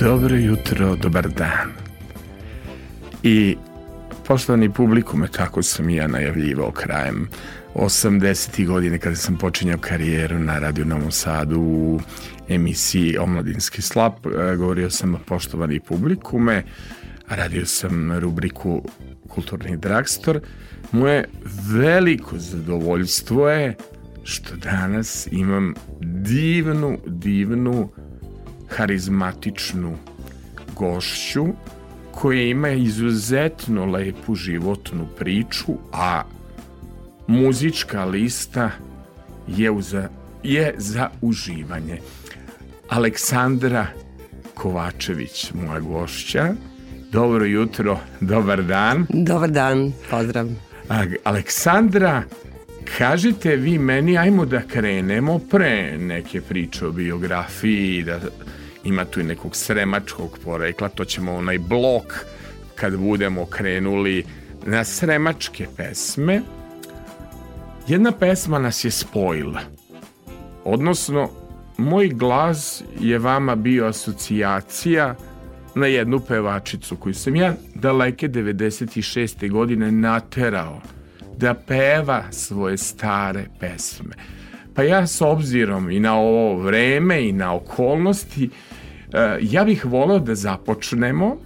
Dobro 0.00 0.36
jutro, 0.36 0.96
dobar 0.96 1.28
dan. 1.28 1.72
I 3.22 3.56
poštovani 4.26 4.70
publikume, 4.70 5.28
tako 5.28 5.62
sam 5.62 5.88
i 5.88 5.96
ja 5.96 6.06
najavljivao 6.06 6.70
krajem 6.70 7.28
80. 7.74 8.66
godine 8.66 8.98
kada 8.98 9.16
sam 9.16 9.38
počinjao 9.38 9.78
karijeru 9.78 10.38
na 10.38 10.58
Radio 10.58 10.84
Novom 10.84 11.10
Sadu 11.10 11.60
u 11.60 12.00
emisiji 12.48 13.18
Omladinski 13.18 13.82
slap. 13.82 14.26
E, 14.26 14.56
govorio 14.56 14.90
sam 14.90 15.16
poštovani 15.26 15.80
publikume, 15.80 16.62
radio 17.28 17.66
sam 17.66 18.18
rubriku 18.18 18.82
Kulturni 19.28 19.76
dragstor. 19.76 20.40
Moje 20.92 21.28
veliko 21.72 22.38
zadovoljstvo 22.38 23.48
je 23.48 23.76
što 24.24 24.56
danas 24.56 25.28
imam 25.30 25.74
divnu, 26.00 26.98
divnu, 27.06 27.90
harizmatičnu 28.68 29.96
gošću 30.76 31.46
koja 32.12 32.42
ima 32.42 32.68
izuzetno 32.68 33.86
lepu 33.86 34.34
životnu 34.34 35.06
priču, 35.18 35.72
a 35.92 36.22
muzička 37.26 38.04
lista 38.04 38.70
je, 39.48 39.70
uza, 39.70 40.08
je 40.42 40.74
za 40.78 41.10
uživanje. 41.20 41.98
Aleksandra 42.88 43.86
Kovačević, 44.54 45.52
moja 45.52 45.80
gošća. 45.80 46.54
Dobro 47.12 47.44
jutro, 47.44 47.98
dobar 48.20 48.62
dan. 48.62 49.06
Dobar 49.08 49.50
dan, 49.50 49.92
pozdrav. 50.10 50.48
Aleksandra, 51.24 52.22
kažite 52.98 53.56
vi 53.56 53.78
meni, 53.78 54.18
ajmo 54.18 54.44
da 54.46 54.60
krenemo 54.60 55.38
pre 55.38 55.98
neke 55.98 56.40
priče 56.40 56.86
o 56.86 56.90
biografiji, 56.90 58.02
da 58.02 58.20
ima 58.84 59.04
tu 59.04 59.20
i 59.20 59.24
nekog 59.24 59.56
sremačkog 59.56 60.38
porekla, 60.44 60.88
to 60.88 61.04
ćemo 61.04 61.34
onaj 61.34 61.58
blok 61.58 62.14
kad 62.74 62.96
budemo 62.96 63.46
krenuli 63.46 64.24
na 64.66 64.84
sremačke 64.84 65.66
pesme. 65.76 66.42
Jedna 67.88 68.12
pesma 68.12 68.58
nas 68.58 68.84
je 68.84 68.90
spojila. 68.90 69.60
Odnosno, 70.64 71.30
moj 71.76 72.08
glas 72.08 72.82
je 73.00 73.18
vama 73.18 73.54
bio 73.54 73.86
asocijacija 73.86 75.14
na 75.74 75.86
jednu 75.86 76.20
pevačicu 76.20 76.96
koju 76.96 77.14
sam 77.14 77.36
ja 77.36 77.54
daleke 77.74 78.28
96. 78.28 79.50
godine 79.50 79.92
naterao 79.92 80.80
da 81.36 81.54
peva 81.54 82.24
svoje 82.30 82.76
stare 82.76 83.46
pesme. 83.60 84.14
Pa 84.74 84.82
ja 84.82 85.06
s 85.06 85.20
obzirom 85.20 85.90
i 85.90 86.00
na 86.00 86.14
ovo 86.14 86.62
vreme 86.62 87.28
i 87.28 87.32
na 87.32 87.54
okolnosti, 87.54 88.50
e, 89.12 89.38
ja 89.40 89.64
bih 89.64 89.84
voleo 89.84 90.18
da 90.18 90.34
započnemo 90.34 91.36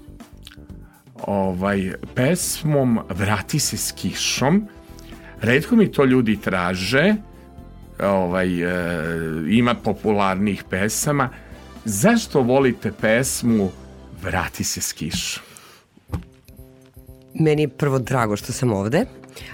ovaj 1.22 1.92
pesmom 2.14 2.98
Vrati 3.09 3.59
se 3.59 3.77
s 3.77 3.92
kišom 3.92 4.69
Redko 5.42 5.77
mi 5.77 5.92
to 5.92 6.05
ljudi 6.05 6.36
traže, 6.36 7.14
ovaj, 8.03 8.62
e, 8.62 8.69
ima 9.48 9.75
popularnih 9.75 10.64
pesama. 10.70 11.28
Zašto 11.84 12.41
volite 12.41 12.92
pesmu 13.00 13.70
Vrati 14.22 14.64
se 14.64 14.81
s 14.81 14.92
kišom? 14.92 15.42
Meni 17.34 17.62
je 17.62 17.69
prvo 17.69 17.99
drago 17.99 18.37
što 18.37 18.53
sam 18.53 18.72
ovde, 18.72 19.04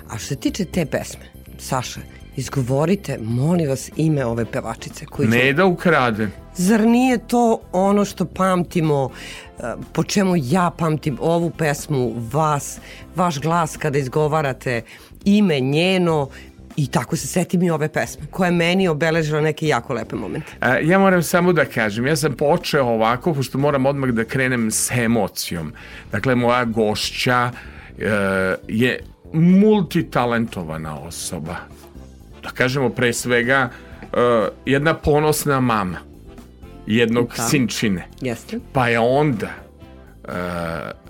a 0.09 0.19
što 0.19 0.27
se 0.27 0.37
tiče 0.37 0.65
te 0.65 0.87
pesme, 0.87 1.25
Saša, 1.59 2.01
izgovorite, 2.37 3.19
molim 3.23 3.69
vas, 3.69 3.91
ime 3.97 4.25
ove 4.25 4.45
pevačice. 4.45 5.07
Koji 5.07 5.29
ne 5.29 5.53
da 5.53 5.67
ukrade. 5.67 6.29
Zar 6.55 6.81
nije 6.81 7.19
to 7.19 7.61
ono 7.73 8.05
što 8.05 8.25
pamtimo, 8.25 9.11
e, 9.59 9.75
po 9.93 10.05
čemu 10.05 10.35
ja 10.37 10.71
pamtim 10.79 11.19
ovu 11.21 11.51
pesmu, 11.51 12.15
vas, 12.33 12.79
vaš 13.17 13.41
glas 13.41 13.77
kada 13.77 13.99
izgovarate 13.99 14.83
ime 15.25 15.61
njeno 15.61 16.29
i 16.77 16.87
tako 16.87 17.17
se 17.17 17.27
setim 17.27 17.63
i 17.63 17.71
ove 17.71 17.89
pesme, 17.89 18.27
koja 18.31 18.47
je 18.47 18.53
meni 18.53 18.89
obeležila 18.89 19.41
neke 19.41 19.67
jako 19.67 19.95
lepe 19.95 20.17
momente. 20.17 20.53
A, 20.61 20.79
ja 20.79 20.99
moram 20.99 21.23
samo 21.23 21.53
da 21.53 21.65
kažem, 21.65 22.07
ja 22.07 22.17
sam 22.17 22.33
počeo 22.33 22.85
ovako, 22.85 23.35
pošto 23.35 23.59
moram 23.59 23.87
odmah 23.87 24.11
da 24.11 24.25
krenem 24.25 24.71
s 24.71 24.91
emocijom. 24.91 25.73
Dakle, 26.13 26.35
moja 26.35 26.65
gošća 26.65 27.51
e, 27.99 28.57
je 28.69 29.01
multitalentovana 29.33 31.01
osoba. 31.01 31.57
Da 32.43 32.51
kažemo 32.51 32.89
pre 32.89 33.13
svega 33.13 33.69
e, 34.03 34.17
jedna 34.67 34.95
ponosna 34.95 35.61
mama 35.61 35.99
jednog 36.87 37.33
da. 37.37 37.43
sinčine. 37.43 38.09
Jeste. 38.21 38.59
Pa 38.73 38.89
je 38.89 38.99
onda 38.99 39.51
e, 39.51 40.31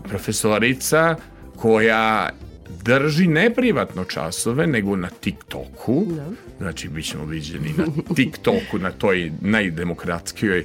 profesorica 0.09 1.17
koja 1.57 2.31
drži 2.69 3.27
ne 3.27 3.55
privatno 3.55 4.05
časove, 4.05 4.67
nego 4.67 4.97
na 4.97 5.09
TikToku. 5.09 6.07
Da. 6.07 6.27
Znači, 6.59 6.89
bit 6.89 7.07
ćemo 7.07 7.25
viđeni 7.25 7.75
na 7.77 8.15
TikToku, 8.15 8.79
na 8.79 8.91
toj 8.91 9.33
najdemokratskijoj 9.41 10.65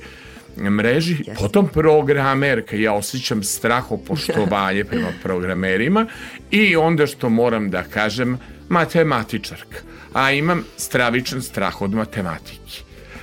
mreži. 0.57 1.15
Yes. 1.15 1.37
Potom 1.37 1.67
programerka, 1.67 2.75
ja 2.75 2.93
osjećam 2.93 3.43
strahopoštovanje 3.43 4.83
prema 4.91 5.07
programerima 5.23 6.05
i 6.51 6.75
onda 6.75 7.07
što 7.07 7.29
moram 7.29 7.69
da 7.69 7.83
kažem, 7.83 8.37
matematičarka. 8.69 9.77
A 10.13 10.31
imam 10.31 10.63
stravičan 10.77 11.41
strah 11.41 11.81
od 11.81 11.93
matematike. 11.93 12.81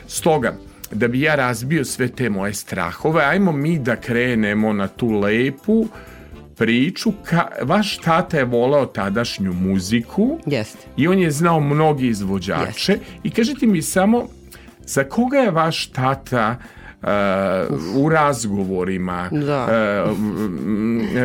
Stoga, 0.09 0.57
da 0.91 1.09
bi 1.09 1.21
ja 1.21 1.35
razbio 1.35 1.85
sve 1.85 2.09
te 2.09 2.31
moje 2.31 2.55
strahove, 2.55 3.25
ajmo 3.25 3.53
mi 3.53 3.79
da 3.79 3.97
krenemo 3.97 4.73
na 4.73 4.89
tu 4.89 5.11
lepu, 5.11 5.89
priču, 6.57 7.13
ka, 7.25 7.49
vaš 7.63 7.99
tata 7.99 8.39
je 8.39 8.45
volao 8.45 8.87
tadašnju 8.87 9.53
muziku 9.53 10.39
Jeste. 10.47 10.79
i 10.97 11.09
on 11.09 11.19
je 11.19 11.31
znao 11.31 11.61
mnogi 11.61 12.07
izvođače 12.07 12.93
Jeste. 12.93 12.99
i 13.23 13.31
kažite 13.31 13.67
mi 13.67 13.83
samo 13.83 14.27
za 14.87 15.05
koga 15.05 15.39
je 15.39 15.51
vaš 15.51 15.87
tata 15.87 16.57
Uh, 17.03 17.09
u 17.97 18.09
razgovorima 18.09 19.29
da. 19.33 19.67
uh, 20.05 20.19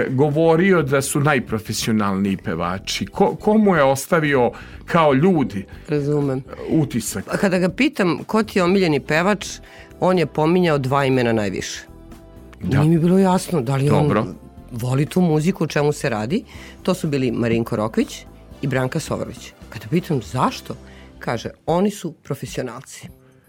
govorio 0.09 0.81
da 0.81 1.01
su 1.01 1.19
najprofesionalniji 1.19 2.37
pevači. 2.37 3.05
Ko, 3.05 3.35
komu 3.35 3.75
je 3.75 3.83
ostavio 3.83 4.51
kao 4.85 5.13
ljudi 5.13 5.65
Razumem. 5.89 6.43
utisak? 6.69 7.25
Kada 7.39 7.59
ga 7.59 7.69
pitam 7.69 8.19
ko 8.23 8.43
ti 8.43 8.59
je 8.59 8.63
omiljeni 8.63 8.99
pevač, 8.99 9.47
on 9.99 10.17
je 10.17 10.25
pominjao 10.25 10.77
dva 10.77 11.05
imena 11.05 11.33
najviše. 11.33 11.81
Da. 12.63 12.79
Nije 12.79 12.89
mi 12.89 12.99
bilo 12.99 13.19
jasno 13.19 13.61
da 13.61 13.75
li 13.75 13.89
Dobro. 13.89 14.21
on 14.21 14.35
voli 14.71 15.05
tu 15.05 15.21
muziku, 15.21 15.63
o 15.63 15.67
čemu 15.67 15.93
se 15.93 16.09
radi. 16.09 16.43
To 16.83 16.93
su 16.93 17.07
bili 17.07 17.31
Marinko 17.31 17.75
Rokvić 17.75 18.25
i 18.61 18.67
Branka 18.67 18.99
Sovrović. 18.99 19.53
Kada 19.69 19.85
pitam 19.89 20.21
zašto, 20.21 20.75
kaže, 21.19 21.49
oni 21.65 21.91
su 21.91 22.11
profesionalci. 22.11 23.07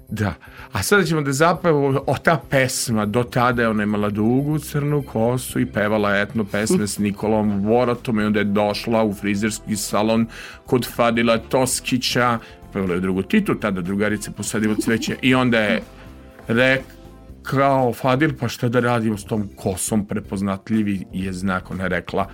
Da, 0.08 0.34
a 0.72 0.82
sada 0.82 1.04
ćemo 1.04 1.20
da 1.20 1.32
zapravo 1.32 2.04
o 2.06 2.16
ta 2.18 2.40
pesma, 2.50 3.06
do 3.06 3.22
tada 3.22 3.62
je 3.62 3.68
ona 3.68 3.82
imala 3.82 4.10
dugu 4.10 4.58
crnu 4.58 5.02
kosu 5.02 5.60
i 5.60 5.66
pevala 5.66 6.16
etno 6.16 6.44
pesme 6.44 6.86
s 6.86 6.98
Nikolom 6.98 7.60
Voratom 7.66 8.20
i 8.20 8.24
onda 8.24 8.38
je 8.38 8.44
došla 8.44 9.04
u 9.04 9.14
frizerski 9.14 9.76
salon 9.76 10.26
kod 10.66 10.86
Fadila 10.94 11.38
Toskića, 11.38 12.38
pevala 12.72 12.94
je 12.94 13.00
drugu 13.00 13.22
titu, 13.22 13.54
tada 13.54 13.80
drugarice 13.80 14.30
posadivo 14.30 14.74
cveće 14.74 15.16
i 15.22 15.34
onda 15.34 15.60
je 15.60 15.82
rekla 16.48 17.01
kao 17.42 17.92
Fadil, 17.92 18.32
pa 18.40 18.48
šta 18.48 18.68
da 18.68 18.80
radimo 18.80 19.18
s 19.18 19.24
tom 19.24 19.48
kosom 19.56 20.06
prepoznatljivi 20.06 21.04
je 21.12 21.32
znak, 21.32 21.70
ona 21.70 21.82
je 21.82 21.88
rekla 21.88 22.30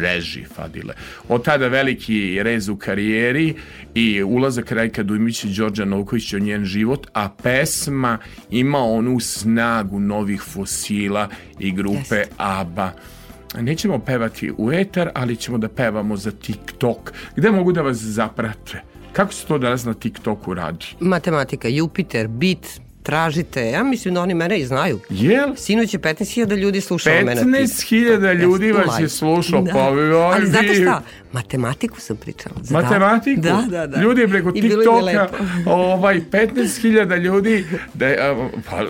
reži 0.00 0.44
Fadile. 0.44 0.94
Od 1.28 1.44
tada 1.44 1.68
veliki 1.68 2.42
rez 2.42 2.68
u 2.68 2.76
karijeri 2.76 3.54
i 3.94 4.22
ulazak 4.22 4.72
Rajka 4.72 5.02
Dujmića 5.02 5.48
i 5.48 5.54
Đorđa 5.54 5.84
Novkovića 5.84 6.36
u 6.36 6.40
njen 6.40 6.64
život, 6.64 7.06
a 7.12 7.28
pesma 7.28 8.18
ima 8.50 8.78
onu 8.78 9.20
snagu 9.20 10.00
novih 10.00 10.42
fosila 10.42 11.28
i 11.58 11.72
grupe 11.72 12.14
yes. 12.14 12.26
ABBA. 12.36 12.92
Nećemo 13.60 13.98
pevati 13.98 14.52
u 14.58 14.72
etar, 14.72 15.10
ali 15.14 15.36
ćemo 15.36 15.58
da 15.58 15.68
pevamo 15.68 16.16
za 16.16 16.30
TikTok. 16.30 17.12
Gde 17.36 17.50
mogu 17.50 17.72
da 17.72 17.82
vas 17.82 17.96
zaprate? 17.96 18.82
Kako 19.12 19.32
se 19.32 19.46
to 19.46 19.58
danas 19.58 19.84
na 19.84 19.94
TikToku 19.94 20.54
radi? 20.54 20.86
Matematika, 21.00 21.68
Jupiter, 21.68 22.28
Bit, 22.28 22.80
tražite. 23.04 23.66
Ja 23.70 23.82
mislim 23.82 24.14
da 24.14 24.20
oni 24.20 24.34
mene 24.34 24.58
i 24.58 24.66
znaju. 24.66 25.00
Jel? 25.10 25.54
Sinoć 25.56 25.94
je 25.94 26.00
15.000 26.00 26.56
ljudi 26.56 26.80
slušalo 26.80 27.16
mene. 27.16 27.42
15.000 27.42 28.34
ljudi 28.34 28.72
vas 28.72 29.00
je 29.00 29.08
slušao, 29.08 29.62
da. 29.62 29.72
pa 29.72 29.78
Ali 29.78 30.46
znate 30.46 30.74
šta? 30.74 31.02
Matematiku 31.32 32.00
sam 32.00 32.16
pričala. 32.16 32.56
Matematiku? 32.70 33.40
Da, 33.40 33.64
da, 33.70 33.86
da. 33.86 34.00
Ljudi 34.00 34.28
preko 34.28 34.52
TikToka, 34.52 35.28
ovaj, 35.66 36.20
15.000 36.30 37.20
ljudi, 37.20 37.64
da, 37.94 38.36
pa, 38.70 38.80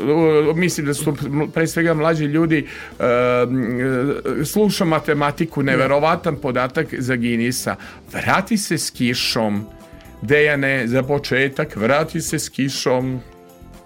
mislim 0.55 0.87
da 0.87 0.95
su 0.95 1.17
pre 1.55 1.67
svega 1.67 1.95
mlađi 1.95 2.25
ljudi, 2.25 2.67
uh, 2.99 3.05
sluša 4.45 4.85
matematiku, 4.85 5.63
neverovatan 5.63 6.37
podatak 6.37 6.87
za 6.99 7.17
Ginisa. 7.17 7.77
Vrati 8.13 8.57
se 8.57 8.79
s 8.79 8.91
kišom, 8.91 9.67
Dejane, 10.23 10.87
za 10.87 11.03
početak, 11.03 11.77
vrati 11.77 12.21
se 12.21 12.39
s 12.39 12.49
kišom. 12.49 13.21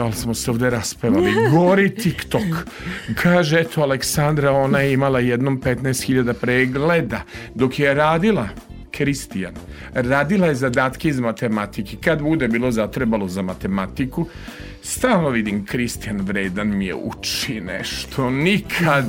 jao, 0.00 0.12
smo 0.12 0.34
se 0.34 0.50
ovde 0.50 0.70
raspevali. 0.70 1.32
Gori 1.52 1.94
TikTok. 1.94 2.64
Kaže, 3.14 3.60
eto, 3.60 3.82
Aleksandra, 3.82 4.52
ona 4.52 4.80
je 4.80 4.92
imala 4.92 5.20
jednom 5.20 5.60
15.000 5.60 6.32
pregleda. 6.32 7.22
Dok 7.54 7.78
je 7.78 7.94
radila, 7.94 8.48
Kristijan, 8.90 9.54
radila 9.94 10.46
je 10.46 10.54
zadatke 10.54 11.08
iz 11.08 11.20
matematike. 11.20 11.96
Kad 12.00 12.22
bude 12.22 12.48
bilo 12.48 12.70
zatrebalo 12.70 13.28
za 13.28 13.42
matematiku, 13.42 14.26
stalno 14.82 15.28
vidim 15.28 15.66
Kristijan 15.66 16.20
vredan 16.20 16.76
mi 16.76 16.86
je 16.86 16.94
uči 16.94 17.60
nešto, 17.60 18.30
nikad 18.30 19.04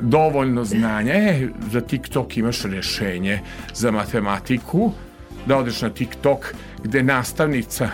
dovoljno 0.00 0.64
znanja. 0.64 1.14
E, 1.14 1.48
za 1.72 1.80
TikTok 1.80 2.36
imaš 2.36 2.62
rešenje 2.62 3.40
za 3.74 3.90
matematiku, 3.90 4.92
da 5.46 5.56
odeš 5.56 5.82
na 5.82 5.90
TikTok 5.90 6.54
gde 6.84 7.02
nastavnica 7.02 7.90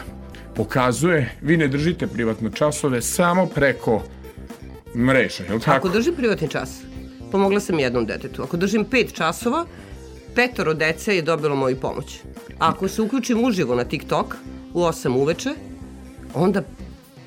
pokazuje, 0.56 1.30
vi 1.42 1.56
ne 1.56 1.68
držite 1.68 2.06
privatno 2.06 2.50
časove 2.50 3.02
samo 3.02 3.47
preko 3.47 4.02
mreža, 4.97 5.44
je 5.44 5.54
li 5.54 5.61
tako? 5.61 5.76
Ako 5.76 5.88
držim 5.88 6.14
privatni 6.14 6.49
čas, 6.49 6.80
pomogla 7.32 7.61
sam 7.61 7.78
jednom 7.78 8.06
detetu. 8.06 8.42
Ako 8.42 8.56
držim 8.56 8.85
pet 8.85 9.14
časova, 9.14 9.66
petoro 10.35 10.75
dece 10.75 11.16
je 11.16 11.23
dobilo 11.23 11.56
moju 11.56 11.80
pomoć. 11.80 12.21
Ako 12.59 12.88
se 12.88 13.02
uključim 13.02 13.44
uživo 13.44 13.75
na 13.75 13.85
TikTok 13.85 14.37
u 14.75 14.80
8 14.80 15.16
uveče, 15.16 15.50
onda 16.35 16.62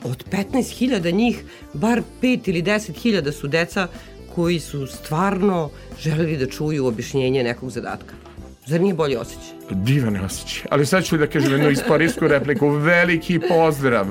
od 0.04 0.26
15.000 0.32 1.14
njih, 1.14 1.44
bar 1.74 2.02
5 2.22 2.50
ili 2.50 2.64
10.000 2.64 3.32
su 3.32 3.48
deca 3.48 3.88
koji 4.36 4.60
su 4.60 4.88
stvarno 4.88 5.70
želeli 6.00 6.38
da 6.38 6.48
čuju 6.50 6.86
objašnjenje 6.86 7.44
nekog 7.44 7.70
zadatka. 7.70 8.25
Zar 8.66 8.82
nije 8.82 8.94
bolji 8.94 9.16
osjećaj? 9.16 9.56
Divan 9.70 10.16
osjećaj. 10.16 10.64
Ali 10.72 10.86
sad 10.86 11.04
ću 11.06 11.18
da 11.18 11.28
kažem 11.28 11.52
jednu 11.52 11.70
istorijsku 11.70 12.28
repliku. 12.28 12.70
Veliki 12.70 13.40
pozdrav 13.50 14.06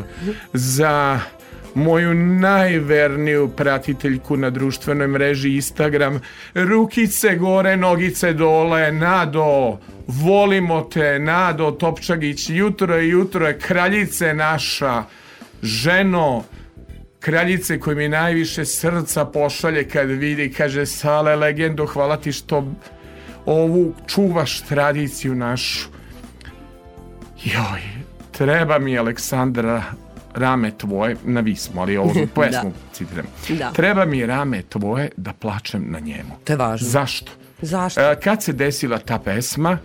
za 0.52 1.20
moju 1.74 2.14
najverniju 2.14 3.48
pratiteljku 3.56 4.36
na 4.36 4.50
društvenoj 4.50 5.06
mreži 5.06 5.54
Instagram. 5.54 6.20
Rukice 6.54 7.36
gore, 7.36 7.76
nogice 7.76 8.32
dole, 8.32 8.92
Nado, 8.92 9.78
volimo 10.06 10.80
te, 10.82 11.18
Nado 11.18 11.70
Topčagić, 11.70 12.50
jutro 12.50 12.96
je, 12.96 13.08
jutro 13.08 13.46
je, 13.46 13.58
kraljice 13.58 14.34
naša, 14.34 15.02
ženo, 15.62 16.44
kraljice 17.20 17.80
koji 17.80 17.96
mi 17.96 18.08
najviše 18.08 18.64
srca 18.64 19.24
pošalje 19.24 19.88
kad 19.88 20.08
vidi, 20.08 20.52
kaže, 20.52 20.86
Sale, 20.86 21.36
legendo, 21.36 21.86
hvala 21.86 22.16
ti 22.16 22.32
što 22.32 22.72
ovu 23.46 23.94
čuvaš 24.06 24.60
tradiciju 24.60 25.34
našu. 25.34 25.88
Joj, 27.44 27.80
treba 28.32 28.78
mi 28.78 28.98
Aleksandra 28.98 29.82
rame 30.34 30.70
tvoje, 30.78 31.16
na 31.24 31.40
vi 31.40 31.56
smo, 31.56 31.80
ali 31.80 31.96
ovo 31.96 32.12
pesmu 32.34 32.70
da. 32.70 32.92
citiram. 32.92 33.26
Da. 33.48 33.72
Treba 33.72 34.04
mi 34.04 34.26
rame 34.26 34.62
tvoje 34.62 35.08
da 35.16 35.32
plačem 35.32 35.84
na 35.88 36.00
njemu. 36.00 36.30
To 36.44 36.52
je 36.52 36.56
važno. 36.56 36.88
Zašto? 36.88 37.32
Zašto? 37.62 38.00
E, 38.00 38.20
kad 38.20 38.42
se 38.42 38.52
desila 38.52 38.98
ta 38.98 39.18
pesma, 39.18 39.78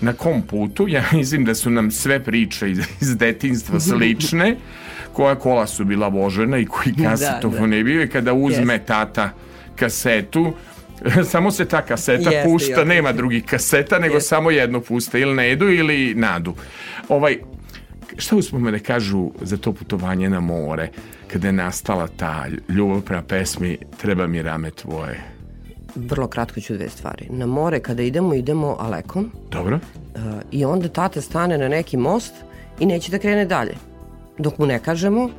na 0.00 0.12
kom 0.12 0.42
putu, 0.42 0.88
ja 0.88 1.04
mislim 1.12 1.44
da 1.44 1.54
su 1.54 1.70
nam 1.70 1.90
sve 1.90 2.24
priče 2.24 2.70
iz, 2.70 2.78
iz 3.00 3.16
detinstva 3.16 3.80
slične, 3.90 4.56
koja 5.12 5.34
kola 5.34 5.66
su 5.66 5.84
bila 5.84 6.08
vožena 6.08 6.58
i 6.58 6.66
koji 6.66 6.94
kasetofon 7.04 7.60
da, 7.60 7.66
da. 7.66 7.76
je 7.76 7.84
bio 7.84 8.02
i 8.02 8.08
kada 8.08 8.32
uzme 8.32 8.78
yes. 8.78 8.84
tata 8.86 9.30
kasetu, 9.76 10.52
samo 11.32 11.50
se 11.50 11.64
ta 11.64 11.82
kaseta 11.82 12.30
Jeste, 12.30 12.48
pušta, 12.48 12.84
nema 12.84 13.12
drugih 13.12 13.44
kaseta, 13.44 13.98
nego 13.98 14.14
Jeste. 14.14 14.28
samo 14.28 14.50
jedno 14.50 14.80
pusta, 14.80 15.18
ili 15.18 15.34
Nedu 15.34 15.68
ili 15.68 16.14
Nadu. 16.14 16.54
Ovaj, 17.08 17.38
šta 18.18 18.36
uspomene 18.36 18.78
kažu 18.78 19.30
za 19.40 19.56
to 19.56 19.72
putovanje 19.72 20.30
na 20.30 20.40
more, 20.40 20.88
kada 21.32 21.46
je 21.46 21.52
nastala 21.52 22.08
ta 22.16 22.46
ljubav 22.68 23.00
prema 23.00 23.22
pesmi 23.22 23.78
Treba 24.00 24.26
mi 24.26 24.42
rame 24.42 24.70
tvoje? 24.70 25.20
Vrlo 25.94 26.26
kratko 26.26 26.60
ću 26.60 26.74
dve 26.74 26.88
stvari. 26.88 27.26
Na 27.30 27.46
more 27.46 27.80
kada 27.80 28.02
idemo, 28.02 28.34
idemo 28.34 28.76
alekom. 28.80 29.30
Dobro. 29.50 29.76
Uh, 29.76 30.22
I 30.50 30.64
onda 30.64 30.88
tata 30.88 31.20
stane 31.20 31.58
na 31.58 31.68
neki 31.68 31.96
most 31.96 32.34
i 32.80 32.86
neće 32.86 33.10
da 33.10 33.18
krene 33.18 33.44
dalje. 33.44 33.74
Dok 34.38 34.58
mu 34.58 34.66
ne 34.66 34.78
kažemo 34.78 35.30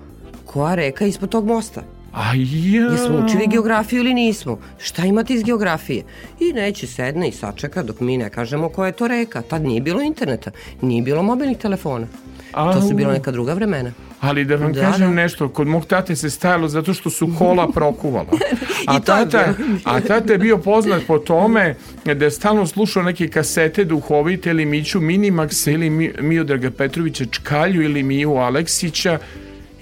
koja 0.46 0.76
reka 0.76 1.06
ispod 1.06 1.30
tog 1.30 1.46
mosta. 1.48 1.84
A 2.14 2.34
ja. 2.36 2.92
Jesmo 2.92 3.26
učili 3.26 3.48
geografiju 3.48 4.00
ili 4.00 4.14
nismo? 4.14 4.60
Šta 4.78 5.06
imate 5.06 5.34
iz 5.34 5.44
geografije? 5.44 6.04
I 6.40 6.54
neće 6.54 6.88
sedne 6.88 7.28
i 7.28 7.32
sačeka 7.32 7.84
dok 7.84 8.00
mi 8.00 8.18
ne 8.18 8.30
kažemo 8.30 8.70
koja 8.70 8.88
je 8.88 8.92
to 8.92 9.08
reka. 9.08 9.42
Tad 9.42 9.64
nije 9.64 9.82
bilo 9.82 10.02
interneta, 10.02 10.52
nije 10.82 11.02
bilo 11.02 11.24
mobilnih 11.24 11.58
telefona. 11.58 12.08
To 12.52 12.82
su 12.82 12.96
bilo 12.96 13.12
neka 13.12 13.32
druga 13.32 13.54
vremena. 13.54 13.92
Ali 14.20 14.46
da 14.46 14.56
vam 14.56 14.74
da, 14.74 14.82
kažem 14.82 15.08
da. 15.08 15.22
nešto, 15.22 15.50
kod 15.50 15.68
mog 15.68 15.86
tate 15.86 16.16
se 16.16 16.30
stajalo 16.30 16.68
zato 16.68 16.94
što 16.94 17.10
su 17.10 17.30
kola 17.38 17.72
prokuvala. 17.72 18.28
A, 18.88 19.00
tata, 19.00 19.54
a 19.84 20.02
tata 20.02 20.34
je 20.34 20.40
bio 20.40 20.58
poznat 20.58 21.02
po 21.08 21.20
tome 21.20 21.76
da 22.06 22.26
je 22.26 22.32
stalno 22.32 22.68
slušao 22.68 23.04
neke 23.04 23.28
kasete 23.28 23.84
duhovite 23.84 24.50
ili 24.50 24.66
Miću 24.66 25.00
Minimaxa 25.00 25.74
ili 25.74 25.90
Miodraga 26.22 26.72
Petrovića 26.72 27.26
Čkalju 27.26 27.82
ili 27.82 28.04
Miju 28.04 28.36
Aleksića 28.36 29.20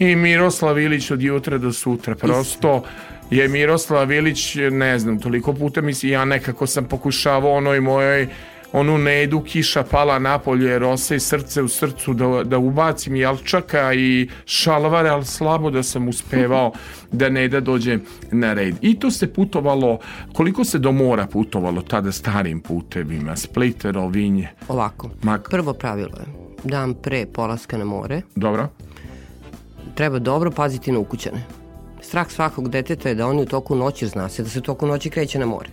i 0.02 0.16
Miroslav 0.16 0.80
Ilić 0.80 1.12
od 1.12 1.22
jutra 1.22 1.58
do 1.58 1.74
sutra. 1.74 2.16
Prosto 2.16 2.84
je 3.30 3.48
Miroslav 3.48 4.12
Ilić, 4.12 4.56
ne 4.72 5.00
znam, 5.00 5.20
toliko 5.20 5.54
puta 5.54 5.82
mislim, 5.82 6.12
ja 6.12 6.26
nekako 6.26 6.68
sam 6.68 6.86
pokušavao 6.86 7.52
onoj 7.52 7.80
mojoj 7.80 8.28
onu 8.74 8.98
nedu 8.98 9.42
kiša 9.42 9.84
pala 9.84 10.20
napolje 10.20 10.80
rose 10.80 11.16
i 11.16 11.20
srce 11.20 11.62
u 11.62 11.68
srcu 11.68 12.14
da, 12.14 12.44
da 12.44 12.58
ubacim 12.58 13.16
jalčaka 13.16 13.94
i 13.94 14.30
šalvare, 14.46 15.10
ali 15.10 15.26
slabo 15.26 15.70
da 15.70 15.84
sam 15.84 16.08
uspevao 16.08 16.72
da 17.12 17.30
Neda 17.30 17.60
dođe 17.60 17.98
na 18.32 18.54
red. 18.54 18.76
I 18.82 19.00
to 19.00 19.12
se 19.12 19.34
putovalo, 19.34 20.00
koliko 20.34 20.64
se 20.64 20.80
do 20.80 20.92
mora 20.92 21.28
putovalo 21.28 21.82
tada 21.82 22.12
starim 22.12 22.62
putevima, 22.62 23.36
Split, 23.36 23.86
Rovinje? 23.86 24.50
Ovako, 24.68 25.10
Mak... 25.22 25.50
prvo 25.50 25.74
pravilo 25.74 26.18
je 26.18 26.42
dan 26.64 26.94
pre 26.94 27.26
polaska 27.26 27.78
na 27.78 27.86
more. 27.86 28.22
Dobro. 28.36 28.70
Treba 29.96 30.20
dobro 30.20 30.52
paziti 30.52 30.92
na 30.92 31.00
ukućane. 31.00 31.44
Strah 32.02 32.32
svakog 32.32 32.70
deteta 32.70 33.10
je 33.10 33.16
da 33.16 33.28
oni 33.28 33.42
u 33.42 33.46
toku 33.46 33.76
noći 33.76 34.08
zna 34.08 34.30
se 34.30 34.44
da 34.44 34.50
se 34.50 34.60
u 34.60 34.62
toku 34.62 34.88
noći 34.88 35.10
kreće 35.10 35.40
na 35.40 35.46
more. 35.46 35.70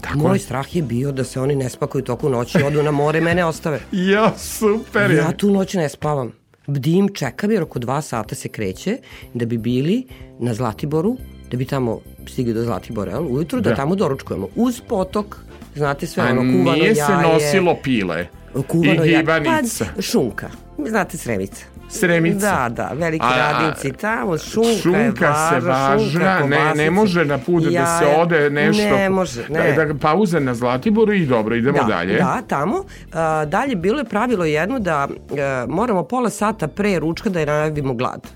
Tako 0.00 0.18
Moj 0.18 0.34
je. 0.34 0.38
strah 0.38 0.76
je 0.76 0.82
bio 0.82 1.12
da 1.12 1.24
se 1.24 1.40
oni 1.40 1.54
ne 1.54 1.68
spakuju 1.68 2.04
toku 2.04 2.28
noći, 2.28 2.62
odu 2.62 2.82
na 2.82 2.90
more 2.90 3.18
i 3.18 3.22
mene 3.22 3.44
ostave. 3.44 3.80
ja, 4.12 4.32
super 4.38 5.10
je. 5.10 5.16
Ja 5.16 5.32
tu 5.32 5.50
noć 5.50 5.74
ne 5.74 5.88
spavam. 5.88 6.32
Bdim, 6.66 7.08
čekam 7.14 7.50
jer 7.50 7.62
oko 7.62 7.78
dva 7.78 8.02
sata 8.02 8.34
se 8.34 8.48
kreće 8.48 8.96
da 9.34 9.46
bi 9.46 9.58
bili 9.58 10.06
na 10.38 10.54
Zlatiboru, 10.54 11.16
da 11.50 11.56
bi 11.56 11.64
tamo 11.64 12.00
stigli 12.28 12.54
do 12.54 12.64
Zlatibora, 12.64 13.12
jel? 13.12 13.26
ujutru, 13.26 13.60
da. 13.60 13.70
da 13.70 13.76
tamo 13.76 13.94
doručkujemo. 13.94 14.48
Uz 14.56 14.80
potok, 14.88 15.36
znate 15.74 16.06
sve, 16.06 16.24
ono, 16.24 16.40
kuvano 16.40 16.70
jaje. 16.70 16.82
Nije 16.82 16.94
se 16.94 17.12
nosilo 17.12 17.76
pile. 17.82 18.26
Kuvano 18.68 19.04
I 19.04 19.16
gibanica. 19.16 19.86
Pa, 19.96 20.02
šunka. 20.02 20.50
Znate, 20.88 21.18
srevica. 21.18 21.64
Sremica. 21.92 22.38
Da, 22.38 22.68
da, 22.68 22.90
veliki 22.94 23.24
A, 23.24 23.36
radnici 23.36 23.92
tamo, 23.92 24.38
šunka, 24.38 24.70
šunka 24.82 25.26
je 25.26 25.30
važna, 25.30 25.60
se 25.60 25.66
važna, 25.66 26.38
šunka, 26.40 26.46
ne, 26.46 26.74
ne 26.74 26.90
može 26.90 27.24
na 27.24 27.38
put 27.38 27.62
ja, 27.70 27.80
da 27.80 27.98
se 27.98 28.20
ode 28.20 28.50
nešto. 28.50 28.82
Ne 28.82 29.10
može, 29.10 29.44
ne. 29.48 29.72
Da, 29.72 29.84
da 29.84 29.94
pauze 29.94 30.40
na 30.40 30.54
Zlatiboru 30.54 31.12
i 31.12 31.26
dobro, 31.26 31.56
idemo 31.56 31.78
da, 31.78 31.84
dalje. 31.84 32.16
Da, 32.16 32.42
tamo. 32.48 32.76
Uh, 32.76 33.14
dalje 33.48 33.76
bilo 33.76 33.98
je 33.98 34.04
pravilo 34.04 34.44
jedno 34.44 34.78
da 34.78 35.08
uh, 35.08 35.38
moramo 35.74 36.02
pola 36.02 36.30
sata 36.30 36.68
pre 36.68 36.98
ručka 36.98 37.30
da 37.30 37.40
je 37.40 37.46
najavimo 37.46 37.94
glad. 37.94 38.28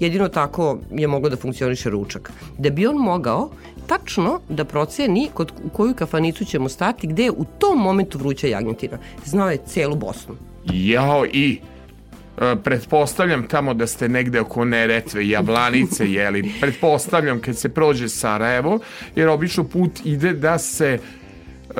Jedino 0.00 0.28
tako 0.28 0.78
je 0.90 1.06
moglo 1.06 1.28
da 1.28 1.36
funkcioniše 1.36 1.90
ručak. 1.90 2.32
Da 2.58 2.70
bi 2.70 2.86
on 2.86 2.96
mogao 2.96 3.50
tačno 3.86 4.40
da 4.48 4.64
proceni 4.64 5.28
kod 5.34 5.52
u 5.64 5.68
koju 5.68 5.94
kafanicu 5.94 6.44
ćemo 6.44 6.68
stati, 6.68 7.06
gde 7.06 7.24
je 7.24 7.30
u 7.30 7.44
tom 7.58 7.78
momentu 7.78 8.18
vruća 8.18 8.46
jagnjetina. 8.46 8.98
Znao 9.24 9.50
je 9.50 9.58
celu 9.66 9.96
Bosnu. 9.96 10.34
Jao, 10.64 11.26
i 11.32 11.60
E, 11.60 11.71
pretpostavljam 12.64 13.46
tamo 13.48 13.74
da 13.74 13.86
ste 13.86 14.08
negde 14.08 14.40
oko 14.40 14.64
Neretve, 14.64 15.28
Jablanice, 15.28 16.12
jeli, 16.12 16.52
pretpostavljam 16.60 17.40
kad 17.40 17.56
se 17.56 17.68
prođe 17.68 18.08
Sarajevo, 18.08 18.80
jer 19.16 19.28
obično 19.28 19.64
put 19.64 19.90
ide 20.04 20.32
da 20.32 20.58
se 20.58 20.98
uh, 21.68 21.76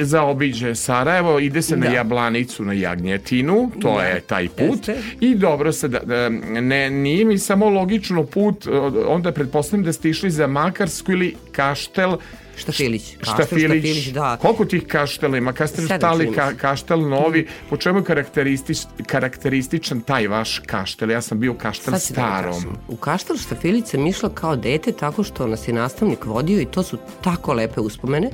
zaobiđe 0.00 0.74
Sarajevo, 0.74 1.38
ide 1.38 1.62
se 1.62 1.76
da. 1.76 1.84
na 1.84 1.94
Jablanicu, 1.94 2.64
na 2.64 2.72
Jagnjetinu, 2.72 3.70
to 3.80 3.94
da. 3.96 4.02
je 4.02 4.20
taj 4.20 4.48
put 4.48 4.88
Jeste. 4.88 4.96
i 5.20 5.34
dobro 5.34 5.72
se, 5.72 5.88
da, 5.88 5.98
da, 5.98 6.28
ne, 6.60 6.90
nije 6.90 7.24
mi 7.24 7.38
samo 7.38 7.68
logično 7.68 8.24
put, 8.24 8.66
onda 9.06 9.32
pretpostavljam 9.32 9.84
da 9.84 9.92
ste 9.92 10.10
išli 10.10 10.30
za 10.30 10.46
Makarsku 10.46 11.12
ili 11.12 11.36
Kaštel, 11.52 12.16
Štafilić. 12.60 13.16
Kaštel, 13.18 13.34
Štafilić, 13.34 13.84
Štafilić, 13.84 14.06
da. 14.06 14.36
Koliko 14.36 14.64
tih 14.64 14.86
kaštela 14.86 15.38
ima? 15.38 15.52
Kad 15.52 15.70
ste 15.70 15.82
stali 15.82 16.32
ka, 16.32 16.52
kaštel 16.54 17.08
novi, 17.08 17.46
po 17.70 17.76
čemu 17.76 17.98
je 17.98 18.04
karakteristič, 18.04 18.78
karakterističan 19.06 20.00
taj 20.00 20.28
vaš 20.28 20.58
kaštel? 20.66 21.10
Ja 21.10 21.20
sam 21.20 21.40
bio 21.40 21.54
kaštel 21.54 21.92
da 21.92 21.98
starom. 21.98 22.62
Da 22.62 22.68
u 22.88 22.96
kaštel 22.96 23.36
Štafilić 23.36 23.86
sam 23.86 24.06
išla 24.06 24.28
kao 24.34 24.56
dete 24.56 24.92
tako 24.92 25.22
što 25.22 25.46
nas 25.46 25.68
je 25.68 25.74
nastavnik 25.74 26.24
vodio 26.24 26.60
i 26.60 26.66
to 26.66 26.82
su 26.82 26.98
tako 27.20 27.52
lepe 27.52 27.80
uspomene 27.80 28.30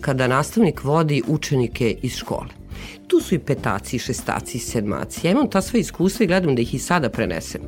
kada 0.00 0.26
nastavnik 0.26 0.84
vodi 0.84 1.22
učenike 1.26 1.96
iz 2.02 2.16
škole 2.16 2.60
tu 3.10 3.20
su 3.20 3.34
i 3.34 3.38
petaci, 3.38 3.96
i 3.96 3.98
šestaci, 3.98 4.56
i 4.56 4.60
sedmaci. 4.60 5.26
Ja 5.26 5.32
imam 5.32 5.50
ta 5.50 5.62
sva 5.62 5.78
iskustva 5.78 6.24
i 6.24 6.26
gledam 6.26 6.54
da 6.54 6.62
ih 6.62 6.74
i 6.74 6.78
sada 6.78 7.08
prenesem. 7.08 7.60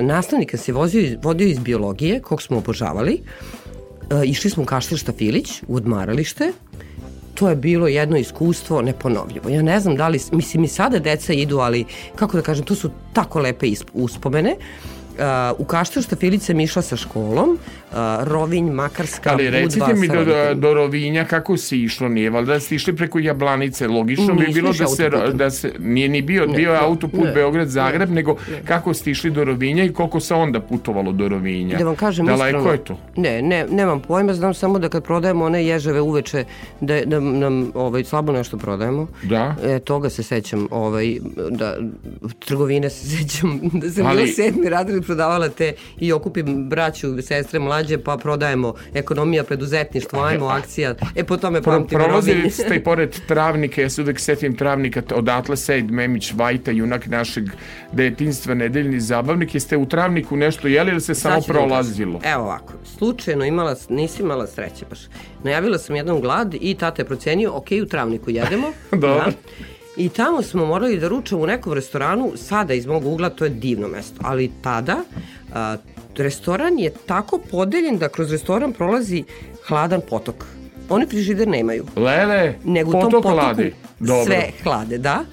Nastavnik 0.00 0.54
se 0.58 0.72
vozio, 0.72 1.18
vodio 1.22 1.48
iz 1.48 1.58
biologije, 1.58 2.20
kog 2.20 2.42
smo 2.42 2.58
obožavali, 2.58 3.20
Uh, 4.10 4.20
išli 4.24 4.50
smo 4.50 4.62
u 4.62 4.66
Kaštel 4.66 4.98
Štafilić, 4.98 5.62
u 5.68 5.76
odmaralište, 5.76 6.52
to 7.34 7.48
je 7.48 7.56
bilo 7.56 7.88
jedno 7.88 8.16
iskustvo 8.16 8.82
neponovljivo. 8.82 9.48
Ja 9.48 9.62
ne 9.62 9.80
znam 9.80 9.96
da 9.96 10.08
li, 10.08 10.20
mislim 10.32 10.64
i 10.64 10.68
sada 10.68 10.98
deca 10.98 11.32
idu, 11.32 11.58
ali 11.58 11.84
kako 12.16 12.36
da 12.36 12.42
kažem, 12.42 12.64
to 12.64 12.74
su 12.74 12.90
tako 13.12 13.40
lepe 13.40 13.66
uspomene. 13.92 14.56
Uh, 14.58 14.97
u 15.58 15.64
Kaštel 15.64 16.02
Štafilice 16.02 16.54
mi 16.54 16.64
išla 16.64 16.82
sa 16.82 16.96
školom, 16.96 17.58
uh, 17.90 17.96
Rovinj, 18.22 18.70
Makarska, 18.70 19.30
Ali 19.30 19.50
recite 19.50 19.94
mi 19.94 20.08
do, 20.08 20.24
do 20.54 20.74
Rovinja 20.74 21.24
kako 21.24 21.56
si 21.56 21.78
išlo, 21.78 22.08
nije 22.08 22.30
valjda 22.30 22.60
ste 22.60 22.74
išli 22.74 22.96
preko 22.96 23.18
Jablanice, 23.18 23.88
logično 23.88 24.34
bi 24.34 24.46
bilo 24.54 24.72
da 24.72 24.86
se, 24.86 25.10
da 25.34 25.50
se, 25.50 25.72
nije 25.78 26.08
ni 26.08 26.22
bio, 26.22 26.46
ne, 26.46 26.56
bio 26.56 26.72
je 26.72 26.78
autoput 26.78 27.28
Beograd-Zagreb, 27.34 28.10
nego 28.10 28.36
ne. 28.50 28.62
kako 28.64 28.94
ste 28.94 29.10
išli 29.10 29.30
do 29.30 29.44
Rovinja 29.44 29.84
i 29.84 29.92
koliko 29.92 30.20
se 30.20 30.34
onda 30.34 30.60
putovalo 30.60 31.12
do 31.12 31.28
Rovinja? 31.28 31.78
Da 31.78 31.84
vam 31.84 31.96
kažem 31.96 32.26
Daleko 32.26 32.46
ispravno, 32.46 32.72
je 32.72 32.84
to? 32.84 32.98
Ne, 33.16 33.42
ne, 33.42 33.66
nemam 33.70 34.00
pojma, 34.00 34.34
znam 34.34 34.54
samo 34.54 34.78
da 34.78 34.88
kad 34.88 35.04
prodajemo 35.04 35.44
one 35.44 35.64
ježeve 35.66 36.00
uveče, 36.00 36.44
da, 36.80 37.00
da 37.04 37.20
nam 37.20 37.70
ovaj, 37.74 38.04
slabo 38.04 38.32
nešto 38.32 38.58
prodajemo. 38.58 39.06
Da? 39.22 39.56
E, 39.64 39.78
toga 39.78 40.10
se 40.10 40.22
sećam, 40.22 40.68
ovaj, 40.70 41.16
da, 41.50 41.76
trgovine 42.38 42.90
se 42.90 43.16
sećam, 43.16 43.60
da 43.72 43.90
sam 43.90 44.06
Ali... 44.06 44.22
bila 44.22 44.34
sedmi 44.34 44.68
radili 44.68 45.02
prodavala 45.08 45.48
te 45.48 45.72
i 46.00 46.12
okupim 46.12 46.68
braću, 46.68 47.22
sestre 47.22 47.58
mlađe, 47.58 47.98
pa 47.98 48.16
prodajemo 48.16 48.74
ekonomija, 48.94 49.44
preduzetništvo, 49.44 50.20
ajmo, 50.22 50.46
akcija. 50.58 50.94
E, 51.14 51.24
po 51.24 51.36
tome 51.36 51.62
Pro, 51.62 51.72
pamtim 51.72 51.98
prolazili 51.98 52.36
Robin. 52.42 52.50
ste 52.50 52.76
i 52.76 52.84
pored 52.84 53.16
travnika, 53.26 53.82
ja 53.82 53.90
se 53.90 54.02
uvek 54.02 54.20
setim 54.20 54.56
travnika, 54.56 55.02
odatle 55.14 55.56
Sejid 55.56 55.90
Memić 55.90 56.32
Vajta, 56.36 56.70
junak 56.70 57.06
našeg 57.06 57.44
detinstva, 57.92 58.54
nedeljni 58.54 59.00
zabavnik. 59.00 59.54
Jeste 59.54 59.76
u 59.76 59.86
travniku 59.86 60.36
nešto 60.36 60.68
jeli 60.68 60.90
ili 60.90 61.00
se 61.00 61.14
samo 61.14 61.40
da 61.40 61.46
prolazilo? 61.46 62.20
Evo 62.24 62.42
ovako, 62.42 62.72
slučajno 62.98 63.44
imala, 63.44 63.76
nisi 63.88 64.22
imala 64.22 64.46
sreće 64.46 64.84
baš. 64.90 65.00
Najavila 65.44 65.78
sam 65.78 65.96
jednom 65.96 66.20
glad 66.20 66.54
i 66.60 66.74
tata 66.74 67.02
je 67.02 67.06
procenio, 67.06 67.52
ok, 67.54 67.66
u 67.82 67.86
travniku 67.86 68.30
jedemo. 68.30 68.72
Dobro. 68.92 69.32
I 69.98 70.08
tamo 70.08 70.42
smo 70.42 70.66
morali 70.66 70.98
da 71.00 71.08
ručamo 71.08 71.42
u 71.42 71.46
nekom 71.46 71.72
restoranu, 71.72 72.32
sada 72.36 72.74
iz 72.74 72.86
mog 72.86 73.06
ugla 73.06 73.30
to 73.30 73.44
je 73.44 73.50
divno 73.50 73.88
mesto, 73.88 74.20
ali 74.22 74.50
tada 74.62 74.96
a, 75.54 75.76
restoran 76.16 76.78
je 76.78 76.90
tako 77.06 77.38
podeljen 77.50 77.98
da 77.98 78.08
kroz 78.08 78.32
restoran 78.32 78.72
prolazi 78.72 79.24
hladan 79.66 80.00
potok. 80.10 80.44
Oni 80.88 81.06
frižider 81.06 81.48
nemaju 81.48 81.86
Lele, 81.96 82.54
nego 82.64 82.90
u 82.90 82.92
tom 82.92 83.00
potok 83.00 83.22
potoku 83.22 83.28
hladi. 83.28 83.74
Dobro. 83.98 84.24
sve 84.24 84.50
hlade, 84.62 84.98
da. 84.98 85.24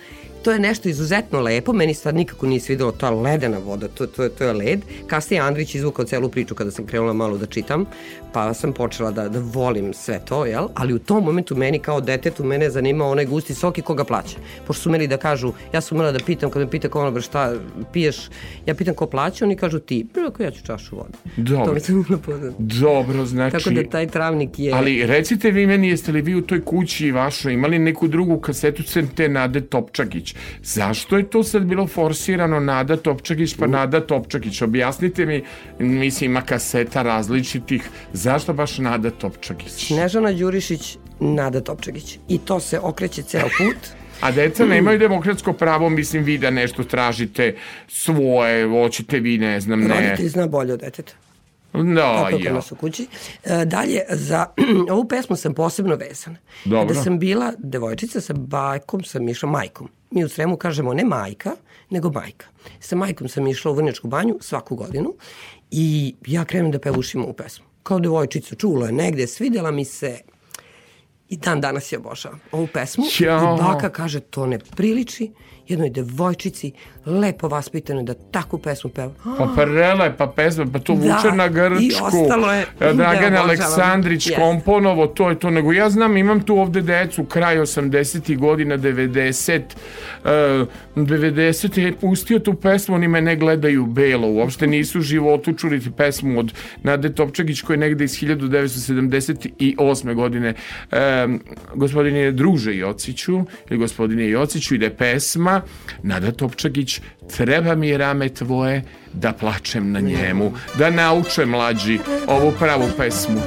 To 0.46 0.52
je 0.52 0.60
nešto 0.60 0.90
izuzetno 0.90 1.40
lepo, 1.42 1.74
meni 1.74 1.94
sad 1.94 2.16
nikako 2.16 2.48
nije 2.48 2.60
svidelo 2.60 2.92
ta 2.92 3.10
ledena 3.10 3.58
voda, 3.58 3.88
to, 3.88 4.08
to, 4.08 4.30
to 4.30 4.44
je 4.44 4.54
led. 4.54 4.82
Kasnije 5.08 5.38
je 5.38 5.42
Andrić 5.42 5.76
izvukao 5.76 6.06
celu 6.06 6.30
priču 6.30 6.56
kada 6.56 6.72
sam 6.72 6.86
krenula 6.86 7.14
malo 7.14 7.38
da 7.38 7.46
čitam, 7.46 7.86
pa 8.34 8.54
sam 8.54 8.74
počela 8.74 9.12
da, 9.12 9.30
da 9.30 9.40
volim 9.40 9.94
sve 9.94 10.20
to, 10.26 10.46
jel? 10.46 10.68
Ali 10.76 10.94
u 10.94 11.00
tom 11.00 11.24
momentu 11.24 11.56
meni 11.56 11.80
kao 11.80 12.02
detetu 12.02 12.44
mene 12.44 12.70
zanima 12.70 13.06
onaj 13.06 13.26
gusti 13.26 13.54
sok 13.54 13.78
i 13.78 13.82
koga 13.82 14.04
plaća. 14.04 14.38
Pošto 14.68 14.84
su 14.84 14.90
meni 14.90 15.08
da 15.08 15.18
kažu, 15.18 15.54
ja 15.74 15.82
sam 15.82 15.98
umela 15.98 16.12
da 16.12 16.20
pitam, 16.26 16.50
kada 16.50 16.66
me 16.66 16.72
pita 16.72 16.90
kao 16.90 17.08
ono, 17.08 17.22
šta 17.22 17.54
piješ, 17.94 18.18
ja 18.66 18.76
pitam 18.76 18.94
ko 18.94 19.08
plaća, 19.08 19.46
oni 19.46 19.56
kažu 19.56 19.80
ti, 19.80 20.08
ako 20.28 20.44
ja 20.44 20.52
ću 20.52 20.66
čašu 20.66 20.96
vode. 20.96 21.18
Dobro. 21.38 21.66
To 21.66 21.74
mi 21.74 21.80
se 21.80 21.94
umela 21.94 22.18
poznati. 22.26 22.56
Dobro, 22.60 23.26
znači... 23.26 23.58
Tako 23.58 23.70
da 23.70 23.90
taj 23.90 24.08
travnik 24.08 24.60
je... 24.60 24.74
Ali 24.74 25.06
recite 25.06 25.52
vi 25.52 25.68
meni, 25.68 25.90
jeste 25.90 26.12
li 26.12 26.22
vi 26.22 26.36
u 26.36 26.42
toj 26.42 26.66
kući 26.66 27.12
vašoj 27.12 27.54
imali 27.54 27.80
neku 27.80 28.08
drugu 28.08 28.40
kasetu 28.40 28.84
sem 28.84 29.08
te 29.08 29.30
Nade 29.30 29.62
Topčagić? 29.62 30.35
Zašto 30.64 31.18
je 31.18 31.30
to 31.30 31.44
sad 31.44 31.64
bilo 31.64 31.88
forsirano 31.88 32.60
Nada 32.60 32.98
Topčagić 32.98 33.56
pa 33.60 33.68
Nada 33.68 34.02
Topčagić? 34.02 34.62
Objasnite 34.62 35.26
mi, 35.26 35.44
mislim 35.80 36.32
ima 36.32 36.42
kaseta 36.42 37.02
različitih, 37.02 37.90
zašto 38.14 38.54
baš 38.54 38.78
Nada 38.78 39.10
Topčagić? 39.10 39.88
Snežana 39.88 40.32
Đurišić, 40.32 40.98
Nada 41.20 41.62
Topčagić. 41.62 42.20
I 42.28 42.38
to 42.38 42.60
se 42.60 42.80
okreće 42.80 43.24
ceo 43.24 43.48
put. 43.58 43.78
A 44.22 44.32
deca 44.32 44.66
nemaju 44.66 45.00
demokratsko 45.00 45.54
pravo, 45.54 45.90
mislim 45.90 46.24
vi 46.24 46.38
da 46.38 46.50
nešto 46.50 46.84
tražite 46.84 47.56
svoje, 47.88 48.68
hoćete 48.68 49.20
vi, 49.20 49.38
ne 49.38 49.60
znam, 49.60 49.80
ne. 49.80 49.88
Roditelj 49.88 50.30
zna 50.30 50.48
bolje 50.48 50.74
od 50.74 50.80
deteta. 50.80 51.14
No, 51.84 52.28
kod 52.32 52.42
ja. 52.42 52.54
nas 52.54 52.72
u 52.72 52.76
kući. 52.76 53.08
E, 53.44 53.66
dalje, 53.66 54.02
za 54.10 54.46
ovu 54.94 55.08
pesmu 55.08 55.36
sam 55.36 55.54
posebno 55.54 55.96
vezana. 55.96 56.38
Dobro. 56.66 56.88
Kada 56.88 57.04
sam 57.04 57.20
bila 57.20 57.54
devojčica 57.58 58.22
sa 58.22 58.34
bajkom, 58.34 59.04
sam 59.04 59.30
išla 59.30 59.50
majkom. 59.50 59.90
Mi 60.12 60.24
u 60.24 60.30
Sremu 60.30 60.58
kažemo 60.58 60.94
ne 60.94 61.06
majka, 61.06 61.52
nego 61.90 62.12
majka. 62.12 62.46
Sa 62.80 62.96
majkom 62.96 63.28
sam 63.28 63.48
išla 63.48 63.72
u 63.72 63.76
Vrnjačku 63.76 64.08
banju 64.08 64.38
svaku 64.42 64.76
godinu 64.76 65.14
i 65.72 66.16
ja 66.28 66.46
krenem 66.46 66.72
da 66.72 66.80
pevušim 66.80 67.24
ovu 67.24 67.34
pesmu. 67.34 67.66
Kao 67.84 68.00
devojčica, 68.00 68.56
čula 68.56 68.86
je 68.86 68.92
negde, 68.92 69.28
svidela 69.28 69.72
mi 69.72 69.86
se 69.86 70.20
i 71.30 71.38
dan 71.38 71.62
danas 71.62 71.92
je 71.92 71.98
obožavam 71.98 72.40
ovu 72.52 72.68
pesmu. 72.68 73.04
Jao. 73.20 73.56
I 73.56 73.62
baka 73.62 73.90
kaže, 73.90 74.20
to 74.20 74.46
ne 74.46 74.60
priliči 74.60 75.32
jednoj 75.68 75.90
devojčici, 75.90 76.72
lepo 77.08 77.48
vaspitanoj 77.48 78.04
da 78.04 78.14
takvu 78.14 78.60
pesmu 78.60 78.90
peva. 78.90 79.12
Pa 79.38 79.48
prelepa 79.56 80.28
pesma, 80.28 80.66
pa 80.66 80.80
to 80.80 80.94
Da, 80.94 81.00
vuče 81.02 81.32
na 81.32 81.46
i 81.46 81.50
grčku. 81.50 82.06
ostalo 82.06 82.54
je- 82.54 82.66
E, 82.82 82.94
Dragan 82.94 83.34
da. 83.34 83.40
Aleksandrić 83.40 84.28
Jeste. 84.28 84.42
komponovo, 84.42 85.08
to 85.08 85.30
je 85.30 85.40
to. 85.40 85.50
Nego 85.50 85.74
ja 85.74 85.90
znam, 85.90 86.18
imam 86.18 86.42
tu 86.42 86.58
ovde 86.58 86.82
decu, 86.82 87.26
kraj 87.26 87.58
80. 87.58 87.96
godina, 88.36 88.78
90. 88.78 89.62
Uh, 90.24 90.30
90. 90.98 91.46
je 91.78 91.94
pustio 91.94 92.40
tu 92.40 92.54
pesmu, 92.54 92.96
oni 92.96 93.08
me 93.08 93.22
ne 93.22 93.36
gledaju 93.36 93.86
belo, 93.86 94.28
uopšte 94.30 94.68
nisu 94.68 95.00
u 95.00 95.04
životu 95.04 95.54
čuliti 95.54 95.92
pesmu 95.92 96.40
od 96.40 96.54
Nade 96.84 97.10
Topčagić 97.12 97.62
koja 97.62 97.74
je 97.76 97.80
negde 97.80 98.04
iz 98.04 98.12
1978. 98.14 99.46
godine. 100.14 100.54
Um, 101.26 101.40
gospodine 101.76 102.32
Druže 102.32 102.76
Jociću, 102.76 103.40
ili 103.70 103.80
gospodine 103.80 104.30
Jociću, 104.30 104.76
ide 104.76 104.90
pesma 104.90 105.62
Nada 106.04 106.32
Topčagić, 106.32 106.95
treba 107.36 107.76
mi 107.76 107.98
rame 107.98 108.30
tvoje 108.30 108.84
da 109.14 109.34
plačem 109.34 109.92
na 109.92 110.00
njemu, 110.00 110.52
da 110.78 110.90
nauče 110.90 111.46
mlađi 111.46 112.00
ovu 112.28 112.54
pravu 112.60 112.90
pesmu. 112.98 113.42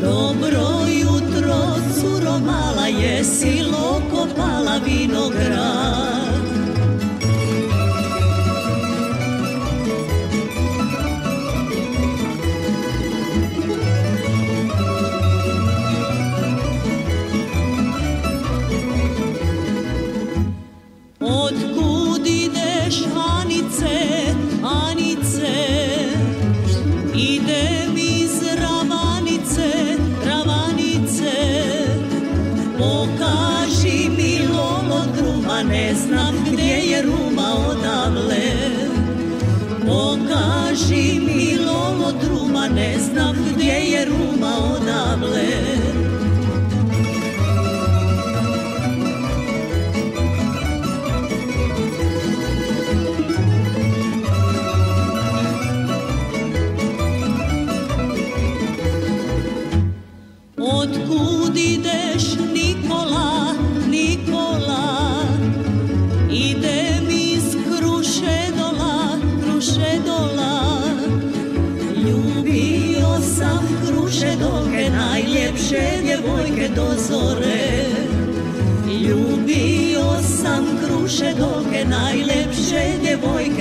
Dobro 0.00 0.86
jutro, 1.02 1.58
curo 2.00 2.38
mala, 2.38 2.86
jesi 2.88 3.62
lo 3.62 4.02
kopala 4.10 4.78
vinograd 4.84 6.01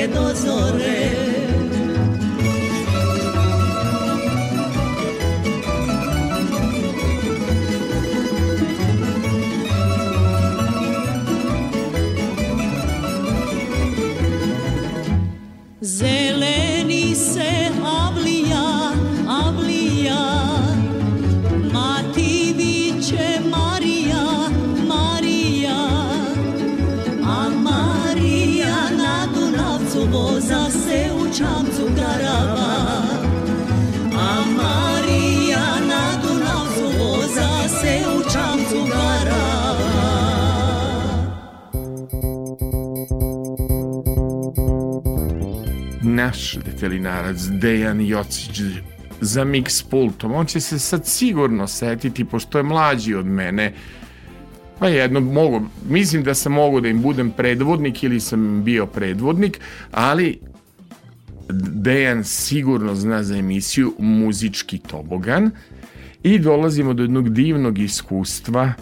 que 0.01 0.07
nos. 0.07 1.10
Naš 46.25 46.57
detelinarac 46.65 47.37
Dejan 47.37 48.01
Jocić 48.01 48.61
za 49.21 49.45
mix 49.45 49.83
pultom. 49.89 50.33
On 50.33 50.45
će 50.45 50.59
se 50.59 50.79
sad 50.79 51.07
sigurno 51.07 51.67
setiti, 51.67 52.25
pošto 52.25 52.57
je 52.57 52.63
mlađi 52.63 53.15
od 53.15 53.25
mene, 53.25 53.73
pa 54.79 54.87
jedno 54.87 55.19
mogu, 55.19 55.61
mislim 55.89 56.23
da 56.23 56.33
sam 56.33 56.53
mogu 56.53 56.81
da 56.81 56.87
im 56.87 57.01
budem 57.01 57.31
predvodnik 57.31 58.03
ili 58.03 58.19
sam 58.19 58.63
bio 58.63 58.85
predvodnik, 58.85 59.59
ali 59.91 60.39
Dejan 61.53 62.23
sigurno 62.23 62.95
zna 62.95 63.23
za 63.23 63.37
emisiju 63.37 63.93
Muzički 63.99 64.77
tobogan 64.77 65.51
i 66.23 66.39
dolazimo 66.39 66.93
do 66.93 67.03
jednog 67.03 67.29
divnog 67.29 67.79
iskustva 67.79 68.73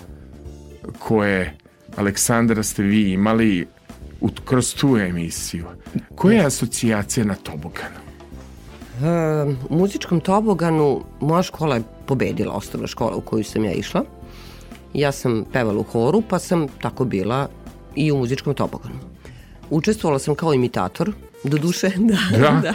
koje 1.00 1.58
Aleksandra 1.96 2.64
ste 2.64 2.84
vi 2.84 3.12
imali 3.12 3.66
kroz 4.46 4.74
tu 4.74 4.98
emisiju. 4.98 5.66
Koja 6.16 6.40
je 6.40 6.46
asocijacija 6.46 7.26
na 7.26 7.36
toboganu? 7.36 8.00
E, 9.02 9.56
u 9.70 9.78
muzičkom 9.78 10.20
toboganu 10.20 11.04
moja 11.20 11.44
škola 11.44 11.76
je 11.76 11.84
pobedila, 12.06 12.54
osnovna 12.54 12.88
škola 12.88 13.16
u 13.16 13.22
koju 13.22 13.44
sam 13.44 13.66
ja 13.66 13.72
išla. 13.72 14.04
Ja 14.94 15.12
sam 15.12 15.46
pevala 15.54 15.80
u 15.80 15.84
horu, 15.84 16.22
pa 16.22 16.40
sam 16.40 16.68
tako 16.82 17.06
bila 17.06 17.48
i 17.96 18.12
u 18.12 18.18
muzičkom 18.18 18.54
toboganu. 18.54 19.00
Učestvovala 19.70 20.20
sam 20.20 20.36
kao 20.36 20.54
imitator, 20.54 21.12
do 21.44 21.58
duše, 21.58 21.92
da, 22.10 22.38
Da? 22.38 22.62
da. 22.62 22.74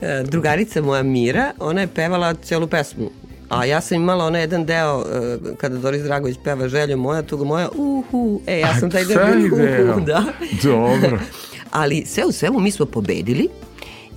E, 0.00 0.22
drugarica 0.22 0.82
moja 0.82 1.02
Mira, 1.02 1.52
ona 1.58 1.80
je 1.80 1.86
pevala 1.86 2.34
celu 2.34 2.66
pesmu. 2.66 3.10
A 3.48 3.64
ja 3.64 3.80
sam 3.80 3.96
imala 3.96 4.24
onaj 4.24 4.40
jedan 4.40 4.64
deo 4.64 5.00
e, 5.02 5.38
kada 5.56 5.78
Doris 5.78 6.02
Dragović 6.02 6.36
peva 6.44 6.68
željo 6.68 6.96
moja, 6.96 7.22
tuga 7.22 7.44
moja, 7.44 7.68
uhu, 7.68 8.40
e, 8.46 8.58
ja 8.58 8.80
sam 8.80 8.90
taj 8.90 9.04
deo, 9.04 9.18
uhu, 9.92 10.00
da. 10.00 10.24
Dobro. 10.62 11.18
Ali 11.70 12.04
sve 12.06 12.24
u 12.24 12.32
svemu 12.32 12.60
mi 12.60 12.70
smo 12.70 12.86
pobedili 12.86 13.48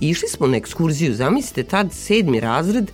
išli 0.00 0.28
smo 0.28 0.46
na 0.46 0.56
ekskurziju. 0.56 1.14
Zamislite, 1.14 1.62
tad 1.62 1.92
sedmi 1.92 2.40
razred 2.40 2.90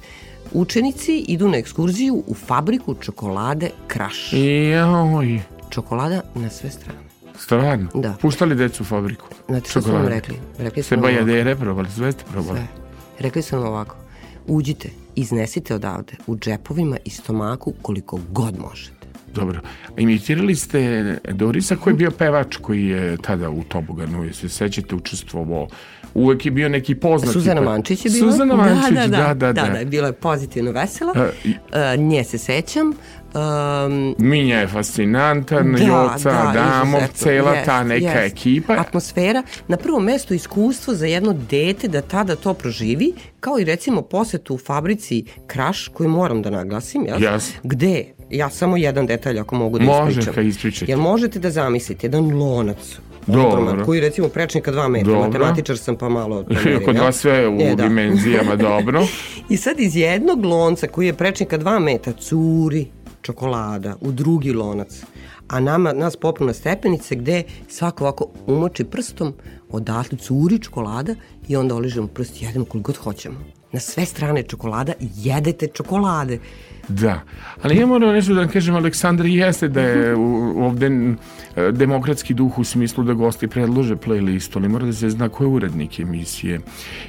učenici 0.52 1.18
idu 1.18 1.48
na 1.48 1.56
ekskurziju 1.56 2.22
u 2.26 2.34
fabriku 2.34 2.94
čokolade 2.94 3.70
Kraš. 3.86 4.32
Joj, 4.32 5.40
Čokolada 5.70 6.20
na 6.34 6.50
sve 6.50 6.70
strane. 6.70 6.98
stvarno? 7.38 7.88
Da. 7.94 8.14
Puštali 8.22 8.54
decu 8.54 8.82
u 8.82 8.86
fabriku? 8.86 9.26
Znate 9.48 9.70
što 9.70 9.80
nam 9.80 9.84
Čokolade. 9.86 10.14
rekli? 10.14 10.34
Rekli 10.58 10.82
nam 10.90 10.98
ovako. 11.00 11.12
bajadere 11.14 11.56
probali, 11.56 11.88
sve 11.90 12.12
ste 12.12 12.24
probali. 12.32 12.58
Sve. 12.58 12.66
Rekli 13.18 13.42
nam 13.52 13.62
ovako. 13.62 13.96
Uđite, 14.48 14.88
iznesite 15.14 15.74
odavde 15.74 16.12
u 16.26 16.36
džepovima 16.36 16.96
i 17.04 17.10
stomaku 17.10 17.74
koliko 17.82 18.20
god 18.30 18.54
možete. 18.60 18.92
Dobro. 19.34 19.60
Imitirali 19.96 20.54
ste 20.54 20.80
Dorisa 21.24 21.76
koji 21.76 21.92
je 21.92 21.96
bio 21.96 22.10
pevač 22.10 22.56
koji 22.56 22.84
je 22.84 23.16
tada 23.16 23.50
u 23.50 23.62
Toboganu, 23.64 24.24
jesi 24.24 24.40
se 24.40 24.48
sećate, 24.48 24.94
učestvovao. 24.94 25.68
Uvek 26.14 26.46
je 26.46 26.50
bio 26.50 26.68
neki 26.68 26.94
poznati. 26.94 27.32
Suzana 27.32 27.60
Mančić 27.60 28.04
je 28.04 28.10
bila. 28.10 28.32
Suzana 28.32 28.56
Mančić, 28.56 28.94
da, 28.94 29.06
da, 29.08 29.34
da, 29.34 29.52
da. 29.52 29.62
da, 29.62 29.68
da, 29.74 29.84
bila 29.84 30.06
je 30.06 30.12
pozitivno 30.12 30.72
vesela. 30.72 31.12
E, 31.16 31.30
i- 31.44 31.54
E, 31.72 31.96
nje 31.96 32.24
se 32.24 32.38
sećam. 32.38 32.92
Um, 33.28 34.14
Minja 34.20 34.56
je 34.56 34.68
fascinantan, 34.68 35.76
Joca, 35.78 36.30
Adamov, 36.30 37.00
izuzetno, 37.00 37.08
cela 37.14 37.54
ta 37.64 37.84
neka 37.84 38.06
jest. 38.12 38.36
ekipa. 38.36 38.72
Atmosfera, 38.74 39.42
na 39.68 39.76
prvom 39.76 40.04
mestu 40.04 40.34
iskustvo 40.34 40.94
za 40.94 41.06
jedno 41.06 41.34
dete 41.50 41.88
da 41.88 42.00
tada 42.02 42.36
to 42.36 42.54
proživi, 42.54 43.12
kao 43.40 43.58
i 43.58 43.64
recimo 43.64 44.02
posetu 44.02 44.54
u 44.54 44.58
fabrici 44.58 45.24
Kraš, 45.46 45.88
koju 45.88 46.08
moram 46.08 46.42
da 46.42 46.50
naglasim, 46.50 47.06
jel? 47.06 47.22
Jasno. 47.22 47.54
Gde, 47.62 48.04
ja 48.30 48.50
samo 48.50 48.76
jedan 48.76 49.06
detalj 49.06 49.38
ako 49.40 49.54
mogu 49.54 49.78
da 49.78 49.84
Može, 49.84 50.10
ispričam. 50.10 50.34
kad 50.34 50.46
ispričate. 50.46 50.92
Jel 50.92 51.00
možete 51.00 51.38
da 51.38 51.50
zamislite 51.50 52.06
jedan 52.06 52.30
lonac, 52.32 52.98
Dobro. 53.26 53.42
ogroman, 53.42 53.84
koji 53.84 54.00
recimo 54.00 54.28
prečnika 54.28 54.70
dva 54.70 54.88
metra, 54.88 55.12
Dobro. 55.12 55.26
matematičar 55.28 55.78
sam 55.78 55.96
pa 55.96 56.08
malo 56.08 56.42
to 56.44 56.54
merim, 56.54 56.84
Kod 56.84 56.96
vas 56.98 57.16
sve 57.16 57.48
u 57.48 57.60
E, 57.60 57.74
da. 57.74 57.82
dimenzijama 57.82 58.56
dobro. 58.56 59.02
I 59.50 59.56
sad 59.56 59.80
iz 59.80 59.96
jednog 59.96 60.44
lonca 60.44 60.86
koji 60.86 61.06
je 61.06 61.12
prečnika 61.14 61.56
dva 61.56 61.78
metra 61.78 62.12
curi 62.12 62.86
čokolada 63.28 63.96
u 64.00 64.12
drugi 64.12 64.52
lonac, 64.52 65.02
a 65.48 65.60
nama, 65.60 65.92
nas 65.92 66.16
popnu 66.16 66.46
na 66.46 66.52
stepenice 66.52 67.16
gde 67.16 67.42
svako 67.68 68.04
ovako 68.04 68.28
umoči 68.46 68.84
prstom, 68.84 69.34
odatle 69.70 70.18
curi 70.18 70.58
čokolada 70.58 71.14
i 71.48 71.56
onda 71.56 71.74
oližemo 71.74 72.08
prst 72.08 72.40
i 72.42 72.44
jedemo 72.44 72.64
koliko 72.64 72.92
god 72.92 72.96
hoćemo. 72.96 73.36
Na 73.72 73.80
sve 73.80 74.06
strane 74.06 74.42
čokolada 74.42 74.92
jedete 75.00 75.66
čokolade. 75.66 76.38
Da, 76.88 77.20
ali 77.62 77.76
ja 77.76 77.86
moram 77.86 78.12
nešto 78.12 78.34
da 78.34 78.40
vam 78.40 78.48
kažem, 78.48 78.74
Aleksandar, 78.74 79.26
jeste 79.26 79.68
da 79.68 79.80
je 79.80 80.14
ovde 80.56 80.86
n- 80.86 81.16
demokratski 81.72 82.34
duh 82.34 82.58
u 82.58 82.64
smislu 82.64 83.04
da 83.04 83.12
gosti 83.12 83.48
predlože 83.48 83.96
playlist, 83.96 84.56
ali 84.56 84.68
mora 84.68 84.86
da 84.86 84.92
se 84.92 85.10
zna 85.10 85.28
ko 85.28 85.44
je 85.44 85.48
urednik 85.48 86.00
emisije 86.00 86.60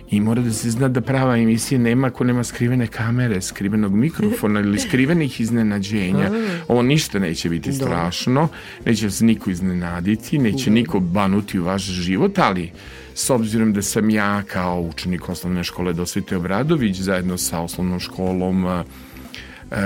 i 0.09 0.21
mora 0.21 0.41
da 0.41 0.51
se 0.53 0.69
zna 0.69 0.87
da 0.87 1.01
prava 1.01 1.37
emisija 1.37 1.79
nema 1.79 2.07
ako 2.07 2.23
nema 2.23 2.43
skrivene 2.43 2.87
kamere, 2.87 3.41
skrivenog 3.41 3.93
mikrofona 3.93 4.59
ili 4.59 4.79
skrivenih 4.79 5.41
iznenađenja. 5.41 6.31
Ovo 6.67 6.81
ništa 6.81 7.19
neće 7.19 7.49
biti 7.49 7.73
strašno, 7.73 8.47
neće 8.85 9.09
se 9.09 9.25
niko 9.25 9.49
iznenaditi, 9.49 10.37
neće 10.37 10.69
niko 10.71 10.99
banuti 10.99 11.59
u 11.59 11.63
vaš 11.63 11.83
život, 11.83 12.39
ali 12.39 12.71
s 13.13 13.29
obzirom 13.29 13.73
da 13.73 13.81
sam 13.81 14.09
ja 14.09 14.43
kao 14.43 14.81
učenik 14.81 15.29
osnovne 15.29 15.63
škole 15.63 15.93
Dosvite 15.93 16.37
Obradović 16.37 16.97
zajedno 16.97 17.37
sa 17.37 17.59
osnovnom 17.59 17.99
školom 17.99 18.65
e, 18.67 18.83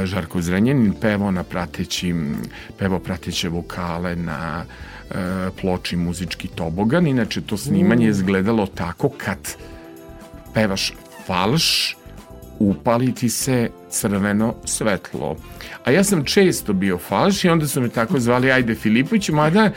Žarko 0.04 0.42
Zrenjanin 0.42 0.94
pevao 1.02 1.32
na 1.32 1.44
pratećim, 1.44 2.36
pevao 2.78 3.00
prateće 3.00 3.50
vokale 3.50 4.16
na 4.16 4.66
e, 4.66 5.16
ploči 5.62 5.96
muzički 5.96 6.48
tobogan. 6.48 7.08
Inače, 7.08 7.42
to 7.42 7.58
snimanje 7.58 8.06
je 8.06 8.10
izgledalo 8.10 8.66
tako 8.66 9.10
kad 9.10 9.56
pevaš 10.54 10.94
falš, 11.26 11.98
upali 12.60 13.16
ti 13.16 13.30
se 13.30 13.70
crveno 13.90 14.56
svetlo. 14.66 15.36
A 15.86 15.92
ja 15.92 16.04
sam 16.04 16.26
često 16.26 16.74
bio 16.74 16.98
falš 16.98 17.44
i 17.44 17.50
onda 17.50 17.68
su 17.68 17.82
me 17.82 17.90
tako 17.90 18.20
zvali 18.20 18.52
Ajde 18.52 18.76
Filipović, 18.76 19.30
mada 19.30 19.72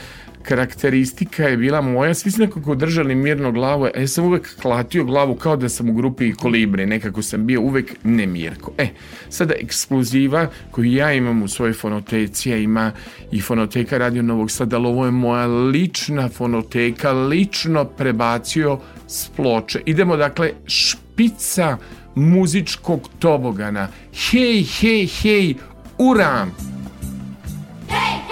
karakteristika 0.48 1.44
je 1.44 1.56
bila 1.56 1.80
moja, 1.80 2.14
svi 2.14 2.30
su 2.30 2.40
nekako 2.40 2.74
držali 2.74 3.14
mirno 3.14 3.52
glavu, 3.52 3.84
a 3.84 4.00
ja 4.00 4.08
sam 4.08 4.24
uvek 4.24 4.56
klatio 4.62 5.04
glavu 5.04 5.34
kao 5.34 5.56
da 5.56 5.68
sam 5.68 5.90
u 5.90 5.92
grupi 5.92 6.32
Kolibre, 6.32 6.86
nekako 6.86 7.22
sam 7.22 7.46
bio 7.46 7.60
uvek 7.60 7.94
nemirko. 8.04 8.72
E, 8.78 8.88
sada 9.28 9.54
ekskluziva 9.54 10.46
koju 10.70 10.92
ja 10.92 11.12
imam 11.12 11.42
u 11.42 11.48
svojoj 11.48 11.72
fonoteci, 11.72 12.52
a 12.52 12.56
ima 12.56 12.92
i 13.32 13.40
fonoteka 13.40 13.98
Radio 13.98 14.22
Novog 14.22 14.50
Sada, 14.50 14.76
ali 14.76 14.86
ovo 14.86 15.04
je 15.04 15.10
moja 15.10 15.46
lična 15.46 16.28
fonoteka, 16.28 17.12
lično 17.12 17.84
prebacio 17.84 18.78
s 19.08 19.28
ploče. 19.36 19.80
Idemo 19.86 20.16
dakle, 20.16 20.52
špica 20.66 21.76
muzičkog 22.14 23.08
tobogana. 23.18 23.88
Hej, 24.30 24.62
hej, 24.62 25.06
hej, 25.06 25.54
uram! 25.98 26.54
Hej, 27.88 28.25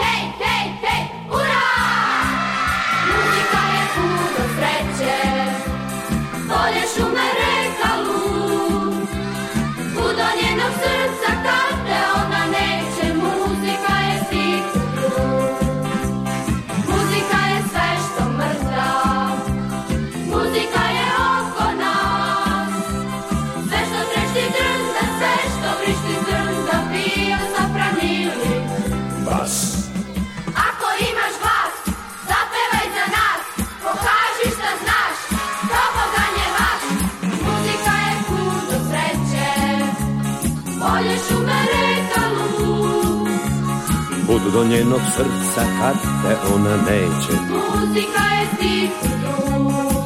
do 44.54 44.64
njenog 44.64 45.00
srca 45.16 45.62
kad 45.80 45.96
te 46.22 46.54
ona 46.54 46.76
neće. 46.76 47.32
Muzika 47.50 48.24
je 48.36 48.46
stih 48.54 48.90
u 49.02 49.08
drug, 49.20 50.04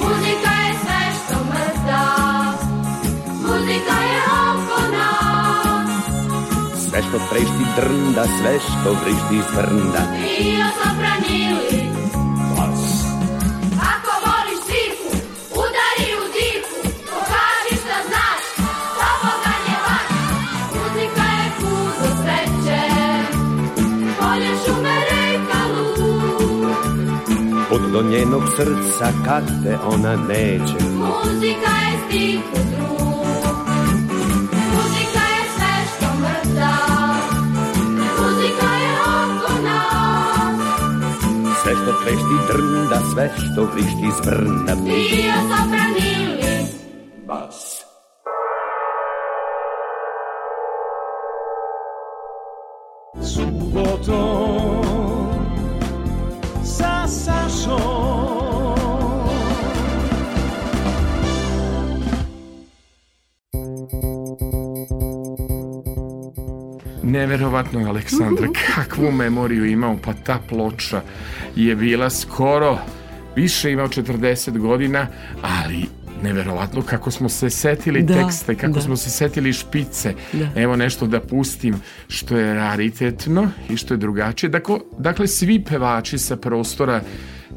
muzika 0.00 0.52
je 0.66 0.74
sve 0.82 1.02
što 1.18 1.36
mrda, 1.44 2.04
muzika 3.42 3.96
je 4.10 4.20
oko 4.50 4.80
nas. 4.96 5.90
Sve 6.90 7.02
što 7.02 7.18
trešti 7.30 7.64
drnda, 7.76 8.24
sve 8.40 8.58
što 8.60 8.92
vrišti 8.92 9.34
iz 9.36 9.54
brnda. 9.56 10.02
Bio 10.38 10.68
Ako 10.88 11.47
do 27.92 28.02
njenog 28.02 28.42
srca 28.56 29.12
kad 29.24 29.44
te 29.64 29.78
ona 29.86 30.16
neće. 30.16 30.84
Muzika 30.94 31.72
je 31.86 31.98
stih 32.06 32.40
u 32.52 32.56
drug, 32.56 33.68
muzika 34.74 35.22
je 35.34 35.42
sve 35.56 35.74
što 35.96 36.06
mrda, 36.20 36.76
muzika 38.18 38.74
je 38.74 38.92
oko 39.00 39.62
nas. 39.62 40.60
Sve 41.62 41.72
što 41.72 41.92
trešti 42.04 42.36
drnda, 42.48 43.00
sve 43.14 43.30
što 43.36 43.64
vrišti 43.64 44.06
iz 44.08 44.26
brnda 44.26 44.74
Bio 44.84 45.34
zabranili 45.48 46.66
Bas. 47.26 47.84
Subotom 53.22 54.47
Neverovatno 67.08 67.80
je 67.80 67.86
Aleksandra, 67.86 68.48
kakvu 68.74 69.12
memoriju 69.12 69.64
imao, 69.66 69.98
pa 70.04 70.12
ta 70.12 70.38
ploča 70.48 71.02
je 71.56 71.76
bila 71.76 72.10
skoro, 72.10 72.78
više 73.36 73.72
imao 73.72 73.88
40 73.88 74.58
godina, 74.58 75.06
ali 75.42 75.86
neverovatno 76.22 76.82
kako 76.82 77.10
smo 77.10 77.28
se 77.28 77.50
setili 77.50 78.02
Da, 78.02 78.14
teksta 78.14 78.52
i 78.52 78.56
kako 78.56 78.72
da. 78.72 78.80
smo 78.80 78.96
se 78.96 79.10
setili 79.10 79.52
špice. 79.52 80.14
Da. 80.32 80.48
Evo 80.56 80.76
nešto 80.76 81.06
da 81.06 81.20
pustim 81.20 81.74
što 82.08 82.36
je 82.36 82.54
raritetno 82.54 83.48
i 83.70 83.76
što 83.76 83.94
je 83.94 83.98
drugačije. 83.98 84.50
Dakle, 84.50 84.78
dakle 84.98 85.26
svi 85.26 85.64
pevači 85.64 86.18
sa 86.18 86.36
prostora 86.36 87.00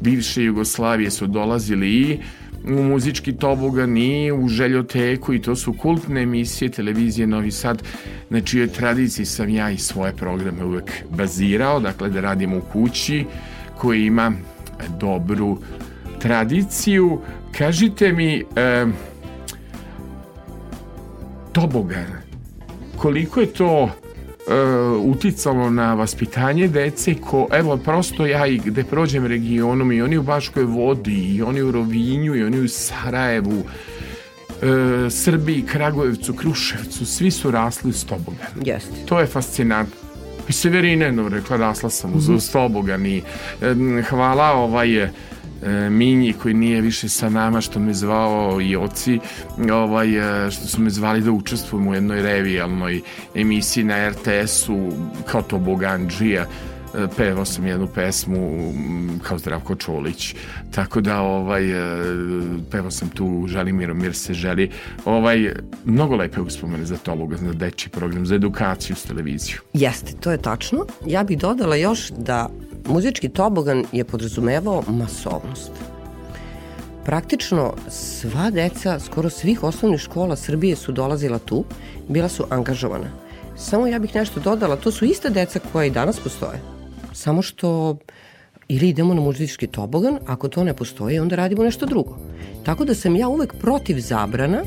bivše 0.00 0.42
Jugoslavije 0.42 1.10
su 1.10 1.26
dolazili 1.26 1.88
i 1.88 2.18
u 2.64 2.82
muzički 2.82 3.32
tobogan 3.32 3.96
i 3.96 4.32
u 4.32 4.48
željoteku 4.48 5.34
i 5.34 5.42
to 5.42 5.56
su 5.56 5.72
kultne 5.72 6.22
emisije 6.22 6.68
televizije 6.68 7.26
Novi 7.26 7.50
Sad 7.50 7.82
na 8.30 8.40
čijoj 8.40 8.68
tradiciji 8.68 9.26
sam 9.26 9.48
ja 9.48 9.70
i 9.70 9.78
svoje 9.78 10.12
programe 10.16 10.64
uvek 10.64 10.92
bazirao, 11.10 11.80
dakle 11.80 12.08
da 12.08 12.20
radimo 12.20 12.56
u 12.56 12.60
kući 12.60 13.24
koji 13.78 14.06
ima 14.06 14.32
dobru 15.00 15.58
tradiciju. 16.18 17.20
Kažite 17.58 18.12
mi, 18.12 18.44
e, 18.56 18.86
tobogan, 21.52 22.06
koliko 22.96 23.40
je 23.40 23.46
to 23.46 23.90
uticalo 24.98 25.70
na 25.70 25.94
vaspitanje 25.94 26.68
dece 26.68 27.14
ko, 27.14 27.48
evo 27.52 27.76
prosto 27.76 28.26
ja 28.26 28.46
i 28.46 28.58
gde 28.58 28.84
prođem 28.84 29.26
regionom 29.26 29.92
i 29.92 30.02
oni 30.02 30.18
u 30.18 30.22
Baškoj 30.22 30.64
vodi 30.64 31.34
i 31.36 31.42
oni 31.42 31.62
u 31.62 31.70
Rovinju 31.70 32.34
i 32.34 32.44
oni 32.44 32.60
u 32.60 32.68
Sarajevu 32.68 33.62
e, 34.62 35.10
Srbiji, 35.10 35.62
Kragujevcu, 35.62 36.34
Kruševcu 36.34 37.06
svi 37.06 37.30
su 37.30 37.50
rasli 37.50 37.92
s 37.92 38.04
tobogan 38.04 38.52
Jeste. 38.64 39.06
to 39.06 39.20
je 39.20 39.26
fascinantno 39.26 40.02
i 40.48 40.52
Severine, 40.52 41.12
no, 41.12 41.28
rekla, 41.28 41.56
rasla 41.56 41.90
sam 41.90 42.12
uz, 42.14 42.28
uz 42.28 42.52
tobogan 42.52 43.06
i 43.06 43.22
e, 43.62 44.02
hvala 44.02 44.52
ovaj 44.52 45.02
e, 45.02 45.10
Minji 45.90 46.32
koji 46.32 46.54
nije 46.54 46.80
više 46.80 47.08
sa 47.08 47.28
nama 47.28 47.60
što 47.60 47.80
me 47.80 47.94
zvao 47.94 48.60
i 48.60 48.76
oci 48.76 49.18
ovaj, 49.72 50.46
e, 50.46 50.50
što 50.50 50.66
su 50.66 50.80
me 50.80 50.90
zvali 50.90 51.20
da 51.20 51.32
učestvujem 51.32 51.88
u 51.88 51.94
jednoj 51.94 52.22
revijalnoj 52.22 53.00
emisiji 53.34 53.84
na 53.84 54.08
RTS-u 54.08 54.92
kao 55.26 55.42
toboganđija 55.42 56.42
e, 56.42 56.46
pevao 57.16 57.44
sam 57.44 57.66
jednu 57.66 57.86
pesmu 57.86 58.72
kao 59.22 59.38
Zdravko 59.38 59.74
Čolić. 59.74 60.34
Tako 60.70 61.00
da 61.00 61.20
ovaj 61.20 61.70
e, 61.70 62.04
pevao 62.70 62.90
sam 62.90 63.08
tu 63.08 63.44
Želimiro 63.48 63.94
Mir 63.94 64.14
se 64.14 64.34
želi. 64.34 64.70
Ovaj 65.04 65.52
mnogo 65.84 66.16
lepe 66.16 66.40
uspomene 66.40 66.84
za 66.84 66.96
Tobogan, 66.96 67.38
za 67.38 67.52
dečji 67.52 67.90
program, 67.90 68.26
za 68.26 68.34
edukaciju 68.34 68.96
s 68.96 69.02
televiziju. 69.02 69.56
Jeste, 69.72 70.12
to 70.20 70.32
je 70.32 70.42
tačno. 70.42 70.86
Ja 71.06 71.24
bih 71.24 71.38
dodala 71.38 71.76
još 71.76 72.10
da 72.10 72.48
muzički 72.88 73.28
tobogan 73.28 73.84
je 73.92 74.04
podrazumevao 74.04 74.82
masovnost. 74.88 75.70
Praktično 77.04 77.74
sva 77.88 78.50
deca, 78.50 79.00
skoro 79.00 79.30
svih 79.30 79.62
osnovnih 79.62 80.00
škola 80.00 80.36
Srbije 80.36 80.76
su 80.76 80.92
dolazila 80.92 81.38
tu, 81.38 81.64
bila 82.08 82.28
su 82.28 82.44
angažovana. 82.50 83.10
Samo 83.56 83.86
ja 83.86 83.98
bih 83.98 84.14
nešto 84.14 84.40
dodala, 84.40 84.76
to 84.76 84.90
su 84.90 85.04
ista 85.04 85.28
deca 85.28 85.60
koja 85.72 85.84
i 85.84 85.90
danas 85.90 86.20
postoje. 86.20 86.60
Samo 87.12 87.42
što 87.42 87.96
ili 88.68 88.88
idemo 88.88 89.14
na 89.14 89.20
muzički 89.20 89.66
tobogan, 89.66 90.18
ako 90.26 90.48
to 90.48 90.64
ne 90.64 90.74
postoji, 90.74 91.18
onda 91.18 91.36
radimo 91.36 91.64
nešto 91.64 91.86
drugo. 91.86 92.16
Tako 92.64 92.84
da 92.84 92.94
sam 92.94 93.16
ja 93.16 93.28
uvek 93.28 93.54
protiv 93.60 94.00
zabrana, 94.00 94.62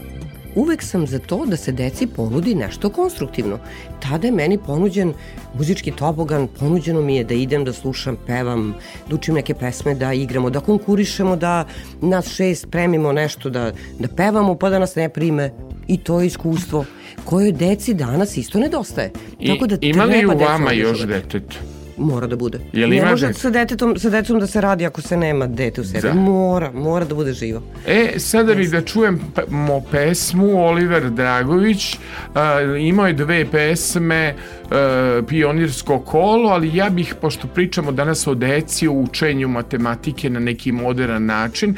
uvek 0.56 0.84
sam 0.84 1.08
za 1.08 1.20
to 1.20 1.46
da 1.46 1.58
se 1.58 1.72
deci 1.72 2.08
ponudi 2.08 2.56
nešto 2.56 2.90
konstruktivno. 2.90 3.60
Tada 4.00 4.28
je 4.28 4.32
meni 4.32 4.58
ponuđen 4.58 5.14
muzički 5.54 5.92
tobogan, 5.92 6.48
ponuđeno 6.60 7.02
mi 7.02 7.16
je 7.16 7.24
da 7.24 7.34
idem 7.34 7.66
da 7.66 7.74
slušam, 7.74 8.18
pevam, 8.28 8.76
da 9.10 9.16
učim 9.16 9.36
neke 9.36 9.54
pesme, 9.54 9.96
da 9.96 10.14
igramo, 10.14 10.50
da 10.50 10.60
konkurišemo, 10.60 11.36
da 11.36 11.66
nas 12.02 12.28
šest 12.28 12.68
premimo 12.72 13.12
nešto, 13.12 13.50
da, 13.50 13.72
da 14.00 14.08
pevamo 14.08 14.56
pa 14.56 14.70
da 14.70 14.80
nas 14.80 14.96
ne 14.96 15.10
prime. 15.10 15.52
I 15.88 15.98
to 15.98 16.22
je 16.22 16.28
iskustvo 16.28 16.86
koje 17.26 17.52
deci 17.52 17.94
danas 17.94 18.38
isto 18.38 18.60
nedostaje. 18.60 19.12
I, 19.40 19.48
Tako 19.48 19.68
da 19.68 19.78
ima 19.82 20.04
li 20.04 20.26
u 20.26 20.30
vama 20.30 20.72
još 20.72 21.02
angažovati. 21.02 21.75
Mora 21.98 22.28
da 22.28 22.36
bude. 22.36 22.60
Jel 22.74 22.90
ne 22.90 23.06
može 23.06 23.28
dete? 23.28 23.40
sa, 23.40 23.50
detetom, 23.50 24.00
sa 24.00 24.10
decom 24.10 24.40
da 24.40 24.48
se 24.48 24.62
radi 24.62 24.86
ako 24.86 25.02
se 25.02 25.18
nema 25.18 25.48
dete 25.48 25.82
u 25.82 25.84
sebi. 25.84 26.02
Da. 26.02 26.14
Mora, 26.14 26.72
mora 26.72 27.06
da 27.06 27.16
bude 27.16 27.34
živo. 27.34 27.62
E, 27.88 28.14
sada 28.18 28.56
bih 28.56 28.72
da 28.72 28.82
čujem 28.82 29.20
mo 29.50 29.82
pesmu 29.92 30.66
Oliver 30.66 31.10
Dragović. 31.10 31.98
A, 32.34 32.62
imao 32.62 33.08
je 33.08 33.14
dve 33.14 33.46
pesme, 33.52 34.36
a, 34.72 35.22
Pionirsko 35.28 36.00
kolo, 36.00 36.50
ali 36.50 36.76
ja 36.78 36.90
bih, 36.90 37.16
pošto 37.22 37.48
pričamo 37.48 37.92
danas 37.92 38.28
o 38.28 38.36
deci, 38.36 38.88
o 38.88 38.92
učenju 38.92 39.48
matematike 39.48 40.30
na 40.30 40.40
neki 40.40 40.72
modern 40.72 41.26
način, 41.26 41.76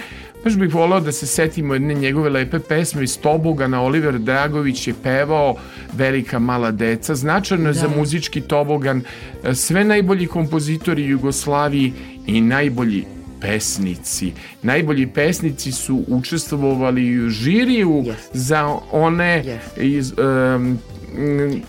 baš 0.48 0.56
bih 0.58 0.76
volao 0.76 1.00
da 1.00 1.12
se 1.12 1.28
setimo 1.28 1.74
jedne 1.74 1.94
njegove 1.94 2.30
lepe 2.30 2.60
pesme 2.60 3.04
iz 3.04 3.20
Tobogana. 3.20 3.82
Oliver 3.82 4.20
Dragović 4.20 4.88
je 4.88 4.94
pevao 5.04 5.56
Velika 5.94 6.40
mala 6.40 6.72
deca. 6.72 7.16
Značajno 7.16 7.70
je 7.70 7.74
za 7.74 7.88
muzički 7.98 8.42
Tobogan 8.42 9.02
e, 9.44 9.56
sve 9.56 9.84
najbolji 9.84 10.28
kompozitori 10.28 11.06
Jugoslaviji 11.06 11.94
i 12.28 12.42
najbolji 12.42 13.06
pesnici. 13.42 14.32
Najbolji 14.62 15.08
pesnici 15.08 15.72
su 15.72 16.04
učestvovali 16.08 17.26
u 17.26 17.30
žiriju 17.30 18.04
Jeste. 18.06 18.38
za 18.38 18.78
one 18.92 19.44
Jeste. 19.46 19.88
iz, 19.88 20.14
um, 20.18 20.80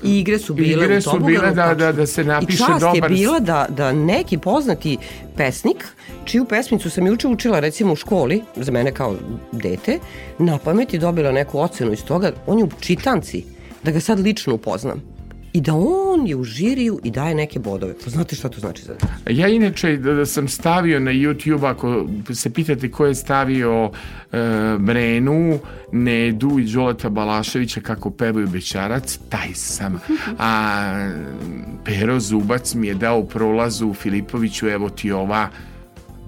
I 0.02 0.18
igre 0.18 0.38
su 0.38 0.54
bile 0.54 0.84
Igre 0.84 0.98
u 0.98 1.00
su 1.00 1.10
Toboganu, 1.10 1.26
bile 1.28 1.46
da- 1.46 1.54
tačno. 1.56 1.74
da- 1.76 1.92
da 1.92 2.06
se 2.06 2.24
napiše 2.24 2.52
I 2.54 2.66
čast 2.66 2.80
dobar- 2.80 2.94
je 2.94 3.08
bila 3.10 3.40
da, 3.40 3.66
da 3.68 3.92
neki 3.92 4.38
poznati 4.38 4.98
pesnik, 5.36 5.84
čiju 6.24 6.44
pesmicu 6.44 6.90
sam 6.90 7.06
juče 7.06 7.28
učila 7.28 7.60
recimo 7.60 7.92
u 7.92 7.96
školi, 7.96 8.42
za 8.56 8.72
mene 8.72 8.92
kao 8.92 9.16
dete, 9.52 9.98
na 10.38 10.58
pamet 10.58 10.92
je 10.92 10.98
dobila 10.98 11.32
neku 11.32 11.58
ocenu 11.58 11.92
iz 11.92 12.04
toga, 12.04 12.32
on 12.46 12.58
je 12.58 12.64
u 12.64 12.70
čitanci, 12.80 13.44
da 13.82 13.90
ga 13.90 14.00
sad 14.00 14.20
lično 14.20 14.54
upoznam. 14.54 15.17
I 15.52 15.60
da 15.60 15.74
on 15.74 16.26
je 16.26 16.36
u 16.36 16.44
žiriju 16.44 17.00
i 17.04 17.10
daje 17.10 17.34
neke 17.34 17.58
bodove. 17.58 17.94
Pa 18.04 18.10
znate 18.10 18.36
šta 18.36 18.48
to 18.48 18.60
znači 18.60 18.82
za 18.82 18.92
dete? 18.92 19.06
Ja 19.30 19.48
inače 19.48 19.96
da, 19.96 20.12
da 20.12 20.26
sam 20.26 20.48
stavio 20.48 21.00
na 21.00 21.10
YouTube, 21.10 21.70
ako 21.70 22.06
se 22.34 22.52
pitate 22.52 22.90
ko 22.90 23.06
je 23.06 23.14
stavio 23.14 23.90
e, 24.32 24.38
Brenu, 24.78 25.58
Nedu 25.92 26.58
i 26.58 26.64
Đoleta 26.64 27.08
Balaševića 27.08 27.80
kako 27.80 28.10
pevaju 28.10 28.48
Bećarac, 28.48 29.18
taj 29.28 29.48
sam. 29.54 30.00
A 30.38 31.10
Pero 31.84 32.20
Zubac 32.20 32.74
mi 32.74 32.86
je 32.86 32.94
dao 32.94 33.24
prolazu 33.24 33.88
u 33.88 33.94
Filipoviću, 33.94 34.68
evo 34.68 34.90
ti 34.90 35.12
ova 35.12 35.48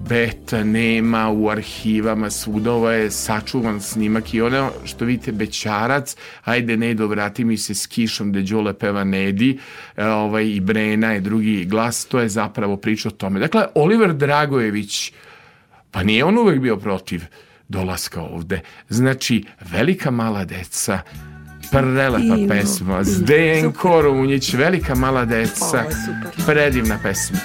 beta 0.09 0.63
nema 0.63 1.29
u 1.29 1.49
arhivama 1.49 2.29
svuda 2.29 2.93
je 2.93 3.11
sačuvan 3.11 3.81
snimak 3.81 4.33
i 4.33 4.41
ono 4.41 4.71
što 4.85 5.05
vidite 5.05 5.31
Bećarac 5.31 6.15
ajde 6.43 6.77
Nedo 6.77 7.07
vrati 7.07 7.45
mi 7.45 7.57
se 7.57 7.75
s 7.75 7.87
kišom 7.87 8.31
da 8.31 8.41
Đole 8.41 8.73
peva 8.73 9.03
Nedi 9.03 9.59
e, 9.97 10.05
ovaj, 10.05 10.47
i 10.47 10.59
Brena 10.59 11.11
je 11.11 11.19
drugi 11.19 11.65
glas 11.65 12.05
to 12.05 12.19
je 12.19 12.29
zapravo 12.29 12.77
priča 12.77 13.09
o 13.09 13.11
tome. 13.11 13.39
Dakle 13.39 13.65
Oliver 13.75 14.13
Dragojević 14.13 15.13
pa 15.91 16.03
nije 16.03 16.25
on 16.25 16.37
uvek 16.37 16.59
bio 16.59 16.77
protiv 16.77 17.21
dolaska 17.67 18.21
ovde. 18.21 18.61
Znači 18.89 19.43
velika 19.71 20.11
mala 20.11 20.45
deca 20.45 20.99
prelepa 21.71 22.35
Divno. 22.35 22.47
pesma 22.47 23.03
Zdenko 23.03 24.01
Runjić 24.01 24.53
velika 24.53 24.95
mala 24.95 25.25
deca 25.25 25.83
predivna 26.45 26.99
pesma 27.03 27.39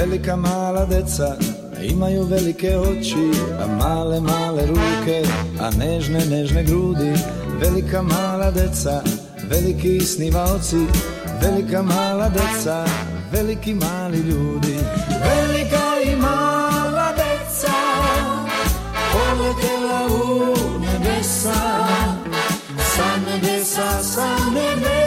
Velika 0.00 0.36
mala 0.36 0.86
deca 0.86 1.36
imaju 1.82 2.24
velike 2.24 2.78
oči, 2.78 3.30
a 3.62 3.66
male 3.66 4.20
male 4.20 4.66
ruke, 4.66 5.22
a 5.60 5.70
nežne 5.70 6.20
nežne 6.26 6.62
grudi. 6.64 7.12
Velika 7.60 8.02
mala 8.02 8.50
deca, 8.50 9.02
veliki 9.50 10.00
snivaoci, 10.00 10.86
velika 11.42 11.82
mala 11.82 12.28
deca, 12.28 12.84
veliki 13.32 13.74
mali 13.74 14.18
ljudi. 14.18 14.76
Velika 15.24 15.84
i 16.12 16.16
mala 16.16 17.12
deca, 17.20 17.76
poletela 19.12 20.00
u 20.24 20.54
nebesa, 20.80 21.60
sa 22.96 23.16
nebesa, 23.26 24.02
sa 24.02 24.36
nebesa, 24.54 24.99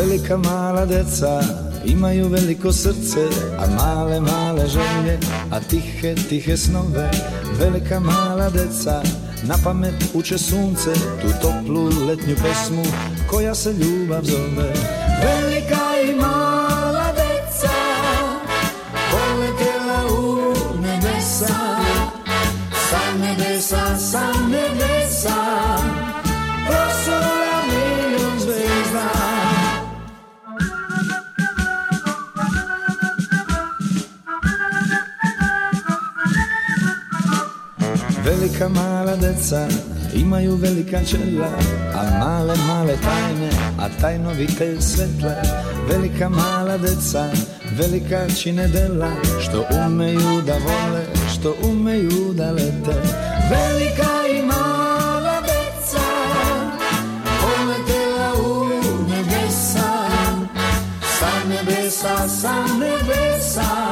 Velika 0.00 0.36
mala 0.36 0.86
deca 0.86 1.40
imaju 1.84 2.28
veliko 2.28 2.72
srce, 2.72 3.28
a 3.58 3.66
male 3.66 4.20
male 4.20 4.66
želje, 4.66 5.18
a 5.50 5.60
tihe 5.60 6.14
tihe 6.28 6.56
snove. 6.56 7.10
Velika 7.58 8.00
mala 8.00 8.50
deca 8.50 9.02
na 9.48 9.54
pamet 9.64 9.94
uče 10.14 10.38
sunce, 10.38 10.92
tu 11.22 11.28
toplu 11.42 11.84
letnju 12.06 12.34
pesmu 12.34 12.82
koja 13.30 13.54
se 13.54 13.72
ljubav 13.72 14.24
zove. 14.24 14.72
Velika 15.22 16.10
i 16.10 16.14
mala 16.14 16.39
Velika 38.60 38.80
mala 38.80 39.16
deca 39.16 39.68
imaju 40.14 40.56
velika 40.56 41.04
čela, 41.04 41.48
a 41.94 42.18
male 42.18 42.54
male 42.66 42.96
tajne, 43.02 43.50
a 43.78 43.88
tajnovite 44.00 44.80
svetle. 44.80 45.36
Velika 45.88 46.28
mala 46.28 46.78
deca, 46.78 47.30
velika 47.78 48.26
čine 48.42 48.68
dela, 48.68 49.10
što 49.40 49.66
umeju 49.86 50.42
da 50.46 50.52
vole, 50.52 51.04
što 51.32 51.54
umeju 51.70 52.32
da 52.34 52.50
lete. 52.50 52.94
Velika 53.50 54.38
i 54.38 54.42
mala 54.42 55.40
deca, 55.40 56.06
poletela 57.40 58.32
u 58.34 58.68
nebesa, 59.08 59.90
sa 61.18 61.48
nebesa, 61.48 62.28
sa 62.28 62.54
nebesa, 62.78 63.89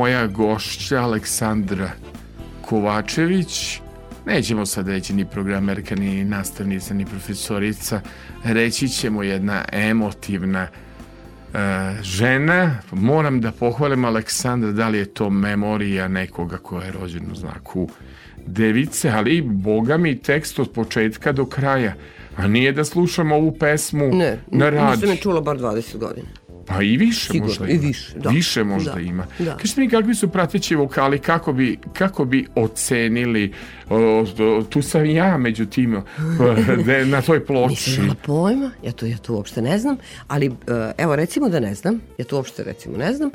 moja 0.00 0.26
gošća 0.26 1.02
Aleksandra 1.02 1.90
Kovačević 2.62 3.80
nećemo 4.26 4.66
sad 4.66 4.88
reći 4.88 5.12
ni 5.14 5.24
programerka, 5.24 5.94
ni 5.94 6.24
nastavnica, 6.24 6.94
ni 6.94 7.06
profesorica 7.06 8.00
reći 8.44 8.88
ćemo 8.88 9.22
jedna 9.22 9.64
emotivna 9.72 10.62
e, 10.62 10.68
žena 12.02 12.78
moram 12.92 13.40
da 13.40 13.52
pohvalim 13.52 14.04
Aleksandra 14.04 14.72
da 14.72 14.88
li 14.88 14.98
je 14.98 15.04
to 15.04 15.30
memorija 15.30 16.08
nekoga 16.08 16.56
koja 16.56 16.86
je 16.86 16.92
rođen 16.92 17.30
u 17.32 17.34
znaku 17.34 17.88
device, 18.46 19.10
ali 19.10 19.42
boga 19.42 19.96
mi 19.96 20.18
tekst 20.18 20.58
od 20.58 20.70
početka 20.70 21.32
do 21.32 21.46
kraja 21.46 21.94
a 22.36 22.46
nije 22.48 22.72
da 22.72 22.84
slušamo 22.84 23.36
ovu 23.36 23.56
pesmu 23.58 24.14
Ne, 24.14 24.38
na 24.50 24.70
radiju. 24.70 24.90
nisam 24.90 25.08
je 25.08 25.16
čula 25.16 25.40
bar 25.40 25.58
20 25.58 25.96
godina. 25.96 26.28
Pa 26.70 26.82
i 26.82 26.96
više 26.96 27.26
Sigurno, 27.26 27.46
možda 27.46 27.68
i 27.68 27.72
ima. 27.72 27.86
više, 27.86 28.18
da. 28.18 28.30
Više 28.30 28.64
možda 28.64 28.92
Da, 28.92 29.00
ima. 29.00 29.26
da. 29.38 29.56
Kažete 29.56 29.80
mi 29.80 29.88
kakvi 29.88 30.14
su 30.14 30.28
prateći 30.28 30.74
vokali, 30.74 31.18
kako 31.18 31.52
bi, 31.52 31.78
kako 31.92 32.24
bi 32.24 32.46
ocenili, 32.54 33.52
o, 33.88 33.96
o, 34.38 34.62
tu 34.62 34.82
sam 34.82 35.06
ja 35.06 35.36
među 35.36 35.66
tim, 35.66 36.02
de, 36.86 37.04
na 37.14 37.22
toj 37.22 37.46
ploči. 37.46 37.70
Nisam 37.90 37.94
imala 37.94 38.14
pojma, 38.26 38.70
ja 38.82 38.92
to, 38.92 39.06
ja 39.06 39.18
to 39.18 39.34
uopšte 39.34 39.62
ne 39.62 39.78
znam, 39.78 39.96
ali 40.28 40.46
e, 40.46 40.50
evo 40.98 41.16
recimo 41.16 41.48
da 41.48 41.60
ne 41.60 41.74
znam, 41.74 42.00
ja 42.18 42.24
to 42.24 42.36
uopšte 42.36 42.64
recimo 42.64 42.96
ne 42.96 43.12
znam, 43.12 43.30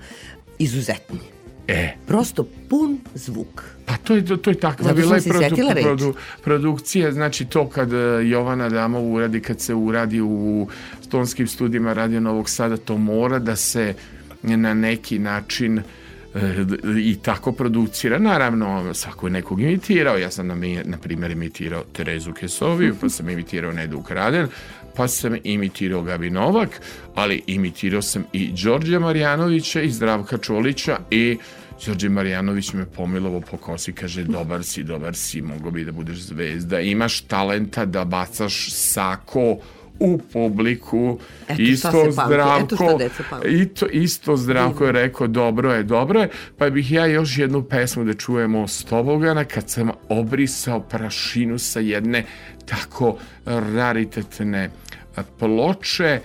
izuzetni. 0.60 1.20
E, 1.68 1.94
Prosto 2.08 2.48
pun 2.70 3.00
zvuk. 3.16 3.64
pa 3.86 3.98
to 3.98 4.16
je, 4.16 4.38
to, 4.42 4.50
je 4.50 4.60
takva 4.60 4.84
Zato 4.84 4.96
bila 4.96 5.20
setila 5.20 5.74
reći. 5.74 5.86
produ, 5.86 6.14
produkcija, 6.44 7.12
znači 7.12 7.46
to 7.46 7.70
kad 7.70 7.94
e, 7.94 7.98
Jovana 8.24 8.70
Damov 8.70 9.14
uradi, 9.14 9.40
kad 9.42 9.60
se 9.62 9.74
uradi 9.74 10.22
u 10.22 10.68
stonskim 11.02 11.48
studijima 11.48 11.94
Radio 11.94 12.20
Novog 12.20 12.50
Sada, 12.50 12.78
to 12.78 12.98
mora 12.98 13.40
da 13.40 13.56
se 13.56 13.94
na 14.44 14.74
neki 14.74 15.20
način 15.20 15.78
e, 15.78 15.84
i 17.00 17.18
tako 17.22 17.52
producira. 17.52 18.20
Naravno, 18.20 18.94
svako 18.94 19.28
je 19.28 19.32
nekog 19.32 19.62
imitirao. 19.62 20.18
Ja 20.18 20.32
sam, 20.32 20.48
na, 20.48 20.56
na 20.86 20.98
primjer, 20.98 21.32
imitirao 21.32 21.84
Terezu 21.94 22.34
Kesoviju, 22.34 22.96
pa 23.02 23.10
sam 23.10 23.30
imitirao 23.30 23.72
Nedu 23.72 24.02
Kraden, 24.02 24.48
pa 24.96 25.08
sam 25.08 25.36
imitirao 25.44 26.02
Gabi 26.02 26.30
Novak, 26.30 26.82
ali 27.16 27.42
imitirao 27.48 28.02
sam 28.02 28.24
i 28.34 28.52
Đorđa 28.64 29.00
Marjanovića 29.00 29.82
i 29.82 29.92
Zdravka 29.92 30.38
Čolića 30.38 30.98
i 31.12 31.38
Đorđe 31.86 32.10
Marjanović 32.10 32.74
me 32.74 32.86
pomilovo 32.86 33.42
po 33.42 33.58
kosi, 33.58 33.94
kaže 33.94 34.24
dobar 34.24 34.64
si, 34.64 34.84
dobar 34.84 35.16
si, 35.16 35.42
mogo 35.42 35.72
bi 35.72 35.86
da 35.86 35.92
budeš 35.92 36.18
zvezda, 36.18 36.80
imaš 36.80 37.22
talenta 37.22 37.86
da 37.86 38.06
bacaš 38.06 38.72
sako 38.72 39.58
u 40.00 40.20
publiku, 40.34 41.20
Eto 41.48 41.62
isto 41.62 42.12
zdravko, 42.12 43.00
i 43.50 43.66
to 43.66 43.86
isto 43.86 44.38
zdravko 44.38 44.86
je 44.86 44.92
rekao 44.92 45.28
dobro 45.28 45.74
je, 45.74 45.84
dobro 45.84 46.22
je, 46.22 46.30
pa 46.58 46.70
bih 46.70 46.92
ja 46.92 47.06
još 47.06 47.38
jednu 47.38 47.64
pesmu 47.64 48.04
da 48.04 48.14
čujemo 48.14 48.68
s 48.68 48.84
tobogana 48.84 49.46
kad 49.46 49.70
sam 49.70 49.90
obrisao 50.10 50.80
prašinu 50.80 51.60
sa 51.60 51.80
jedne 51.80 52.26
tako 52.66 53.18
raritetne 53.46 54.70
ploče, 55.24 56.20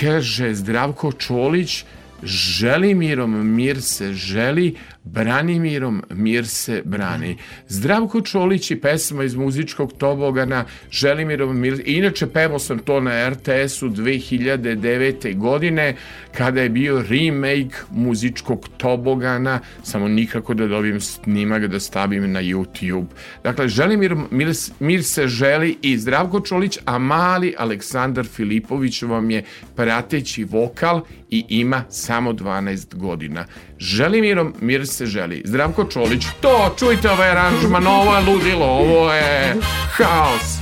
kaže 0.00 0.54
Zdravko 0.54 1.12
Čolić, 1.12 1.84
Želimirom 2.22 3.54
mir 3.54 3.82
se 3.82 4.12
želi, 4.14 4.74
Branimirom 5.06 6.02
mir 6.10 6.46
se 6.46 6.82
brani. 6.84 7.36
Zdravko 7.68 8.20
Čolić 8.20 8.70
i 8.70 8.80
pesma 8.80 9.24
iz 9.24 9.34
muzičkog 9.34 9.92
tobogana 9.98 10.64
Želimirom 10.90 11.60
mir... 11.60 11.82
Inače, 11.84 12.26
pevao 12.26 12.58
sam 12.58 12.78
to 12.78 13.00
na 13.00 13.30
RTS-u 13.30 13.88
2009. 13.88 15.36
godine 15.38 15.96
kada 16.36 16.60
je 16.62 16.68
bio 16.68 17.04
remake 17.08 17.76
muzičkog 17.90 18.68
tobogana, 18.76 19.60
samo 19.82 20.08
nikako 20.08 20.54
da 20.54 20.66
dobijem 20.66 21.00
snimak 21.00 21.66
da 21.66 21.80
stavim 21.80 22.32
na 22.32 22.42
YouTube. 22.42 23.06
Dakle, 23.44 23.68
Želimir 23.68 24.14
mir, 24.30 24.52
mir 24.80 25.04
se 25.04 25.28
želi 25.28 25.78
i 25.82 25.98
Zdravko 25.98 26.40
Čolić, 26.40 26.78
a 26.84 26.98
mali 26.98 27.54
Aleksandar 27.58 28.26
Filipović 28.26 29.02
vam 29.02 29.30
je 29.30 29.44
prateći 29.76 30.44
vokal 30.44 31.00
i 31.30 31.44
ima 31.48 31.84
samo 31.90 32.32
12 32.32 32.94
godina. 32.94 33.46
Želimirom 33.78 34.54
mir 34.60 34.86
se 34.86 35.06
želi. 35.06 35.42
Zdravko 35.44 35.84
Čolić, 35.84 36.26
to, 36.40 36.74
čujte 36.78 37.10
ovaj 37.10 37.30
aranžman, 37.30 37.86
ovo 37.86 38.16
je 38.16 38.20
ludilo, 38.20 38.66
ovo 38.66 39.12
je 39.12 39.54
haos. 39.90 40.58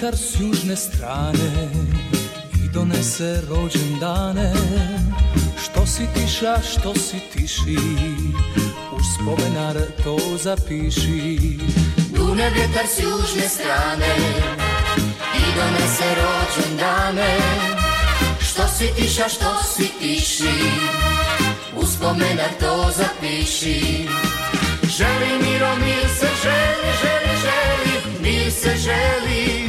Vjetar 0.00 0.16
s 0.16 0.40
južne 0.40 0.76
strane 0.76 1.70
i 2.64 2.68
donese 2.72 3.42
rođendane. 3.48 4.52
Što 5.62 5.86
si 5.86 6.06
tiša, 6.14 6.58
što 6.72 6.94
si 6.94 7.20
tiši, 7.32 7.76
u 8.92 8.98
spomenar 9.14 9.76
to 10.04 10.18
zapiši. 10.42 11.58
Dune 12.10 12.50
vjetar 12.50 12.86
s 12.86 12.98
južne 13.02 13.48
strane 13.48 14.14
i 15.34 15.42
donese 15.56 16.14
rođendane. 16.20 17.36
Što 18.40 18.62
si 18.78 18.86
tiša, 18.96 19.28
što 19.28 19.62
si 19.74 19.88
tiši 20.00 20.70
U 21.76 21.86
spomenak 21.86 22.58
to 22.60 22.90
zapiši. 22.96 24.08
Želi 24.96 25.32
miro, 25.42 25.76
mir 25.76 26.08
se 26.18 26.28
želi, 26.42 26.92
želi, 27.02 27.36
želi 27.42 28.22
Mir 28.22 28.52
se 28.52 28.76
želi 28.76 29.68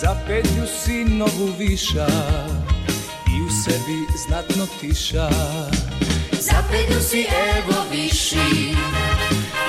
Za 0.00 0.16
petlju 0.26 0.66
si 0.66 1.04
novu 1.04 1.52
viša 1.58 2.06
i 3.36 3.42
u 3.42 3.50
sebi 3.64 3.98
znatno 4.26 4.66
tiša. 4.80 5.28
Za 6.40 6.62
pedlju 6.70 7.00
si 7.00 7.26
evo 7.56 7.84
viši 7.92 8.74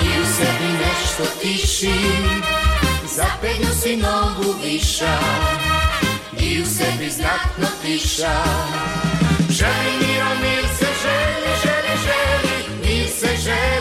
i 0.02 0.22
u 0.22 0.26
sebi 0.38 0.70
nešto 0.84 1.24
tiši. 1.42 1.94
Za 3.16 3.26
pedlju 3.42 3.74
si 3.82 3.98
nogu 3.98 4.56
viša 4.64 5.20
i 6.40 6.62
u 6.62 6.66
sebi 6.66 7.10
znatno 7.10 7.68
tiša. 7.82 8.44
Želi 9.50 9.94
miro, 10.00 10.30
mir 10.42 10.66
se 10.80 10.88
želi, 11.04 11.52
želi, 11.64 11.98
želi, 12.06 12.80
mir 12.84 13.08
se 13.10 13.36
želi 13.44 13.81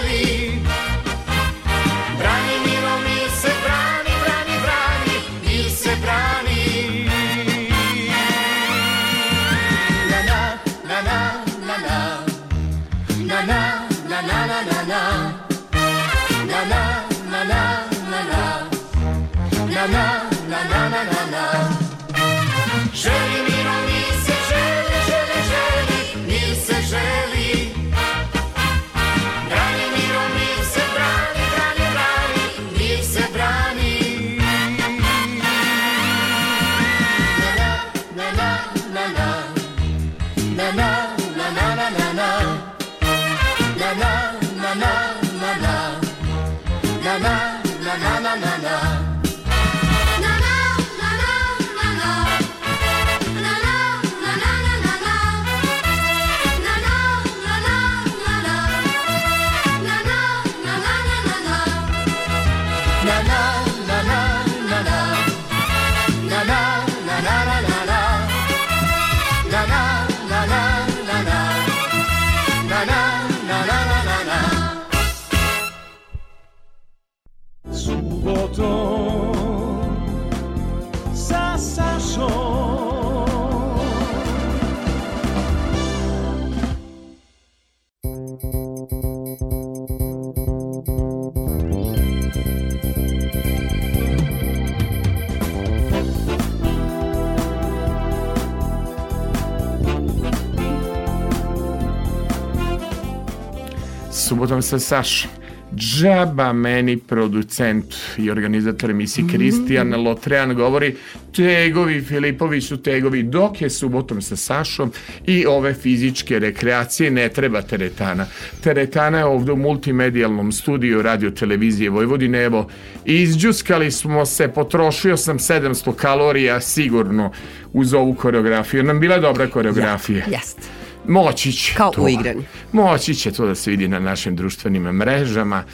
subotom 104.41 104.62
sa 104.62 104.78
Sašom. 104.78 105.30
Džaba 105.76 106.53
meni 106.53 106.97
producent 106.97 107.95
i 108.18 108.30
organizator 108.30 108.91
emisije 108.91 109.24
Kristijan 109.32 110.03
Lotrean 110.05 110.55
govori 110.55 110.97
tegovi 111.36 112.01
Filipović 112.01 112.64
su 112.64 112.82
tegovi 112.82 113.22
dok 113.22 113.61
je 113.62 113.70
subotom 113.70 114.22
sa 114.22 114.36
Sašom 114.36 114.93
i 115.26 115.47
ove 115.47 115.74
fizičke 115.74 116.38
rekreacije 116.38 117.11
ne 117.11 117.28
treba 117.28 117.62
teretana. 117.62 118.26
Teretana 118.62 119.18
je 119.18 119.24
ovde 119.24 119.53
u 119.53 119.57
multimedijalnom 119.57 120.53
studiju 120.53 121.03
radio 121.03 121.30
televizije 121.30 121.91
Vojvodine. 121.91 122.45
Evo, 122.45 122.68
izđuskali 123.05 123.91
smo 123.91 124.26
se, 124.26 124.49
potrošio 124.49 125.16
sam 125.16 125.38
700 125.38 125.95
kalorija 125.95 126.61
sigurno 126.61 127.32
uz 127.72 127.95
ovu 127.95 128.14
koreografiju. 128.14 128.82
Nam 128.82 129.01
bila 129.01 129.18
dobra 129.18 129.47
koreografija. 129.47 130.24
Jeste. 130.30 130.80
Moći 131.09 131.53
će 131.53 131.74
Kao 131.74 131.90
to. 131.90 132.03
uigrani. 132.03 132.42
Moći 132.72 133.14
će 133.14 133.32
to 133.32 133.46
da 133.46 133.55
se 133.55 133.70
vidi 133.70 133.88
na 133.88 133.98
našim 133.98 134.36
društvenim 134.36 134.82
mrežama. 134.82 135.64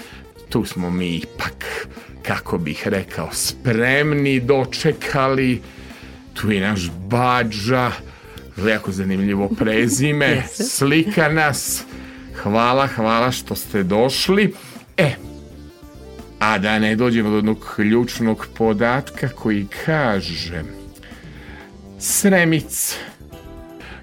Tu 0.48 0.64
smo 0.64 0.90
mi 0.90 1.16
ipak, 1.16 1.86
kako 2.22 2.58
bih 2.58 2.82
rekao, 2.88 3.28
spremni, 3.32 4.40
dočekali. 4.40 5.62
Tu 6.34 6.50
je 6.50 6.60
naš 6.60 6.90
Bađa, 7.08 7.90
jako 8.68 8.92
zanimljivo 8.92 9.48
prezime, 9.48 10.42
slika 10.76 11.28
nas. 11.28 11.84
Hvala, 12.42 12.86
hvala 12.86 13.32
što 13.32 13.54
ste 13.54 13.82
došli. 13.82 14.54
E, 14.96 15.14
a 16.38 16.58
da 16.58 16.78
ne 16.78 16.96
dođemo 16.96 17.30
do 17.30 17.36
jednog 17.36 17.66
ključnog 17.76 18.46
podatka 18.58 19.28
koji 19.28 19.66
kaže 19.84 20.62
Sremica. 21.98 22.96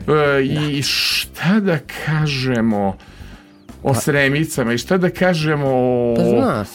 E, 0.08 0.44
I 0.44 0.82
šta 0.82 1.60
da 1.60 1.78
kažemo 2.06 2.98
o 3.84 3.94
Sremicama 3.96 4.74
i 4.74 4.78
šta 4.78 4.98
da 4.98 5.10
kažemo 5.10 5.68
o, 5.68 6.16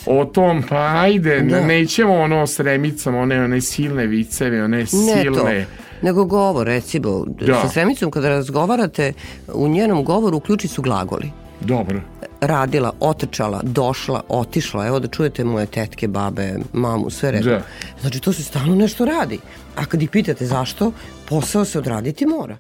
Pa 0.05 0.13
o 0.13 0.25
tom, 0.25 0.63
pa 0.69 0.77
ajde, 0.97 1.41
Da. 1.41 1.61
nećemo 1.61 2.15
ono 2.15 2.43
o 2.43 2.47
Sremicama, 2.47 3.19
one, 3.21 3.45
one 3.45 3.61
silne 3.61 4.07
viceve, 4.07 4.65
one 4.65 4.77
Ne 4.79 4.87
silne... 4.87 5.65
to, 5.65 5.71
nego 6.03 6.25
govor, 6.25 6.67
recimo, 6.67 7.25
Da. 7.27 7.61
sa 7.63 7.69
Sremicom 7.69 8.11
kada 8.11 8.29
razgovarate, 8.29 9.13
u 9.55 9.69
njenom 9.69 10.05
govoru 10.05 10.37
uključi 10.37 10.69
su 10.69 10.83
glagoli. 10.83 11.31
Dobro. 11.61 12.01
radila, 12.41 12.93
otrčala, 13.01 13.61
došla, 13.63 14.21
otišla, 14.29 14.87
evo 14.87 14.99
da 15.01 15.09
čujete 15.09 15.45
moje 15.45 15.67
tetke, 15.67 16.09
babe, 16.09 16.55
mamu, 16.73 17.11
sve 17.11 17.31
redom. 17.31 17.53
Da. 17.53 17.63
Znači 18.01 18.21
to 18.21 18.33
se 18.33 18.43
stalno 18.43 18.75
nešto 18.75 19.05
radi. 19.05 19.39
A 19.77 19.85
kad 19.85 20.03
ih 20.03 20.11
pitate 20.11 20.47
zašto, 20.47 20.93
posao 21.29 21.65
se 21.65 21.79
odraditi 21.79 22.27
mora. 22.27 22.57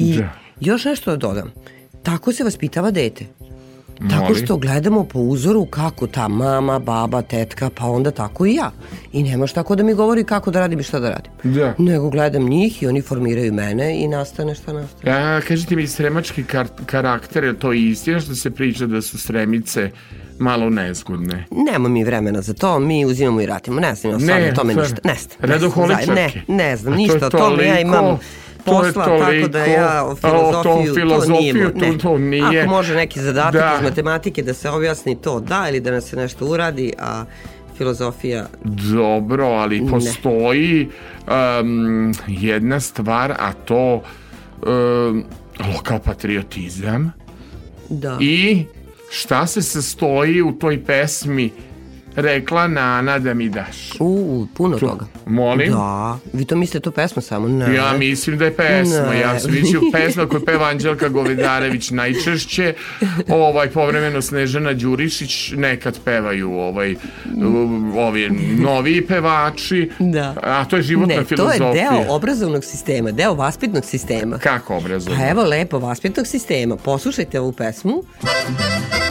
I 0.00 0.16
Da. 0.18 0.32
još 0.60 0.84
nešto 0.84 1.10
da 1.10 1.16
dodam. 1.16 1.52
Tako 2.02 2.32
se 2.32 2.44
vaspitava 2.44 2.90
dete. 2.90 3.24
Tako 4.10 4.34
što 4.34 4.56
gledamo 4.56 5.04
po 5.04 5.18
uzoru 5.18 5.64
kako 5.64 6.06
ta 6.06 6.28
mama, 6.28 6.78
baba, 6.78 7.22
tetka, 7.22 7.70
pa 7.74 7.84
onda 7.86 8.10
tako 8.10 8.46
i 8.46 8.54
ja. 8.54 8.70
I 9.12 9.22
nemaš 9.22 9.52
tako 9.52 9.76
da 9.76 9.82
mi 9.82 9.94
govori 9.94 10.24
kako 10.24 10.50
da 10.50 10.60
radim 10.60 10.80
i 10.80 10.82
šta 10.82 11.00
da 11.00 11.10
radim. 11.10 11.32
Da. 11.54 11.74
Nego 11.78 12.10
gledam 12.10 12.48
njih 12.48 12.82
i 12.82 12.86
oni 12.86 13.02
formiraju 13.02 13.52
mene 13.52 14.02
i 14.02 14.08
nastane 14.08 14.54
šta 14.54 14.72
nastane. 14.72 15.16
A, 15.16 15.40
kažite 15.48 15.76
mi, 15.76 15.86
sremački 15.86 16.44
kar 16.44 16.66
karakter, 16.86 17.44
je 17.44 17.58
to 17.58 17.72
istina 17.72 18.20
što 18.20 18.34
se 18.34 18.50
priča 18.50 18.86
da 18.86 19.02
su 19.02 19.18
sremice 19.18 19.90
malo 20.38 20.70
nezgodne? 20.70 21.46
Nema 21.70 21.88
mi 21.88 22.04
vremena 22.04 22.42
za 22.42 22.54
to, 22.54 22.78
mi 22.78 23.04
uzimamo 23.04 23.40
i 23.40 23.46
ratimo. 23.46 23.80
Ne 23.80 23.94
znam, 23.94 24.12
ja 24.12 24.18
stvarno 24.20 24.48
o 24.48 24.54
tome 24.54 24.74
to 24.74 24.80
ništa. 24.80 24.96
Ne 25.04 25.14
znam. 25.14 25.36
ne 25.42 25.54
Radoholičarke. 25.54 26.12
Ne, 26.48 26.56
ne 26.56 26.76
znam 26.76 26.92
A 26.92 26.96
to 26.96 27.02
je 27.02 27.08
ništa 27.08 27.26
o 27.26 27.30
tome. 27.30 27.66
Ja 27.66 27.80
imam 27.80 28.18
toliko- 28.60 28.86
to 28.94 29.00
posla, 29.00 29.18
tako 29.20 29.48
da 29.48 29.58
ja 29.60 30.04
o 30.04 30.14
toliko- 30.14 30.26
a, 30.28 30.30
o 30.30 30.52
filozofiju, 30.52 30.86
to, 30.86 30.94
filozofiju, 30.94 31.54
nije. 31.74 31.92
to- 31.92 31.98
to 32.00 32.18
nije. 32.18 32.60
Ako 32.60 32.70
može 32.70 32.94
neki 32.94 33.20
zadatak 33.20 33.52
Da. 33.54 33.74
iz 33.76 33.82
matematike 33.82 34.42
da 34.42 34.54
se 34.54 34.70
objasni 34.70 35.16
to 35.16 35.40
da 35.40 35.66
ili 35.68 35.80
da 35.80 35.90
nam 35.90 36.00
se 36.00 36.16
nešto 36.16 36.46
uradi, 36.46 36.92
a 36.98 37.24
filozofija 37.76 38.46
Dobro, 38.64 39.46
ali 39.46 39.80
Ne. 39.80 39.90
postoji 39.90 40.88
um, 41.60 42.12
jedna 42.28 42.80
stvar, 42.80 43.32
a 43.32 43.52
to 43.54 44.02
um, 44.62 45.24
lokal 45.66 45.98
patriotizam 46.00 47.12
da. 47.88 48.16
i 48.20 48.64
šta 49.10 49.46
se 49.46 49.62
sastoji 49.62 50.42
u 50.42 50.52
toj 50.52 50.84
pesmi 50.84 51.50
rekla 52.20 52.68
Nana 52.68 53.18
da 53.18 53.34
mi 53.34 53.48
daš. 53.48 53.90
U, 54.00 54.46
puno 54.54 54.78
toga. 54.78 55.06
Molim? 55.26 55.72
Da. 55.72 56.18
Vi 56.32 56.44
to 56.44 56.56
mislite 56.56 56.80
to 56.80 56.90
pesma 56.90 57.22
samo? 57.22 57.48
Ne. 57.48 57.74
Ja 57.74 57.92
mislim 57.92 58.38
da 58.38 58.44
je 58.44 58.56
pesma. 58.56 59.06
Ne. 59.10 59.20
Ja 59.20 59.38
sam 59.40 59.50
mislio 59.52 59.80
pesma 59.92 60.26
koju 60.26 60.44
peva 60.44 60.66
Anđelka 60.66 61.08
Govedarević 61.08 61.90
najčešće. 61.90 62.74
Ovaj 63.28 63.68
povremeno 63.68 64.22
Snežana 64.22 64.72
Đurišić 64.72 65.52
nekad 65.52 65.98
pevaju 66.04 66.52
ovaj 66.52 66.94
ovi 67.98 68.30
novi 68.58 69.06
pevači. 69.06 69.90
Da. 69.98 70.34
A 70.42 70.64
to 70.64 70.76
je 70.76 70.82
životna 70.82 71.14
Ne, 71.14 71.20
to 71.20 71.24
filozofija. 71.26 71.68
je 71.68 71.74
deo 71.74 72.04
obrazovnog 72.08 72.64
sistema, 72.64 73.10
deo 73.10 73.34
vaspitnog 73.34 73.84
sistema. 73.84 74.38
Kako 74.38 74.76
obrazovno? 74.76 75.18
Pa 75.20 75.28
evo 75.28 75.44
lepo, 75.44 75.78
vaspitnog 75.78 76.26
sistema. 76.26 76.76
Poslušajte 76.76 77.40
ovu 77.40 77.52
pesmu. 77.52 78.02
Rekla 78.22 79.09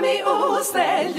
mi 0.00 0.22
usne 0.22 1.12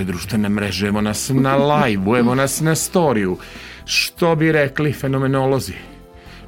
Gore 0.00 0.12
društvene 0.12 0.48
mreže, 0.48 0.86
evo 0.86 1.00
nas 1.00 1.30
na 1.34 1.56
live 1.56 2.18
evo 2.18 2.34
nas 2.34 2.60
na 2.60 2.74
storiju. 2.74 3.36
Što 3.84 4.36
bi 4.36 4.52
rekli 4.52 4.92
fenomenolozi? 4.92 5.74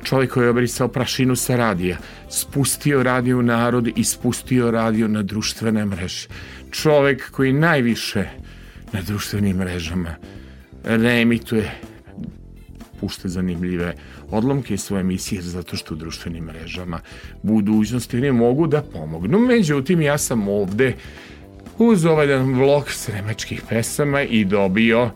Čovjek 0.05 0.33
koji 0.33 0.45
je 0.45 0.51
obrisao 0.51 0.89
prašinu 0.89 1.37
sa 1.37 1.57
radija, 1.57 1.99
spustio 2.31 3.03
radio 3.03 3.39
u 3.39 3.43
narod 3.43 3.89
i 3.97 4.05
spustio 4.05 4.71
radio 4.71 5.09
na 5.09 5.23
društvene 5.23 5.85
mreže. 5.85 6.29
Čovjek 6.71 7.31
koji 7.31 7.53
najviše 7.53 8.25
na 8.93 9.03
društvenim 9.03 9.57
mrežama 9.57 10.15
reemituje 10.85 11.71
pušta 13.01 13.29
zanimljive 13.29 13.95
odlomke 14.31 14.77
svoje 14.77 15.01
emisije 15.01 15.43
zato 15.43 15.77
što 15.77 15.95
u 15.95 15.97
društvenim 15.97 16.45
mrežama 16.45 17.01
budućnosti 17.43 18.21
ne 18.21 18.33
mogu 18.33 18.67
da 18.67 18.83
pomognu. 18.83 19.39
Međutim, 19.39 20.03
ja 20.03 20.19
sam 20.19 20.49
ovde 20.49 20.95
uz 21.83 22.05
ovaj 22.05 22.26
jedan 22.26 22.55
vlog 22.55 22.91
sremačkih 22.91 23.62
pesama 23.68 24.22
i 24.22 24.45
dobio 24.45 25.11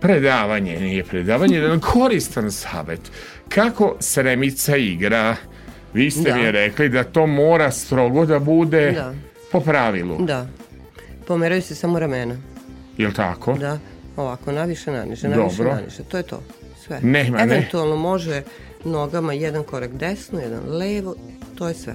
predavanje, 0.00 0.80
nije 0.80 1.04
predavanje, 1.04 1.56
jedan 1.56 1.80
koristan 1.80 2.52
savet. 2.52 3.00
Kako 3.48 3.96
Sremica 4.00 4.76
igra, 4.76 5.36
vi 5.94 6.10
ste 6.10 6.30
Da. 6.30 6.36
mi 6.36 6.50
rekli 6.50 6.88
da 6.88 7.04
to 7.04 7.26
mora 7.26 7.70
strogo 7.70 8.26
da 8.26 8.38
bude 8.38 8.92
Da. 8.92 9.14
po 9.52 9.60
pravilu. 9.60 10.16
Da. 10.20 10.46
Pomeraju 11.26 11.62
se 11.62 11.74
samo 11.74 11.98
ramena. 11.98 12.36
Jel 12.98 13.12
tako? 13.12 13.52
Da. 13.54 13.78
Ovako, 14.16 14.52
naviše, 14.52 14.90
naniže, 14.90 15.28
naviše, 15.28 15.56
Dobro. 15.56 15.74
naniže. 15.74 16.02
To 16.02 16.16
je 16.16 16.22
to. 16.22 16.42
Sve. 16.86 17.00
Nema, 17.02 17.36
ne. 17.36 17.42
Eventualno 17.44 17.96
može 17.96 18.42
nogama 18.84 19.32
jedan 19.32 19.64
korak 19.64 19.90
desno, 19.92 20.40
jedan 20.40 20.68
levo, 20.68 21.14
to 21.54 21.68
je 21.68 21.74
sve. 21.74 21.94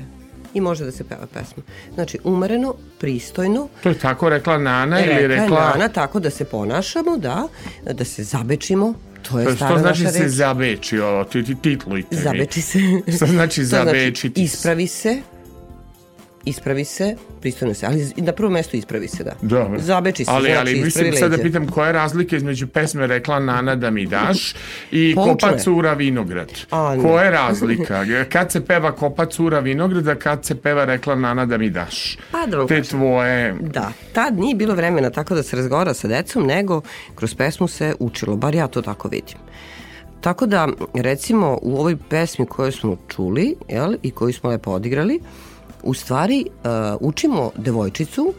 I 0.56 0.62
može 0.62 0.86
da 0.86 0.92
se 0.92 1.04
peva 1.04 1.28
pesma. 1.28 1.64
Znači, 1.94 2.20
umereno, 2.24 2.76
pristojno, 3.00 3.68
To 3.84 3.90
je 3.90 4.00
tako 4.00 4.30
rekla 4.30 4.58
Nana 4.58 5.00
ili 5.02 5.28
rekla 5.28 5.44
rekla... 5.44 5.70
Nana, 5.70 5.88
tako 5.90 6.20
da 6.20 6.30
se 6.30 6.46
ponašamo, 6.46 7.18
da, 7.18 7.48
da 7.86 8.06
se 8.06 8.24
zabečimo, 8.24 8.94
to 9.22 9.40
je 9.40 9.46
Što 9.46 9.56
stara 9.56 9.80
znači 9.80 10.04
naša 10.04 10.14
se 10.14 10.24
reč. 10.24 10.32
zabeči, 10.32 11.00
o, 11.00 11.24
ti, 11.24 11.44
ti, 11.44 11.56
titlujte 11.56 12.08
mi. 12.12 12.22
Zabeči 12.22 12.62
se. 12.62 12.80
Što 13.16 13.26
znači 13.26 13.62
To 13.62 13.66
zabečiti 13.66 14.36
se? 14.40 14.44
ispravi 14.46 14.88
se, 14.88 15.22
ispravi 16.46 16.86
se, 16.86 17.16
pristojno 17.42 17.74
se, 17.74 17.86
ali 17.86 18.12
na 18.18 18.32
prvom 18.32 18.54
mestu 18.54 18.78
ispravi 18.78 19.08
se, 19.08 19.24
da. 19.24 19.32
Dobro. 19.42 19.80
Zabeči 19.80 20.26
se, 20.26 20.32
ali, 20.34 20.50
znači 20.50 20.60
ali 20.60 20.84
mislim 20.84 21.14
sad 21.14 21.32
da 21.32 21.38
pitam 21.38 21.68
koja 21.68 21.88
je 21.88 21.94
razlika 21.94 22.36
između 22.36 22.68
pesme 22.68 23.08
Rekla 23.08 23.40
Nana 23.40 23.76
da 23.76 23.90
mi 23.90 24.06
daš 24.06 24.54
i. 24.92 25.16
Kopa 25.16 25.58
cura 25.58 25.94
vinograd. 25.94 26.52
A. 26.72 26.98
Koja 27.02 27.24
je 27.24 27.32
razlika? 27.32 28.06
Kad 28.30 28.52
se 28.52 28.66
peva 28.66 28.92
Kopa 28.92 29.26
cura 29.26 29.60
vinograd, 29.60 30.08
a 30.08 30.16
kad 30.16 30.46
se 30.46 30.56
peva 30.56 30.86
Rekla 30.86 31.16
Nana 31.16 31.46
da 31.46 31.58
mi 31.58 31.70
daš? 31.70 32.18
Pa, 32.32 32.46
da 32.46 32.68
Te 32.68 32.76
kažem. 32.78 33.00
tvoje... 33.00 33.56
Da, 33.62 33.92
tad 34.14 34.38
nije 34.38 34.56
bilo 34.56 34.76
vremena 34.76 35.10
tako 35.10 35.36
da 35.36 35.44
se 35.44 35.56
razgovara 35.56 35.94
sa 35.94 36.08
decom, 36.08 36.46
nego 36.46 36.82
kroz 37.16 37.36
pesmu 37.36 37.68
se 37.68 37.94
učilo, 38.00 38.36
bar 38.36 38.56
ja 38.56 38.68
to 38.68 38.82
tako 38.82 39.08
vidim. 39.08 39.38
Tako 40.22 40.46
da, 40.46 40.68
recimo, 40.94 41.60
u 41.62 41.80
ovoj 41.80 41.98
pesmi 42.10 42.46
koju 42.46 42.72
smo 42.72 42.98
čuli 43.08 43.56
jel, 43.70 43.96
i 44.04 44.12
koju 44.12 44.34
smo 44.34 44.50
lepo 44.50 44.72
odigrali, 44.72 45.20
u 45.86 45.94
stvari 45.94 46.46
uh, 46.48 46.70
učimo 47.00 47.52
devojčicu 47.58 48.34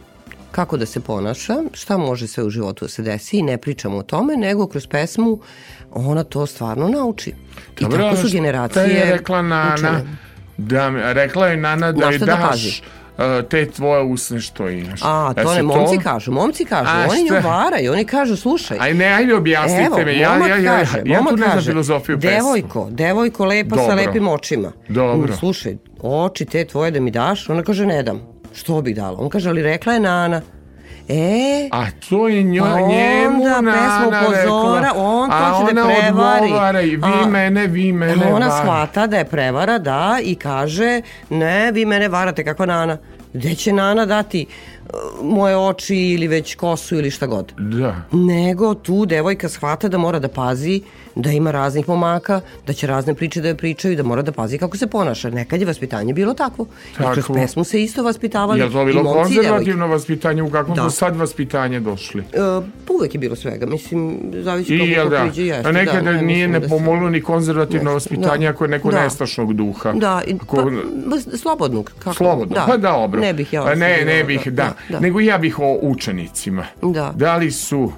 kako 0.51 0.77
da 0.77 0.85
se 0.85 0.99
ponaša, 0.99 1.55
šta 1.73 1.97
može 1.97 2.27
sve 2.27 2.43
u 2.43 2.49
životu 2.49 2.85
da 2.85 2.89
se 2.89 3.01
desi 3.01 3.37
i 3.37 3.41
ne 3.41 3.57
pričamo 3.57 3.97
o 3.97 4.03
tome, 4.03 4.37
nego 4.37 4.67
kroz 4.67 4.87
pesmu 4.87 5.39
ona 5.91 6.23
to 6.23 6.45
stvarno 6.45 6.87
nauči. 6.87 7.29
I 7.79 7.83
Dobro, 7.83 7.97
tako 7.97 8.15
su 8.15 8.29
generacije 8.31 8.83
je 8.83 9.11
rekla 9.11 9.41
Nana? 9.41 9.73
učene. 9.73 10.03
Da, 10.57 11.13
rekla 11.13 11.47
je 11.47 11.57
Nana 11.57 11.91
da 11.91 12.11
šta 12.11 12.25
da 12.25 12.35
daš 12.35 12.49
pazi? 12.49 12.81
Uh, 13.17 13.49
te 13.49 13.65
tvoje 13.65 14.03
usne 14.03 14.39
što 14.39 14.69
imaš. 14.69 14.99
A, 15.03 15.33
to 15.33 15.41
Jel 15.41 15.53
ne 15.55 15.63
momci 15.63 15.97
kažu, 15.97 16.31
momci 16.31 16.65
kažu, 16.65 16.89
A, 16.89 17.07
oni 17.11 17.23
nju 17.23 17.49
varaju, 17.49 17.91
oni 17.91 18.05
kažu, 18.05 18.35
slušaj, 18.35 18.77
Aj 18.81 18.93
ne, 18.93 19.05
ajde 19.05 19.35
objasnite 19.35 19.83
Evo, 19.85 19.97
me. 19.97 20.17
Ja, 20.17 20.37
ja, 20.47 20.55
ja, 20.55 20.77
kaže, 20.77 21.01
ja, 21.05 21.17
momak 21.17 21.29
tu 21.33 21.37
ne 21.37 21.47
znam 21.47 21.63
filozofiju 21.63 22.19
pesme. 22.19 22.31
devojko, 22.35 22.87
devojko 22.91 23.45
lepa 23.45 23.75
sa 23.75 23.81
Dobro. 23.81 23.95
lepim 23.95 24.27
očima. 24.27 24.71
Dobro. 24.87 25.33
Mm, 25.33 25.37
Slušaj, 25.37 25.77
oči 26.01 26.45
te 26.45 26.65
tvoje 26.65 26.91
da 26.91 26.99
mi 26.99 27.11
daš, 27.11 27.49
ona 27.49 27.63
kaže 27.63 27.85
ne 27.85 28.03
dam. 28.03 28.21
Što 28.53 28.81
bih 28.81 28.95
dala? 28.95 29.17
On 29.19 29.29
kaže, 29.29 29.49
ali 29.49 29.63
rekla 29.63 29.93
je 29.93 29.99
Nana. 29.99 30.41
E, 31.09 31.69
A 31.71 31.85
to 32.01 32.27
je 32.27 32.43
njo, 32.43 32.63
Pa 32.65 32.79
njemu 32.79 33.35
onda 33.37 33.61
Nana 33.61 33.71
pesma 33.73 34.07
upozora, 34.19 34.79
rekla. 34.81 35.03
on 35.03 35.29
to 35.29 35.35
će 35.59 35.73
da 35.73 35.83
prevari. 35.83 36.43
odgovara 36.43 36.81
i 36.81 36.89
vi 36.89 37.01
A, 37.03 37.27
mene, 37.27 37.67
vi 37.67 37.91
mene 37.93 38.25
ona 38.25 38.47
var- 38.47 38.61
shvata 38.61 39.07
da 39.07 39.17
je 39.17 39.25
prevara, 39.25 39.77
da, 39.79 40.17
i 40.23 40.35
kaže, 40.35 41.01
ne, 41.29 41.71
vi 41.71 41.85
mene 41.85 42.07
varate, 42.09 42.43
kakva 42.43 42.65
Nana. 42.65 42.97
Gde 43.33 43.55
će 43.55 43.73
Nana 43.73 44.05
dati 44.05 44.45
uh, 44.45 44.89
moje 45.23 45.57
oči 45.57 45.95
ili 45.97 46.27
već 46.27 46.55
kosu 46.55 46.95
ili 46.95 47.11
šta 47.11 47.25
god? 47.27 47.53
Da. 47.57 47.95
nego 48.13 48.73
tu 48.75 49.05
devojka 49.05 49.49
shvata 49.49 49.87
da 49.87 49.97
mora 49.97 50.19
da 50.19 50.27
pazi 50.29 50.81
da 51.17 51.31
ima 51.31 51.51
raznih 51.51 51.89
momaka, 51.89 52.37
da 52.67 52.73
će 52.73 52.87
razne 52.87 53.13
priče 53.13 53.41
da 53.41 53.47
joj 53.47 53.57
pričaju, 53.57 53.95
da 53.95 54.03
mora 54.03 54.21
da 54.21 54.31
pazi 54.31 54.57
kako 54.57 54.77
se 54.77 54.87
ponaša. 54.87 55.29
Nekad 55.29 55.59
je 55.59 55.65
vaspitanje 55.65 56.13
bilo 56.13 56.33
takvo. 56.33 56.65
I 56.91 57.03
kroz 57.03 57.25
pesmu 57.33 57.63
se 57.63 57.83
isto 57.83 58.03
vaspitavali. 58.03 58.59
Je 58.59 58.71
to 58.71 58.85
bilo 58.85 59.03
konzervativno 59.05 59.87
vaspitanje? 59.87 60.43
U 60.43 60.49
kakvom 60.49 60.75
Da. 60.75 60.83
su 60.83 60.91
sad 60.91 61.15
vaspitanje 61.15 61.79
došli? 61.79 62.21
E, 62.23 62.37
pa 62.87 62.93
uvek 62.93 63.13
je 63.13 63.19
bilo 63.19 63.35
svega, 63.35 63.65
mislim, 63.65 64.17
zavisi 64.33 64.75
I 64.75 64.95
kako 64.95 65.09
da? 65.09 65.21
priđe, 65.21 65.43
jeste. 65.43 65.69
A 65.69 65.71
nekada 65.71 66.01
da, 66.01 66.11
ne 66.11 66.21
nije 66.21 66.47
ne 66.47 66.59
da 66.59 66.69
se- 66.69 66.75
ni 67.11 67.21
konzervativno 67.21 67.91
Jeste, 67.91 68.09
vaspitanje 68.13 68.45
da. 68.45 68.49
ako 68.49 68.63
je 68.63 68.69
neko 68.69 68.91
Da. 68.91 69.01
nestašnog 69.01 69.53
duha. 69.53 69.91
Da, 69.93 70.21
i, 70.27 70.35
Ako- 70.35 70.71
pa, 71.09 71.37
slobodnog. 71.37 71.91
Kako? 71.99 72.15
Slobodno, 72.15 72.55
pa 72.67 72.77
dobro. 72.77 73.21
Ne 73.21 73.33
bih 73.33 73.53
ja 73.53 73.63
Pa 73.63 73.75
ne, 73.75 74.05
ne 74.05 74.23
bih, 74.23 74.47
da. 74.47 74.73
da. 74.89 74.99
Nego 74.99 75.19
ja 75.19 75.37
bih 75.37 75.59
o 75.59 75.79
učenicima. 75.81 76.65
Da. 76.83 77.13
Da 77.15 77.35
li 77.37 77.51
su 77.51 77.91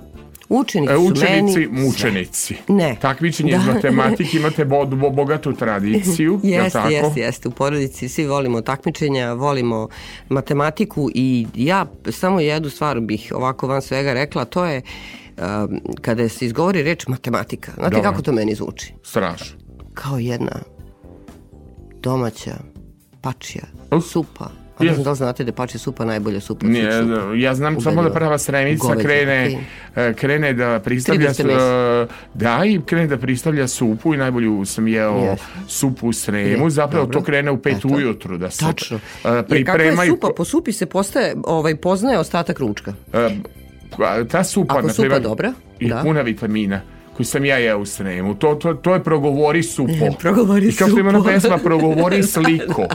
Učenici 0.50 0.93
e, 0.93 0.97
učenici 0.97 1.60
meni 1.60 1.82
mučenici? 1.82 2.56
Ne. 2.68 2.95
Takmičenje 3.02 3.52
iz 3.52 3.66
Da. 3.66 3.74
matematike 3.74 4.38
imate 4.38 4.66
bo, 4.66 4.86
bo, 4.86 5.10
bogatu 5.10 5.54
tradiciju, 5.54 6.39
Jeste, 6.43 6.70
tako? 6.72 6.89
jeste, 6.89 7.20
jeste. 7.20 7.47
U 7.47 7.52
porodici 7.52 8.10
svi 8.10 8.28
volimo 8.28 8.62
takmičenja, 8.62 9.34
volimo 9.34 9.88
matematiku 10.30 11.10
i 11.16 11.47
ja 11.56 11.86
samo 12.12 12.39
jednu 12.39 12.70
stvar 12.70 13.00
bih 13.00 13.32
ovako 13.36 13.68
van 13.68 13.82
svega 13.82 14.14
rekla, 14.14 14.45
to 14.45 14.66
je 14.66 14.82
um, 15.38 15.80
kada 16.02 16.30
se 16.30 16.45
izgovori 16.45 16.84
reč 16.84 17.08
matematika. 17.08 17.72
Znate 17.72 17.89
Dobro. 17.89 18.12
kako 18.12 18.22
to 18.22 18.32
meni 18.32 18.56
zvuči? 18.56 18.93
Strašno. 19.04 19.58
Kao 19.93 20.18
jedna 20.18 20.60
domaća 21.93 22.56
pačija, 23.22 23.64
supa. 24.04 24.50
A 24.80 24.84
ne 24.84 24.93
znam 24.93 25.03
da 25.03 25.09
li 25.09 25.15
znate 25.15 25.43
da 25.43 25.49
je 25.49 25.53
pačija 25.53 25.80
supa 25.80 26.05
najbolja 26.05 26.39
supa 26.41 26.65
od 26.65 26.71
Nije, 26.71 26.91
supa. 26.93 27.36
ja 27.36 27.55
znam 27.55 27.82
samo 27.82 28.03
da 28.03 28.09
prava 28.09 28.38
sremica 28.38 28.84
Goveđa, 28.84 29.01
krene, 29.01 29.45
okej. 29.93 30.09
e, 30.09 30.13
krene 30.13 30.53
da 30.53 30.80
pristavlja 30.80 31.32
da 32.34 32.61
i 32.65 32.82
krene 32.82 33.07
da 33.07 33.17
pristavlja 33.17 33.67
supu 33.67 34.13
i 34.13 34.17
najbolju 34.17 34.65
sam 34.65 34.88
jeo 34.88 35.17
Jeste. 35.17 35.45
supu 35.67 36.07
u 36.07 36.13
sremu, 36.13 36.65
Je, 36.65 36.69
zapravo 36.69 37.05
dobro. 37.05 37.19
to 37.19 37.25
krene 37.25 37.51
u 37.51 37.57
pet 37.57 37.77
Eto. 37.77 37.88
ujutru 37.88 38.38
da 38.38 38.49
se 38.49 38.59
Tačno. 38.59 38.99
e, 39.25 39.43
Jer 39.49 39.65
kakva 39.65 39.84
je 39.84 40.07
supa? 40.07 40.30
Po 40.38 40.45
supi 40.45 40.71
se 40.71 40.86
postaje, 40.86 41.36
ovaj, 41.43 41.75
poznaje 41.75 42.19
ostatak 42.19 42.59
ručka. 42.59 42.93
e, 43.13 43.30
a, 43.99 44.23
ta 44.23 44.43
supa 44.43 44.73
Ako 44.73 44.88
na 44.88 44.93
supa 44.93 45.19
dobra, 45.19 45.53
je 45.80 45.89
da. 45.89 46.01
puna 46.01 46.21
vitamina 46.21 46.82
koju 47.20 47.26
sam 47.26 47.45
ja 47.45 47.57
jeo 47.57 47.80
u 47.80 47.86
sremu. 47.86 48.36
To, 48.36 48.55
to, 48.55 48.74
to 48.74 48.93
je 48.93 49.03
progovori 49.03 49.63
supo. 49.63 49.91
Progovori 50.20 50.67
I 50.67 50.72
kao 50.72 50.88
što 50.88 50.99
ima 50.99 51.11
supo. 51.11 51.24
pesma 51.24 51.57
progovori 51.57 52.24
sliko. 52.34 52.86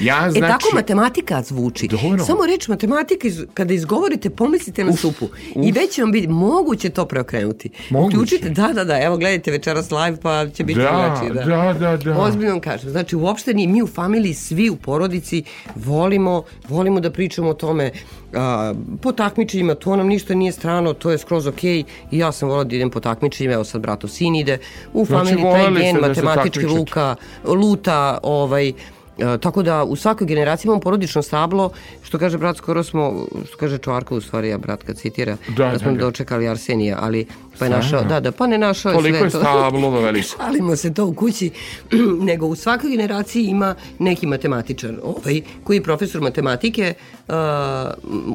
Ja 0.00 0.24
E 0.26 0.30
znači... 0.30 0.40
tako 0.48 0.68
matematika 0.74 1.42
zvuči. 1.42 1.88
Dobro. 1.88 2.18
Samo 2.20 2.46
reč 2.46 2.68
matematika, 2.68 3.28
iz- 3.28 3.44
kada 3.54 3.74
izgovorite, 3.74 4.30
pomislite 4.30 4.84
na 4.84 4.92
supu. 4.92 5.26
I 5.56 5.72
već 5.72 5.90
će 5.90 6.02
vam 6.02 6.12
biti 6.12 6.28
moguće 6.28 6.90
to 6.90 7.04
preokrenuti. 7.06 7.70
Moguće. 7.90 8.16
Uključite, 8.16 8.48
da, 8.50 8.68
da, 8.68 8.84
da, 8.84 9.02
evo 9.02 9.16
gledajte 9.16 9.50
večeras 9.50 9.90
live 9.90 10.16
pa 10.18 10.46
će 10.48 10.64
biti 10.64 10.80
Da, 10.80 10.84
drugačije. 10.84 11.44
da, 11.46 11.72
da, 11.74 11.96
da. 11.96 12.18
Ozbiljno 12.18 12.50
vam 12.50 12.60
kažem. 12.60 12.90
Znači, 12.90 13.16
uopšte 13.16 13.54
ni 13.54 13.66
mi 13.66 13.82
u 13.82 13.86
familiji, 13.88 14.34
svi 14.34 14.70
u 14.70 14.76
porodici 14.76 15.42
volimo, 15.76 16.42
volimo 16.68 17.00
da 17.00 17.10
pričamo 17.10 17.48
o 17.48 17.54
tome 17.54 17.90
a, 18.34 18.74
po 19.02 19.12
takmičenjima, 19.12 19.74
to 19.74 19.96
nam 19.96 20.06
ništa 20.06 20.34
nije 20.34 20.52
strano, 20.52 20.92
to 20.92 21.10
je 21.10 21.18
skroz 21.18 21.46
okej. 21.46 21.78
I 22.10 22.18
ja 22.18 22.32
sam 22.32 22.48
volila 22.48 22.64
da 22.64 22.76
idem 22.76 22.90
po 22.90 23.00
takmičenjima, 23.00 23.61
evo 23.62 23.70
sad 23.70 23.80
bratov 23.80 24.10
sin 24.10 24.34
ide. 24.34 24.58
U 24.92 25.04
Znači, 25.04 25.24
familiji 25.24 25.52
taj 25.52 25.82
gen 25.82 25.94
da 25.94 26.08
matematički 26.08 26.66
luka, 26.66 27.14
luta, 27.44 28.18
ovaj, 28.22 28.72
E, 29.18 29.38
tako 29.38 29.62
da 29.62 29.84
u 29.84 29.96
svakoj 29.96 30.26
generaciji 30.26 30.68
imamo 30.68 30.80
porodično 30.80 31.22
stablo, 31.22 31.70
što 32.02 32.18
kaže 32.18 32.38
brat, 32.38 32.56
skoro 32.56 32.84
smo, 32.84 33.26
što 33.46 33.56
kaže 33.56 33.78
Čovarka 33.78 34.14
u 34.14 34.20
stvari, 34.20 34.52
a 34.52 34.58
brat 34.58 34.82
kad 34.82 34.96
citira, 34.96 35.36
Da, 35.56 35.70
da, 35.70 35.78
smo 35.78 35.90
da, 35.90 35.96
da. 35.98 36.04
dočekali 36.04 36.48
Arsenija, 36.48 36.98
ali 37.00 37.26
pa 37.58 37.64
je 37.64 37.70
našao, 37.70 37.88
Stvarno? 37.88 38.08
da, 38.08 38.20
da, 38.20 38.32
pa 38.32 38.46
ne 38.46 38.58
našao 38.58 38.92
Koliko 38.92 39.18
sve 39.18 39.26
je 39.26 39.30
to. 39.30 39.38
stablo 39.38 39.90
veliko? 39.90 40.28
Šalimo 40.36 40.76
se 40.76 40.94
to 40.94 41.06
u 41.06 41.14
kući, 41.14 41.50
nego 42.30 42.46
u 42.46 42.54
svakoj 42.54 42.90
generaciji 42.90 43.44
ima 43.44 43.74
neki 43.98 44.26
matematičar, 44.26 44.94
ovaj, 45.02 45.40
koji 45.64 45.76
je 45.76 45.82
profesor 45.82 46.20
matematike 46.20 46.94
uh, 47.28 47.34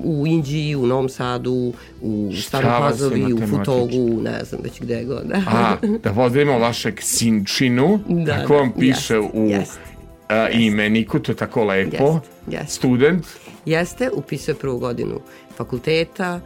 u 0.04 0.28
Inđiji, 0.28 0.76
u 0.76 0.86
Novom 0.86 1.10
Sadu, 1.10 1.74
u 2.02 2.32
Starom 2.42 2.72
Pazovi, 2.80 3.34
u? 3.34 3.48
Futogu, 3.48 4.22
ne 4.24 4.44
znam 4.44 4.62
već 4.64 4.82
gde 4.82 5.04
god. 5.04 5.24
A, 5.48 5.76
da 6.04 6.14
pozdravimo 6.14 6.60
vašeg 6.60 7.00
sinčinu, 7.02 8.00
Da, 8.08 8.36
tako 8.36 8.54
da, 8.54 8.60
vam 8.60 8.72
piše 8.80 9.16
jest, 9.16 9.30
u 9.34 9.46
jest. 9.50 9.80
A, 10.28 10.50
imeniku, 10.50 11.20
to 11.20 11.32
je 11.32 11.36
tako 11.36 11.64
lepo. 11.64 12.06
Jest, 12.06 12.32
jest. 12.48 12.72
Student, 12.72 13.26
Jeste, 13.66 14.10
upisuje 14.14 14.56
prvu 14.56 14.80
godinu 14.80 15.20
fakulteta, 15.58 16.40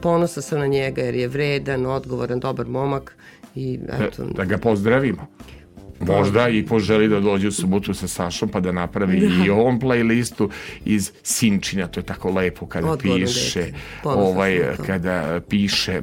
ponosa 0.00 0.42
sam 0.42 0.58
na 0.58 0.66
njega 0.66 1.02
jer 1.02 1.14
je 1.14 1.28
vredan, 1.28 1.86
odgovoran, 1.86 2.40
dobar 2.40 2.66
momak 2.66 3.16
i 3.54 3.78
eto, 4.00 4.24
da, 4.24 4.32
da 4.32 4.44
ga 4.44 4.58
pozdravimo. 4.58 5.26
Možda 6.00 6.48
i 6.48 6.66
poželi 6.66 7.08
da 7.08 7.20
dođe 7.20 7.48
u 7.48 7.52
subotu 7.52 7.94
sa 7.94 8.08
Sašom 8.08 8.48
pa 8.48 8.60
da 8.60 8.72
napravi 8.72 9.20
Da. 9.20 9.44
i 9.46 9.50
ovom 9.50 9.80
playlistu 9.80 10.50
iz 10.84 11.12
Sinčina, 11.22 11.86
to 11.86 12.00
je 12.00 12.04
tako 12.04 12.30
lepo 12.30 12.66
kada 12.66 12.90
Odgovorno 12.90 13.26
piše 13.26 13.60
dete. 13.60 13.76
Ovaj, 14.04 14.60
kada 14.86 15.40
piše 15.48 16.02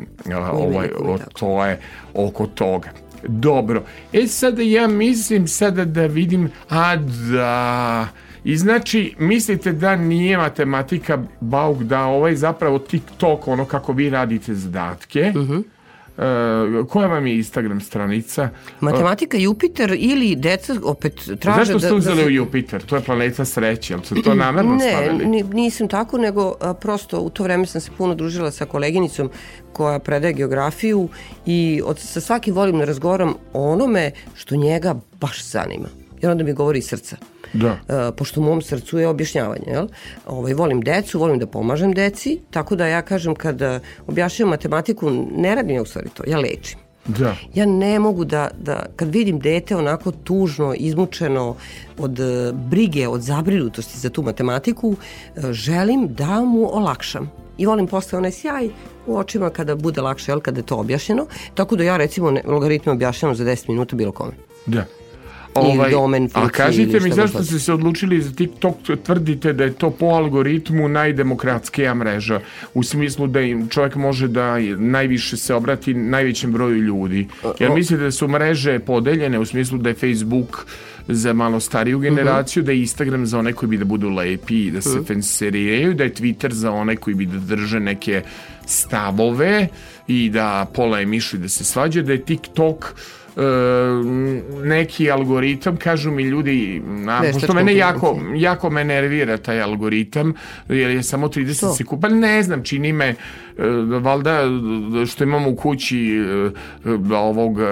ovaj, 0.52 0.88
i 0.88 0.92
o, 1.00 1.18
to 1.40 1.66
je 1.66 1.80
oko 2.14 2.48
toga. 2.48 2.90
Dobro. 3.28 3.84
E 4.14 4.28
sada 4.28 4.62
ja 4.62 4.88
mislim 4.88 5.48
sada 5.48 5.86
da 5.86 6.06
vidim, 6.06 6.50
a 6.70 6.96
da... 6.96 8.08
I 8.44 8.58
znači, 8.58 9.16
mislite 9.20 9.72
da 9.74 9.96
nije 9.96 10.38
matematika 10.38 11.18
bauk, 11.42 11.84
da 11.84 12.04
ovaj 12.04 12.36
zapravo 12.36 12.80
TikTok, 12.80 13.48
ono 13.48 13.66
kako 13.66 13.94
vi 13.94 14.10
radite 14.10 14.54
zadatke, 14.56 15.32
Mhm. 15.36 15.58
E, 16.18 16.22
koja 16.90 17.08
vam 17.08 17.28
je 17.28 17.36
Instagram 17.36 17.82
stranica? 17.82 18.50
Matematika 18.80 19.38
Jupiter 19.38 19.96
ili 19.98 20.36
deca 20.36 20.76
opet 20.84 21.14
traže 21.40 21.60
Zašto 21.66 21.80
ste 21.80 21.90
da, 21.90 21.96
uzeli 21.96 22.22
da 22.22 22.28
u 22.28 22.30
Jupiter? 22.30 22.84
To 22.84 22.96
je 22.96 23.02
planeta 23.02 23.46
sreće, 23.46 23.94
jel 23.94 24.02
ste 24.04 24.16
to 24.24 24.36
namerno 24.36 24.76
ne, 24.76 24.90
stavili? 24.90 25.26
ni- 25.26 25.44
nisam 25.44 25.88
tako, 25.88 26.18
nego 26.18 26.56
a, 26.62 26.74
prosto 26.74 27.20
u 27.20 27.30
to 27.30 27.44
vreme 27.44 27.66
sam 27.66 27.82
se 27.82 27.92
puno 27.98 28.16
družila 28.16 28.52
sa 28.52 28.66
koleginicom 28.66 29.30
koja 29.74 30.00
predaje 30.00 30.34
geografiju 30.34 31.10
i 31.46 31.82
od, 31.86 32.00
sa 32.00 32.22
svakim 32.22 32.54
volim 32.56 32.80
da 32.80 32.86
razgovaram 32.86 33.34
o 33.54 33.72
onome 33.72 34.12
što 34.36 34.56
njega 34.56 34.96
baš 35.22 35.44
zanima. 35.44 35.88
Jer 36.22 36.32
onda 36.32 36.44
mi 36.44 36.54
govori 36.54 36.80
iz 36.80 36.88
srca. 36.88 37.18
Da. 37.54 37.78
E, 37.90 38.12
pošto 38.18 38.42
u 38.42 38.44
mom 38.44 38.62
srcu 38.62 39.00
je 39.00 39.08
objašnjavanje, 39.08 39.68
jel? 39.68 39.88
Ovaj, 40.26 40.54
volim 40.54 40.82
decu, 40.82 41.20
volim 41.20 41.40
da 41.40 41.48
pomažem 41.48 41.94
deci, 41.94 42.40
tako 42.52 42.76
da 42.76 42.88
ja 42.88 43.02
kažem 43.02 43.36
kada 43.36 43.80
objašnjavam 44.08 44.50
matematiku, 44.50 45.12
ne 45.38 45.56
radim 45.56 45.76
ja 45.76 45.82
u 45.82 45.86
stvari 45.86 46.10
to, 46.14 46.24
ja 46.28 46.40
lečim. 46.40 46.80
Da. 47.06 47.36
Ja 47.54 47.66
ne 47.66 48.00
mogu 48.00 48.26
da, 48.26 48.50
da 48.58 48.86
kad 48.96 49.10
vidim 49.10 49.40
dete 49.40 49.76
onako 49.76 50.12
tužno, 50.12 50.74
izmučeno 50.78 51.56
od 51.98 52.20
e, 52.20 52.52
brige, 52.54 53.08
od 53.08 53.22
zabrinutosti 53.22 54.00
za 54.00 54.10
tu 54.10 54.24
matematiku, 54.24 54.96
e, 55.36 55.54
želim 55.54 56.08
da 56.14 56.42
mu 56.42 56.78
olakšam. 56.78 57.32
I 57.58 57.66
volim 57.66 57.88
posle 57.88 58.18
onaj 58.18 58.32
sjaj 58.32 58.70
u 59.06 59.18
očima 59.18 59.50
kada 59.50 59.76
bude 59.76 60.02
lakše, 60.02 60.32
jel, 60.32 60.40
kada 60.40 60.60
je 60.60 60.66
to 60.66 60.76
objašnjeno. 60.76 61.26
Tako 61.54 61.76
da 61.76 61.84
ja 61.84 61.98
recimo 61.98 62.32
ne, 62.32 62.42
logaritme 62.46 62.92
objašnjavam 62.92 63.36
za 63.36 63.44
10 63.44 63.70
minuta 63.70 63.96
bilo 63.96 64.12
kome. 64.12 64.32
Da. 64.66 64.86
Ili 65.64 65.92
domen 65.92 66.30
a 66.34 66.40
funkcije 66.42 66.66
kažite 66.66 66.98
ili 66.98 67.10
mi 67.10 67.12
zašto 67.12 67.44
ste 67.44 67.60
se 67.60 67.74
odlučili 67.74 68.22
za 68.22 68.32
TikTok, 68.32 68.76
tvrdite 69.04 69.54
da 69.54 69.64
je 69.64 69.74
to 69.74 69.90
po 69.90 70.06
algoritmu 70.06 70.88
najdemokratskija 70.88 71.94
mreža, 71.94 72.40
u 72.74 72.84
smislu 72.84 73.28
da 73.28 73.42
im 73.42 73.70
čovjek 73.70 73.96
može 73.96 74.28
da 74.28 74.58
najviše 74.78 75.38
se 75.38 75.54
obrati 75.54 75.94
najvećem 75.94 76.52
broju 76.52 76.78
ljudi. 76.78 77.28
Jer 77.60 77.72
mislite 77.72 78.04
da 78.04 78.12
su 78.12 78.28
mreže 78.28 78.80
podeljene 78.80 79.40
u 79.40 79.46
smislu 79.46 79.78
da 79.78 79.90
je 79.90 79.96
Facebook 79.96 80.66
za 81.08 81.34
malo 81.34 81.60
stariju 81.60 82.00
generaciju, 82.00 82.64
da 82.64 82.72
je 82.72 82.80
Instagram 82.80 83.26
za 83.26 83.40
one 83.40 83.54
koji 83.54 83.70
bi 83.70 83.78
da 83.78 83.86
budu 83.86 84.10
lepi 84.10 84.66
i 84.66 84.72
da 84.72 84.82
se 84.82 85.04
fenserijaju, 85.08 85.94
da 85.94 86.04
je 86.04 86.14
Twitter 86.14 86.52
za 86.52 86.72
one 86.72 86.96
koji 86.96 87.16
bi 87.16 87.26
da 87.26 87.38
drže 87.38 87.80
neke 87.80 88.22
stavove 88.66 89.68
i 90.08 90.30
da 90.30 90.66
polemišu 90.74 91.38
i 91.38 91.40
da 91.40 91.50
se 91.50 91.64
svađaju, 91.64 92.06
da 92.06 92.12
je 92.12 92.26
TikTok 92.26 92.86
e, 92.86 93.25
neki 94.64 95.12
algoritam, 95.12 95.78
kažu 95.78 96.12
mi 96.12 96.24
ljudi, 96.24 96.82
a, 97.10 97.22
pošto 97.34 97.54
mene 97.54 97.76
jako, 97.76 98.20
jako 98.36 98.70
me 98.70 98.84
nervira 98.84 99.38
taj 99.38 99.62
algoritam, 99.62 100.34
jer 100.70 100.92
je 100.92 101.04
samo 101.04 101.28
30 101.28 101.60
To. 101.60 101.74
sekundi, 101.74 102.02
pa 102.02 102.10
ne 102.10 102.44
znam, 102.44 102.64
čini 102.64 102.94
me, 102.94 103.06
e, 103.08 103.16
valjda 104.00 104.40
e, 105.02 105.06
što 105.06 105.24
imamo 105.24 105.50
u 105.50 105.56
kući 105.56 105.98
e, 106.08 106.50
e, 107.12 107.16
ovog 107.16 107.60
e, 107.60 107.64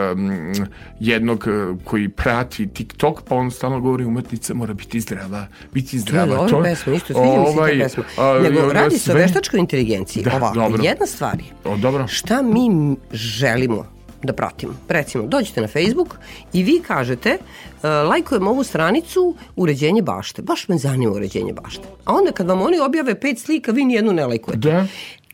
jednog 0.99 1.47
e, 1.47 1.51
koji 1.83 2.09
prati 2.09 2.67
TikTok, 2.67 3.21
pa 3.21 3.35
on 3.35 3.51
stalno 3.51 3.79
govori 3.79 4.05
umetnica 4.05 4.53
mora 4.53 4.73
biti 4.73 4.99
zdrava, 4.99 5.47
biti 5.73 5.91
To 5.91 5.95
je 5.95 6.01
zdrava. 6.01 6.35
dobra 6.37 6.63
pesma, 6.63 6.93
ništa, 6.93 7.07
sviđa 7.07 7.21
mi 7.29 7.45
se 7.45 7.51
Ovaj, 7.51 7.71
ta 7.73 7.83
pesma. 7.83 8.03
a, 8.17 8.39
Nego 8.41 8.73
radi 8.73 8.89
se 8.91 9.11
o 9.11 9.13
sve- 9.13 9.21
veštačkoj 9.21 9.59
inteligenciji. 9.59 10.23
Da, 10.23 10.35
Ovako, 10.35 10.55
dobro. 10.55 10.83
jedna 10.83 11.05
stvar 11.05 11.35
je, 11.39 11.45
O, 11.65 11.77
dobro. 11.77 12.07
šta 12.07 12.41
mi 12.43 12.69
želimo 13.11 13.85
da 14.23 14.33
pratimo. 14.33 14.73
Recimo, 14.89 15.27
dođete 15.27 15.61
na 15.61 15.67
Facebook 15.67 16.15
i 16.53 16.63
vi 16.63 16.81
kažete 16.87 17.37
uh, 17.37 17.83
lajkujem 17.83 18.47
ovu 18.47 18.63
stranicu 18.63 19.35
uređenje 19.55 20.01
bašte. 20.01 20.41
Baš 20.41 20.67
me 20.67 20.77
zanima 20.77 21.11
uređenje 21.11 21.53
bašte. 21.53 21.87
A 22.05 22.13
onda 22.13 22.31
kad 22.31 22.47
vam 22.47 22.61
oni 22.61 22.79
objave 22.79 23.19
pet 23.19 23.39
slika, 23.39 23.71
vi 23.71 23.85
nijednu 23.85 24.13
ne 24.13 24.25
lajkujete. 24.25 24.69
Da. 24.69 24.85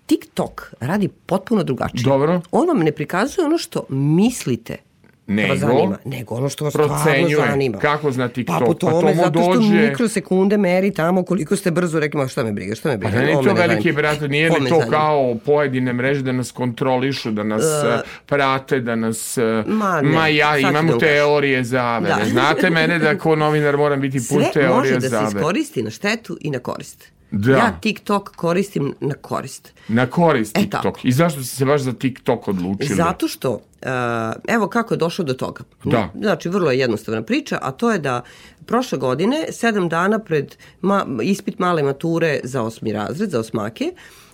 TikTok 0.05 0.73
radi 0.79 1.07
potpuno 1.07 1.63
drugačije. 1.63 2.03
Dobro. 2.03 2.41
On 2.51 2.67
vam 2.67 2.79
ne 2.79 2.91
prikazuje 2.91 3.45
ono 3.45 3.57
što 3.57 3.85
mislite 3.89 4.77
da 5.29 5.41
vas 5.43 5.49
Nego? 5.51 5.67
zanima, 5.67 5.97
nego 6.07 6.35
ono 6.35 6.49
što 6.49 6.63
vas 6.65 6.73
stvarno 6.73 6.97
zanima. 7.41 7.77
Kako 7.79 8.11
zna 8.11 8.27
TikTok? 8.29 8.59
Pa 8.59 8.65
po 8.65 8.73
Pa 8.73 8.79
tome, 8.79 9.01
to 9.01 9.07
mu 9.07 9.13
zato 9.15 9.39
što 9.41 9.53
dođe- 9.53 9.89
mikrosekunde 9.89 10.57
meri 10.59 10.91
tamo 10.91 11.23
koliko 11.23 11.55
ste 11.55 11.71
brzo 11.71 11.99
rekli, 11.99 12.17
ma 12.17 12.27
šta 12.27 12.43
me 12.43 12.51
briga, 12.51 12.75
šta 12.75 12.89
me 12.89 12.93
Pa 12.93 12.99
briga. 12.99 13.15
da 13.15 13.23
nije 13.23 13.35
ovo 13.35 13.43
to 13.43 13.53
ne 13.53 13.59
veliki 13.59 13.91
brat, 13.91 14.21
nije 14.21 14.49
li 14.49 14.55
to 14.59 14.63
zanima. 14.69 14.85
kao 14.89 15.35
pojedine 15.37 15.93
mreže 15.93 16.21
da 16.21 16.31
nas 16.31 16.51
kontrolišu, 16.51 17.31
da 17.31 17.43
nas 17.43 17.63
uh, 17.63 17.93
prate, 18.25 18.79
da 18.79 18.95
nas... 18.95 19.37
uh, 19.37 19.43
Ma 19.67 20.01
ne, 20.01 20.09
ma 20.09 20.27
ja 20.27 20.51
da 20.51 20.57
imam 20.59 20.73
kažem. 20.77 20.99
teorije 20.99 21.63
zavere. 21.63 22.15
Da. 22.15 22.25
Znate 22.25 22.69
mene 22.69 22.99
da 22.99 23.15
kao 23.15 23.35
novinar 23.35 23.77
moram 23.77 24.01
biti 24.01 24.17
pun 24.29 24.41
Sve 24.41 24.51
teorije 24.53 24.69
može 24.71 24.93
da 24.93 25.01
se 25.01 25.07
zavere. 25.09 25.27
iskoristi 25.29 25.83
na 25.83 25.89
štetu 25.89 26.37
i 26.41 26.51
na 26.51 26.59
korist. 26.59 27.11
Da. 27.31 27.51
Ja 27.51 27.77
TikTok 27.81 28.29
koristim 28.35 28.93
na 28.99 29.13
korist. 29.13 29.73
Na 29.87 30.05
korist 30.05 30.57
E, 30.57 30.61
TikTok. 30.61 30.81
tako. 30.83 30.99
I 31.03 31.11
zašto 31.11 31.43
ste 31.43 31.55
se 31.55 31.65
baš 31.65 31.81
za 31.81 31.93
TikTok 31.93 32.47
odlučili? 32.47 32.95
Zato 32.95 33.27
što, 33.27 33.51
uh, 33.51 33.59
evo 34.47 34.67
kako 34.67 34.93
je 34.93 34.97
došlo 34.97 35.25
do 35.25 35.33
toga. 35.33 35.63
Da. 35.83 36.09
Znači, 36.15 36.49
vrlo 36.49 36.71
je 36.71 36.79
jednostavna 36.79 37.21
priča, 37.23 37.59
a 37.61 37.71
to 37.71 37.91
je 37.91 37.99
da 37.99 38.21
prošle 38.65 38.97
godine, 38.97 39.45
sedam 39.51 39.89
dana 39.89 40.19
pred 40.19 40.55
ma, 40.81 41.05
ispit 41.23 41.59
male 41.59 41.83
mature 41.83 42.39
za 42.43 42.61
osmi 42.63 42.91
razred, 42.91 43.29
za 43.29 43.39
osmake, 43.39 43.91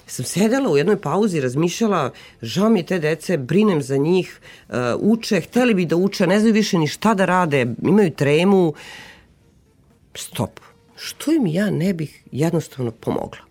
sam 0.07 0.25
sedela 0.25 0.69
u 0.69 0.77
jednoj 0.77 0.97
pauzi 1.01 1.41
razmišljala, 1.41 2.11
žao 2.41 2.69
mi 2.69 2.79
je 2.79 2.85
te 2.85 2.99
dece, 2.99 3.37
brinem 3.37 3.81
za 3.81 3.97
njih, 3.97 4.39
uh, 4.69 4.75
uče, 4.99 5.41
hteli 5.41 5.73
bi 5.73 5.85
da 5.85 5.95
uče, 5.95 6.27
ne 6.27 6.39
znaju 6.39 6.53
više 6.53 6.77
ni 6.77 6.87
šta 6.87 7.13
da 7.13 7.25
rade, 7.25 7.65
imaju 7.81 8.11
tremu. 8.11 8.73
Stop. 10.15 10.59
Što 11.05 11.31
im 11.31 11.47
ja 11.47 11.69
ne 11.69 11.93
bih 11.93 12.23
jednostavno 12.31 12.91
pomogla? 12.91 13.45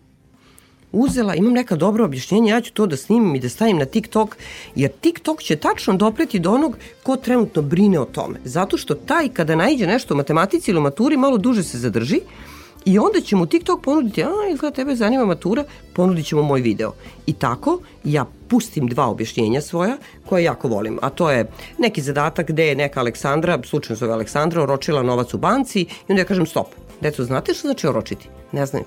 uzela, 0.95 1.35
imam 1.35 1.53
neka 1.53 1.75
dobra 1.75 2.05
objašnjenja, 2.05 2.55
ja 2.55 2.61
ću 2.61 2.73
to 2.73 2.85
da 2.85 2.97
snimim 2.97 3.35
i 3.35 3.39
da 3.39 3.49
stavim 3.49 3.77
na 3.77 3.85
TikTok, 3.85 4.37
jer 4.75 4.91
TikTok 4.91 5.41
će 5.43 5.55
tačno 5.55 5.93
dopreti 5.93 6.39
do 6.39 6.51
onog 6.51 6.77
ko 7.03 7.15
trenutno 7.15 7.61
brine 7.61 7.99
o 7.99 8.05
tome. 8.05 8.39
Zato 8.43 8.77
što 8.77 8.95
taj 8.95 9.29
kada 9.29 9.55
najde 9.55 9.87
nešto 9.87 10.13
u 10.13 10.17
matematici 10.17 10.71
ili 10.71 10.79
u 10.79 10.83
maturi, 10.83 11.17
malo 11.17 11.37
duže 11.37 11.63
se 11.63 11.77
zadrži 11.77 12.19
i 12.85 12.99
onda 12.99 13.21
će 13.21 13.35
mu 13.35 13.45
TikTok 13.45 13.81
ponuditi, 13.81 14.23
a 14.23 14.29
izgleda 14.53 14.75
tebe 14.75 14.95
zanima 14.95 15.25
matura, 15.25 15.63
ponudit 15.93 16.25
ćemo 16.25 16.43
moj 16.43 16.61
video. 16.61 16.93
I 17.27 17.33
tako 17.33 17.79
ja 18.03 18.25
pustim 18.47 18.87
dva 18.87 19.07
objašnjenja 19.07 19.61
svoja 19.61 19.97
koje 20.25 20.43
jako 20.43 20.67
volim, 20.67 20.99
a 21.01 21.09
to 21.09 21.31
je 21.31 21.49
neki 21.77 22.01
zadatak 22.01 22.47
gde 22.47 22.67
je 22.67 22.75
neka 22.75 22.99
Aleksandra, 22.99 23.59
slučajno 23.63 23.97
zove 23.97 24.13
Aleksandra, 24.13 24.63
oročila 24.63 25.03
novac 25.03 25.33
u 25.33 25.37
banci 25.37 25.81
i 25.81 25.87
onda 26.09 26.21
ja 26.21 26.25
kažem 26.25 26.45
stop. 26.45 26.67
Deco, 27.01 27.23
znate 27.23 27.53
što 27.53 27.67
znači 27.67 27.87
oročiti? 27.87 28.29
Ne 28.51 28.65
znaju. 28.65 28.85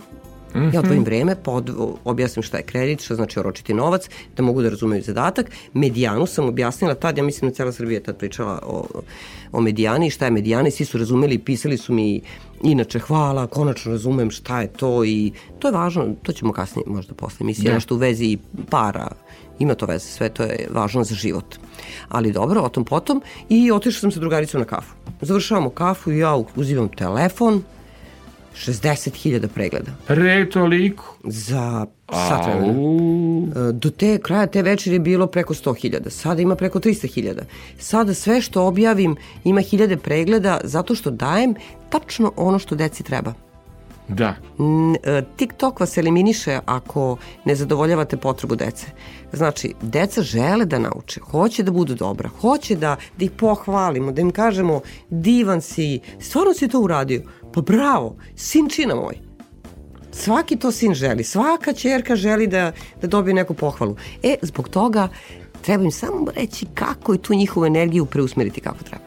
Ja 0.73 0.81
odvojim 0.81 1.05
vreme, 1.05 1.37
pa 1.43 1.51
od, 1.51 1.71
objasnim 2.05 2.43
šta 2.43 2.57
je 2.57 2.63
kredit, 2.63 3.01
šta 3.01 3.15
znači 3.15 3.39
oročiti 3.39 3.75
novac, 3.75 4.09
da 4.37 4.43
mogu 4.43 4.63
da 4.63 4.69
razumeju 4.69 5.03
zadatak. 5.03 5.51
Medijanu 5.73 6.27
sam 6.27 6.49
objasnila 6.49 6.95
tad, 6.95 7.19
ja 7.19 7.25
mislim 7.25 7.51
da 7.51 7.55
cijela 7.55 7.73
Srbija 7.73 7.97
je 7.97 8.03
tad 8.03 8.17
pričala 8.17 8.61
o, 8.67 8.85
o 9.53 9.61
medijani 9.61 10.07
i 10.07 10.11
šta 10.11 10.25
je 10.25 10.31
medijana 10.31 10.69
i 10.69 10.71
svi 10.71 10.85
su 10.85 10.99
razumeli 10.99 11.35
i 11.35 11.39
pisali 11.39 11.77
su 11.77 11.93
mi 11.93 12.21
inače 12.63 12.99
hvala, 12.99 13.47
konačno 13.47 13.93
razumem 13.93 14.31
šta 14.31 14.61
je 14.61 14.69
to 14.69 15.05
i 15.05 15.33
to 15.59 15.69
je 15.69 15.73
važno, 15.73 16.07
to 16.23 16.33
ćemo 16.33 16.53
kasnije 16.53 16.85
možda 16.87 17.15
posle 17.15 17.45
emisije, 17.45 17.69
Da. 17.69 17.75
nešto 17.75 17.95
u 17.95 17.99
vezi 17.99 18.39
para, 18.71 19.09
ima 19.59 19.75
to 19.75 19.87
veze, 19.87 20.07
sve 20.07 20.29
to 20.29 20.43
je 20.43 20.69
važno 20.71 21.05
za 21.05 21.15
život. 21.15 21.57
Ali 22.09 22.33
dobro, 22.33 22.61
o 22.61 22.69
tom 22.69 22.85
potom 22.85 23.23
i 23.49 23.73
otišla 23.73 24.01
sam 24.01 24.13
sa 24.13 24.21
drugaricom 24.21 24.61
na 24.61 24.67
kafu. 24.67 24.95
Završavamo 25.21 25.71
kafu 25.71 26.13
i 26.13 26.19
ja 26.19 26.43
uzimam 26.57 26.89
telefon, 26.89 27.63
60.000 28.67 29.49
pregleda. 29.49 29.91
Pre 30.07 30.51
toliko. 30.51 31.17
Za 31.25 31.87
sat 32.13 32.47
vremena. 32.47 32.73
E, 33.69 33.73
Do 33.73 33.91
te 33.91 34.19
kraja 34.19 34.47
te 34.47 34.63
večeri 34.63 34.97
je 34.97 35.01
bilo 35.01 35.27
preko 35.27 35.55
100.000, 35.55 36.11
sada 36.11 36.43
ima 36.43 36.57
preko 36.57 36.79
300.000. 36.79 37.43
Sada 37.79 38.15
sve 38.15 38.41
što 38.41 38.67
objavim 38.67 39.17
ima 39.45 39.61
hiljade 39.61 39.97
pregleda 39.97 40.61
zato 40.65 40.95
što 40.95 41.11
dajem 41.11 41.55
tačno 41.91 42.33
ono 42.37 42.59
što 42.59 42.75
deci 42.75 43.03
treba. 43.03 43.35
Da. 44.09 44.35
E, 45.03 45.23
TikTok 45.37 45.81
vas 45.81 45.97
eliminiše 45.99 46.59
ako 46.67 47.17
ne 47.45 47.55
zadovoljavate 47.55 48.17
potrebu 48.17 48.57
dece. 48.57 48.87
Znači, 49.33 49.75
deca 49.83 50.23
žele 50.23 50.65
da 50.65 50.79
nauče, 50.79 51.21
hoće 51.21 51.63
da 51.63 51.71
budu 51.71 51.95
dobra, 51.95 52.29
hoće 52.29 52.77
da, 52.77 52.97
da 53.19 53.25
ih 53.25 53.31
pohvalimo, 53.31 54.13
da 54.13 54.21
im 54.21 54.31
kažemo 54.31 54.81
divan 55.11 55.61
si, 55.61 56.01
stvarno 56.21 56.55
si 56.55 56.69
to 56.69 56.81
uradio. 56.81 57.23
Pa 57.55 57.61
bravo, 57.61 58.17
sinčina 58.37 58.95
moj. 58.95 59.19
Svaki 60.13 60.57
to 60.57 60.73
sin 60.73 60.95
želi, 60.95 61.25
svaka 61.25 61.73
čerka 61.73 62.17
želi 62.17 62.47
da, 62.47 62.73
da 63.01 63.07
dobije 63.07 63.35
neku 63.35 63.55
pohvalu. 63.55 63.97
E, 64.23 64.37
zbog 64.43 64.69
toga 64.69 65.09
treba 65.63 65.85
im 65.85 65.91
samo 65.91 66.27
reći 66.37 66.67
kako 66.75 67.13
je 67.13 67.23
tu 67.23 67.35
njihovu 67.35 67.67
energiju 67.67 68.07
preusmeriti 68.07 68.61
kako 68.61 68.85
treba. 68.85 69.05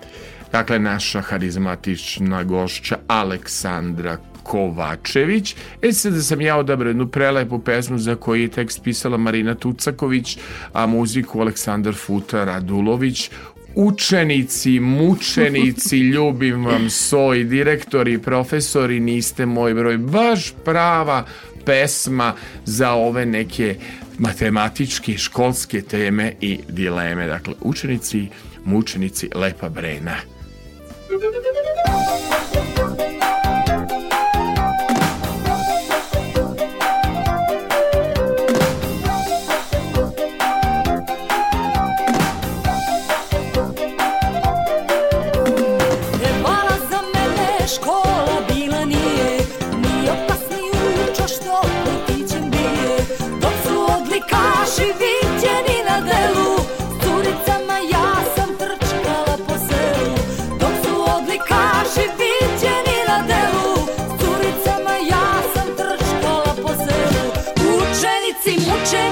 Dakle, 0.51 0.79
naša 0.79 1.21
harizmatična 1.21 2.43
gošća 2.43 2.97
Aleksandra 3.07 4.17
Kovačević. 4.51 5.55
E 5.81 5.93
sad 5.93 6.13
da 6.13 6.21
sam 6.21 6.41
ja 6.41 6.57
odabrao 6.57 6.89
jednu 6.89 7.07
prelepu 7.07 7.59
pesmu 7.59 7.97
za 7.97 8.15
koju 8.15 8.41
je 8.41 8.47
tekst 8.47 8.83
pisala 8.83 9.17
Marina 9.17 9.55
Tucaković, 9.55 10.37
a 10.73 10.85
muziku 10.85 11.41
Aleksandar 11.41 11.95
Futa 11.95 12.43
Radulović. 12.45 13.29
Učenici, 13.75 14.79
mučenici, 14.79 15.97
ljubim 16.13 16.65
vam 16.65 16.89
soj, 16.89 17.43
direktori, 17.43 18.17
profesori, 18.17 18.99
niste 18.99 19.45
moj 19.45 19.73
broj. 19.73 19.97
Baš 19.97 20.53
prava 20.65 21.25
pesma 21.65 22.33
za 22.65 22.91
ove 22.91 23.25
neke 23.25 23.75
matematičke, 24.19 25.17
školske 25.17 25.81
teme 25.81 26.33
i 26.41 26.59
dileme. 26.69 27.27
Dakle, 27.27 27.53
učenici, 27.61 28.27
mučenici, 28.65 29.29
lepa 29.35 29.69
brena. 29.69 30.15
E 32.55 32.60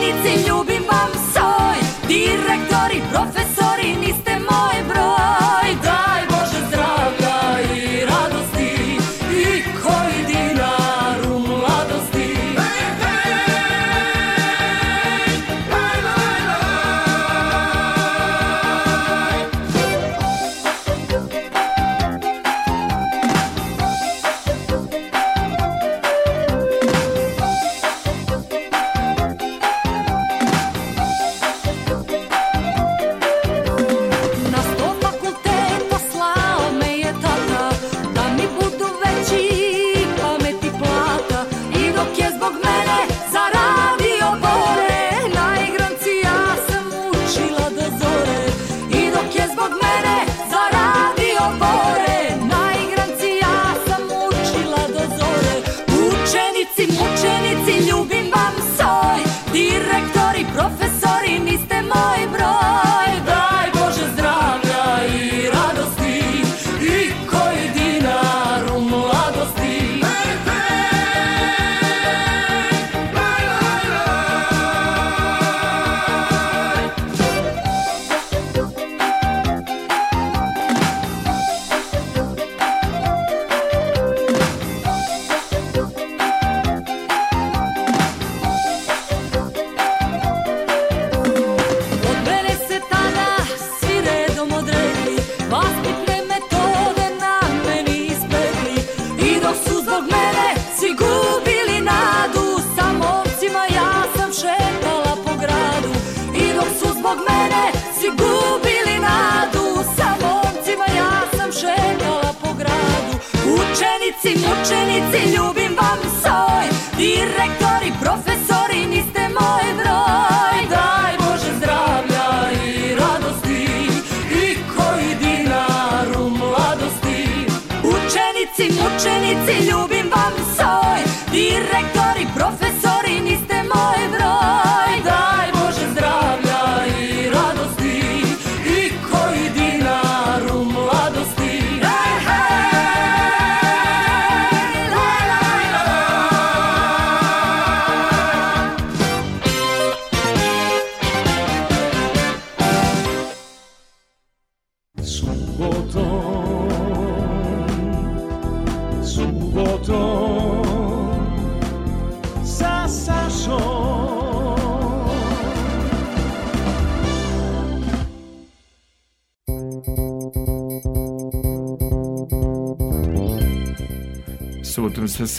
mučenici, 0.10 0.48
ljubim 0.48 0.59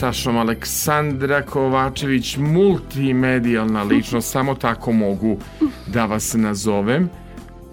Sašom 0.01 0.37
Aleksandra 0.37 1.41
Kovačević, 1.41 2.37
multimedijalna 2.37 3.83
ličnost, 3.83 4.31
samo 4.31 4.55
tako 4.55 4.91
mogu 4.91 5.37
da 5.87 6.05
vas 6.05 6.33
nazovem. 6.33 7.09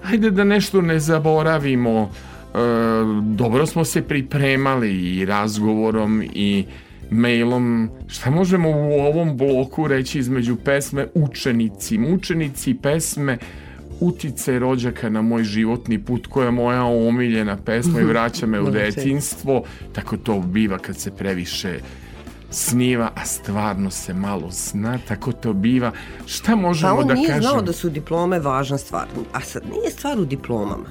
Hajde 0.03 0.31
da 0.31 0.45
nešto 0.45 0.83
ne 0.83 0.99
zaboravimo. 0.99 2.01
E, 2.01 2.59
dobro 3.23 3.67
smo 3.67 3.85
se 3.85 4.03
pripremali 4.03 5.17
i 5.17 5.25
razgovorom 5.25 6.23
i 6.35 6.65
mailom, 7.11 7.91
šta 8.07 8.31
možemo 8.31 8.71
u 8.71 9.01
ovom 9.01 9.37
bloku 9.37 9.89
reći 9.89 10.19
između 10.19 10.57
pesme 10.57 11.07
Učenici, 11.15 11.99
mučenici 11.99 12.75
pesme 12.75 13.39
utice 14.01 14.59
rođaka 14.59 15.09
na 15.09 15.23
moj 15.23 15.45
životni 15.45 15.99
put 15.99 16.27
koja 16.27 16.45
je 16.45 16.51
moja 16.51 16.85
omiljena 16.85 17.57
pesma 17.57 18.01
i 18.01 18.05
vraća 18.05 18.47
me 18.47 18.61
u 18.61 18.71
detinstvo 18.81 19.63
tako 19.93 20.17
to 20.17 20.41
biva 20.41 20.79
kad 20.79 20.97
se 20.97 21.11
previše 21.11 21.79
sniva, 22.51 23.11
a 23.15 23.25
stvarno 23.25 23.91
se 23.91 24.15
malo 24.15 24.51
zna, 24.51 24.99
tako 24.99 25.33
to 25.33 25.53
biva. 25.53 25.93
Šta 26.27 26.47
Pa 26.47 26.57
možemo 26.57 26.95
on 26.95 27.07
da 27.07 27.15
nije 27.15 27.29
kažemo? 27.29 27.43
znao 27.43 27.63
da 27.63 27.73
su 27.73 27.91
diplome 27.91 28.39
važna 28.39 28.79
stvar. 28.79 29.07
A 29.33 29.41
sad, 29.41 29.63
nije 29.73 29.91
stvar 29.91 30.19
u 30.19 30.25
diplomama, 30.25 30.87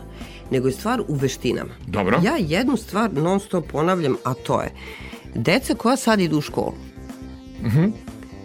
nego 0.51 0.67
je 0.67 0.73
stvar 0.73 1.01
u 1.01 1.15
veštinama. 1.15 1.69
Dobro. 1.87 2.19
Ja 2.23 2.35
jednu 2.39 2.77
stvar 2.77 3.13
non 3.13 3.39
stop 3.39 3.65
ponavljam, 3.67 4.15
a 4.23 4.33
to 4.35 4.61
je 4.61 4.71
deca 5.35 5.75
koja 5.75 5.95
sad 5.97 6.19
idu 6.19 6.37
u 6.37 6.41
školu 6.41 6.73
Mhm. 7.63 7.85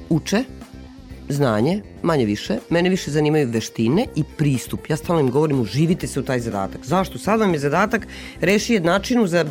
uče 0.09 0.45
znanje, 1.33 1.83
manje 2.03 2.24
više. 2.24 2.59
Mene 2.70 2.89
više 2.89 3.11
zanimaju 3.11 3.49
veštine 3.51 4.07
i 4.16 4.24
pristup. 4.37 4.91
Ja 4.91 4.97
stalno 4.97 5.20
im 5.20 5.30
govorim, 5.30 5.61
uživite 5.61 6.07
se 6.07 6.20
u 6.20 6.22
taj 6.22 6.41
zadatak. 6.41 6.85
Zašto? 6.85 7.18
Sad 7.18 7.41
vam 7.41 7.53
je 7.53 7.59
zadatak 7.59 8.07
reši 8.41 8.74
jednačinu 8.74 9.26
za... 9.26 9.45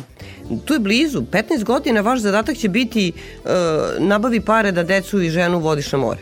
Tu 0.64 0.74
je 0.74 0.80
blizu, 0.80 1.20
15 1.20 1.64
godina 1.64 2.00
vaš 2.00 2.20
zadatak 2.20 2.56
će 2.56 2.68
biti 2.68 3.12
uh, 3.12 3.50
nabavi 3.98 4.40
pare 4.40 4.72
da 4.72 4.82
decu 4.82 5.22
i 5.22 5.30
ženu 5.30 5.58
vodiš 5.58 5.92
na 5.92 5.98
more. 5.98 6.20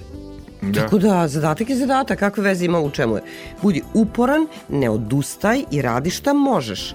Da. 0.63 0.81
Tako 0.81 0.99
da, 0.99 1.29
zadatak 1.29 1.71
je 1.71 1.77
zadatak, 1.77 2.19
kakve 2.19 2.43
veze 2.43 2.65
ima 2.65 2.81
u 2.81 2.91
čemu 2.91 3.17
je. 3.17 3.23
Budi 3.63 3.83
uporan, 3.95 4.47
ne 4.69 4.91
odustaj 4.91 5.65
i 5.71 5.83
radi 5.83 6.11
šta 6.11 6.33
možeš. 6.33 6.95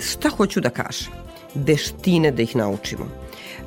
Šta 0.00 0.28
hoću 0.28 0.60
da 0.60 0.70
kažem? 0.70 1.12
Veštine 1.54 2.30
da 2.30 2.42
ih 2.42 2.56
naučimo. 2.56 3.08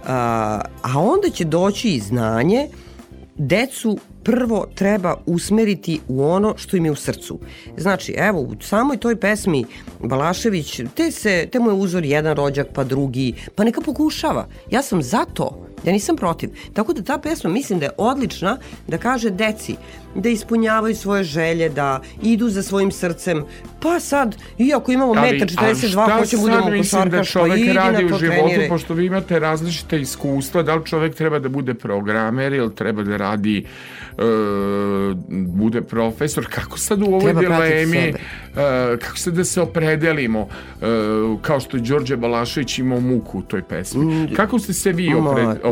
A, 0.07 0.61
a 0.81 0.99
onda 0.99 1.29
će 1.29 1.45
doći 1.45 1.89
i 1.89 1.99
znanje, 1.99 2.67
decu 3.35 3.97
prvo 4.23 4.67
treba 4.75 5.15
usmeriti 5.25 5.99
u 6.07 6.23
ono 6.23 6.53
što 6.57 6.77
im 6.77 6.85
je 6.85 6.91
u 6.91 6.95
srcu. 6.95 7.39
Znači, 7.77 8.15
evo, 8.17 8.39
u 8.39 8.55
samoj 8.61 8.97
toj 8.97 9.15
pesmi 9.15 9.65
Balašević, 9.99 10.81
te, 10.95 11.11
se, 11.11 11.47
te 11.51 11.59
mu 11.59 11.69
je 11.69 11.73
uzor 11.73 12.05
jedan 12.05 12.35
rođak, 12.35 12.67
pa 12.73 12.83
drugi, 12.83 13.33
pa 13.55 13.63
neka 13.63 13.81
pokušava. 13.81 14.47
Ja 14.71 14.81
sam 14.81 15.01
za 15.01 15.25
to. 15.33 15.65
Ja 15.85 15.93
nisam 15.93 16.15
protiv. 16.15 16.49
Tako 16.73 16.93
da 16.93 17.01
ta 17.01 17.17
pesma 17.17 17.49
mislim 17.49 17.79
da 17.79 17.85
je 17.85 17.91
odlična 17.97 18.57
da 18.87 18.97
kaže 18.97 19.29
deci 19.29 19.75
da 20.15 20.29
ispunjavaju 20.29 20.95
svoje 20.95 21.23
želje, 21.23 21.69
da 21.69 22.01
idu 22.23 22.49
za 22.49 22.63
svojim 22.63 22.91
srcem. 22.91 23.43
Pa 23.81 23.99
sad, 23.99 24.35
iako 24.57 24.91
imamo 24.91 25.13
Ali- 25.17 25.31
metar 25.31 25.47
ali 25.57 25.75
42, 25.75 25.89
šta 25.91 26.01
hoćemo 26.01 26.25
sad 26.25 26.39
budemo 26.39 26.69
mislim 26.69 27.01
da 27.01 27.17
košarkaš, 27.17 27.33
pa 27.33 27.39
čovek 27.39 27.59
idi 27.59 27.73
radi 27.73 28.03
na 28.03 28.09
to 28.09 28.15
u 28.15 28.19
životu, 28.19 28.39
treniraj. 28.39 28.69
pošto 28.69 28.93
vi 28.93 29.05
imate 29.05 29.39
različite 29.39 30.01
iskustva, 30.01 30.63
da 30.63 30.75
li 30.75 30.85
čovek 30.85 31.15
treba 31.15 31.39
da 31.39 31.49
bude 31.49 31.73
programer 31.73 32.53
ili 32.53 32.75
treba 32.75 33.03
da 33.03 33.17
radi 33.17 33.57
e, 33.57 33.63
bude 35.29 35.81
profesor, 35.81 36.45
kako 36.49 36.77
sad 36.79 37.01
u 37.01 37.05
ovoj 37.05 37.19
Treba 37.21 37.39
dilemi 37.41 37.97
e, 37.97 38.13
kako 38.97 39.17
sad 39.17 39.33
da 39.33 39.43
se 39.43 39.61
opredelimo 39.61 40.47
e, 40.81 40.85
kao 41.41 41.59
što 41.59 41.77
je 41.77 41.83
Đorđe 41.83 42.17
Balašević 42.17 42.79
imao 42.79 42.99
muku 42.99 43.39
u 43.39 43.41
toj 43.41 43.61
pesmi. 43.61 44.29
Kako 44.35 44.59
ste 44.59 44.73
se 44.73 44.91
vi 44.91 45.09
Mm, 45.09 45.13
Ma, 45.13 45.29
opred, 45.31 45.45
da. 45.45 45.69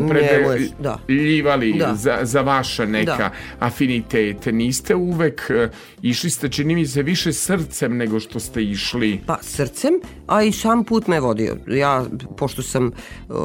opredeljivali 0.98 1.74
Da. 1.74 1.96
za, 1.96 2.20
za 2.22 2.42
vaša 2.42 2.86
neka 2.86 3.18
Da. 3.18 3.32
afinitete? 3.60 4.52
Niste 4.52 4.96
uvek 4.96 5.42
e, 5.50 5.70
išli 6.02 6.30
ste, 6.30 6.50
čini 6.50 6.76
mi 6.76 6.86
se, 6.86 7.04
više 7.04 7.34
srcem 7.34 7.98
nego 7.98 8.20
što 8.20 8.40
ste 8.40 8.64
išli 8.64 9.20
Pa 9.26 9.38
srcem, 9.42 9.94
a 10.28 10.44
i 10.44 10.52
sam 10.52 10.84
put 10.84 11.08
me 11.08 11.20
vodio. 11.20 11.56
Ja, 11.68 12.06
pošto 12.38 12.62
sam 12.62 12.92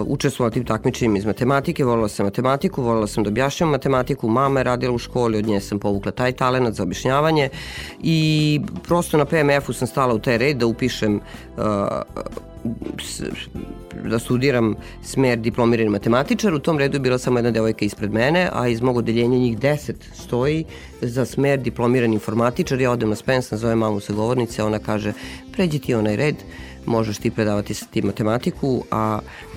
učestvovala 0.07 0.53
tim 0.53 0.65
takmičenjima 0.65 1.19
iz 1.19 1.25
matematike, 1.25 1.85
volila 1.85 2.09
sam 2.09 2.27
matematiku, 2.27 2.83
volila 2.83 3.07
sam 3.07 3.25
da 3.25 3.31
objašnjam 3.31 3.71
matematiku, 3.71 4.29
mama 4.29 4.61
je 4.61 4.65
radila 4.65 4.92
u 4.95 4.99
školi, 4.99 5.39
od 5.39 5.47
nje 5.47 5.61
sam 5.61 5.79
povukla 5.79 6.13
taj 6.13 6.33
talent 6.33 6.75
za 6.75 6.83
objašnjavanje 6.83 7.49
i 8.03 8.61
prosto 8.83 9.19
na 9.19 9.25
PMF-u 9.25 9.73
sam 9.73 9.89
stala 9.89 10.15
u 10.15 10.19
taj 10.19 10.39
red 10.39 10.57
da 10.57 10.67
upišem 10.67 11.21
uh, 11.57 11.63
da 14.05 14.19
studiram 14.19 14.75
smer 15.03 15.39
diplomirani 15.39 15.91
matematičar. 15.91 16.55
U 16.55 16.59
tom 16.59 16.79
redu 16.79 16.97
je 16.97 17.01
bila 17.01 17.19
samo 17.19 17.39
jedna 17.39 17.51
devojka 17.51 17.85
ispred 17.85 18.13
mene, 18.13 18.49
a 18.53 18.69
iz 18.69 18.81
mog 18.81 18.97
odeljenja 18.97 19.39
njih 19.39 19.59
deset 19.59 19.97
stoji 20.15 20.65
za 21.01 21.25
smer 21.27 21.61
diplomirani 21.61 22.15
informatičar. 22.15 22.81
Ja 22.81 22.91
odem 22.91 23.09
na 23.09 23.17
Spens, 23.17 23.51
nazovem 23.51 23.79
mamu 23.79 24.01
sa 24.01 24.13
govornice, 24.13 24.63
ona 24.63 24.79
kaže 24.79 25.13
pređi 25.53 25.79
ti 25.79 25.95
onaj 25.95 26.17
red, 26.17 26.37
možeš 26.87 27.19
ti 27.19 27.31
predavati 27.31 27.75
ti 27.91 28.03
matematiku, 28.03 28.85
a 28.91 29.19
mm, 29.19 29.52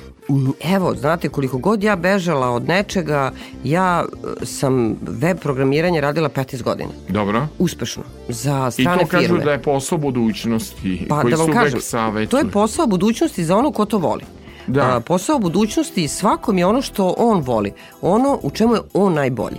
Evo, 0.76 0.96
znate, 0.96 1.30
koliko 1.30 1.58
god 1.58 1.84
ja 1.84 1.96
bežala 1.96 2.50
od 2.50 2.68
nečega, 2.68 3.32
ja 3.64 4.06
e, 4.42 4.46
sam 4.46 4.96
web 5.02 5.38
programiranje 5.40 6.02
radila 6.02 6.30
15 6.30 6.64
godina. 6.64 6.90
Dobro. 7.10 7.48
Uspešno. 7.60 8.04
Za 8.30 8.72
I 8.78 8.82
strane 8.82 9.04
to 9.04 9.08
kažu 9.08 9.28
firme. 9.28 9.44
da 9.44 9.52
je 9.52 9.62
posao 9.62 9.98
budućnosti 9.98 11.06
Pa 11.10 11.22
koji 11.22 11.32
da 11.32 11.38
vam 11.38 11.48
su 11.48 11.54
kažem, 11.54 11.82
savjetuju. 11.82 12.28
to 12.28 12.48
je 12.48 12.52
posao 12.52 12.88
budućnosti 12.88 13.46
za 13.46 13.58
ono 13.58 13.72
ko 13.72 13.86
to 13.86 13.98
voli. 13.98 14.24
Da. 14.68 14.96
A, 14.96 15.00
posao 15.00 15.40
budućnosti 15.40 16.08
svakom 16.08 16.58
je 16.58 16.66
ono 16.66 16.82
što 16.82 17.16
on 17.18 17.42
voli, 17.42 17.74
ono 18.02 18.40
u 18.44 18.50
čemu 18.50 18.74
je 18.76 18.82
on 18.94 19.14
najbolji. 19.14 19.58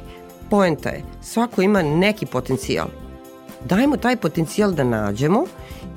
Poenta 0.51 0.89
je, 0.89 1.03
svako 1.23 1.63
ima 1.63 1.83
neki 1.83 2.27
potencijal. 2.27 2.87
Dajmo 3.65 3.97
taj 3.97 4.17
potencijal 4.17 4.73
da 4.73 4.85
nađemo 4.85 5.45
i 5.45 5.47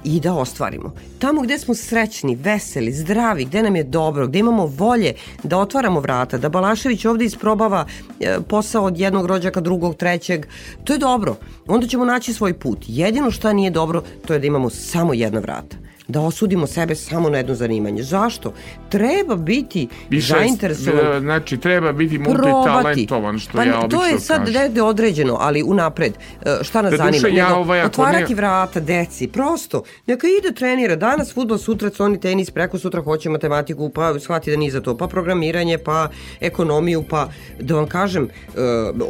da 0.04 0.34
ostvarimo. 0.34 0.94
Tamo 1.20 1.42
gde 1.42 1.58
smo 1.58 1.76
srećni, 1.76 2.36
veseli, 2.36 2.94
zdravi, 2.94 3.46
gde 3.46 3.64
nam 3.64 3.76
je 3.76 3.84
dobro, 3.84 4.28
gde 4.28 4.40
imamo 4.40 4.66
volje 4.66 5.14
da 5.44 5.58
otvaramo 5.58 6.00
vrata, 6.00 6.38
da 6.38 6.50
Balašević 6.50 7.06
ovde 7.06 7.26
isprobava 7.26 7.86
e, 8.20 8.38
posao 8.48 8.86
od 8.86 9.00
jednog 9.00 9.26
rođaka, 9.26 9.62
drugog, 9.62 9.96
trećeg, 9.96 10.46
to 10.84 10.94
je 10.94 11.00
dobro. 11.00 11.36
Onda 11.68 11.88
ćemo 11.88 12.06
naći 12.06 12.34
svoj 12.34 12.54
put. 12.54 12.86
Jedino 12.88 13.32
šta 13.32 13.54
nije 13.54 13.72
dobro, 13.72 14.04
to 14.28 14.34
je 14.34 14.40
da 14.40 14.48
imamo 14.48 14.70
samo 14.70 15.14
jedna 15.14 15.40
vrata 15.40 15.89
da 16.10 16.22
osudimo 16.22 16.68
sebe 16.68 16.96
samo 16.96 17.30
na 17.30 17.38
jedno 17.38 17.56
zanimanje. 17.56 18.04
Zašto? 18.04 18.54
Treba 18.90 19.36
biti 19.36 19.88
Više, 20.10 20.28
zainteresovan 20.30 21.18
e, 21.18 21.20
Znači, 21.20 21.58
treba 21.58 21.92
biti 21.92 22.18
multitalentovan, 22.20 23.40
što 23.40 23.58
pa, 23.58 23.64
ja 23.64 23.80
obično 23.80 24.00
To 24.00 24.06
je 24.06 24.20
sad 24.20 24.40
kažem. 24.40 24.54
negde 24.54 24.82
određeno, 24.82 25.38
ali 25.40 25.64
unapred. 25.64 26.14
e, 26.42 26.64
Šta 26.64 26.82
nas 26.82 26.92
Doduše, 26.92 27.20
zanima? 27.20 27.38
ja 27.40 27.56
ovaj, 27.56 27.82
otvarati 27.82 28.30
ne- 28.30 28.36
vrata 28.36 28.80
deci, 28.80 29.28
prosto. 29.28 29.84
Neka 30.08 30.28
ide 30.30 30.52
trenira. 30.52 30.96
Danas 30.96 31.34
futbol, 31.34 31.58
sutra 31.58 31.90
oni 32.00 32.20
tenis, 32.20 32.52
preko 32.52 32.78
sutra 32.78 33.02
hoće 33.02 33.30
matematiku, 33.30 33.90
pa 33.90 34.20
shvati 34.20 34.52
da 34.52 34.58
nije 34.58 34.72
za 34.72 34.82
to, 34.82 34.98
pa 34.98 35.08
programiranje, 35.08 35.78
pa 35.78 36.10
ekonomiju, 36.40 37.04
pa 37.10 37.30
da 37.60 37.76
vam 37.76 37.88
kažem, 37.88 38.24
e, 38.24 38.60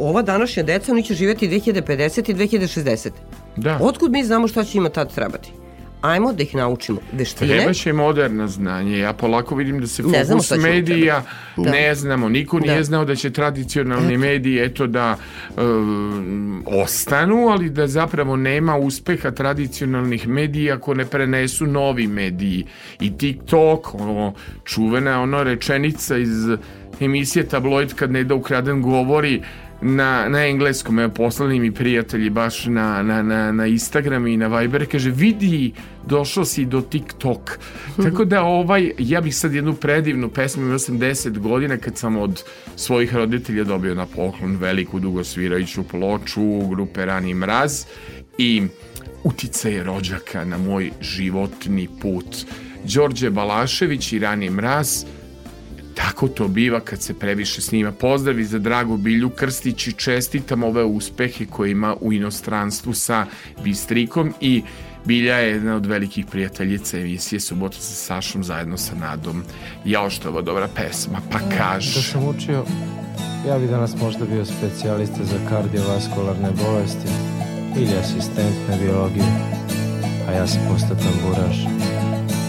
ova 0.00 0.22
današnja 0.22 0.62
deca, 0.62 0.92
oni 0.92 1.02
će 1.02 1.14
živjeti 1.14 1.48
2050 1.48 2.30
i 2.30 2.34
2060. 2.34 3.10
Da. 3.56 3.78
Otkud 3.82 4.12
mi 4.12 4.24
znamo 4.24 4.48
šta 4.48 4.64
će 4.64 4.78
ima 4.78 4.88
tad 4.88 5.14
trebati? 5.14 5.52
Ajmo 6.00 6.32
da 6.32 6.42
ih 6.42 6.54
naučimo 6.54 7.00
veštine. 7.12 7.74
Će 7.74 7.92
moderna 7.92 8.48
znanje. 8.48 8.98
Ja 8.98 9.12
polako 9.12 9.54
vidim 9.54 9.80
da 9.80 9.86
se 9.86 10.02
Ne 10.02 10.24
fokus 10.24 10.50
medija. 10.50 11.22
Da. 11.56 11.70
ne 11.70 11.94
znamo. 11.94 12.28
Niko 12.28 12.58
nije 12.58 12.76
Da. 12.76 12.84
znao 12.84 13.04
da 13.04 13.14
će 13.14 13.30
tradicionalni 13.30 14.18
mediji 14.18 14.58
eto 14.58 14.86
da 14.86 15.16
um, 15.56 16.64
ostanu, 16.66 17.48
ali 17.48 17.70
da 17.70 17.86
zapravo 17.86 18.36
nema 18.36 18.76
uspeha 18.76 19.30
tradicionalnih 19.30 20.28
medija 20.28 20.74
ako 20.74 20.94
ne 20.94 21.06
prenesu 21.06 21.66
novi 21.66 22.06
mediji. 22.06 22.66
I 23.00 23.18
TikTok, 23.18 23.94
ono, 23.94 24.34
čuvena 24.64 25.22
ono 25.22 25.42
rečenica 25.42 26.16
iz 26.16 26.48
emisije 27.00 27.48
Tabloid 27.48 27.94
kad 27.94 28.10
Neda 28.10 28.34
Ukraden 28.34 28.82
govori 28.82 29.42
na, 29.82 30.28
na 30.28 30.46
engleskom, 30.46 30.98
evo 30.98 31.12
poslali 31.12 31.60
mi 31.60 31.72
prijatelji 31.72 32.30
baš 32.30 32.66
na, 32.66 33.02
na, 33.02 33.22
na, 33.22 33.52
na 33.52 33.66
Instagram 33.66 34.26
i 34.26 34.36
na 34.36 34.58
Viber, 34.58 34.86
kaže 34.90 35.10
vidi, 35.10 35.72
došao 36.06 36.44
si 36.44 36.64
do 36.64 36.80
TikTok. 36.80 37.58
Tako 38.02 38.24
da 38.24 38.42
ovaj, 38.42 38.92
ja 38.98 39.20
bih 39.20 39.36
sad 39.36 39.54
jednu 39.54 39.74
predivnu 39.74 40.28
pesmu, 40.28 40.62
imao 40.62 40.78
sam 40.78 40.98
10 40.98 41.38
godina 41.38 41.76
kad 41.76 41.98
sam 41.98 42.16
od 42.16 42.42
svojih 42.76 43.14
roditelja 43.14 43.64
dobio 43.64 43.94
na 43.94 44.06
poklon 44.06 44.56
veliku 44.56 45.00
dugosvirajuću 45.00 45.82
ploču 45.82 46.66
grupe 46.68 47.06
Rani 47.06 47.34
Mraz 47.34 47.84
i 48.38 48.62
uticaj 49.24 49.82
rođaka 49.82 50.44
na 50.44 50.58
moj 50.58 50.90
životni 51.00 51.88
put. 52.02 52.36
Đorđe 52.84 53.30
Balašević 53.30 54.12
i 54.12 54.18
Rani 54.18 54.50
Mraz, 54.50 55.04
Tako 56.00 56.28
to 56.28 56.48
biva 56.48 56.80
kad 56.80 57.02
se 57.02 57.14
previše 57.14 57.60
snima. 57.60 57.92
Pozdravi 57.92 58.44
za 58.44 58.58
Dragu 58.58 58.96
Bilju 58.96 59.30
Krstić 59.30 59.86
i 59.86 59.92
čestitam 59.92 60.62
ove 60.62 60.84
uspehe 60.84 61.46
koje 61.46 61.70
ima 61.70 61.96
u 62.00 62.12
inostranstvu 62.12 62.94
sa 62.94 63.26
Bistrikom 63.64 64.34
i 64.40 64.62
Bilja 65.04 65.36
je 65.36 65.50
jedna 65.50 65.76
od 65.76 65.86
velikih 65.86 66.26
prijateljica 66.26 66.98
emisije 66.98 67.40
Subota 67.40 67.76
sa 67.76 67.94
Sašom 67.94 68.44
zajedno 68.44 68.76
sa 68.76 68.94
Nadom. 68.94 69.42
Jao 69.84 70.10
što 70.10 70.28
je 70.28 70.32
ovo 70.32 70.42
dobra 70.42 70.68
pesma, 70.76 71.20
pa 71.32 71.38
Da 71.38 71.56
kaži. 71.58 72.02
sam 72.02 72.24
učio, 72.28 72.64
ja 73.48 73.58
bi 73.58 73.66
danas 73.66 73.96
možda 74.00 74.24
bio 74.24 74.44
specijalista 74.44 75.24
za 75.24 75.48
kardiovaskularne 75.48 76.48
bolesti 76.50 77.08
ili 77.76 77.98
asistent 78.00 78.56
na 78.68 78.76
biologiju, 78.76 79.24
a 80.28 80.32
ja 80.32 80.46
sam 80.46 80.60
postao 80.72 80.96
tamburaš 80.96 81.56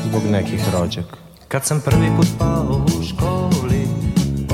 zbog 0.10 0.22
nekih 0.32 0.60
rođaka. 0.74 1.16
Kad 1.48 1.66
sam 1.66 1.82
prvi 1.86 2.08
put 2.18 2.28
pao 2.40 2.86
u 3.00 3.04
školi, 3.04 3.41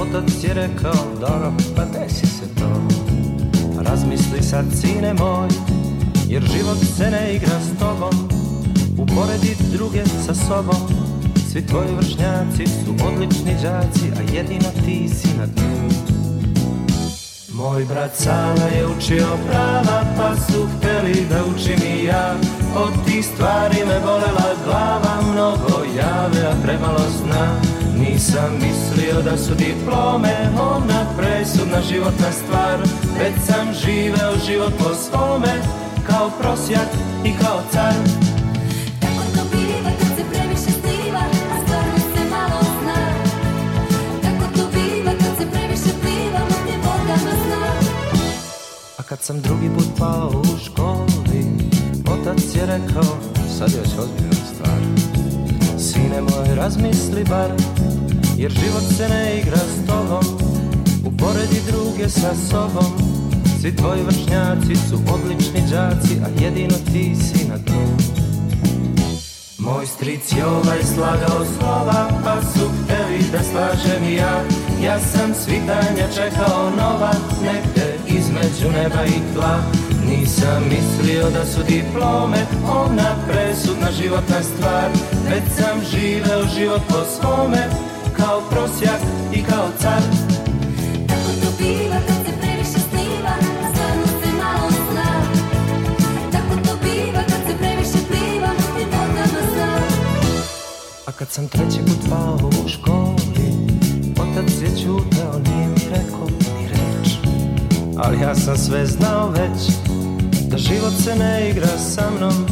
Otac 0.09 0.43
je 0.43 0.53
rekao, 0.53 1.05
dobro, 1.19 1.53
pa 1.75 1.85
desi 1.85 2.27
se 2.27 2.55
to. 2.59 2.81
Razmisli 3.81 4.43
sad, 4.43 4.65
sine 4.81 5.13
moj 5.13 5.47
Jer 6.27 6.43
život 6.43 6.77
se 6.97 7.11
ne 7.11 7.35
igra 7.35 7.59
s 7.59 7.79
tobom. 7.79 8.29
Uporedi 8.97 9.55
druge 9.71 10.03
sa 10.25 10.35
sobom. 10.35 10.81
Svi 11.51 11.65
tvoji 11.65 11.87
vršnjaci 11.95 12.67
su 12.67 13.05
odlični 13.07 13.53
đaci 13.63 14.11
A 14.19 14.35
jedino 14.35 14.69
ti 14.85 15.09
si 15.09 15.27
na 15.37 15.45
dnu. 15.45 15.89
Moj 17.53 17.85
brat 17.85 18.15
Sava 18.15 18.67
je 18.75 18.87
učio 18.97 19.27
prava 19.49 20.03
Pa 20.17 20.35
su 20.35 20.67
hteli 20.77 21.25
da 21.29 21.43
učim 21.55 21.79
i 21.87 22.03
ja. 22.03 22.35
Od 22.75 23.05
tih 23.05 23.25
stvari 23.25 23.77
me 23.87 23.99
bolela 23.99 24.53
glava 24.65 25.31
Mnogo 25.31 25.83
jave, 25.97 26.47
a 26.47 26.53
premalo 26.63 26.99
sna 26.99 27.76
Nisam 28.11 28.53
mislio 28.53 29.21
da 29.21 29.37
su 29.37 29.55
diplome 29.55 30.35
Ona 30.59 31.05
presudna 31.17 31.81
životna 31.81 32.31
stvar 32.31 32.79
Već 33.19 33.33
sam 33.45 33.73
živeo 33.73 34.33
život 34.47 34.73
po 34.77 34.93
svome 34.95 35.61
Kao 36.07 36.31
prosjak 36.41 36.87
i 37.25 37.31
kao 37.41 37.61
car. 37.71 37.93
Kad 49.09 49.19
sam 49.19 49.41
drugi 49.41 49.69
put 49.77 49.87
pao 49.99 50.41
u 50.41 50.57
školi 50.65 51.45
Otac 52.11 52.55
je 52.55 52.65
rekao 52.65 53.17
Sad 53.57 53.71
je 53.71 53.79
već 53.79 53.89
ozbiljna 53.99 54.45
stvar. 54.55 54.79
Sine 55.79 56.21
moj 56.21 56.55
razmisli 56.55 57.23
bar 57.29 57.51
Jer 58.37 58.51
život 58.51 58.83
se 58.97 59.09
ne 59.09 59.37
igra 59.37 59.57
s 59.57 59.87
tobom 59.87 60.23
Uporedi 61.05 61.61
druge 61.67 62.09
sa 62.09 62.35
sobom. 62.49 62.91
Svi 63.61 63.75
tvoji 63.75 64.01
vršnjaci 64.03 64.75
su 64.89 64.99
odlični 65.13 65.61
đaci 65.71 66.13
A 66.25 66.43
jedino 66.43 66.75
ti 66.91 67.15
si 67.15 67.47
na 67.47 67.57
dnu. 67.57 67.97
Moj 69.57 69.85
stric 69.85 70.31
je 70.37 70.45
ovaj 70.45 70.83
slagao 70.95 71.45
slova 71.57 72.09
Pa 72.23 72.41
su 72.41 72.69
hteli 72.83 73.23
da 73.31 73.39
slažem 73.43 74.15
ja. 74.17 74.43
Ja 74.83 74.99
sam 74.99 75.33
svitanja 75.33 76.07
čekao 76.15 76.69
nova 76.69 77.11
Negde 77.41 77.97
između 78.07 78.71
neba 78.77 79.05
i 79.05 79.33
tla. 79.33 79.59
Nisam 80.09 80.63
mislio 80.69 81.29
da 81.29 81.45
su 81.45 81.59
diplome 81.67 82.37
Ona 82.69 83.15
presudna 83.27 83.91
životna 84.01 84.43
stvar 84.43 84.89
Već 85.29 85.43
sam 85.57 85.81
živeo 85.91 86.43
život 86.57 86.81
po 86.89 87.03
svome 87.15 87.87
Kao 88.17 88.41
prosjak 88.49 89.01
i 89.33 89.43
kao 89.43 89.67
car 89.79 90.01
Tako 91.07 91.31
to 91.41 91.49
biva 91.57 91.99
kad 92.07 92.17
se 92.25 92.31
previše 92.41 92.79
sniva, 92.89 93.33
a 93.63 93.73
stvarno 93.73 94.07
se 94.21 94.29
malo 94.37 94.69
zna. 94.91 95.11
Tako 96.31 96.55
to 96.65 96.77
biva 96.83 97.21
kad 97.29 97.41
se 97.47 97.57
previše 97.57 97.99
pliva, 98.07 98.47
mutnim 98.47 98.87
vodama 98.91 99.41
zna. 99.53 99.79
A 101.05 101.11
kad 101.11 101.29
sam 101.29 101.47
treći 101.47 101.79
put 101.85 102.09
pao 102.09 102.49
u 102.65 102.67
školi 102.67 103.47
Otac 104.19 104.51
je 104.61 104.83
čutao, 104.83 105.39
nije 105.39 105.67
mi 105.67 105.81
rekao 105.89 106.27
ni 106.29 106.67
reč 106.67 107.09
Ali 107.97 108.21
ja 108.21 108.35
sam 108.35 108.57
sve 108.57 108.85
znao 108.85 109.29
već 109.29 109.73
Da 110.47 110.57
život 110.57 110.93
se 111.03 111.15
ne 111.15 111.49
igra 111.49 111.77
sa 111.77 112.09
mnom 112.17 112.45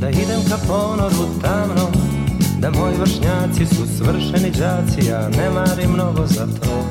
Da 0.00 0.10
idem 0.10 0.40
ka 0.48 0.56
ponoru 0.68 1.40
tamnom 1.42 2.13
Da 2.58 2.70
moji 2.70 2.94
vršnjaci 2.96 3.66
su 3.66 3.82
svršeni 3.98 4.50
đaci 4.50 5.08
Ja 5.08 5.28
ne 5.28 5.50
marim 5.50 5.90
mnogo 5.92 6.26
za 6.26 6.46
to. 6.46 6.84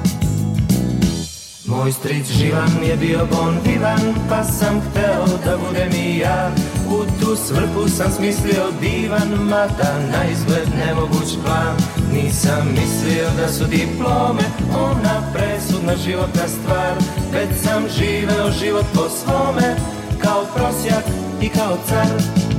Moj 1.65 1.91
stric 1.91 2.27
živan 2.31 2.83
je 2.89 2.97
bio 2.97 3.19
bon 3.31 3.57
vivan 3.65 4.13
Pa 4.29 4.43
sam 4.43 4.81
hteo 4.81 5.25
da 5.45 5.57
budem 5.57 5.91
i 5.91 6.17
ja. 6.17 6.51
U 6.87 7.05
tu 7.19 7.35
svrhu 7.35 7.89
sam 7.89 8.11
smislio 8.11 8.63
divan 8.81 9.29
Mada 9.49 9.93
na 10.11 10.23
izgled 10.31 10.67
nemoguć 10.85 11.29
plan. 11.45 11.75
Nisam 12.13 12.67
mislio 12.71 13.29
da 13.37 13.47
su 13.47 13.65
diplome 13.65 14.43
Ona 14.77 15.33
presudna 15.33 15.95
životna 15.95 16.47
stvar 16.47 16.93
Već 17.33 17.49
sam 17.63 17.83
živeo 17.97 18.51
život 18.51 18.85
po 18.93 19.09
svome 19.09 19.75
Kao 20.21 20.45
prosjak 20.55 21.03
i 21.41 21.49
kao 21.49 21.77
car 21.87 22.52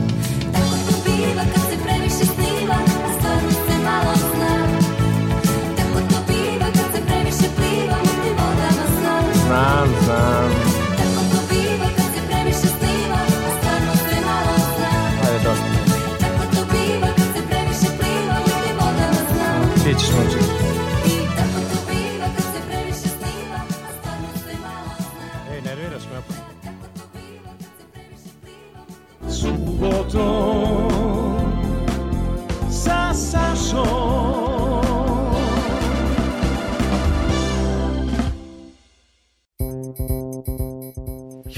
zna. 9.64 10.63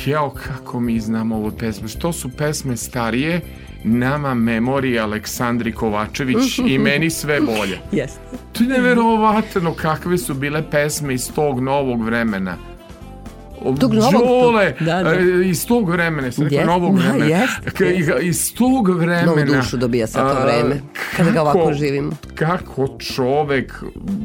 Jao, 0.07 0.31
kako 0.31 0.81
mi 0.81 1.01
znamo 1.01 1.37
ovu 1.37 1.53
pesmu. 1.59 1.89
Što 1.89 2.12
su 2.12 2.31
pesme 2.37 2.77
starije, 2.77 3.41
nama 3.85 4.35
memorija 4.35 5.05
Aleksandri 5.05 5.73
Kovačević 5.73 6.59
i 6.66 6.78
meni 6.89 7.11
sve 7.11 7.41
bolje. 7.41 7.78
Jeste. 7.93 8.20
To 8.53 8.62
je 8.62 8.69
neverovatno 8.69 9.74
kakve 9.74 10.19
su 10.19 10.35
bile 10.35 10.70
pesme 10.70 11.15
iz 11.15 11.33
tog 11.35 11.61
novog 11.61 12.05
vremena. 12.05 12.57
O, 13.67 13.73
Tog 13.73 13.95
novog, 13.95 14.13
Đole, 14.23 14.75
da, 14.81 15.03
da. 15.03 15.11
e, 15.13 15.45
iz 15.45 15.67
tog 15.67 15.91
vremena, 15.91 16.33
sam 16.33 16.47
Jest, 16.47 16.67
novog 16.67 16.95
da, 16.95 17.03
vremena. 17.03 17.47
K- 17.67 17.85
jest. 17.85 18.21
Iz 18.23 18.55
tog 18.55 18.89
vremena. 18.91 19.23
Novu 19.25 19.45
dušu 19.47 19.77
dobija 19.77 20.07
sad 20.07 20.37
to 20.37 20.43
vreme, 20.43 20.81
kada 21.17 21.31
ga 21.31 21.43
ovako 21.43 21.73
živimo. 21.75 22.13
Kako 22.35 22.89
čovek 23.01 23.83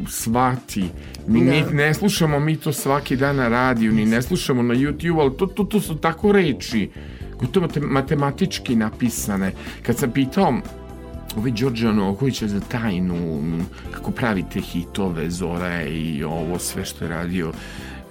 svati. 0.09 0.85
Mi 1.27 1.39
Da. 1.39 1.51
ni, 1.51 1.63
ne 1.63 1.93
slušamo 1.93 2.39
mi 2.39 2.55
to 2.55 2.73
svaki 2.73 3.15
dan 3.15 3.35
na 3.35 3.47
radiju, 3.47 3.91
ni 3.91 4.05
ne 4.05 4.21
slušamo 4.21 4.63
na 4.63 4.73
YouTube, 4.75 5.19
ali 5.19 5.37
to, 5.37 5.45
to, 5.47 5.63
to 5.63 5.81
su 5.81 5.95
tako 5.95 6.31
reči, 6.31 6.89
gotovo 7.35 7.67
te- 7.67 7.79
matematički 7.79 8.75
napisane. 8.75 9.51
Kad 9.83 9.97
sam 9.97 10.11
pitao 10.11 10.53
ovaj 11.37 11.51
Đorđe 11.51 11.87
Anokovića 11.87 12.47
za 12.47 12.59
tajnu, 12.61 13.41
kako 13.91 14.11
pravite 14.11 14.59
hitove, 14.61 15.29
Zora 15.29 15.83
i 15.83 16.23
ovo 16.23 16.59
sve 16.59 16.85
što 16.85 17.05
je 17.05 17.09
radio 17.09 17.51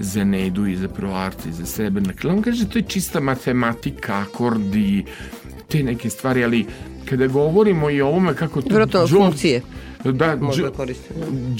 za 0.00 0.24
Nedu 0.24 0.66
i 0.66 0.76
za 0.76 0.88
Proarte 0.88 1.48
i 1.48 1.52
za 1.52 1.66
Srebrnak. 1.66 2.24
On 2.24 2.42
kaže 2.42 2.68
to 2.68 2.78
je 2.78 2.82
čista 2.82 3.20
matematika, 3.20 4.18
akordi, 4.18 5.04
te 5.68 5.82
neke 5.82 6.10
stvari, 6.10 6.44
ali 6.44 6.66
kada 7.04 7.26
govorimo 7.26 7.90
i 7.90 8.00
o 8.00 8.08
ovome 8.08 8.34
kako 8.34 8.62
to... 8.62 8.68
Vjerojatno 8.68 9.00
Đor- 9.00 9.24
funkcije 9.24 9.62
Da, 10.04 10.36
možda. 10.36 10.70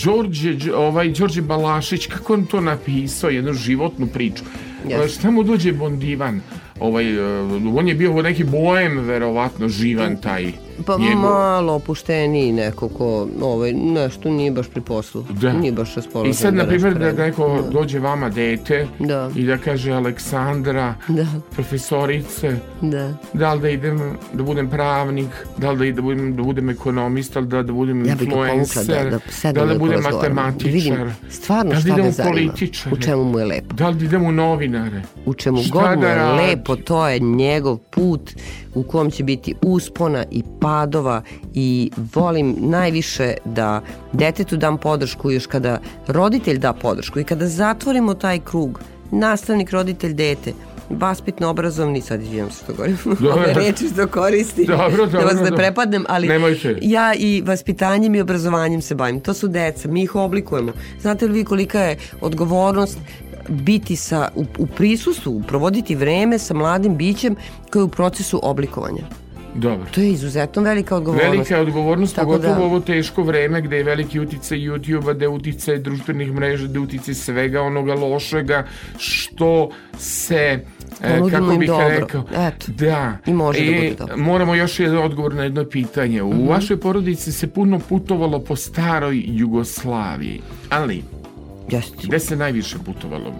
Đorđe, 0.05 0.75
ovaj, 0.75 1.09
Đorđe 1.09 1.43
Balašić, 1.43 2.07
kako 2.07 2.35
on 2.35 2.47
to 2.47 2.61
napisao, 2.61 3.31
jednu 3.31 3.53
životnu 3.53 4.07
priču. 4.07 4.45
Yes. 4.87 5.19
Šta 5.19 5.31
mu 5.31 5.43
dođe 5.43 5.73
Bondivan? 5.73 6.41
Ovaj, 6.81 7.19
uh, 7.19 7.77
on 7.77 7.89
je 7.89 7.95
bio 7.95 8.23
neki 8.23 8.45
bojem, 8.45 8.99
verovatno, 8.99 9.69
živan 9.69 10.17
taj. 10.17 10.53
Pa 10.83 10.97
njegov. 10.99 11.17
malo 11.23 11.73
opušteniji 11.75 12.53
neko 12.55 12.89
ko 12.89 13.07
ovaj, 13.43 13.73
nešto 13.73 14.31
nije 14.31 14.51
baš 14.51 14.69
pri 14.69 14.81
poslu. 14.83 15.25
Da. 15.31 15.53
Nije 15.53 15.73
baš 15.73 15.95
raspoložen. 15.95 16.31
I 16.31 16.35
sad, 16.35 16.55
na 16.55 16.67
primjer, 16.67 16.95
da 16.95 16.99
nešto 17.01 17.23
neko 17.23 17.47
radi. 17.47 17.69
dođe 17.73 17.99
vama 18.01 18.29
dete 18.31 18.87
Da. 18.99 19.31
i 19.37 19.45
da 19.45 19.59
kaže 19.59 19.93
Aleksandra, 19.93 20.95
Da, 21.09 21.27
profesorice, 21.53 22.57
da. 22.83 23.15
da 23.33 23.55
li 23.55 23.61
da 23.61 23.69
idem 23.71 24.01
da 24.33 24.43
budem 24.43 24.71
pravnik, 24.71 25.29
da 25.57 25.71
li 25.71 25.79
da, 25.79 25.85
idem, 25.85 25.97
da, 25.97 26.03
budem, 26.05 26.37
da 26.37 26.43
budem 26.43 26.71
ekonomista, 26.71 27.41
da, 27.41 27.63
da 27.63 27.73
budem 27.73 28.05
Ja 28.07 28.13
influencer, 28.13 28.85
da, 28.87 29.19
da 29.43 29.53
da 29.53 29.63
li 29.63 29.69
da 29.69 29.79
budem 29.79 30.01
matematičar, 30.03 30.71
Vidim 30.73 30.97
stvarno 31.31 31.71
da 31.71 31.77
li 31.77 31.83
šta 31.83 31.93
idem 31.93 32.07
u 32.07 32.13
zanima. 32.13 32.31
političare, 32.33 32.95
U 32.95 32.99
čemu 32.99 33.25
mu 33.25 33.39
je 33.39 33.45
lepo. 33.47 33.75
da 33.75 33.89
li 33.89 33.95
da 33.95 34.05
idem 34.05 34.25
u 34.25 34.33
novinare. 34.33 35.03
U 35.27 35.35
čemu 35.35 35.59
god 35.71 35.83
mu 35.91 36.01
da 36.01 36.09
je 36.09 36.25
lepo, 36.43 36.77
to 36.77 37.09
je 37.09 37.19
njegov 37.21 37.77
put 37.79 38.31
u 38.75 38.83
kom 38.83 39.11
će 39.11 39.25
biti 39.25 39.55
uspona 39.63 40.25
i 40.31 40.43
padova 40.61 41.23
i 41.55 41.91
volim 42.15 42.57
najviše 42.59 43.35
da 43.45 43.83
detetu 44.13 44.57
dam 44.57 44.79
podršku 44.79 45.31
još 45.31 45.47
kada 45.47 45.81
roditelj 46.07 46.59
da 46.59 46.73
podršku 46.73 47.21
i 47.21 47.25
kada 47.25 47.47
zatvorimo 47.47 48.15
taj 48.15 48.39
krug, 48.39 48.81
nastavnik, 49.11 49.71
roditelj, 49.71 50.13
dete, 50.15 50.53
vaspitno 50.91 51.49
obrazovni, 51.49 52.01
sad 52.01 52.23
izvijem 52.23 52.51
se 52.51 52.65
što 52.65 52.73
govorim, 52.73 52.99
ove 53.35 53.55
reči 53.55 53.89
što 53.93 54.07
koristim, 54.07 54.67
Dobro, 54.67 55.07
da 55.07 55.19
vas 55.19 55.27
dobro, 55.27 55.35
ne 55.35 55.51
dobro. 55.51 55.57
prepadnem, 55.57 56.05
ali 56.09 56.29
Nemojte. 56.29 56.79
ja 56.83 57.15
i 57.15 57.43
vaspitanjem 57.47 58.15
i 58.15 58.21
obrazovanjem 58.21 58.83
se 58.83 58.95
bavim. 58.95 59.21
To 59.21 59.35
su 59.35 59.49
deca, 59.49 59.89
mi 59.89 60.03
ih 60.03 60.15
oblikujemo. 60.15 60.73
Znate 61.01 61.27
li 61.27 61.33
vi 61.33 61.45
kolika 61.45 61.81
je 61.81 61.97
odgovornost 62.21 62.99
biti 63.51 63.97
sa, 63.97 64.29
u, 64.35 64.47
u 64.59 64.67
prisustvu, 64.67 65.43
provoditi 65.43 65.95
vreme 65.95 66.39
sa 66.39 66.55
mladim 66.55 66.97
bićem 66.97 67.37
koji 67.71 67.81
je 67.81 67.85
u 67.85 67.89
procesu 67.91 68.41
oblikovanja. 68.43 69.03
Dobro. 69.55 69.87
To 69.91 70.01
je 70.01 70.11
izuzetno 70.11 70.63
velika 70.63 70.97
odgovornost. 70.97 71.29
Velika 71.29 71.55
je 71.55 71.61
odgovornost, 71.61 72.15
Tako 72.15 72.27
pogotovo 72.27 72.55
da- 72.55 72.61
ovo 72.61 72.81
teško 72.81 73.23
vreme 73.23 73.61
gde 73.63 73.77
je 73.77 73.85
veliki 73.85 74.21
uticaj 74.21 74.59
YouTube-a, 74.59 75.13
gde 75.13 75.25
je 75.25 75.29
uticaj 75.29 75.79
društvenih 75.79 76.33
mreža, 76.33 76.67
gde 76.67 76.75
je 76.75 76.83
uticaj 76.83 77.15
svega 77.15 77.63
onoga 77.63 77.95
lošega 77.95 78.65
što 78.99 79.71
se 79.99 80.37
e, 80.37 80.63
Ponudimo 81.09 81.39
kako 81.41 81.59
bih 81.59 81.69
dobro. 81.69 81.89
rekao 81.91 82.25
Eto. 82.39 82.67
da 82.69 83.17
I 83.27 83.33
može 83.33 83.59
da 83.61 83.65
E, 83.67 83.75
bude 83.75 83.95
dobro. 83.97 84.17
moramo 84.19 84.55
još 84.55 84.81
jedan 84.81 84.99
odgovor 84.99 85.35
na 85.35 85.43
jedno 85.43 85.65
pitanje 85.65 86.23
u 86.23 86.31
Mhm. 86.31 86.49
vašoj 86.49 86.77
porodici 86.79 87.33
se 87.33 87.47
puno 87.49 87.79
putovalo 87.81 88.39
po 88.41 88.57
staroj 88.57 89.23
Jugoslaviji 89.27 90.41
ali 90.69 91.03
Jeste. 91.71 91.97
gde 92.03 92.19
se 92.21 92.37
najviše 92.37 92.77
putovalo 92.79 93.33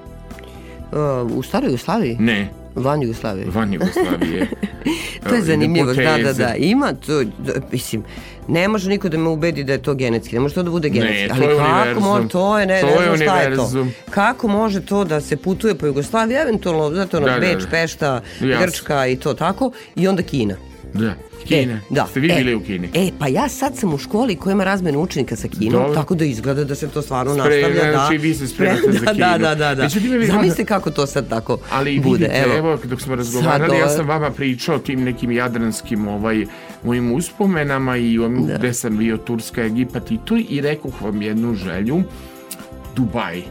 Uh, 0.93 0.99
u 1.31 1.43
staroj 1.43 1.67
Jugoslaviji? 1.67 2.17
ne 2.17 2.49
Van 2.75 3.03
Jugoslavije. 3.03 3.47
van 3.49 3.73
Jugoslavije 3.75 4.49
To 5.29 5.35
je 5.35 5.43
zanimljivo, 5.43 5.93
da, 5.95 6.19
da, 6.19 6.33
da. 6.35 6.55
Ima 6.55 6.93
to, 6.97 7.25
da, 7.25 7.53
mislim, 7.73 8.05
ne 8.49 8.69
može 8.69 8.89
niko 8.89 9.09
da 9.09 9.19
me 9.19 9.29
ubedi 9.29 9.65
da 9.65 9.73
je 9.73 9.83
to 9.83 9.95
genetski, 9.95 10.35
ne 10.35 10.41
može 10.41 10.55
to 10.55 10.63
da 10.63 10.71
bude 10.71 10.89
genetski. 10.89 11.29
to 11.29 11.35
ali 11.37 11.45
je 11.45 11.57
kako 11.59 11.71
univerzum. 11.73 12.03
može, 12.05 12.29
to 12.29 12.59
je, 12.59 12.67
ne, 12.67 12.81
To 12.81 12.87
ne 12.87 12.93
je 12.93 13.05
znam 13.07 13.17
šta 13.19 13.39
je 13.39 13.57
to. 13.57 13.87
Kako 14.11 14.49
može 14.49 14.81
to 14.81 15.05
da 15.05 15.21
se 15.21 15.37
putuje 15.37 15.75
po 15.75 15.87
Jugoslaviji, 15.87 16.37
eventualno, 16.37 16.91
znate, 16.91 17.17
ono, 17.17 17.27
Da, 17.27 17.33
da, 17.33 17.41
Beč, 17.41 17.61
da. 17.61 17.69
Pešta, 17.69 18.07
Jasno. 18.41 18.61
Grčka 18.61 19.07
i 19.07 19.17
to 19.17 19.35
tako, 19.35 19.71
i 19.97 20.09
onda 20.09 20.23
Kina. 20.23 20.55
Da 20.95 21.15
Kina 21.45 21.73
E, 21.73 21.81
da. 21.91 22.07
ste 22.07 22.21
vi 22.21 22.29
e, 22.29 22.35
bili 22.35 22.55
u 22.55 22.61
Kini 22.61 22.89
E, 22.95 23.11
pa 23.19 23.29
ja 23.29 23.49
sad 23.49 23.77
sam 23.77 23.95
u 23.95 23.99
školi 23.99 24.37
koja 24.37 24.53
ima 24.53 24.65
razmenu 24.65 25.01
učenika 25.01 25.37
sa 25.37 25.49
Kinom, 25.51 25.73
Dobro. 25.73 25.95
tako 25.95 26.15
da 26.15 26.25
izgleda 26.25 26.65
da 26.65 26.75
se 26.75 26.89
to 26.89 27.03
stvarno 27.03 27.33
Sprema- 27.33 27.45
nastavlja. 27.63 27.85
Da, 27.85 27.93
znači 27.93 28.19
vi 28.19 28.35
se 28.35 28.49
spremate 28.49 28.93
za 28.93 28.99
da, 29.05 29.07
Kinu. 29.07 29.19
Da, 29.19 29.39
da, 29.39 29.55
da. 29.55 29.75
da. 29.75 29.89
Vi- 30.13 30.27
Zamislite 30.27 30.65
kako 30.65 30.91
to 30.91 31.07
sad 31.07 31.29
tako 31.29 31.59
Ali 31.71 32.01
bude. 32.01 32.19
vidite, 32.19 32.45
evo, 32.49 32.79
dok 32.85 33.01
smo 33.01 33.15
razgovarali, 33.15 33.71
Sad 33.71 33.79
ja 33.79 33.85
ovo- 33.85 33.95
sam 33.95 34.09
vama 34.09 34.31
pričao 34.31 34.77
o 34.77 34.81
tim 34.81 35.03
nekim 35.03 35.31
jadranskim 35.33 36.09
ovaj, 36.09 36.47
mojim 36.85 37.13
uspomenama 37.13 37.97
i 37.97 38.19
onim 38.19 38.47
Da. 38.47 38.55
gde 38.55 38.75
sam 38.75 38.99
bio 38.99 39.17
Turska, 39.19 39.63
Egipat 39.63 40.11
i 40.11 40.19
to 40.25 40.37
i 40.41 40.61
rekoh 40.61 41.03
vam 41.03 41.23
jednu 41.23 41.55
želju, 41.57 42.03
Dubaj. 42.97 43.43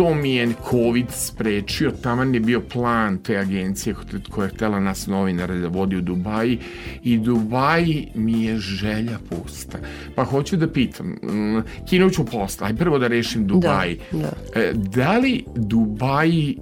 To 0.00 0.14
mi 0.14 0.34
je 0.34 0.52
COVID 0.70 1.06
sprečio, 1.10 1.90
taman 1.90 2.34
je 2.34 2.40
bio 2.40 2.60
plan 2.60 3.18
te 3.18 3.36
agencije 3.36 3.94
koja 4.30 4.44
je 4.44 4.54
htela 4.54 4.80
nas 4.80 5.06
novinare 5.06 5.58
da 5.58 5.68
vodi 5.68 5.96
u 5.96 6.00
Dubaji 6.00 6.58
i 7.04 7.18
Dubaj 7.18 7.84
mi 8.14 8.44
je 8.44 8.58
želja 8.58 9.18
pusta. 9.30 9.78
Pa 10.14 10.24
hoću 10.24 10.56
da 10.56 10.68
pitam, 10.68 11.06
mm, 11.06 11.62
Kinu 11.88 12.10
ću 12.10 12.24
posla, 12.24 12.66
aj 12.66 12.76
prvo 12.76 12.98
da 12.98 13.06
rešim 13.06 13.46
Dubaj. 13.46 13.96
da. 14.12 14.32
E, 14.60 14.72
da 14.74 15.18
li 15.18 15.44
Dubaji 15.54 16.58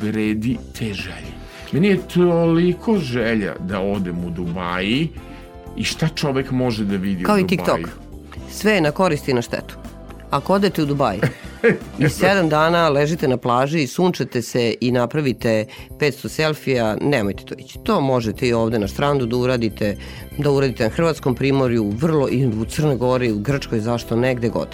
vredi 0.00 0.56
te 0.78 0.94
želje? 0.94 1.32
Meni 1.72 1.88
je 1.88 2.08
toliko 2.14 2.98
želja 2.98 3.54
da 3.60 3.80
odem 3.80 4.24
u 4.24 4.30
Dubaji 4.30 5.08
i 5.76 5.84
šta 5.84 6.08
čovek 6.08 6.50
može 6.50 6.84
da 6.84 6.96
vidi 6.96 7.24
Kao 7.24 7.34
u 7.34 7.38
i 7.38 7.42
Dubaju. 7.42 7.86
TikTok. 7.86 7.98
Sve 8.50 8.72
je 8.72 8.80
na 8.80 8.90
korist 8.90 9.28
i 9.28 9.34
na 9.34 9.42
štetu. 9.42 9.76
Ako 10.30 10.54
odete 10.54 10.82
u 10.82 10.86
Dubaj 10.86 11.18
i 11.98 12.08
sedam 12.08 12.48
dana 12.48 12.88
ležite 12.88 13.28
na 13.28 13.36
plaži 13.36 13.82
i 13.82 13.86
sunčate 13.86 14.42
se 14.42 14.74
i 14.80 14.92
napravite 14.92 15.66
500 15.90 16.28
selfija, 16.28 16.96
nemojte 17.00 17.44
to 17.44 17.54
ići. 17.58 17.78
To 17.84 18.00
možete 18.00 18.48
i 18.48 18.52
ovde 18.52 18.78
na 18.78 18.88
strandu 18.88 19.26
da 19.26 19.36
uradite, 19.36 19.96
da 20.38 20.50
uradite 20.50 20.84
na 20.84 20.90
Hrvatskom 20.90 21.34
primorju, 21.34 21.90
vrlo 21.90 22.28
i 22.30 22.46
u 22.46 22.64
Crnoj 22.64 22.96
Gori, 22.96 23.32
u 23.32 23.38
Grčkoj, 23.38 23.80
zašto 23.80 24.16
negde 24.16 24.48
god. 24.48 24.68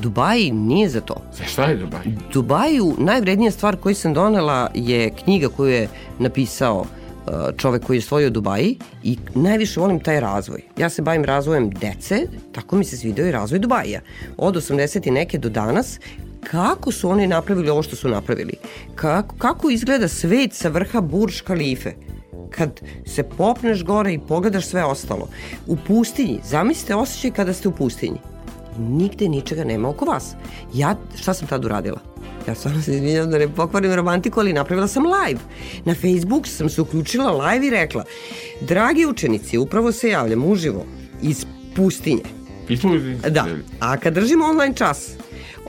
Dubaj 0.00 0.50
nije 0.50 0.88
za 0.88 1.00
to. 1.00 1.14
Za 1.32 1.44
šta 1.44 1.64
je 1.64 1.76
Dubaj? 1.76 2.02
Dubaju 2.32 2.94
najvrednija 2.98 3.50
stvar 3.50 3.76
koju 3.76 3.94
sam 3.94 4.14
donela 4.14 4.70
je 4.74 5.10
knjiga 5.10 5.48
koju 5.48 5.72
je 5.72 5.88
napisao 6.18 6.80
uh, 7.26 7.32
čovek 7.56 7.84
koji 7.84 7.96
je 7.96 8.00
stvorio 8.00 8.30
Dubaji 8.30 8.78
i 9.02 9.18
najviše 9.34 9.80
volim 9.80 10.00
taj 10.00 10.20
razvoj. 10.20 10.62
Ja 10.76 10.90
se 10.90 11.02
bavim 11.02 11.24
razvojem 11.24 11.70
dece, 11.70 12.26
tako 12.52 12.76
mi 12.76 12.84
se 12.84 12.96
svideo 12.96 13.26
i 13.26 13.32
razvoj 13.32 13.58
Dubaja. 13.58 14.00
Od 14.36 14.54
80 14.54 15.08
i 15.08 15.10
neke 15.10 15.38
do 15.38 15.48
danas 15.48 15.98
kako 16.50 16.92
su 16.92 17.10
oni 17.10 17.26
napravili 17.26 17.70
ovo 17.70 17.82
što 17.82 17.96
su 17.96 18.08
napravili. 18.08 18.54
Kako, 18.94 19.36
kako 19.36 19.70
izgleda 19.70 20.08
svet 20.08 20.52
sa 20.52 20.68
vrha 20.68 21.00
Burj 21.00 21.32
Khalife 21.44 21.94
kad 22.50 22.80
se 23.06 23.22
popneš 23.22 23.84
gore 23.84 24.12
i 24.12 24.18
pogledaš 24.18 24.66
sve 24.66 24.84
ostalo. 24.84 25.28
U 25.66 25.76
pustinji, 25.76 26.40
zamislite 26.44 26.94
osjećaj 26.94 27.30
kada 27.30 27.52
ste 27.52 27.68
u 27.68 27.72
pustinji. 27.72 28.18
Nigde 28.78 29.28
ničega 29.28 29.64
nema 29.64 29.88
oko 29.88 30.04
vas. 30.04 30.34
Ja, 30.74 30.96
šta 31.20 31.34
sam 31.34 31.48
tad 31.48 31.64
uradila? 31.64 32.00
Ja 32.48 32.54
stvarno 32.54 32.82
se 32.82 32.94
izvinjam 32.94 33.30
da 33.30 33.38
ne 33.38 33.48
pokvarim 33.48 33.94
romantiku, 33.94 34.40
ali 34.40 34.52
napravila 34.52 34.88
sam 34.88 35.02
live. 35.02 35.40
Na 35.84 35.94
Facebook 35.94 36.46
sam 36.46 36.68
se 36.68 36.80
uključila 36.80 37.46
live 37.46 37.66
i 37.66 37.70
rekla 37.70 38.04
Dragi 38.60 39.06
učenici, 39.06 39.58
upravo 39.58 39.92
se 39.92 40.08
javljam 40.08 40.44
uživo 40.44 40.86
iz 41.22 41.46
pustinje. 41.76 42.22
I 42.68 42.80
tu, 42.80 42.88
Da, 43.30 43.46
a 43.80 43.96
kad 43.96 44.14
držimo 44.14 44.44
online 44.44 44.74
čas, 44.74 45.10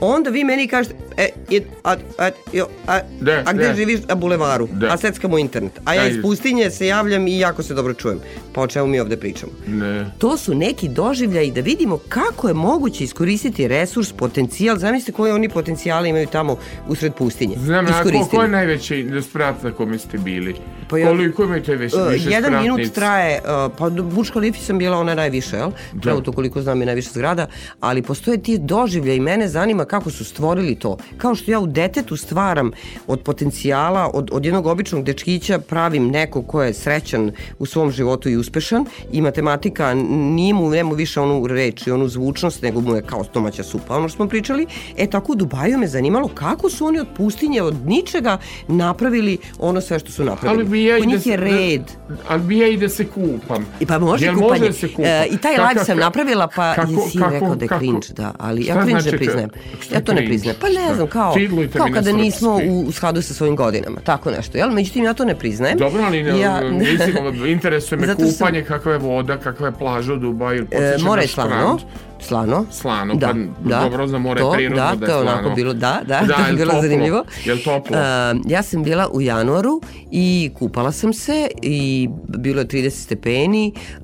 onda 0.00 0.30
vi 0.30 0.44
meni 0.44 0.66
kažete, 0.66 0.94
e, 1.16 1.28
i, 1.50 1.62
a, 1.84 1.96
a, 2.18 2.30
jo, 2.52 2.66
a, 2.86 3.00
Da, 3.20 3.42
a 3.46 3.52
gde 3.52 3.68
da. 3.68 3.74
živiš? 3.74 4.00
Na 4.08 4.14
bulevaru. 4.14 4.68
Da. 4.72 4.86
A 4.86 4.96
seckamo 4.96 5.38
internet. 5.38 5.80
A 5.84 5.94
ja 5.94 6.08
iz 6.08 6.22
pustinje 6.22 6.70
se 6.70 6.86
javljam 6.86 7.26
i 7.26 7.38
jako 7.38 7.62
se 7.62 7.74
dobro 7.74 7.94
čujem. 7.94 8.18
Pa 8.52 8.60
o 8.60 8.66
čemu 8.66 8.86
mi 8.86 9.00
ovde 9.00 9.16
pričamo? 9.16 9.52
Ne. 9.68 10.10
To 10.18 10.36
su 10.36 10.54
neki 10.54 10.88
doživljaji 10.88 11.50
da 11.50 11.60
vidimo 11.60 11.98
kako 12.08 12.48
je 12.48 12.54
moguće 12.54 13.04
iskoristiti 13.04 13.68
resurs, 13.68 14.12
potencijal. 14.12 14.76
Zamislite 14.76 15.12
koje 15.12 15.34
oni 15.34 15.48
potencijale 15.48 16.08
imaju 16.08 16.26
tamo 16.26 16.56
usred 16.88 17.14
pustinje. 17.14 17.56
Znam, 17.58 17.86
a 17.86 18.02
ko, 18.02 18.26
ko 18.26 18.42
je 18.42 18.48
najveći 18.48 18.96
sprat 19.22 19.62
na 19.62 19.72
kome 19.72 19.98
ste 19.98 20.18
bili? 20.18 20.54
Pa 20.90 20.98
ja- 20.98 21.06
Koliko 21.08 21.44
imate 21.44 21.76
već, 21.76 21.94
Uh, 21.94 22.08
više 22.08 22.30
jedan 22.30 22.52
minut 22.52 22.76
spratnica? 22.76 22.94
traje, 22.94 23.40
uh, 23.40 23.72
pa 23.78 23.88
do 23.88 24.02
Burj 24.04 24.28
Khalifa 24.28 24.58
sam 24.58 24.78
bila 24.78 24.98
ona 24.98 25.14
najviše, 25.14 25.56
jel? 25.56 25.70
Da. 25.94 26.10
Evo 26.10 26.20
to 26.20 26.32
koliko 26.32 26.62
znam 26.62 26.80
je 26.80 26.86
najviša 26.86 27.10
zgrada, 27.10 27.46
ali 27.80 28.02
postoje 28.02 28.38
ti 28.38 28.58
doživlja 28.58 29.14
i 29.14 29.20
mene 29.20 29.48
zanima 29.48 29.84
kako 29.86 30.10
su 30.10 30.24
stvorili 30.24 30.74
to. 30.74 30.96
Kao 31.16 31.34
što 31.34 31.50
ja 31.50 31.60
u 31.60 31.66
detetu 31.66 32.16
stvaram 32.16 32.70
od 33.06 33.20
potencijala, 33.20 34.10
od, 34.14 34.28
od 34.32 34.44
jednog 34.44 34.66
običnog 34.66 35.04
dečkića 35.04 35.58
pravim 35.58 36.08
neko 36.08 36.42
ko 36.42 36.62
je 36.62 36.74
srećan 36.74 37.30
u 37.58 37.66
svom 37.66 37.90
životu 37.90 38.28
i 38.28 38.36
uspešan 38.36 38.84
i 39.12 39.22
matematika 39.22 39.94
nije 39.94 40.54
mu, 40.54 40.70
nema 40.70 40.94
više 40.94 41.20
onu 41.20 41.46
reč 41.46 41.86
i 41.86 41.90
onu 41.90 42.08
zvučnost, 42.08 42.62
nego 42.62 42.80
mu 42.80 42.94
je 42.96 43.02
kao 43.02 43.24
domaća 43.34 43.62
supa, 43.62 43.96
ono 43.96 44.08
što 44.08 44.16
smo 44.16 44.28
pričali. 44.28 44.66
E 44.96 45.06
tako 45.06 45.32
u 45.32 45.36
Dubaju 45.36 45.78
me 45.78 45.86
zanimalo 45.88 46.28
kako 46.28 46.70
su 46.70 46.86
oni 46.86 47.00
od 47.00 47.06
pustinje, 47.16 47.62
od 47.62 47.86
ničega 47.86 48.38
napravili 48.70 49.38
ono 49.58 49.80
sve 49.80 49.98
što 49.98 50.12
su 50.12 50.24
napravili. 50.24 50.60
Ali 50.60 50.70
bi 50.70 50.84
ja 50.84 50.96
Kod 50.96 51.02
da, 51.02 51.08
njih 51.08 51.22
se- 51.22 51.30
je 51.30 51.36
red. 51.36 51.82
Da, 52.08 52.16
ali 52.28 52.42
bi 52.42 52.58
ja 52.58 52.68
i 52.68 52.76
da 52.76 52.88
se 52.88 53.06
kupam. 53.06 53.66
I 53.80 53.86
pa 53.86 53.98
može 53.98 54.24
Jel 54.24 54.34
kupanje. 54.34 54.50
Može 54.50 54.66
da 54.66 54.72
se 54.72 54.88
kupam? 54.88 55.04
E, 55.04 55.26
I 55.26 55.38
taj 55.38 55.52
live 55.58 55.84
sam 55.84 55.98
napravila, 55.98 56.48
pa 56.48 56.74
kako- 56.74 56.90
jesi 56.92 57.18
kako- 57.18 57.30
rekao 57.30 57.54
da 57.54 57.64
je 57.64 57.68
kako? 57.68 57.80
cringe, 57.80 58.06
da, 58.10 58.32
ali 58.38 58.64
ja 58.64 58.74
cringe 58.74 58.90
znači 58.92 59.10
ne 59.10 59.18
priznajem. 59.18 59.50
Ja 59.92 60.00
to 60.00 60.12
ne 60.14 60.26
priznajem. 60.26 60.56
Pa 60.60 60.66
ne 60.66 60.84
Šta? 60.84 60.94
znam, 60.94 61.06
kao, 61.06 61.34
kao 61.76 61.86
kada 61.94 62.12
nismo 62.12 62.60
u, 62.68 62.92
skladu 62.92 63.22
sa 63.22 63.34
svojim 63.34 63.56
godinama, 63.56 64.00
tako 64.00 64.30
nešto, 64.30 64.58
jel? 64.58 64.70
Međutim, 64.70 65.04
ja 65.04 65.14
to 65.14 65.24
ne 65.24 65.34
priznajem. 65.38 65.78
Dobro, 65.78 66.02
ali 66.02 66.22
ne, 66.22 66.40
ja, 66.40 66.60
mislim, 66.70 67.44
interesuje 67.56 67.98
me 67.98 68.14
kupanje, 68.14 68.62
kakva 68.62 68.92
je 68.92 68.98
voda, 68.98 69.36
kakva 69.36 69.66
je 69.66 69.72
plaža 69.72 70.12
u 70.12 70.16
Dubaju, 70.16 70.62
E, 70.62 70.66
podsjeća 70.66 71.04
more 71.04 71.22
je 71.22 71.28
štrand. 71.28 71.80
Slano. 72.20 72.64
Slano, 72.70 73.14
da, 73.14 73.26
pa 73.26 73.32
da, 73.64 73.80
dobro 73.80 74.06
za 74.06 74.18
more 74.18 74.40
to, 74.40 74.52
prirodno 74.52 74.76
da, 74.78 74.94
da, 74.96 75.06
to 75.06 75.12
je 75.12 75.18
je 75.18 75.22
slano. 75.22 75.30
onako 75.32 75.54
bilo, 75.54 75.72
da, 75.74 76.00
da, 76.06 76.20
da 76.20 76.34
to 76.36 76.40
je 76.40 76.52
bilo 76.52 76.66
toplo? 76.66 76.82
zanimljivo. 76.82 77.24
Jel 77.44 77.58
toplo? 77.58 77.96
E, 77.96 78.00
ja 78.46 78.62
sam 78.62 78.82
bila 78.82 79.08
u 79.08 79.20
januaru 79.20 79.80
i 80.10 80.50
kupala 80.54 80.92
sam 80.92 81.12
se 81.12 81.48
i 81.62 82.08
bilo 82.28 82.60
je 82.60 82.66
30 82.66 82.90
stepeni, 82.90 83.72
e, 83.96 84.00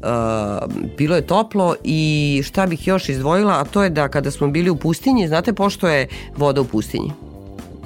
bilo 0.98 1.16
je 1.16 1.22
toplo 1.22 1.74
i 1.84 2.00
šta 2.44 2.66
bih 2.66 2.86
još 2.86 3.08
izdvojila, 3.08 3.52
a 3.52 3.64
to 3.64 3.82
je 3.82 3.90
da 3.90 4.08
kada 4.08 4.30
smo 4.30 4.48
bili 4.48 4.70
u 4.70 4.76
pustinji, 4.76 5.28
znate 5.28 5.52
pošto 5.52 5.88
je 5.88 6.06
voda 6.36 6.60
u 6.60 6.64
pustinji? 6.64 7.12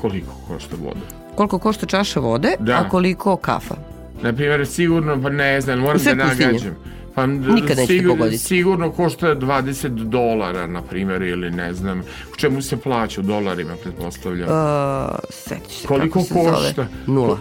Koliko 0.00 0.32
košta 0.48 0.76
voda? 0.78 1.00
Koliko 1.34 1.58
košta 1.58 1.86
čaša 1.86 2.20
vode, 2.20 2.52
Da. 2.58 2.72
a 2.76 2.88
koliko 2.88 3.36
kafa? 3.36 3.74
Na 4.22 4.32
primjer, 4.32 4.66
sigurno, 4.66 5.22
pa 5.22 5.30
ne 5.30 5.60
znam, 5.60 5.78
moram 5.78 5.98
sve 5.98 6.14
da 6.14 6.24
pustinje. 6.24 6.72
Pa 7.16 7.26
Nikad 7.26 7.50
nećete 7.68 7.86
sigurno, 7.86 8.14
pogoditi. 8.14 8.38
sigurno 8.38 8.92
košta 8.92 9.26
20 9.28 9.88
dolara, 9.88 10.66
na 10.66 10.82
primjer, 10.82 11.22
ili 11.22 11.50
ne 11.50 11.74
znam, 11.74 12.00
u 12.32 12.36
čemu 12.36 12.62
se 12.62 12.76
plaća 12.76 13.20
u 13.20 13.24
dolarima, 13.24 13.76
pretpostavljam. 13.76 14.48
Uh, 14.48 15.14
se 15.30 15.56
Koliko 15.86 16.18
kako 16.20 16.24
se 16.24 16.34
zove. 16.34 16.50
košta? 16.56 16.86
Nula, 17.06 17.38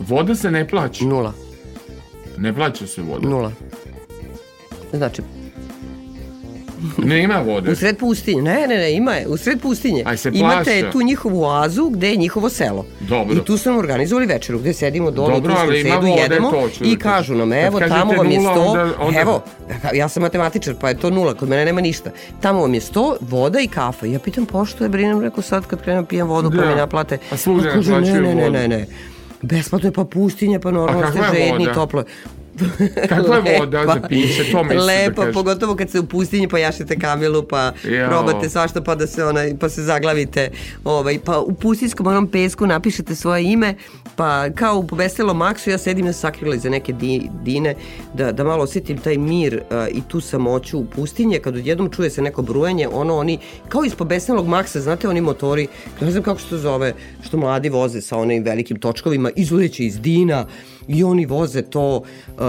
Voda 0.00 0.34
se 0.34 0.50
ne 0.50 0.68
plaća. 0.68 1.04
nula, 1.04 1.32
Ne 2.38 2.54
plaća 2.54 2.86
se 2.86 3.02
voda. 3.02 3.28
nula. 3.28 3.52
Znači, 4.92 5.22
Nema 7.06 7.36
vode. 7.36 7.72
U 7.72 7.76
sred 7.76 7.98
pustinje. 7.98 8.42
Ne, 8.42 8.66
ne, 8.68 8.76
ne, 8.76 8.92
ima 8.92 9.12
je. 9.12 9.28
U 9.28 9.36
sred 9.36 9.60
pustinje. 9.60 10.02
Aj 10.06 10.16
se 10.16 10.30
Imate 10.30 10.64
plaća. 10.72 10.90
tu 10.90 11.02
njihovu 11.02 11.42
oazu 11.42 11.88
gde 11.88 12.10
je 12.10 12.16
njihovo 12.16 12.48
selo. 12.48 12.86
Dobro. 13.00 13.36
I 13.36 13.40
tu 13.40 13.58
nam 13.64 13.76
organizovali 13.76 14.26
večeru 14.26 14.58
gde 14.58 14.72
sedimo 14.72 15.10
dole 15.10 15.28
Dobro, 15.30 15.38
u 15.44 15.56
Turskom 15.56 15.74
sedu, 15.74 15.94
vode, 16.00 16.10
jedemo 16.12 16.50
da 16.50 16.58
i 16.58 16.70
kažem. 16.70 16.98
kažu 16.98 17.34
nam, 17.34 17.52
evo, 17.54 17.80
tamo 17.80 18.12
vam 18.12 18.30
je 18.30 18.40
sto, 18.40 18.50
onda- 18.52 18.94
onda- 19.00 19.20
evo, 19.20 19.42
ja 19.94 20.08
sam 20.08 20.22
matematičar, 20.22 20.74
pa 20.74 20.88
je 20.88 20.98
to 20.98 21.10
nula, 21.10 21.34
kod 21.34 21.48
mene 21.48 21.64
nema 21.64 21.80
ništa. 21.80 22.10
Tamo 22.40 22.60
vam 22.60 22.74
je 22.74 22.80
sto, 22.80 23.16
voda 23.20 23.60
i 23.60 23.68
kafa. 23.68 24.06
Ja 24.06 24.18
pitam, 24.18 24.46
pošto 24.46 24.84
je, 24.84 24.88
brinem, 24.90 25.20
rekao 25.20 25.42
sad 25.42 25.66
kad 25.66 25.82
krenem 25.82 26.04
pijem 26.06 26.26
vodu, 26.26 26.50
pa 26.50 26.56
Da. 26.56 26.66
mi 26.66 26.74
naplate. 26.74 27.14
A 27.14 27.18
Pa 27.30 27.36
kaže, 27.64 27.90
naplaćuju 27.90 28.22
ne, 28.22 28.34
ne, 28.34 28.50
ne, 28.50 28.50
ne, 28.50 28.68
ne. 28.68 28.86
Besplatno 29.42 29.88
je 29.88 29.92
pa 29.92 30.04
pustinja, 30.04 30.60
pa 30.60 30.70
normalno 30.70 31.02
A 31.02 31.10
ste 31.10 31.20
žedni, 31.34 31.68
toplo. 31.74 32.04
Kakva 33.08 33.36
je 33.36 33.58
voda 33.58 33.84
za 33.86 34.00
piće? 34.08 34.52
To 34.52 34.62
misliš 34.62 34.80
da 34.80 34.84
Lepa, 34.84 35.22
kažeš. 35.22 35.34
pogotovo 35.34 35.76
kad 35.76 35.90
se 35.90 36.00
u 36.00 36.06
pustinji 36.06 36.48
pa 36.48 36.58
jašete 36.58 36.98
kamilu, 36.98 37.42
pa 37.42 37.72
Jao. 37.84 38.08
probate 38.08 38.48
svašta 38.48 38.80
pa 38.80 38.94
da 38.94 39.06
se 39.06 39.24
onaj 39.24 39.54
pa 39.60 39.68
se 39.68 39.82
zaglavite. 39.82 40.50
Ovaj 40.84 41.18
pa 41.24 41.38
u 41.38 41.54
pustinskom 41.54 42.06
onom 42.06 42.26
pesku 42.26 42.66
napišete 42.66 43.14
svoje 43.14 43.52
ime, 43.52 43.74
pa 44.16 44.50
kao 44.50 44.78
u 44.78 44.94
Veselom 44.94 45.36
Maksu 45.36 45.70
ja 45.70 45.78
sedim 45.78 46.06
na 46.06 46.12
sakrila 46.12 46.54
iza 46.54 46.70
neke 46.70 46.92
di, 46.92 47.28
dine 47.42 47.74
da, 48.14 48.32
da 48.32 48.44
malo 48.44 48.64
osjetim 48.64 48.98
taj 48.98 49.18
mir 49.18 49.62
uh, 49.70 49.96
i 49.96 50.02
tu 50.08 50.20
samoću 50.20 50.78
u 50.78 50.84
pustinje 50.84 51.38
kad 51.38 51.56
odjednom 51.56 51.90
čuje 51.90 52.10
se 52.10 52.22
neko 52.22 52.42
brujanje, 52.42 52.88
ono 52.88 53.16
oni 53.16 53.38
kao 53.68 53.84
iz 53.84 53.94
Pobeselog 53.94 54.48
Maksa, 54.48 54.80
znate 54.80 55.08
oni 55.08 55.20
motori, 55.20 55.66
ne 56.00 56.10
znam 56.10 56.22
kako 56.22 56.40
se 56.40 56.48
to 56.48 56.58
zove, 56.58 56.94
što 57.22 57.36
mladi 57.36 57.68
voze 57.68 58.00
sa 58.00 58.16
onim 58.16 58.44
velikim 58.44 58.80
točkovima, 58.80 59.30
izleće 59.36 59.84
iz 59.84 60.00
dina 60.00 60.46
i 60.88 61.04
oni 61.04 61.26
voze 61.26 61.62
to 61.62 61.96
uh, 61.96 62.02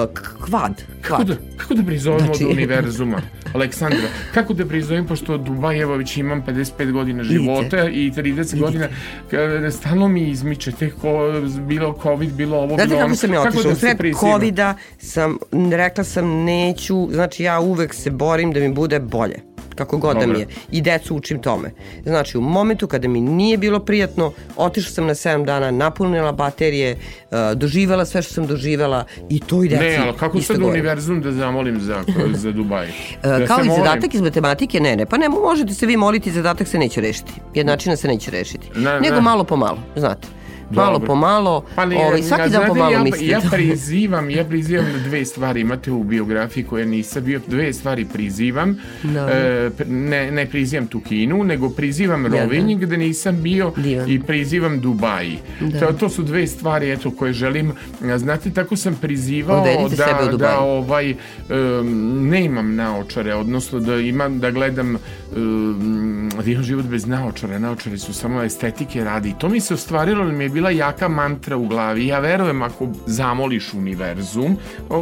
k- 0.06 0.36
kvad, 0.42 0.84
Kako 1.02 1.16
kvad. 1.16 1.28
da, 1.28 1.36
kako 1.58 1.74
da 1.74 1.84
prizovemo 1.84 2.26
Znači- 2.26 2.46
od 2.46 2.52
univerzuma? 2.52 3.22
Aleksandra, 3.54 4.00
kako 4.34 4.54
da 4.54 4.66
prizovem, 4.66 5.08
pošto 5.08 5.38
Dubaj, 5.38 5.80
evo 5.80 5.96
već 5.96 6.18
imam 6.18 6.44
55 6.44 6.92
godina 6.92 7.24
života 7.24 7.86
i 7.86 8.12
30 8.12 8.60
godina, 8.60 8.88
kada 9.32 9.72
stalno 9.72 10.08
mi 10.08 10.22
izmičete 10.22 10.90
ko, 10.92 11.18
bilo 11.60 11.98
COVID, 12.04 12.32
bilo 12.32 12.58
ovo, 12.58 12.68
Znate 12.68 12.86
bilo 12.86 12.96
ono. 12.96 13.06
kako 13.06 13.16
sam 13.18 13.34
ja 13.34 13.42
otišla? 13.42 13.64
da 13.64 13.76
sred 13.76 13.98
covida 14.16 14.74
sam, 15.00 15.38
rekla 15.72 16.04
sam 16.04 16.28
neću, 16.28 17.08
znači 17.12 17.44
ja 17.44 17.60
uvek 17.60 17.94
se 17.94 18.12
borim 18.12 18.52
da 18.52 18.60
mi 18.60 18.70
bude 18.72 19.00
bolje 19.00 19.40
kako 19.76 19.98
god 19.98 20.14
da 20.14 20.20
Dobro. 20.20 20.34
mi 20.34 20.40
je. 20.40 20.48
I 20.72 20.82
decu 20.82 21.16
učim 21.16 21.42
tome. 21.42 21.72
Znači, 22.04 22.38
u 22.38 22.42
momentu 22.42 22.88
kada 22.88 23.08
mi 23.08 23.22
nije 23.22 23.58
bilo 23.58 23.80
prijatno, 23.80 24.32
otišla 24.58 24.92
sam 24.92 25.06
na 25.06 25.14
7 25.14 25.46
dana, 25.46 25.72
napunila 25.72 26.32
baterije, 26.32 26.98
uh, 27.32 27.38
doživela 27.56 28.06
sve 28.06 28.22
što 28.22 28.34
sam 28.34 28.48
doživela 28.48 29.06
i 29.30 29.40
to 29.40 29.64
i 29.64 29.68
deci. 29.70 29.84
Ne, 29.84 29.98
ali 29.98 30.18
kako 30.18 30.42
sad 30.42 30.58
govorim. 30.58 30.74
univerzum 30.74 31.22
da 31.22 31.32
zamolim 31.32 31.82
za, 31.82 32.04
za 32.34 32.52
Dubaj? 32.52 32.86
E, 32.88 32.92
Da 33.24 33.46
kao 33.46 33.60
i 33.60 33.68
molim? 33.68 33.84
zadatak 33.84 34.14
iz 34.14 34.22
matematike, 34.22 34.80
ne, 34.80 34.96
ne, 34.96 35.06
pa 35.06 35.18
ne, 35.18 35.30
možete 35.30 35.74
se 35.74 35.86
vi 35.86 35.98
moliti, 35.98 36.32
zadatak 36.32 36.68
se 36.68 36.80
neće 36.80 37.02
rešiti. 37.02 37.32
Jednačina 37.54 37.96
se 37.96 38.08
neće 38.08 38.32
rešiti. 38.32 38.70
Ne, 38.76 39.00
Nego 39.00 39.16
ne. 39.16 39.22
malo 39.22 39.44
po 39.44 39.56
malo, 39.56 39.78
znate. 39.96 40.28
Malo 40.70 40.92
Dobro. 40.92 41.08
po 41.08 41.16
malo, 41.16 41.66
Pa 41.76 41.86
ne, 41.86 41.98
ovaj, 41.98 42.24
svaki 42.24 42.50
dan 42.50 42.68
po 42.68 42.76
malo 42.76 42.92
ja, 42.92 43.04
mislite. 43.04 43.26
Ja 43.26 43.42
prizivam, 43.52 44.30
ja 44.30 44.46
prizivam 44.46 44.86
na 44.86 45.00
dve 45.08 45.26
stvari. 45.26 45.62
Imate 45.62 45.92
u 45.92 46.04
biografiji 46.04 46.64
koje 46.64 46.86
nisam 46.86 47.24
bio, 47.24 47.40
dve 47.48 47.74
stvari 47.74 48.06
prizivam. 48.14 48.78
Da. 49.04 49.30
E, 49.32 49.70
ne, 49.88 50.32
ne 50.32 50.46
prizivam 50.46 50.88
tu 50.88 51.00
Kinu, 51.00 51.44
nego 51.44 51.70
prizivam 51.70 52.24
da. 52.24 52.44
Rovinj 52.44 52.78
gde 52.78 52.98
nisam 52.98 53.42
bio 53.42 53.72
Divan. 53.78 54.12
i 54.12 54.24
prizivam 54.24 54.80
Dubaj. 54.82 55.30
Da. 55.62 55.80
To, 55.80 55.94
to 55.94 56.10
su 56.10 56.24
dve 56.24 56.48
stvari 56.48 56.92
eto, 56.92 57.12
koje 57.12 57.34
želim. 57.34 57.72
Znate, 58.18 58.52
tako 58.52 58.76
sam 58.76 58.96
prizivao 59.02 59.66
da, 59.98 60.38
da 60.38 60.60
ovaj, 60.60 61.12
um, 61.12 62.28
ne 62.30 62.46
imam 62.46 62.76
naočare, 62.76 63.36
odnosno 63.36 63.80
da 63.80 63.96
imam 63.96 64.40
da 64.40 64.52
gledam 64.52 64.98
um, 65.36 66.30
da 66.46 66.52
imam 66.52 66.64
život 66.64 66.86
bez 66.86 67.06
naočara. 67.06 67.60
Naočare 67.60 67.98
su 67.98 68.14
samo 68.14 68.42
estetike 68.42 69.04
radi. 69.04 69.30
I 69.30 69.34
to 69.40 69.50
mi 69.50 69.60
se 69.60 69.74
ostvarilo, 69.74 70.24
mi 70.26 70.44
je 70.44 70.50
bila 70.50 70.70
jaka 70.70 71.08
mantra 71.08 71.58
u 71.58 71.68
glavi. 71.68 72.08
Ja 72.08 72.20
verujem 72.20 72.62
ako 72.62 72.88
zamoliš 73.06 73.74
univerzum, 73.74 74.58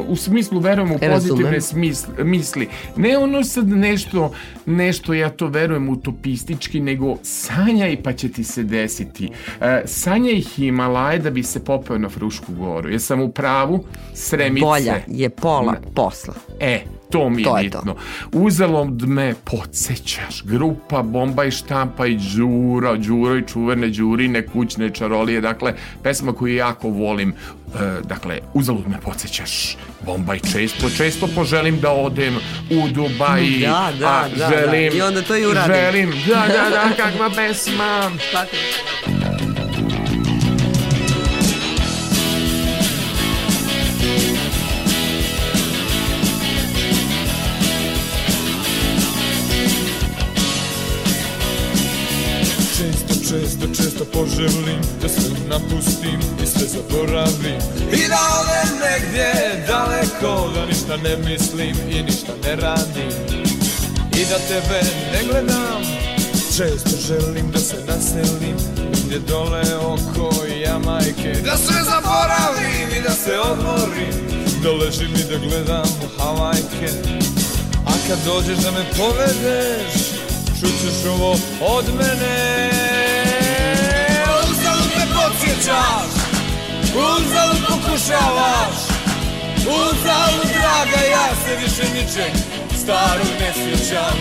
u 0.07 0.15
smislu 0.15 0.60
verujem 0.60 0.91
u 0.91 0.97
E, 1.01 1.11
pozitivne 1.11 1.61
smisl, 1.61 2.07
misli. 2.23 2.69
Ne 2.95 3.18
ono 3.18 3.43
sad 3.43 3.68
nešto, 3.68 4.31
nešto 4.65 5.14
ja 5.14 5.30
to 5.30 5.47
verujem 5.47 5.89
utopistički, 5.89 6.80
nego 6.80 7.15
sanjaj 7.23 8.03
pa 8.03 8.14
će 8.14 8.30
ti 8.30 8.43
se 8.43 8.64
desiti. 8.64 9.30
E, 9.61 9.81
sanjaj 9.85 10.41
Himalaje 10.41 11.19
da 11.19 11.30
bi 11.30 11.43
se 11.43 11.64
popeo 11.64 11.97
na 11.97 12.10
Frušku 12.10 12.53
goru. 12.53 12.89
Jesam 12.89 13.22
u 13.22 13.31
pravu? 13.31 13.85
Sremice. 14.14 14.65
Bolja 14.65 14.95
je 15.07 15.30
pola 15.30 15.76
posla. 15.95 16.34
E, 16.60 16.80
to 17.14 17.30
mi 17.30 17.41
je 17.41 17.45
To 17.45 17.57
je 17.57 17.69
to. 17.69 17.77
bitno. 17.77 17.95
Uzalom 18.34 18.99
me 19.07 19.34
podsjećaš. 19.44 20.44
Grupa 20.44 21.02
Bomba 21.02 21.44
i 21.45 21.52
štampa 21.52 22.06
i 22.06 22.18
Đura, 22.35 22.95
Đuro 22.95 23.38
i 23.38 23.44
čuvene 23.48 23.88
Đurine, 23.88 24.48
kućne 24.48 24.90
čarolije. 24.90 25.41
Dakle, 25.41 25.73
pesma 26.03 26.34
koju 26.34 26.56
jako 26.56 26.90
volim. 26.90 27.30
E, 27.30 28.02
dakle, 28.03 28.40
uzalud 28.53 28.88
me 28.88 28.98
podsjećaš. 29.02 29.77
Bombaj 30.06 30.40
često, 30.52 30.90
često 30.90 31.27
poželim 31.27 31.80
da 31.80 31.91
odem 31.91 32.35
u 32.69 32.88
Dubaj. 32.90 33.41
Da, 33.61 33.91
da, 33.99 34.07
a 34.07 34.27
da, 34.38 34.49
želim, 34.49 34.91
da. 34.91 34.98
I 34.98 35.02
onda 35.02 35.22
to 35.22 35.38
i 35.38 35.45
uradim. 35.45 35.73
Želim, 35.76 36.11
da, 36.27 36.45
da, 36.48 36.69
da, 36.69 37.03
kakva 37.03 37.30
pesma. 37.30 38.11
Često, 38.31 39.53
često, 53.34 53.68
često 53.68 54.05
poželim 54.05 54.81
da 55.01 55.10
sve 55.10 55.30
napustim 55.49 56.19
i 56.43 56.45
sve 56.45 56.68
zaboravim. 56.68 57.60
I 57.93 58.07
da 58.07 58.22
odem 58.39 58.80
negdje 58.85 59.30
daleko, 59.68 60.51
da 60.55 60.65
ništa 60.65 60.97
ne 60.97 61.18
mislim 61.18 61.76
i 61.89 62.03
ništa 62.03 62.34
ne 62.43 62.55
radim. 62.55 63.14
I 64.15 64.26
da 64.26 64.38
tebe 64.47 64.81
ne 65.14 65.23
gledam, 65.30 65.81
često 66.57 66.89
želim 67.07 67.51
da 67.51 67.60
se 67.60 67.76
naselim 67.88 68.57
Gdje 69.05 69.19
dole 69.19 69.61
oko 69.77 70.34
Jamajke 70.65 71.34
Da 71.45 71.57
sve 71.57 71.84
zaboravim 71.84 72.97
i 72.97 73.01
da 73.01 73.14
se 73.14 73.39
odmorim. 73.39 74.14
Da 74.64 74.72
ležim 74.72 75.14
i 75.15 75.23
da 75.31 75.38
gledam 75.47 75.89
Havajke. 76.18 76.89
A 77.85 77.91
kad 78.07 78.18
dođeš 78.26 78.57
da 78.57 78.72
me 78.72 78.85
povedeš 78.97 79.93
Čućeš 80.60 81.05
ovo 81.05 81.31
od 81.61 81.85
mene 81.97 83.12
podsjećaš 85.64 86.23
Uzalud 86.94 87.57
pokušavaš? 87.68 88.77
Uzalud 89.60 90.48
draga 90.53 91.06
ja 91.11 91.27
se 91.45 91.56
više 91.56 91.94
ničeg 91.94 92.34
starog 92.84 93.27
ne 93.40 93.53
sjećam. 93.53 94.18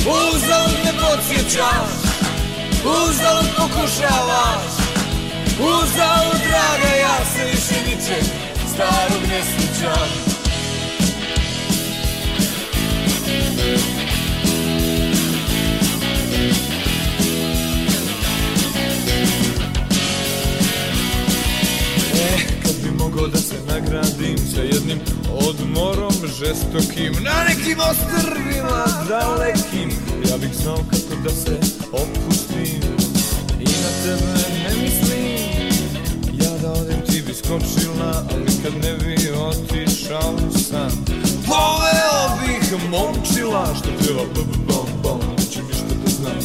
Uzalud 0.00 0.76
me 0.84 0.92
podsjećaš? 1.00 1.90
Uzalud 2.84 3.50
pokušavaš? 3.56 4.72
Uzalud 5.60 6.40
draga 6.48 6.94
ja 7.00 7.24
se 7.34 7.44
više 7.44 7.80
ničeg 7.86 8.24
starog 8.74 9.22
ne 9.28 9.42
sjećam. 9.42 10.08
Eh, 13.28 13.97
žestokim 26.38 27.12
Na 27.24 27.44
nekim 27.48 27.78
ostrvima 27.80 28.84
dalekim. 29.08 29.90
Ja 30.30 30.36
bih 30.38 30.50
znao 30.62 30.76
kako 30.76 31.22
da 31.24 31.30
se 31.30 31.58
opustim 31.92 32.80
I 33.60 33.64
na 33.64 33.90
tebe 34.02 34.34
ne 34.64 34.82
mislim. 34.82 35.38
Ja 36.32 36.58
da 36.62 36.72
odem 36.72 37.00
ti 37.06 37.22
bi 37.26 37.34
skočila 37.34 38.24
Ali 38.32 38.52
kad 38.62 38.72
ne 38.84 38.92
bi 38.92 39.30
otišao 39.32 40.38
sam. 40.68 41.04
Poveo 41.46 42.38
bih 42.40 42.90
momčila 42.90 43.74
Što 43.78 43.88
pjeva 44.04 44.22
bom 44.34 44.66
bom 44.66 44.86
bom 45.02 45.20
Neće 45.38 45.62
ništa 45.62 45.94
da 46.04 46.10
znam. 46.10 46.36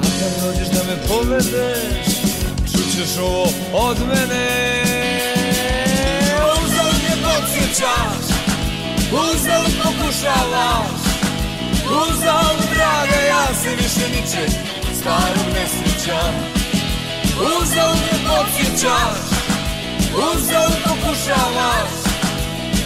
A 0.00 0.06
kad 0.20 0.44
dođeš 0.44 0.68
da 0.68 0.82
me 0.84 1.06
povedeš 1.08 2.08
Čućeš 2.72 3.18
ovo 3.18 3.48
od 3.72 3.96
mene. 4.08 4.84
Uzalud 6.52 6.94
me 7.02 7.22
podsjećaš 7.22 8.27
Uzalud 9.12 9.72
pokušavaš 9.82 11.00
Uzalud 11.86 12.62
draga 12.74 13.20
ja 13.28 13.54
se 13.62 13.70
više 13.76 14.08
ničeg 14.08 14.50
starog 15.00 15.46
ne 15.54 15.66
sjećam 15.68 16.34
Uzalud 17.38 17.98
me 18.12 18.18
podsjećaš 18.28 19.18
Uzalud 20.14 20.76
pokušavaš 20.84 21.90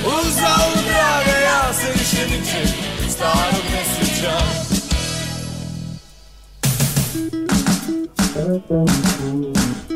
Uzalud 0.05 0.85
draga 0.85 1.39
ja 1.39 1.75
se 1.75 1.93
više 1.93 2.27
ničeg 2.27 2.75
starog 3.11 3.65
ne 3.73 3.85
sjećam 3.95 4.49
Uzalud 8.37 9.92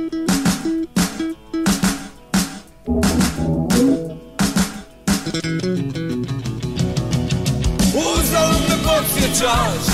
podsjećaš 9.36 9.86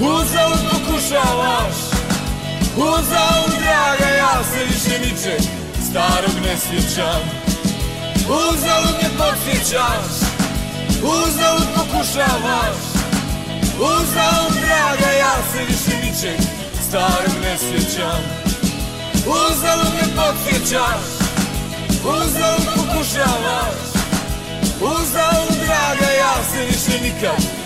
Uzalud 0.00 0.58
pokušavaš 0.70 1.76
Uzalud 2.76 3.54
draga 3.62 4.08
ja 4.16 4.44
se 4.44 4.64
više 4.64 4.98
ničeg 4.98 5.40
starog 5.90 6.36
ne 6.44 6.56
sjećam. 6.56 7.22
Uzalud 8.28 8.96
me 9.02 9.08
podsjećaš 9.18 10.06
Uzalud 11.02 11.68
pokušavaš 11.76 12.76
Uzalud 13.78 14.52
draga 14.52 15.12
ja 15.18 15.34
se 15.52 15.64
više 15.64 16.06
ničeg 16.06 16.40
starog 16.88 17.34
ne 17.42 17.56
sjećam. 17.58 18.22
Uzalud 19.26 19.92
me 19.94 20.16
podsjećaš 20.16 21.04
Uzalud 22.04 22.66
pokušavaš 22.76 23.78
Uzalud 24.80 25.58
draga 25.64 26.12
ja 26.18 26.34
se 26.52 26.64
više 26.64 27.02
nikad 27.02 27.65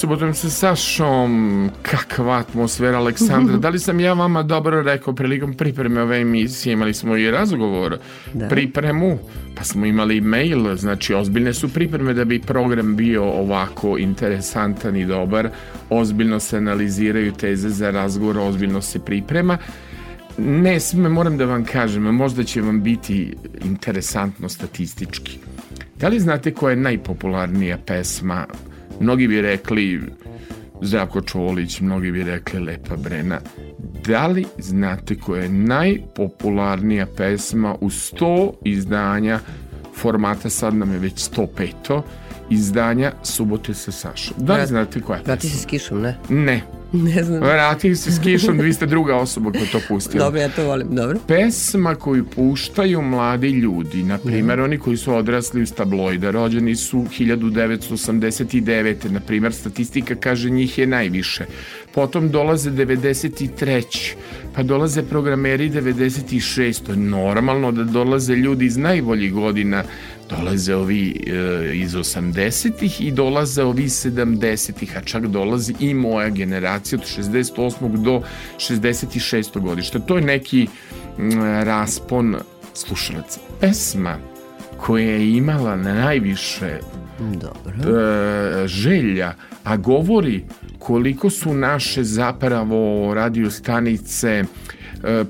Subotom 0.00 0.32
sa 0.34 0.48
Sašom, 0.48 1.70
kakva 1.82 2.38
atmosfera 2.38 2.98
Aleksandra. 2.98 3.56
Da 3.64 3.68
li 3.68 3.78
sam 3.78 4.00
ja 4.00 4.12
vama 4.12 4.42
dobro 4.42 4.82
rekao 4.82 5.14
prilikom 5.14 5.54
pripreme 5.54 6.02
ove 6.02 6.20
emisije? 6.20 6.72
Imali 6.72 6.94
smo 6.94 7.16
i 7.16 7.30
razgovor, 7.30 7.98
Da. 8.34 8.48
pripremu, 8.48 9.18
pa 9.56 9.64
smo 9.64 9.86
imali 9.86 10.20
mail, 10.20 10.76
znači 10.76 11.14
ozbiljne 11.14 11.52
su 11.54 11.68
pripreme 11.68 12.14
da 12.14 12.24
bi 12.24 12.40
program 12.40 12.96
bio 12.96 13.24
ovako 13.24 13.98
interesantan 13.98 14.96
i 14.96 15.04
dobar. 15.04 15.50
Ozbiljno 15.90 16.40
se 16.40 16.56
analiziraju 16.56 17.32
teze 17.32 17.68
za 17.68 17.90
razgovor, 17.90 18.38
ozbiljno 18.38 18.80
se 18.80 19.04
priprema. 19.04 19.58
Ne 20.38 20.80
sme, 20.80 21.08
moram 21.08 21.36
da 21.36 21.44
vam 21.44 21.64
kažem, 21.64 22.02
možda 22.02 22.44
će 22.44 22.60
vam 22.60 22.82
biti 22.82 23.34
interesantno 23.64 24.48
statistički. 24.48 25.38
Da 25.98 26.08
li 26.08 26.20
znate 26.20 26.54
koja 26.54 26.70
je 26.70 26.76
najpopularnija 26.76 27.78
pesma? 27.86 28.46
Mnogi 29.00 29.28
bi 29.28 29.40
rekli 29.40 30.00
Zdravko 30.82 31.20
Čolić, 31.20 31.80
mnogi 31.80 32.12
bi 32.12 32.22
rekli 32.22 32.60
Lepa 32.60 32.96
Brena. 32.96 33.40
Da 34.04 34.26
li 34.26 34.44
znate 34.58 35.14
koja 35.14 35.42
je 35.42 35.48
najpopularnija 35.48 37.06
pesma 37.16 37.74
u 37.80 37.90
100 37.90 38.52
izdanja 38.64 39.40
formata, 39.96 40.50
sad 40.50 40.74
nam 40.74 40.92
je 40.92 40.98
već 40.98 41.30
105. 41.30 42.02
izdanja 42.50 43.12
Subote 43.22 43.74
sa 43.74 43.92
Sašom? 43.92 44.34
Da 44.38 44.56
li 44.56 44.66
znate 44.66 45.00
koja 45.00 45.16
je 45.16 45.22
Vrati 45.26 45.40
pesma? 45.40 45.56
se 45.56 45.62
s 45.62 45.66
kišom, 45.66 46.00
ne? 46.00 46.16
Ne. 46.28 46.62
Ne 46.92 47.24
znam. 47.24 47.40
Vrati 47.40 47.96
se 47.96 48.12
s 48.12 48.18
kišom, 48.22 48.58
vi 48.58 48.72
ste 48.72 48.86
druga 48.86 49.16
osoba 49.16 49.52
koja 49.52 49.66
to 49.72 49.80
pustila. 49.88 50.24
Dobro, 50.24 50.40
ja 50.40 50.48
to 50.48 50.64
volim, 50.64 50.88
dobro. 50.90 51.18
Pesma 51.26 51.94
koju 51.94 52.24
puštaju 52.24 53.02
mladi 53.02 53.48
ljudi, 53.48 54.02
na 54.02 54.18
primjer 54.18 54.60
oni 54.60 54.78
koji 54.78 54.96
su 54.96 55.14
odrasli 55.14 55.62
uz 55.62 55.72
tabloida, 55.72 56.30
rođeni 56.30 56.76
su 56.76 57.06
1989. 57.18 59.10
Na 59.10 59.20
primjer, 59.20 59.52
statistika 59.52 60.14
kaže 60.14 60.50
njih 60.50 60.78
je 60.78 60.86
najviše. 60.86 61.44
Potom 61.94 62.30
dolaze 62.30 62.70
93. 62.70 64.14
Pa 64.54 64.62
dolaze 64.62 65.02
programeri 65.02 65.70
96. 65.70 66.86
To 66.86 66.92
je 66.92 66.98
Normalno 66.98 67.72
da 67.72 67.84
dolaze 67.84 68.34
ljudi 68.34 68.64
iz 68.64 68.76
najboljih 68.76 69.32
godina 69.32 69.84
dolaze 70.30 70.74
ovi 70.74 71.22
e, 71.26 71.76
iz 71.76 71.94
80-ih 71.94 73.00
i 73.00 73.10
dolaze 73.10 73.62
ovi 73.62 73.84
70-ih, 73.84 74.96
a 74.96 75.00
čak 75.00 75.26
dolazi 75.26 75.74
i 75.80 75.94
moja 75.94 76.28
generacija 76.28 76.98
od 76.98 77.24
68. 77.26 78.02
do 78.02 78.22
66. 78.56 79.60
godišta. 79.60 79.98
To 79.98 80.16
je 80.16 80.22
neki 80.22 80.68
mm, 81.18 81.30
raspon 81.62 82.36
slušalaca. 82.74 83.40
Pesma 83.60 84.18
koja 84.76 85.10
je 85.10 85.36
imala 85.36 85.76
najviše 85.76 86.78
Dobro. 87.20 87.98
e, 87.98 88.68
želja, 88.68 89.34
a 89.64 89.76
govori 89.76 90.44
koliko 90.78 91.30
su 91.30 91.54
naše 91.54 92.04
zapravo 92.04 93.14
radio 93.14 93.50
stanice 93.50 94.28
e, 94.28 94.44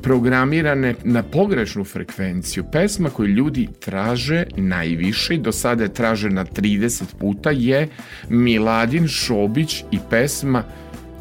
programirane 0.03 0.95
na 1.05 1.23
pogrešnu 1.23 1.85
frekvenciju. 1.85 2.65
Pesma 2.73 3.11
koju 3.11 3.29
ljudi 3.29 3.69
traže 3.81 4.45
najviše 4.57 5.35
i 5.35 5.39
do 5.39 5.53
sada 5.53 5.83
je 5.83 5.95
tražena 5.95 6.45
30 6.45 7.03
puta 7.19 7.51
je 7.51 7.89
Miladin 8.29 9.09
Šobić 9.09 9.85
i 9.91 9.99
pesma 10.11 10.65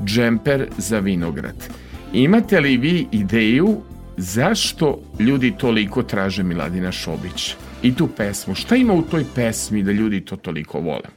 Džemper 0.06 0.68
za 0.78 1.00
vinograd. 1.00 1.70
Imate 2.14 2.60
li 2.60 2.78
vi 2.78 3.08
ideju 3.12 3.82
zašto 4.18 5.00
ljudi 5.20 5.54
toliko 5.58 6.04
traže 6.04 6.44
Miladina 6.44 6.92
Šobić 6.92 7.56
i 7.84 7.96
tu 7.96 8.08
pesmu? 8.08 8.56
Šta 8.56 8.76
ima 8.76 8.94
u 8.94 9.02
toj 9.02 9.26
pesmi 9.36 9.84
da 9.84 9.92
ljudi 9.92 10.22
to 10.22 10.36
toliko 10.36 10.80
vole? 10.80 11.10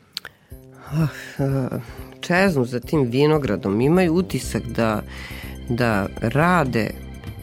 čeznu 2.20 2.64
za 2.64 2.80
tim 2.80 3.04
vinogradom, 3.04 3.80
imaju 3.80 4.14
utisak 4.14 4.62
da, 4.62 5.02
da 5.68 6.06
rade, 6.20 6.90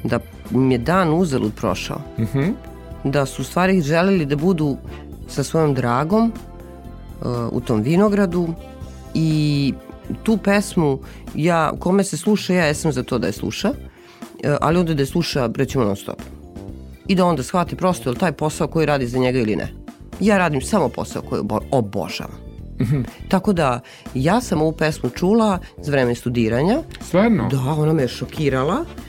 da 0.03 0.19
im 0.51 0.71
je 0.71 0.77
dan 0.77 1.13
uzalud 1.13 1.53
prošao. 1.55 2.01
Da 3.03 3.25
su 3.25 3.41
u 3.41 3.45
stvari 3.45 3.81
želeli 3.81 4.25
da 4.25 4.35
budu 4.35 4.77
sa 5.27 5.43
svojom 5.43 5.73
dragom 5.73 6.31
uh, 7.21 7.27
u 7.51 7.61
tom 7.61 7.81
vinogradu 7.81 8.47
i 9.13 9.73
tu 10.23 10.37
pesmu 10.37 10.99
ja, 11.35 11.71
kome 11.79 12.03
se 12.03 12.17
sluša, 12.17 12.53
ja 12.53 12.65
jesam 12.65 12.91
za 12.91 13.03
to 13.03 13.17
da 13.17 13.27
je 13.27 13.33
sluša, 13.33 13.69
uh, 13.69 13.75
ali 14.61 14.79
onda 14.79 14.93
da 14.93 15.01
je 15.01 15.05
sluša 15.05 15.49
recimo 15.55 15.83
non 15.83 15.95
stop. 15.95 16.21
I 17.07 17.15
da 17.15 17.25
onda 17.25 17.43
shvati 17.43 17.75
prosto 17.75 18.09
je 18.09 18.13
li 18.13 18.19
taj 18.19 18.31
posao 18.31 18.67
koji 18.67 18.85
radi 18.85 19.07
za 19.07 19.17
njega 19.17 19.39
ili 19.39 19.55
ne. 19.55 19.73
Ja 20.19 20.37
radim 20.37 20.61
samo 20.61 20.89
posao 20.89 21.21
koji 21.21 21.41
obo- 21.41 21.63
obožavam. 21.71 22.37
Tako 23.27 23.53
da, 23.53 23.79
ja 24.13 24.41
sam 24.41 24.61
ovu 24.61 24.71
pesmu 24.71 25.09
čula 25.09 25.59
za 25.77 25.91
vreme 25.91 26.15
studiranja. 26.15 26.79
Stvarno? 27.01 27.47
Da, 27.51 27.59
ona 27.59 27.93
me 27.93 28.01
je 28.01 28.07
šokirala. 28.07 28.81
Uh, 28.81 29.08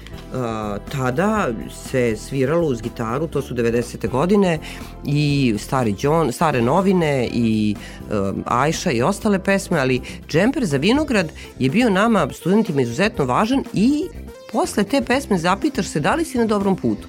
tada 0.93 1.49
se 1.91 2.17
sviralo 2.17 2.67
uz 2.67 2.83
gitaru, 2.83 3.27
to 3.27 3.43
su 3.43 3.55
90. 3.55 4.09
godine 4.09 4.59
i 5.05 5.55
stari 5.59 5.95
John, 6.01 6.33
stare 6.33 6.63
novine 6.63 7.29
i 7.33 7.77
um, 8.11 8.45
Ajša 8.47 8.91
i 8.91 9.03
ostale 9.03 9.39
pesme, 9.39 9.79
ali 9.79 10.01
Džemper 10.29 10.65
za 10.65 10.77
vinograd 10.77 11.33
je 11.59 11.71
bio 11.71 11.91
nama 11.91 12.29
studentima 12.33 12.83
izuzetno 12.83 13.25
važan 13.25 13.65
i 13.73 14.05
posle 14.53 14.85
te 14.85 15.03
pesme 15.03 15.39
zapitaš 15.39 15.87
se 15.87 16.01
da 16.01 16.15
li 16.15 16.25
si 16.25 16.39
na 16.39 16.45
dobrom 16.45 16.77
putu, 16.77 17.09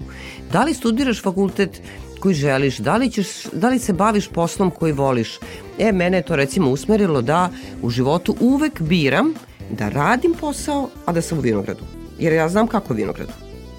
da 0.52 0.64
li 0.64 0.73
studiraš 0.73 1.22
fakultet 1.22 1.81
koji 2.19 2.35
želiš, 2.35 2.77
da 2.77 2.98
li, 2.98 3.11
ćeš, 3.11 3.27
da 3.53 3.69
li 3.69 3.80
se 3.80 3.93
baviš 3.93 4.27
poslom 4.27 4.72
koji 4.72 4.93
voliš. 4.93 5.39
E, 5.80 5.91
mene 5.91 6.18
je 6.18 6.23
to 6.23 6.35
recimo 6.35 6.69
usmerilo 6.72 7.22
da 7.22 7.49
u 7.81 7.89
životu 7.89 8.35
uvek 8.39 8.81
biram 8.81 9.34
da 9.69 9.89
radim 9.89 10.34
posao, 10.39 10.89
a 11.06 11.11
da 11.11 11.22
sam 11.22 11.38
u 11.38 11.41
vinogradu. 11.41 12.01
Jer 12.22 12.34
ja 12.34 12.49
znam 12.49 12.68
kako 12.68 12.93
je 12.93 12.98
vinograd. 12.98 13.27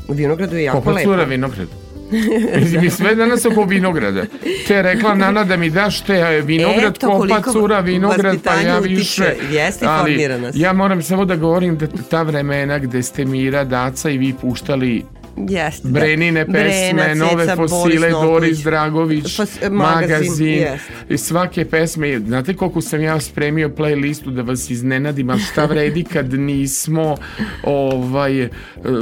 U 0.08 0.12
vinogradu 0.12 0.56
je 0.56 0.64
jako 0.64 0.78
Kopa 0.78 0.90
lepo. 0.90 1.10
cura 1.10 1.24
vinograd. 1.24 1.68
Mi 2.74 2.90
sve 2.90 3.14
danas 3.14 3.44
oko 3.44 3.64
vinograda. 3.64 4.22
Te 4.66 4.74
je 4.74 4.82
rekla 4.82 5.14
Nana 5.14 5.44
da 5.44 5.56
mi 5.56 5.70
daš 5.70 6.00
te 6.00 6.40
vinograd, 6.40 6.96
Eto, 6.96 7.10
kopa 7.10 7.52
cura 7.52 7.80
vinograd, 7.80 8.36
pa 8.44 8.54
ja 8.54 8.78
utiče. 8.78 8.94
više. 8.94 9.34
Jeste, 9.50 9.86
Ali 9.88 10.10
formira 10.12 10.38
nas. 10.38 10.56
ja 10.56 10.72
moram 10.72 11.02
samo 11.02 11.24
da 11.24 11.36
govorim 11.36 11.76
da 11.76 11.86
ta 12.10 12.22
vremena 12.22 12.78
gde 12.78 13.02
ste 13.02 13.24
Mira, 13.24 13.64
Daca 13.64 14.10
i 14.10 14.18
vi 14.18 14.34
puštali 14.34 15.04
Jeste, 15.36 15.88
da. 15.88 16.00
Brenine 16.00 16.46
pesme, 16.46 16.92
Brena, 16.94 17.14
nove 17.14 17.46
Ceca, 17.46 17.56
fosile, 17.56 18.10
Boris 18.10 18.12
Doris. 18.12 18.58
Dragović, 18.58 19.38
Fas- 19.38 19.70
magazin, 19.70 20.18
magazin, 20.18 20.46
jeste. 20.48 20.92
i 21.08 21.18
svake 21.18 21.64
pesme. 21.64 22.18
Znate 22.18 22.54
koliko 22.54 22.80
sam 22.80 23.00
ja 23.00 23.20
spremio 23.20 23.68
playlistu 23.68 24.30
da 24.30 24.42
vas 24.42 24.70
iznenadim, 24.70 25.30
a 25.30 25.38
šta 25.38 25.64
vredi 25.64 26.04
kad 26.04 26.32
nismo 26.32 27.16
ovaj, 27.62 28.48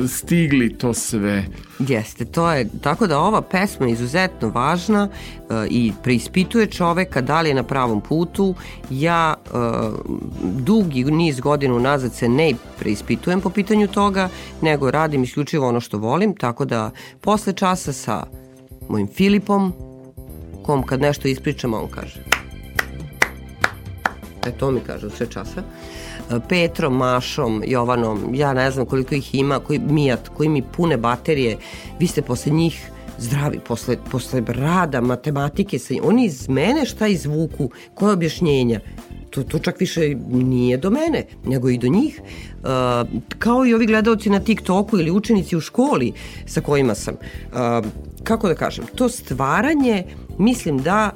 stigli 0.09 0.79
to 0.79 0.95
sve. 0.95 1.45
Jeste, 1.89 2.25
to 2.25 2.53
je, 2.53 2.69
tako 2.83 3.07
da 3.07 3.19
ova 3.19 3.43
pesma 3.43 3.87
je 3.87 3.93
izuzetno 3.93 4.49
važna 4.49 5.09
e, 5.09 5.67
i 5.71 5.93
preispituje 6.03 6.67
čoveka 6.67 7.21
da 7.21 7.41
li 7.41 7.49
je 7.49 7.55
na 7.55 7.63
pravom 7.63 8.01
putu. 8.01 8.55
Ja 8.91 9.35
e, 9.35 9.51
dugi 10.43 11.05
niz 11.05 11.41
godina 11.41 11.75
unazad 11.75 12.15
se 12.15 12.29
ne 12.29 12.55
preispitujem 12.79 13.41
po 13.41 13.51
pitanju 13.51 13.87
toga, 13.89 14.29
nego 14.63 14.91
radim 14.91 15.23
isključivo 15.23 15.69
ono 15.69 15.81
što 15.81 15.99
volim, 15.99 16.20
tako 16.39 16.65
da 16.65 16.91
posle 17.21 17.53
časa 17.53 17.93
sa 17.93 18.23
mojim 18.89 19.09
Filipom, 19.09 19.73
kom 20.63 20.83
kad 20.83 21.01
nešto 21.01 21.29
ispričam, 21.29 21.75
on 21.75 21.89
kaže. 21.91 22.21
E, 24.47 24.51
to 24.59 24.71
mi 24.71 24.81
kažu 24.81 25.11
sve 25.11 25.27
časa. 25.31 25.63
E, 26.31 26.39
Petrom, 26.49 26.97
Mašom, 26.97 27.63
Jovanom, 27.67 28.35
ja 28.35 28.53
ne 28.53 28.71
znam 28.71 28.87
koliko 28.87 29.15
ih 29.15 29.35
ima, 29.35 29.59
koji, 29.59 29.79
Mijat, 29.79 30.29
koji 30.29 30.49
mi 30.49 30.63
pune 30.63 30.97
baterije, 30.97 31.59
vi 31.99 32.07
ste 32.07 32.23
posle 32.23 32.53
njih 32.53 32.91
zdravi, 33.19 33.59
posle, 33.59 33.97
posle 34.11 34.43
rada, 34.47 35.01
matematike, 35.01 35.79
sa, 35.79 35.95
oni 36.03 36.25
iz 36.25 36.49
mene 36.49 36.85
šta 36.85 37.07
izvuku, 37.07 37.71
koje 37.95 38.13
objašnjenja, 38.13 38.81
to, 39.31 39.43
to 39.43 39.59
čak 39.59 39.81
više 39.81 40.15
nije 40.31 40.77
do 40.77 40.91
mene, 40.91 41.25
nego 41.45 41.71
i 41.71 41.79
do 41.79 41.89
njih. 41.89 42.21
Uh, 42.21 42.69
kao 43.39 43.67
i 43.67 43.75
ovi 43.75 43.87
gledalci 43.87 44.31
na 44.31 44.41
TikToku 44.41 44.99
ili 44.99 45.11
učenici 45.11 45.57
u 45.57 45.61
školi 45.61 46.13
sa 46.47 46.61
kojima 46.61 46.95
sam. 46.95 47.15
Uh, 47.15 47.59
kako 48.25 48.49
da 48.49 48.55
kažem, 48.55 48.85
to 48.95 49.09
stvaranje 49.09 50.05
mislim 50.39 50.79
da 50.79 51.11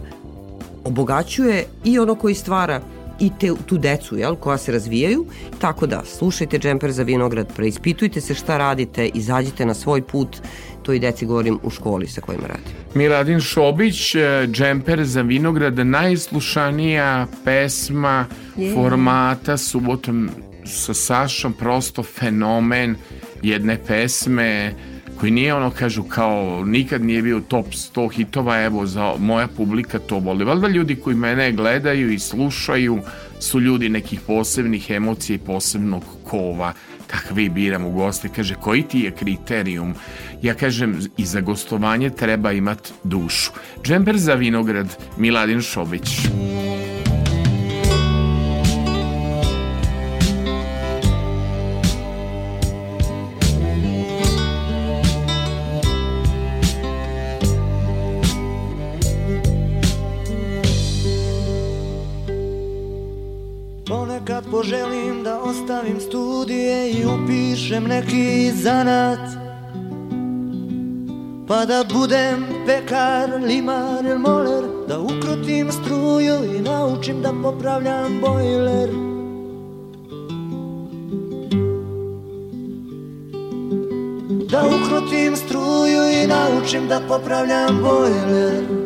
obogaćuje 0.85 1.65
i 1.85 1.99
ono 1.99 2.15
koji 2.15 2.35
stvara 2.35 2.81
i 3.20 3.31
te, 3.41 3.53
tu 3.66 3.78
decu 3.78 4.16
jel, 4.16 4.36
koja 4.36 4.59
se 4.59 4.73
razvijaju, 4.73 5.27
tako 5.59 5.86
da 5.86 6.03
slušajte 6.05 6.59
Džemper 6.59 6.93
za 6.93 7.03
vinograd, 7.03 7.53
preispitujte 7.57 8.20
se 8.20 8.35
šta 8.35 8.59
radite, 8.59 9.07
izađite 9.07 9.66
na 9.66 9.74
svoj 9.74 10.03
put, 10.03 10.36
to 10.85 10.93
i 10.93 10.98
deci 10.98 11.27
govorim 11.27 11.59
u 11.62 11.70
školi 11.70 12.06
sa 12.06 12.20
kojima 12.20 12.47
radim. 12.47 12.65
Miladin 12.94 13.40
Šobić, 13.40 14.15
e, 14.15 14.47
Džemper 14.52 15.05
za 15.05 15.23
vinograd, 15.23 15.78
najslušanija 15.78 17.27
pesma 17.44 18.27
Je. 18.56 18.74
formata 18.74 19.56
subotom 19.56 20.31
sa 20.65 20.94
Sašom, 20.94 21.52
prosto 21.52 22.02
fenomen 22.02 22.97
jedne 23.43 23.78
pesme 23.86 24.74
koji 25.20 25.32
nije 25.32 25.55
ono 25.55 25.70
kažu 25.70 26.02
kao 26.02 26.65
nikad 26.65 27.05
nije 27.05 27.23
bio 27.23 27.40
top 27.48 27.66
100 27.66 28.12
hitova 28.12 28.62
evo 28.62 28.86
za 28.86 29.15
moja 29.19 29.47
publika 29.47 29.98
to 29.98 30.19
voli 30.19 30.44
valjda 30.44 30.69
ljudi 30.69 30.97
koji 30.97 31.16
mene 31.16 31.52
gledaju 31.52 32.12
i 32.12 32.19
slušaju 32.19 32.98
su 33.40 33.61
ljudi 33.61 33.89
nekih 33.89 34.20
posebnih 34.20 34.90
emocija 34.90 35.35
i 35.35 35.39
posebnog 35.39 36.02
kova 36.24 36.73
kakve 37.15 37.49
biram 37.49 37.85
u 37.85 37.91
goste 37.91 38.28
kaže 38.28 38.55
koji 38.55 38.82
ti 38.82 39.01
je 39.01 39.11
kriterijum? 39.11 39.95
Ja 40.43 40.55
kažem 40.55 41.01
i 41.16 41.24
za 41.24 41.41
gostovanje 41.41 42.11
treba 42.11 42.53
imat 42.53 42.93
dušu. 43.05 43.51
Džemper 43.82 44.19
za 44.19 44.35
vinograd 44.35 44.97
Miladin 45.19 45.62
Šobić 45.62 46.11
poželim 64.65 65.23
da 65.24 65.41
ostavim 65.41 66.01
studije 66.01 66.91
i 66.91 67.05
upišem 67.07 67.85
neki 67.85 68.53
zanat. 68.53 69.19
Pa 71.49 71.65
da 71.65 71.85
budem 71.95 72.47
pekar, 72.66 73.31
limar 73.47 74.05
ili 74.05 74.19
moler 74.19 74.65
Da 74.89 74.99
ukrotim 75.01 75.73
struju 75.73 76.57
i 76.57 76.61
naučim 76.61 77.23
da 77.23 77.32
popravljam 77.43 78.20
bojler. 78.20 78.91
Da 84.51 84.62
ukrotim 84.66 85.36
struju 85.36 86.23
i 86.23 86.27
naučim 86.27 86.89
da 86.89 87.01
popravljam 87.09 87.81
bojler 87.82 88.84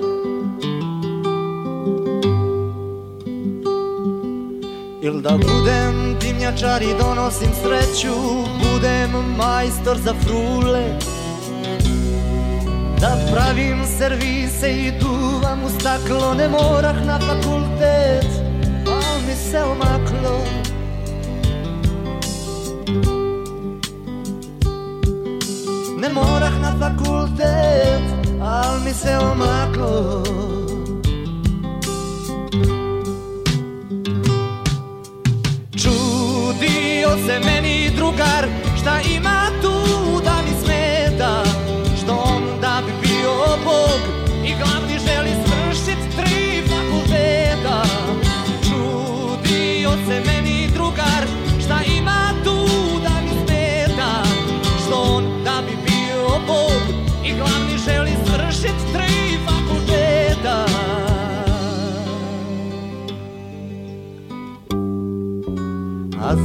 Il 5.09 5.21
da 5.21 5.31
budem 5.31 6.17
dimnjačar 6.21 6.83
i 6.83 6.95
donosim 7.01 7.51
sreću 7.63 8.15
Budem 8.63 9.11
majstor 9.37 9.99
za 9.99 10.15
frule. 10.15 10.99
Da 13.01 13.17
pravim 13.33 13.85
servise 13.99 14.71
i 14.71 14.93
duvam 15.01 15.65
u 15.65 15.81
staklo 15.81 16.35
Ne 16.35 16.49
morah 16.49 17.07
na 17.07 17.19
fakultet, 17.21 18.27
al 18.87 19.21
mi 19.27 19.35
se 19.51 19.63
omaklo. 19.63 20.41
Ne 25.99 26.09
morah 26.09 26.61
na 26.63 26.75
fakultet, 26.81 28.03
al 28.43 28.81
mi 28.85 28.95
se 28.95 29.19
omaklo 29.19 30.58
se 37.29 37.41
meni 37.41 37.91
drugar 37.97 38.47
Šta 38.81 39.01
ima 39.01 39.48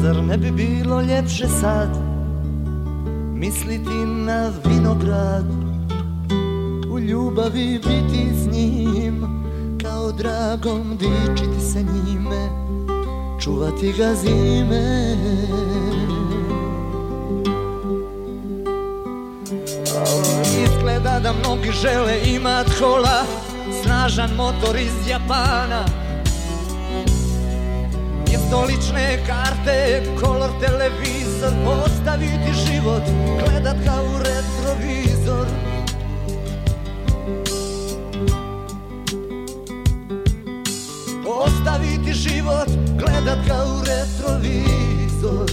zar 0.03 0.23
ne 0.23 0.37
bi 0.37 0.51
bilo 0.51 1.01
ljepše 1.01 1.47
sad 1.47 1.89
Misliti 3.33 4.05
na 4.05 4.51
vinograd? 4.65 5.45
U 6.91 6.99
ljubavi 6.99 7.79
biti 7.83 8.35
s 8.35 8.51
njim 8.53 9.25
Kao 9.81 10.11
dragom 10.11 10.97
dičiti 10.97 11.61
se 11.61 11.79
njime 11.79 12.49
Čuvati 13.43 13.93
ga 13.97 14.15
zime. 14.15 15.15
Izgleda 20.63 21.19
da 21.19 21.33
mnogi 21.33 21.71
žele 21.71 22.19
imat 22.25 22.67
hola 22.79 23.23
Snažan 23.83 24.29
motor 24.35 24.75
iz 24.75 25.07
Japana 25.09 26.02
Mjesto 28.53 28.65
lične 28.65 29.19
karte, 29.27 30.03
kolor 30.21 30.49
televizor 30.61 31.53
Ostaviti 31.85 32.53
život, 32.65 33.01
gledat 33.39 33.77
ga 33.85 34.01
u 34.01 34.17
retrovizor. 34.17 35.47
Ostaviti 41.25 42.13
život, 42.13 42.67
gledat 42.97 43.39
ga 43.47 43.65
u 43.65 43.83
retrovizor. 43.89 45.49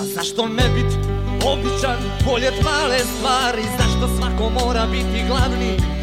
A 0.00 0.04
zašto 0.14 0.48
ne 0.48 0.68
bit 0.74 0.92
običan, 1.46 1.98
boljet 2.24 2.64
male 2.64 2.98
stvari? 2.98 3.62
Zašto 3.78 4.16
svako 4.16 4.50
mora 4.50 4.86
biti 4.86 5.24
glavni 5.28 5.94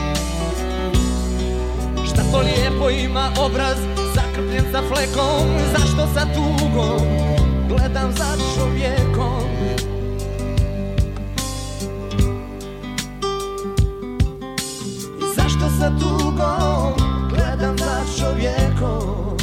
Šta 2.13 2.23
to 2.31 2.39
lijepo 2.39 2.89
ima 2.89 3.31
obraz 3.39 3.77
Zakrpljen 4.15 4.65
sa 4.71 4.81
flekom. 4.88 5.47
Zašto 5.77 6.07
sa 6.13 6.25
tugom? 6.33 7.07
Gledam 7.69 8.11
za 8.17 8.38
čovjekom. 8.55 9.43
Zašto 15.35 15.69
sa 15.79 15.91
tugom? 15.99 16.93
Gledam 17.29 17.77
za 17.77 18.01
čovjekom 18.19 19.40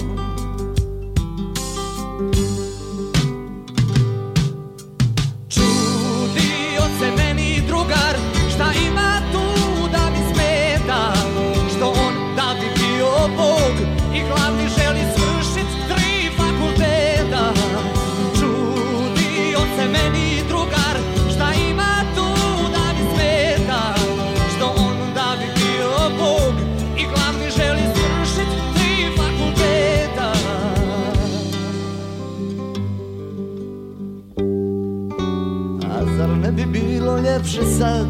ljepše 37.58 37.74
sad 37.78 38.06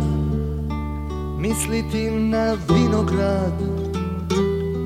Misliti 1.38 2.10
na 2.10 2.56
vinograd 2.68 3.52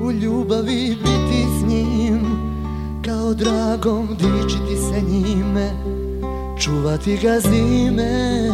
u 0.03 0.11
ljubavi 0.11 0.97
biti 1.03 1.45
s 1.59 1.69
njim 1.69 2.21
Kao 3.05 3.33
dragom 3.33 4.07
dičiti 4.07 4.77
se 4.77 5.01
njime 5.01 5.71
Čuvati 6.59 7.17
ga 7.17 7.39
zime 7.39 8.49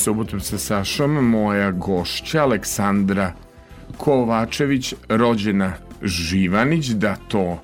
Subotom 0.00 0.40
sa 0.40 0.58
Sašom 0.58 1.10
moja 1.10 1.70
gošća 1.70 2.42
Aleksandra 2.42 3.32
Kovačević, 3.96 4.94
rođena 5.08 5.72
Živanić, 6.02 6.86
da 6.86 7.16
to 7.28 7.60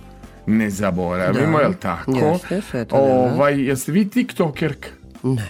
ne 0.47 0.71
zaboravimo, 0.71 1.59
Da. 1.59 1.63
jel 1.63 1.75
tako? 1.75 2.11
Jeste, 2.13 2.61
sve 2.63 2.85
to 2.85 2.97
nema. 2.97 3.33
Ovaj, 3.33 3.61
jeste 3.61 3.93
vi 3.93 4.11
tiktokerka? 4.11 4.89
Ne. 5.23 5.49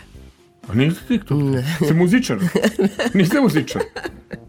A 0.68 0.74
niste 0.74 1.00
tiktoker? 1.08 1.44
Ne. 1.44 1.64
Ste 1.84 1.94
muzičar? 1.94 2.38
Niste 3.14 3.40
muzičar? 3.40 3.82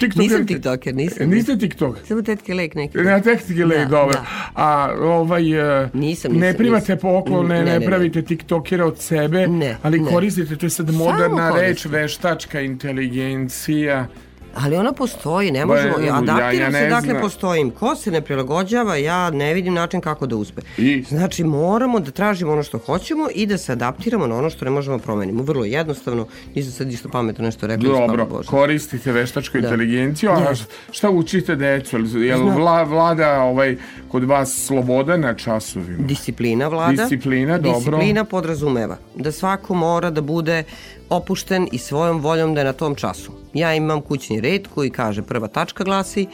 Tiktokerka? 0.00 0.22
Nisam 0.24 0.46
tiktoker, 0.46 0.94
nisam. 0.94 1.28
Niste 1.28 1.58
tiktoker? 1.58 2.02
Samo 2.06 2.22
tetke 2.22 2.54
lek 2.54 2.74
neki. 2.74 2.98
Na 2.98 3.20
tekstike 3.20 3.64
lek, 3.64 3.78
Da, 3.80 3.84
dobro. 3.86 4.12
da. 4.12 4.24
A 4.54 4.68
ovaj, 4.94 5.52
e, 5.52 5.88
Nisam, 5.94 6.32
ne 6.32 6.38
nisam, 6.38 6.56
primate 6.56 6.80
nisam. 6.84 6.98
poklone, 7.00 7.48
Ne, 7.50 7.64
ne, 7.64 7.72
ne, 7.72 7.78
ne. 7.78 7.86
pravite 7.86 8.22
tiktokera 8.24 8.86
od 8.86 8.98
sebe, 8.98 9.46
Ne, 9.48 9.76
ali 9.82 10.00
ne. 10.00 10.10
koristite, 10.10 10.56
to 10.56 10.66
je 10.66 10.70
sad 10.70 10.90
moderna 10.92 11.50
reč, 11.52 11.84
veštačka 11.86 12.60
inteligencija. 12.62 14.06
Ali 14.54 14.76
ona 14.76 14.92
postoji, 14.92 15.50
ne 15.50 15.60
Ba, 15.60 15.66
možemo, 15.66 15.98
ja- 15.98 16.16
adaptiram 16.16 16.52
ja 16.54 16.72
se, 16.72 16.80
ne 16.80 16.88
dakle 16.90 17.20
postojim. 17.20 17.70
Ko 17.70 17.96
se 17.96 18.10
ne 18.10 18.20
prilagođava, 18.20 18.96
ja 18.96 19.30
ne 19.30 19.54
vidim 19.54 19.74
način 19.74 20.00
kako 20.00 20.26
da 20.26 20.36
uspe. 20.36 20.60
I? 20.78 21.04
Znači, 21.08 21.44
moramo 21.44 22.00
da 22.00 22.10
tražimo 22.10 22.52
ono 22.52 22.62
što 22.62 22.78
hoćemo 22.78 23.28
i 23.34 23.46
da 23.46 23.58
se 23.58 23.72
adaptiramo 23.72 24.26
na 24.26 24.36
ono 24.36 24.50
što 24.50 24.64
ne 24.64 24.70
možemo 24.70 24.96
da 24.96 25.02
promenimo. 25.02 25.42
Vrlo 25.42 25.64
jednostavno, 25.64 26.26
nisam 26.54 26.72
sad 26.72 26.92
isto 26.92 27.08
pametno 27.08 27.44
nešto 27.44 27.66
rekla. 27.66 27.88
Dobro, 27.90 28.26
Bože. 28.26 28.48
koristite 28.48 29.12
veštačku 29.12 29.52
Da. 29.54 29.58
inteligenciju, 29.60 30.30
a 30.30 30.38
Jeste. 30.40 30.64
šta 30.90 31.10
učite 31.10 31.56
decu? 31.56 31.96
Jel, 31.96 32.22
jel 32.22 32.38
Znam. 32.38 32.56
vla, 32.56 32.82
vlada 32.82 33.40
ovaj, 33.40 33.76
kod 34.08 34.24
vas 34.24 34.54
sloboda 34.56 35.16
na 35.16 35.34
časovima? 35.34 35.98
Disciplina 36.00 36.68
vlada. 36.68 36.92
Disciplina, 36.92 37.58
dobro. 37.58 37.78
Disciplina 37.78 38.24
podrazumeva 38.24 38.96
da 39.14 39.32
svako 39.32 39.74
mora 39.74 40.10
da 40.10 40.20
bude 40.22 40.64
opušten 41.10 41.68
i 41.72 41.78
svojom 41.78 42.20
voljom 42.20 42.54
da 42.54 42.60
je 42.60 42.64
na 42.64 42.72
tom 42.72 42.94
času. 42.94 43.32
Ja 43.54 43.74
imam 43.74 44.00
kućni 44.00 44.40
red 44.40 44.68
koji 44.74 44.90
kaže 44.90 45.22
prva 45.22 45.48
tačka 45.48 45.84
glasi 45.84 46.26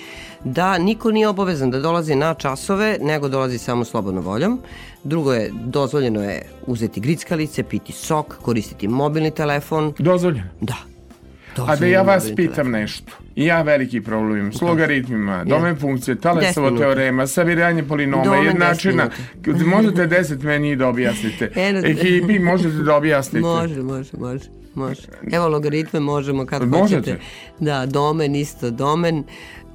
da 0.44 0.78
niko 0.78 1.10
nije 1.10 1.28
obavezan 1.28 1.70
da 1.70 1.80
dolazi 1.80 2.14
na 2.14 2.34
časove, 2.34 2.98
nego 3.00 3.28
dolazi 3.28 3.58
samo 3.58 3.84
slobodno 3.84 4.20
voljom. 4.20 4.60
Drugo 5.04 5.32
je, 5.32 5.50
dozvoljeno 5.64 6.22
je 6.22 6.42
uzeti 6.66 7.00
grickalice, 7.00 7.62
piti 7.62 7.92
sok, 7.92 8.36
koristiti 8.42 8.88
mobilni 8.88 9.30
telefon. 9.30 9.92
Dozvoljeno? 9.98 10.48
Da. 10.60 10.76
A 10.76 11.56
da 11.56 11.66
Dozvoljeno 11.66 11.92
ja 11.92 12.02
vas 12.02 12.32
pitam 12.36 12.70
nešto. 12.70 13.25
I 13.36 13.44
ja 13.44 13.62
veliki 13.62 14.00
problem 14.00 14.52
s 14.52 14.60
logaritmima, 14.60 15.44
domen 15.44 15.76
funkcije, 15.76 16.20
Talesovo 16.20 16.70
teorema, 16.70 17.26
sabiranje 17.26 17.82
polinoma, 17.82 18.24
Domen 18.24 18.44
jednačina. 18.44 19.10
10 19.42 19.66
Možete 19.66 20.06
10 20.06 20.44
meni 20.44 20.76
da 20.76 20.88
objasnite. 20.88 21.50
Ekipi 21.84 22.38
možete 22.38 22.76
da 22.76 22.96
objasnite. 22.96 23.40
Može, 23.46 23.82
može, 23.82 24.10
može. 24.18 24.44
Može. 24.74 25.02
Evo 25.32 25.48
logaritme 25.48 26.00
možemo 26.00 26.46
kad 26.46 26.68
Možete? 26.68 26.96
hoćete. 26.96 27.18
Da, 27.60 27.86
domen 27.86 28.34
isto, 28.36 28.70
domen 28.70 29.24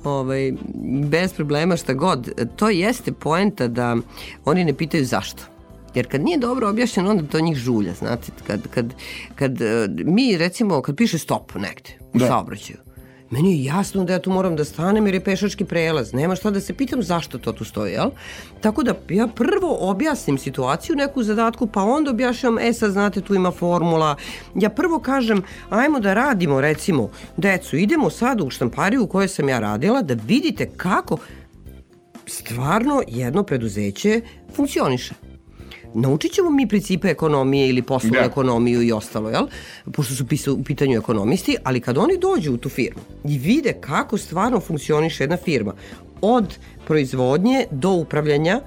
ovaj, 0.03 0.53
bez 1.09 1.33
problema 1.33 1.77
šta 1.77 1.93
god. 1.93 2.29
To 2.55 2.69
jeste 2.69 3.11
poenta 3.11 3.67
da 3.67 3.97
oni 4.45 4.65
ne 4.65 4.73
pitaju 4.73 5.05
zašto. 5.05 5.43
Jer 5.95 6.07
kad 6.07 6.21
nije 6.21 6.37
dobro 6.37 6.69
objašnjeno, 6.69 7.09
onda 7.09 7.23
to 7.23 7.39
njih 7.39 7.57
žulja, 7.57 7.93
znate. 7.93 8.31
Kad, 8.47 8.61
kad, 8.73 8.93
kad 9.35 9.61
eh, 9.61 9.87
mi, 10.05 10.37
recimo, 10.37 10.81
kad 10.81 10.95
piše 10.95 11.17
stop 11.17 11.55
negde 11.55 11.89
u 12.13 12.19
Da. 12.19 12.27
saobraćaju, 12.27 12.77
Meni 13.31 13.51
je 13.51 13.63
jasno 13.63 14.03
da 14.03 14.13
ja 14.13 14.19
tu 14.19 14.31
moram 14.31 14.55
da 14.55 14.65
stanem 14.65 15.05
jer 15.05 15.13
je 15.13 15.23
pešački 15.23 15.65
prelaz. 15.65 16.13
Nema 16.13 16.35
šta 16.35 16.51
da 16.51 16.61
se 16.61 16.73
pitam 16.73 17.03
zašto 17.03 17.37
to 17.37 17.51
tu 17.51 17.65
stoji, 17.65 17.91
jel? 17.93 18.09
Tako 18.61 18.83
da 18.83 18.95
ja 19.09 19.27
prvo 19.27 19.77
objasnim 19.79 20.37
situaciju, 20.37 20.95
neku 20.95 21.23
zadatku, 21.23 21.67
pa 21.67 21.83
onda 21.83 22.11
objašnjam, 22.11 22.59
e 22.59 22.73
sad 22.73 22.91
znate 22.91 23.21
tu 23.21 23.35
ima 23.35 23.51
formula. 23.51 24.15
Ja 24.55 24.69
prvo 24.69 24.99
kažem, 24.99 25.43
ajmo 25.69 25.99
da 25.99 26.13
radimo 26.13 26.61
recimo, 26.61 27.09
decu, 27.37 27.77
idemo 27.77 28.09
sad 28.09 28.41
u 28.41 28.49
štampariju 28.49 29.03
u 29.03 29.07
kojoj 29.07 29.27
sam 29.27 29.49
ja 29.49 29.59
radila 29.59 30.01
da 30.01 30.17
vidite 30.27 30.69
kako 30.77 31.17
stvarno 32.25 33.03
jedno 33.07 33.43
preduzeće 33.43 34.21
funkcioniše. 34.55 35.30
Naučit 35.93 36.31
ćemo 36.31 36.49
mi 36.49 36.67
principe 36.67 37.07
ekonomije 37.07 37.69
ili 37.69 37.81
poslovnu 37.81 38.19
Da. 38.19 38.25
ekonomiju 38.25 38.81
i 38.81 38.91
ostalo, 38.91 39.29
jel? 39.29 39.47
Pošto 39.91 40.15
su 40.15 40.25
pisa- 40.27 40.51
u 40.51 40.63
pitanju 40.63 40.97
ekonomisti, 40.97 41.55
ali 41.63 41.79
kad 41.79 41.97
oni 41.97 42.17
dođu 42.17 42.53
u 42.53 42.57
tu 42.57 42.69
firmu 42.69 43.01
i 43.25 43.37
vide 43.37 43.73
kako 43.73 44.17
stvarno 44.17 44.59
funkcioniše 44.59 45.23
jedna 45.23 45.37
firma, 45.37 45.73
od 46.21 46.57
proizvodnje 46.87 47.65
do 47.71 47.89
upravljanja, 47.91 48.61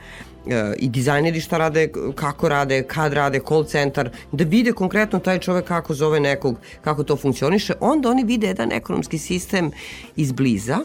e, 0.46 0.74
i 0.78 0.88
dizajneri 0.88 1.40
šta 1.40 1.58
rade, 1.58 1.88
kako 2.14 2.48
rade, 2.48 2.82
kad 2.82 3.12
rade, 3.12 3.40
call 3.48 3.64
centar, 3.64 4.10
da 4.32 4.44
vide 4.44 4.72
konkretno 4.72 5.18
taj 5.18 5.38
čovek 5.38 5.64
kako 5.64 5.94
zove 5.94 6.20
nekog, 6.20 6.56
kako 6.80 7.04
to 7.04 7.16
funkcioniše, 7.16 7.72
onda 7.80 8.10
oni 8.10 8.24
vide 8.24 8.46
jedan 8.46 8.72
ekonomski 8.72 9.18
sistem 9.18 9.70
izbliza 10.16 10.78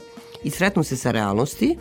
i 0.44 0.50
sretnu 0.50 0.84
se 0.84 0.98
sa 0.98 1.12
realnosti 1.12 1.78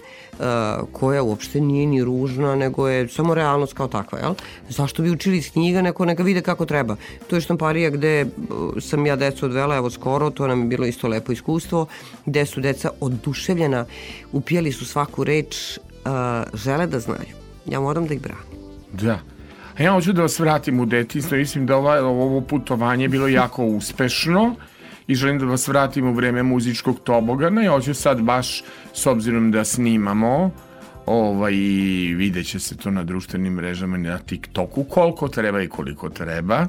koja 0.92 1.22
uopšte 1.22 1.60
nije 1.60 1.86
ni 1.86 2.04
ružna, 2.04 2.54
nego 2.56 2.88
je 2.88 3.08
samo 3.08 3.34
realnost 3.34 3.72
kao 3.72 3.88
takva, 3.88 4.18
jel? 4.18 4.34
Zašto 4.68 5.02
bi 5.02 5.10
učili 5.10 5.36
iz 5.36 5.50
knjiga, 5.52 5.82
neko 5.82 6.04
neka 6.04 6.22
vide 6.22 6.42
kako 6.42 6.66
treba. 6.66 6.96
To 7.26 7.36
je 7.36 7.40
štamparija 7.40 7.90
gde 7.90 8.24
uh, 8.24 8.82
sam 8.82 9.06
ja 9.06 9.16
decu 9.16 9.46
odvela, 9.46 9.76
evo 9.76 9.90
skoro, 9.90 10.30
to 10.30 10.46
nam 10.46 10.60
je 10.60 10.66
bilo 10.66 10.86
isto 10.86 11.08
lepo 11.08 11.32
iskustvo, 11.32 11.86
gde 12.26 12.46
su 12.46 12.60
deca 12.60 12.90
oduševljena, 13.00 13.84
upijali 14.32 14.72
su 14.72 14.86
svaku 14.86 15.24
reč, 15.24 15.78
uh, 15.78 16.58
žele 16.58 16.86
da 16.86 17.00
znaju. 17.00 17.34
Ja 17.66 17.80
moram 17.80 18.06
da 18.06 18.14
ih 18.14 18.20
branim. 18.20 18.44
Da. 18.92 19.18
A 19.78 19.82
ja 19.82 19.92
hoću 19.92 20.12
da 20.12 20.22
vas 20.22 20.38
vratim 20.38 20.80
u 20.80 20.86
detinjstvo. 20.86 21.36
Mislim 21.36 21.66
da 21.66 21.76
ova, 21.76 22.00
ovo 22.04 22.40
putovanje 22.40 23.04
je 23.04 23.08
bilo 23.08 23.28
jako 23.28 23.64
uspešno 23.64 24.54
i 25.06 25.14
želim 25.14 25.38
da 25.38 25.44
vas 25.44 25.68
vratim 25.68 26.08
u 26.08 26.12
vreme 26.12 26.42
muzičkog 26.42 27.00
tobogana 27.04 27.64
i 27.64 27.66
hoću 27.66 27.94
sad 27.94 28.20
baš, 28.20 28.62
s 28.98 29.06
obzirom 29.06 29.50
da 29.50 29.64
snimamo, 29.64 30.50
ovaj, 31.08 31.52
vidjet 32.16 32.46
će 32.46 32.60
se 32.60 32.76
to 32.76 32.90
na 32.90 33.04
društvenim 33.04 33.52
mrežama 33.52 33.96
i 33.96 34.00
na 34.00 34.18
TikToku, 34.18 34.84
koliko 34.84 35.28
treba 35.28 35.62
i 35.62 35.68
koliko 35.68 36.10
treba. 36.10 36.66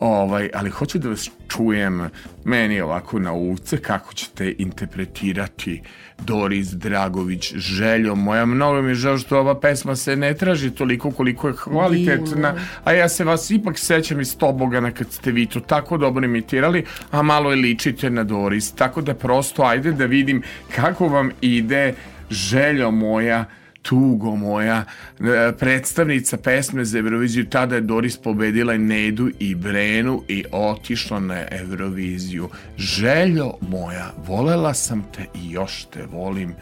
Ovaj, 0.00 0.50
ali 0.54 0.70
hoću 0.70 0.98
da 0.98 1.08
vas 1.08 1.30
čujem 1.48 2.08
meni 2.44 2.80
ovako 2.80 3.18
na 3.18 3.32
uce 3.32 3.78
kako 3.78 4.14
ćete 4.14 4.54
interpretirati 4.58 5.82
Doris 6.18 6.68
Dragović 6.68 7.54
željo 7.54 8.14
moja. 8.14 8.46
Mnogo 8.46 8.82
mi 8.82 8.88
je 8.90 8.94
žao 8.94 9.18
što 9.18 9.38
ova 9.38 9.60
pesma 9.60 9.96
se 9.96 10.16
ne 10.16 10.34
traži 10.34 10.70
toliko 10.70 11.10
koliko 11.10 11.48
je 11.48 11.54
kvalitetna, 11.54 12.54
a 12.84 12.92
ja 12.92 13.08
se 13.08 13.24
vas 13.24 13.50
ipak 13.50 13.78
sećam 13.78 14.20
iz 14.20 14.36
Tobogana 14.36 14.90
kad 14.90 15.12
ste 15.12 15.32
vi 15.32 15.46
to 15.46 15.60
tako 15.60 15.98
dobro 15.98 16.24
imitirali, 16.24 16.84
a 17.10 17.22
malo 17.22 17.50
je 17.50 17.56
ličite 17.56 18.10
na 18.10 18.24
Doris. 18.24 18.72
Tako 18.72 19.00
da 19.02 19.14
prosto 19.14 19.62
ajde 19.62 19.92
da 19.92 20.06
vidim 20.06 20.42
kako 20.74 21.08
vam 21.08 21.30
ide 21.40 21.94
željo 22.30 22.90
moja 22.90 23.44
tugo 23.82 24.36
moja 24.36 24.84
e, 25.20 25.52
predstavnica 25.58 26.36
pesme 26.36 26.84
za 26.84 26.98
Euroviziju 26.98 27.46
tada 27.50 27.74
je 27.74 27.80
Doris 27.80 28.16
pobedila 28.16 28.74
i 28.74 28.78
Nedu 28.78 29.30
i 29.38 29.54
Brenu 29.54 30.22
i 30.28 30.44
otišla 30.52 31.20
na 31.20 31.44
Euroviziju. 31.50 32.48
Željo 32.76 33.52
moja 33.60 34.12
volela 34.26 34.74
sam 34.74 35.06
te 35.16 35.22
i 35.34 35.50
još 35.50 35.84
te 35.84 36.06
volim. 36.12 36.54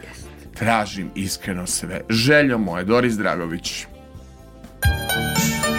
Tražim 0.53 1.09
iskreno 1.15 1.67
sve. 1.67 2.01
Željo 2.09 2.57
moja 2.57 2.83
Doris 2.83 3.13
Dragović. 3.13 3.85
Voljela 4.85 5.74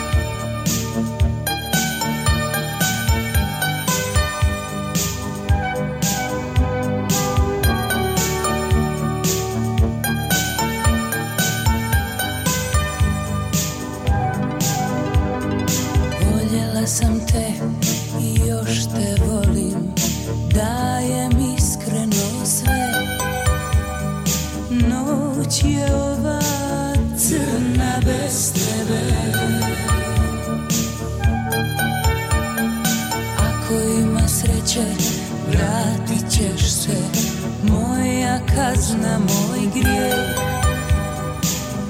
grijeh 39.87 40.35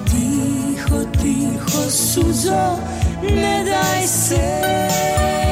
Tiho, 0.05 1.05
tiho 1.20 1.90
suzo, 1.90 2.78
ne 3.23 3.64
daj 3.64 4.06
se 4.06 5.45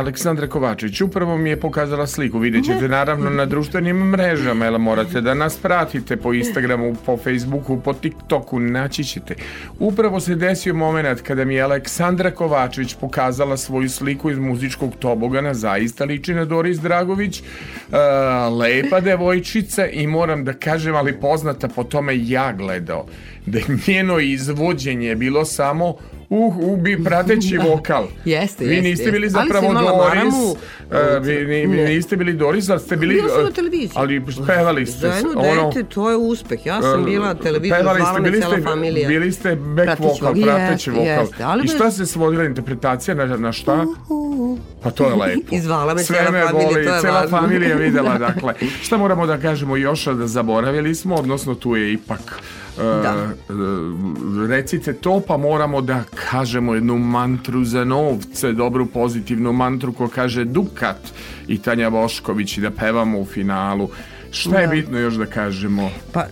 Aleksandra 0.00 0.46
Kovačić. 0.46 1.00
Upravo 1.00 1.36
mi 1.36 1.50
je 1.50 1.60
pokazala 1.60 2.06
sliku, 2.06 2.38
vidjet 2.38 2.64
ćete 2.64 2.88
naravno 2.88 3.30
na 3.30 3.46
društvenim 3.46 3.96
mrežama, 3.96 4.64
jer 4.64 4.78
morate 4.78 5.20
da 5.20 5.34
nas 5.34 5.56
pratite 5.56 6.16
po 6.16 6.32
Instagramu, 6.32 6.96
po 7.06 7.16
Facebooku, 7.16 7.80
po 7.80 7.92
TikToku, 7.92 8.58
naći 8.58 9.04
ćete. 9.04 9.34
Upravo 9.78 10.20
se 10.20 10.34
desio 10.34 10.74
moment 10.74 11.20
kada 11.20 11.44
mi 11.44 11.54
je 11.54 11.62
Aleksandra 11.62 12.30
Kovačić 12.30 12.94
pokazala 12.94 13.56
svoju 13.56 13.88
sliku 13.88 14.30
iz 14.30 14.38
muzičkog 14.38 14.92
tobogana, 14.98 15.54
zaista 15.54 16.04
liči 16.04 16.34
na 16.34 16.44
Doris 16.44 16.78
Dragović, 16.78 17.40
uh, 17.40 17.96
lepa 18.58 19.00
devojčica 19.00 19.86
i 19.86 20.06
moram 20.06 20.44
da 20.44 20.52
kažem, 20.52 20.94
ali 20.94 21.20
poznata 21.20 21.68
po 21.68 21.84
tome 21.84 22.12
ja 22.28 22.52
gledao, 22.52 23.06
da 23.46 23.58
je 23.58 23.64
njeno 23.86 24.18
izvođenje 24.18 25.14
bilo 25.14 25.44
samo 25.44 25.94
uh, 26.30 26.56
ubi 26.58 27.04
prateći 27.04 27.58
vokal. 27.58 28.06
Jeste, 28.24 28.64
Vi 28.64 28.74
jeste, 28.74 28.88
niste 28.88 29.10
bili 29.10 29.26
jeste. 29.26 29.38
Zapravo 29.40 29.72
Doris, 29.72 30.08
maramu. 30.08 30.50
uh, 30.50 31.26
vi, 31.26 31.44
ni, 31.46 31.66
vi 31.66 31.94
niste 31.94 32.16
bili 32.16 32.32
Doris, 32.32 32.68
ali 32.68 32.80
ste 32.80 32.96
bili... 32.96 33.14
Bila 33.14 33.28
sam 33.28 33.42
na 33.42 33.48
uh, 33.48 33.54
televiziji. 33.54 33.90
Ali 33.94 34.22
pevali 34.46 34.86
ste. 34.86 34.98
Za 34.98 35.14
jedno 35.14 35.42
dete, 35.42 35.88
to 35.94 36.10
je 36.10 36.16
uspeh. 36.16 36.66
Ja 36.66 36.82
sam 36.82 37.04
bila 37.04 37.34
televizija, 37.34 37.78
Pevali 37.78 38.00
ste, 38.12 38.20
bili 38.20 38.40
cela 38.40 38.52
ste, 38.52 38.62
familija. 38.62 39.08
Bili 39.08 39.32
ste 39.32 39.56
back 39.56 39.86
Prateći 39.86 40.08
vokal, 40.08 40.34
vokal. 40.34 40.42
prateći 40.42 40.90
Jeste, 40.90 41.00
vokal. 41.00 41.24
jeste, 41.24 41.42
ali 41.42 41.64
I 41.64 41.68
šta 41.68 41.90
se 41.90 42.06
svodila 42.06 42.44
interpretacija 42.44 43.14
na, 43.14 43.36
na 43.36 43.52
šta? 43.52 43.86
Pa 44.82 44.90
to 44.90 45.04
je 45.04 45.14
lepo. 45.14 45.40
I 45.56 45.60
zvala 45.60 45.94
me 45.94 46.02
Sve 46.02 46.16
cela 46.16 46.30
me 46.30 46.46
familija, 46.46 46.68
boli, 46.68 46.84
to 46.84 46.94
je 46.94 47.00
cela 47.00 47.28
familija 47.28 47.76
videla, 47.76 48.18
dakle. 48.28 48.54
Šta 48.82 48.96
moramo 48.96 49.26
da 49.26 49.38
kažemo 49.38 49.76
još, 49.76 50.04
da 50.04 50.26
zaboravili 50.26 50.94
smo, 50.94 51.14
odnosno 51.14 51.54
tu 51.54 51.76
je 51.76 51.92
ipak 51.92 52.42
Da. 52.80 53.28
uh, 53.48 54.48
recite 54.48 54.92
to, 54.92 55.20
pa 55.26 55.36
moramo 55.36 55.80
da 55.80 56.04
kažemo 56.30 56.74
jednu 56.74 56.98
mantru 56.98 57.64
za 57.64 57.84
novce, 57.84 58.52
dobru 58.52 58.86
pozitivnu 58.86 59.52
mantru 59.52 59.92
ko 59.92 60.08
kaže 60.08 60.44
Dukat 60.44 61.12
i 61.48 61.58
Tanja 61.58 61.90
Bošković 61.90 62.58
i 62.58 62.60
da 62.60 62.70
pevamo 62.70 63.18
u 63.18 63.24
finalu. 63.24 63.88
Šta 64.30 64.58
je 64.58 64.66
Da. 64.66 64.72
bitno 64.72 64.98
još 64.98 65.14
da 65.14 65.26
kažemo? 65.26 65.90
Pa, 66.12 66.24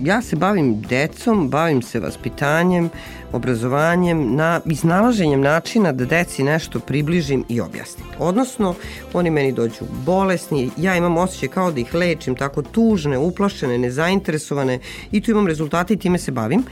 ja 0.00 0.22
se 0.22 0.36
bavim 0.36 0.80
decom, 0.80 1.48
bavim 1.48 1.82
se 1.82 2.00
vaspitanjem, 2.00 2.90
obrazovanjem, 3.32 4.36
na, 4.36 4.60
iznalaženjem 4.66 5.40
načina 5.40 5.92
da 5.92 6.04
deci 6.04 6.42
nešto 6.42 6.80
približim 6.80 7.44
i 7.48 7.60
objasnim. 7.60 8.06
Odnosno, 8.18 8.74
oni 9.12 9.30
meni 9.30 9.52
dođu 9.52 9.84
bolesni, 10.06 10.70
ja 10.76 10.96
imam 10.96 11.16
osjećaj 11.16 11.48
kao 11.48 11.72
da 11.72 11.80
ih 11.80 11.94
lečim, 11.94 12.34
tako 12.34 12.62
tužne, 12.62 13.18
uplašene, 13.18 13.78
nezainteresovane 13.78 14.78
i 15.12 15.20
tu 15.20 15.30
imam 15.30 15.46
rezultate 15.46 15.94
i 15.94 15.98
time 15.98 16.18
se 16.18 16.32
bavim. 16.32 16.62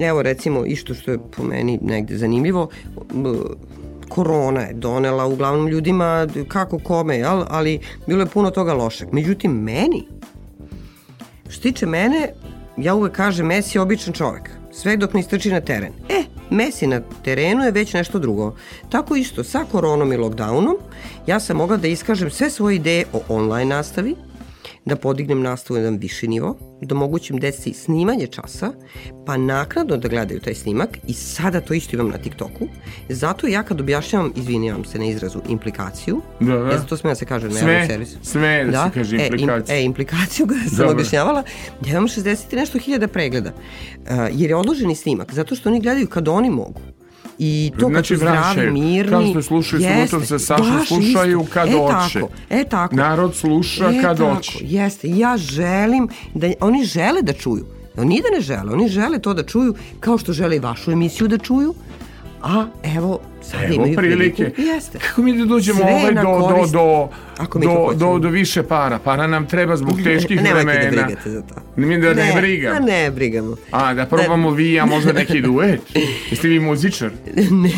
Evo 0.00 0.22
recimo, 0.22 0.66
išto 0.66 0.94
što 0.94 1.10
je 1.10 1.18
po 1.36 1.42
meni 1.42 1.78
negde 1.82 2.16
zanimljivo, 2.16 2.68
korona 4.08 4.60
je 4.60 4.74
donela 4.74 5.26
uglavnom 5.26 5.68
ljudima 5.68 6.26
kako 6.48 6.78
kome, 6.78 7.16
jel? 7.16 7.42
ali 7.48 7.80
bilo 8.06 8.22
je 8.22 8.26
puno 8.26 8.50
toga 8.50 8.74
lošeg. 8.74 9.08
Međutim, 9.12 9.52
meni 9.52 10.08
Što 11.48 11.62
tiče 11.62 11.86
mene, 11.86 12.32
ja 12.76 12.94
uvek 12.94 13.12
kažem 13.12 13.46
Messi 13.46 13.78
je 13.78 13.82
običan 13.82 14.12
čovek. 14.12 14.50
Sve 14.72 14.96
dok 14.96 15.14
ne 15.14 15.20
istrči 15.20 15.50
na 15.50 15.60
teren. 15.60 15.92
E, 16.08 16.24
Messi 16.50 16.86
na 16.86 17.00
terenu 17.24 17.64
je 17.64 17.70
već 17.70 17.94
nešto 17.94 18.18
drugo. 18.18 18.54
Tako 18.88 19.16
isto, 19.16 19.44
sa 19.44 19.64
koronom 19.72 20.12
i 20.12 20.16
lockdownom, 20.16 20.76
ja 21.26 21.40
sam 21.40 21.56
mogla 21.56 21.76
da 21.76 21.88
iskažem 21.88 22.30
sve 22.30 22.50
svoje 22.50 22.76
ideje 22.76 23.04
o 23.12 23.20
online 23.28 23.76
nastavi, 23.76 24.14
da 24.86 24.96
podignem 24.96 25.42
nastavu 25.42 25.74
na 25.74 25.80
jedan 25.80 25.96
viši 25.96 26.28
nivo, 26.28 26.56
da 26.82 26.94
omogućim 26.94 27.38
deci 27.38 27.72
snimanje 27.72 28.26
časa, 28.26 28.72
pa 29.26 29.36
naknadno 29.36 29.96
da 29.96 30.08
gledaju 30.08 30.40
taj 30.40 30.54
snimak 30.54 30.98
i 31.06 31.12
sada 31.12 31.60
to 31.60 31.74
isto 31.74 31.96
imam 31.96 32.08
na 32.08 32.18
TikToku. 32.18 32.66
Zato 33.08 33.46
ja 33.46 33.62
kad 33.62 33.80
objašnjavam, 33.80 34.32
izvinjavam 34.36 34.84
se 34.84 34.98
na 34.98 35.04
izrazu, 35.04 35.38
implikaciju, 35.48 36.20
Da, 36.40 36.56
da. 36.56 36.70
ja 36.70 36.80
to 36.80 36.96
sme 36.96 37.10
da 37.10 37.14
se 37.14 37.24
kaže 37.24 37.48
na 37.48 37.54
Sve, 37.54 37.72
javnom 37.72 37.88
servisu. 37.88 38.18
sve 38.22 38.64
da 38.64 38.84
se 38.84 38.94
kaže 38.94 39.16
e, 39.16 39.18
im- 39.18 39.24
implikacija. 39.24 39.76
E, 39.76 39.84
implikaciju 39.84 40.46
kada 40.46 40.76
sam 40.76 40.88
objašnjavala, 40.88 41.42
ja 41.82 41.90
imam 41.90 42.04
60 42.04 42.52
i 42.52 42.56
nešto 42.56 42.78
hiljada 42.78 43.08
pregleda. 43.08 43.50
Uh, 43.50 44.10
jer 44.32 44.50
je 44.50 44.56
odloženi 44.56 44.94
snimak, 44.94 45.34
zato 45.34 45.54
što 45.54 45.68
oni 45.68 45.80
gledaju 45.80 46.06
kad 46.06 46.28
oni 46.28 46.50
mogu. 46.50 46.80
I 47.38 47.72
to 47.78 47.86
kad 47.86 47.92
Znači, 47.92 48.14
su 48.14 48.16
zdravi, 48.16 48.70
mirni. 48.70 49.10
Kao 49.10 49.26
što 49.26 49.42
slušaju 49.42 49.82
subotom 49.82 50.26
sa 50.26 50.38
Sašom, 50.38 50.84
slušaju 50.86 51.46
kad 51.52 51.68
e, 51.68 51.72
hoće. 51.72 52.20
Tako, 52.20 52.28
e 52.50 52.64
tako. 52.64 52.96
Narod 52.96 53.34
sluša 53.34 53.90
e, 53.90 54.02
kad 54.02 54.18
tako, 54.18 54.34
hoće. 54.34 54.58
Jeste, 54.60 55.08
ja 55.10 55.36
želim, 55.36 56.08
da 56.34 56.52
oni 56.60 56.84
žele 56.84 57.22
da 57.22 57.32
čuju. 57.32 57.66
Oni 57.96 58.22
da 58.22 58.36
ne 58.36 58.40
žele, 58.40 58.72
oni 58.72 58.88
žele 58.88 59.18
to 59.18 59.34
da 59.34 59.42
čuju 59.42 59.74
kao 60.00 60.18
što 60.18 60.32
žele 60.32 60.56
i 60.56 60.58
vašu 60.58 60.90
emisiju 60.90 61.28
da 61.28 61.38
čuju, 61.38 61.74
a 62.42 62.66
evo 62.96 63.20
sad 63.50 63.62
Evo 63.64 63.74
imaju 63.74 63.96
prilike. 63.96 64.50
Jeste. 64.56 64.98
Kako 64.98 65.22
mi 65.22 65.38
da 65.38 65.44
dođemo 65.44 65.78
Sve 65.80 65.94
ovaj 65.94 66.14
do, 66.14 66.22
do, 66.22 66.66
do, 66.72 67.08
to 67.48 67.58
do, 67.60 67.94
do, 67.98 68.18
do 68.18 68.28
više 68.28 68.62
para? 68.62 68.98
Para 68.98 69.26
nam 69.26 69.46
treba 69.46 69.76
zbog 69.76 69.94
teških 70.04 70.42
Nemojte 70.42 70.64
vremena. 70.64 70.90
da 70.90 71.02
brigate 71.06 71.30
za 71.30 71.42
to. 71.42 71.54
Mi 71.76 72.00
da 72.00 72.14
ne, 72.14 72.32
a 72.32 72.40
brigam. 72.40 72.84
ne 72.84 73.10
brigamo. 73.10 73.56
A, 73.70 73.94
da 73.94 74.06
probamo 74.06 74.50
vi, 74.50 74.80
a 74.80 74.86
možda 74.86 75.12
neki 75.12 75.40
duet? 75.40 75.80
Jeste 76.30 76.48
vi 76.48 76.60
muzičar? 76.60 77.10
ne, 77.50 77.70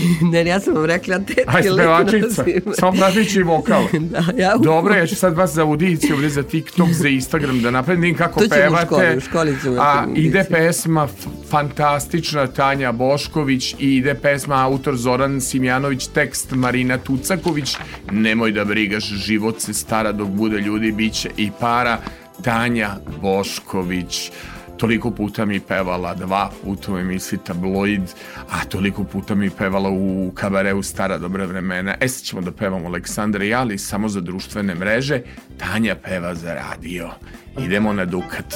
ne, 0.43 0.51
ja 0.51 0.61
sam 0.61 0.75
vam 0.75 0.85
rekla 0.85 1.19
tetke 1.19 1.45
Aj, 1.47 1.63
spevačica. 1.63 2.45
Samo 2.79 2.93
prateći 2.93 3.43
vokal. 3.43 3.83
da, 4.13 4.25
ja 4.37 4.57
Dobro, 4.57 4.95
ja 4.95 5.07
ću 5.07 5.17
sad 5.17 5.37
vas 5.37 5.51
za 5.55 5.63
audiciju 5.63 6.15
ovdje 6.15 6.31
za 6.31 6.43
TikTok, 6.43 6.89
za 6.89 7.09
Instagram, 7.09 7.63
da 7.63 7.71
napredim 7.71 8.15
kako 8.15 8.41
To 8.41 8.47
ćemo 8.47 8.61
u 8.61 8.63
pevate. 8.63 8.87
školi, 8.87 9.17
u 9.17 9.21
školi 9.21 9.79
A 9.79 10.05
ide 10.15 10.45
pesma 10.51 11.09
fantastična 11.51 12.47
Tanja 12.47 12.93
Bošković 12.93 13.75
i 13.79 13.97
ide 13.97 14.15
pesma 14.15 14.65
autor 14.65 14.97
Zoran 14.97 15.41
Simjanović, 15.57 16.07
tekst 16.07 16.51
Marina 16.53 16.99
Tucaković. 16.99 17.77
Nemoj 18.13 18.53
da 18.53 18.65
brigaš, 18.65 19.05
život 19.05 19.61
se 19.61 19.75
stara 19.75 20.13
dok 20.13 20.29
bude 20.29 20.61
ljudi, 20.61 20.93
bit 20.93 21.15
će 21.15 21.31
i 21.37 21.51
para. 21.61 21.99
Tanja 22.43 22.91
Bošković. 23.23 24.31
Toliko 24.77 25.11
puta 25.11 25.45
mi 25.45 25.61
pevala, 25.61 26.15
dva 26.15 26.51
puta 26.65 26.93
u 26.93 26.99
emisiji 26.99 27.39
Tabloid, 27.47 28.03
a 28.51 28.65
toliko 28.65 29.05
puta 29.05 29.35
mi 29.35 29.51
pevala 29.51 29.91
u 29.91 30.33
kabareu 30.35 30.83
Stara 30.83 31.19
dobra 31.19 31.45
vremena. 31.45 31.95
E 32.01 32.09
sad 32.09 32.23
ćemo 32.23 32.43
da 32.43 32.53
pevamo 32.53 32.87
Aleksandra 32.87 33.45
i 33.45 33.55
ali 33.55 33.79
samo 33.79 34.09
za 34.09 34.21
društvene 34.21 34.75
mreže. 34.75 35.23
Tanja 35.59 35.95
peva 35.95 36.35
za 36.35 36.55
radio. 36.55 37.11
Idemo 37.59 37.93
na 37.93 38.05
Dukat. 38.05 38.55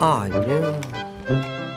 Ajde. 0.00 1.67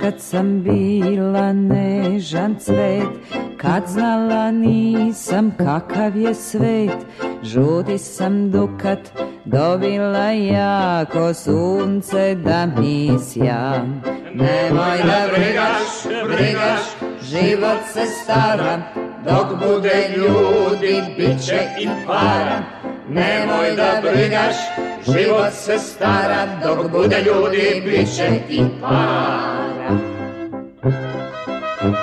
Kad 0.00 0.20
sam 0.20 0.62
bila 0.62 1.52
nežan 1.52 2.56
cvet, 2.60 3.08
kad 3.56 3.82
znala 3.86 4.50
nisam 4.50 5.52
kakav 5.58 6.16
je 6.16 6.34
svet, 6.34 6.96
žudi 7.42 7.98
sam 7.98 8.50
dukat, 8.50 8.98
dobila 9.44 10.30
jako 10.30 11.34
sunce 11.34 12.34
da 12.34 12.66
mi 12.66 13.18
sja. 13.18 13.84
Nemoj 14.34 14.98
da 15.04 15.26
brigaš, 15.32 15.88
brigaš, 16.24 16.80
život 17.22 17.78
se 17.92 18.06
stara, 18.06 18.82
dok 19.24 19.58
bude 19.66 20.10
ljudi, 20.16 21.02
bit 21.16 21.46
će 21.46 21.68
i 21.80 21.88
para. 22.06 22.62
Nemoj 23.08 23.76
da 23.76 24.00
brigaš, 24.02 24.56
život 25.06 25.52
se 25.52 25.78
stara, 25.78 26.46
dok 26.64 26.90
bude 26.90 27.16
ljudi, 27.26 27.82
bit 27.84 28.16
će 28.16 28.28
i 28.48 28.62
para. 28.80 29.61
Jednom 31.82 31.94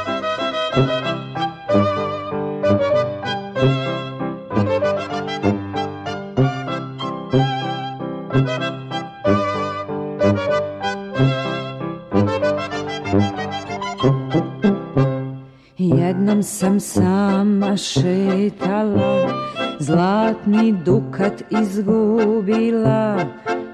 sam 16.43 16.79
sama 16.79 17.77
šetala, 17.77 19.31
zlatni 19.79 20.73
dukat 20.85 21.43
izgubila. 21.49 23.19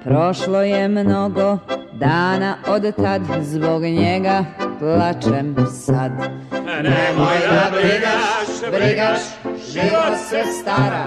Prošlo 0.03 0.61
je 0.61 0.87
mnogo 0.87 1.57
dana 1.99 2.57
od 2.67 2.95
tad, 2.95 3.21
zbog 3.41 3.81
njega 3.81 4.64
plačem 4.79 5.55
sad. 5.71 6.11
Nemoj 6.83 7.37
da 7.49 7.71
brigaš, 7.71 8.71
brigaš, 8.71 9.19
život 9.73 10.17
se 10.29 10.43
stara, 10.61 11.05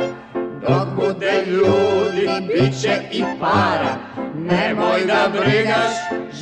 dok 0.68 0.88
bude 0.96 1.44
ljudi, 1.46 2.28
bit 2.46 2.80
će 2.82 3.00
i 3.12 3.24
para. 3.40 3.96
Nemoj 4.34 5.00
da 5.06 5.28
brigaš, 5.32 5.94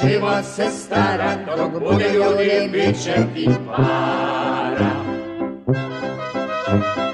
život 0.03 0.45
se 0.45 0.71
stara, 0.71 1.31
dok 1.57 1.71
bude 1.89 2.05
ljudi, 2.13 2.69
bit 2.73 3.05
će 3.05 3.15
i 3.37 3.49
para. 3.67 4.91
Sad 6.67 7.06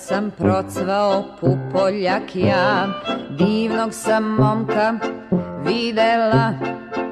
sam 0.00 0.30
procvao 0.30 1.24
pupoljak 1.40 2.22
ja, 2.34 2.86
divnog 3.38 3.94
sam 3.94 4.24
momka 4.24 4.94
videla, 5.66 6.52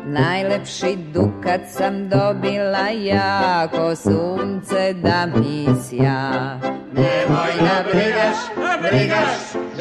najlepši 0.04 0.96
dukat 1.14 1.60
sam 1.70 2.08
dobila 2.08 2.88
jako 2.88 3.96
sunce 3.96 4.92
da 4.92 5.26
mi 5.26 5.66
sja. 5.82 6.58
Nemoj 6.92 7.52
da 7.60 7.84
brigaš, 7.92 8.36
brigaš, 8.82 9.28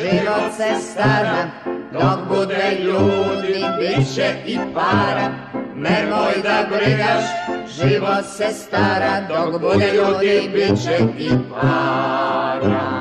život 0.02 0.54
se 0.58 0.82
stara, 0.82 1.50
dok 1.94 2.38
bude 2.38 2.78
ljudi, 2.80 3.66
bit 3.80 4.16
će 4.16 4.36
i 4.46 4.58
para. 4.74 5.30
Nemoj 5.76 6.34
da 6.44 6.66
brigaš, 6.70 7.24
život 7.80 8.26
se 8.26 8.54
stara, 8.54 9.22
dok 9.28 9.62
bude 9.62 9.92
ljudi, 9.94 10.50
bit 10.54 10.84
će 10.84 10.98
i 11.20 11.30
para. 11.50 12.97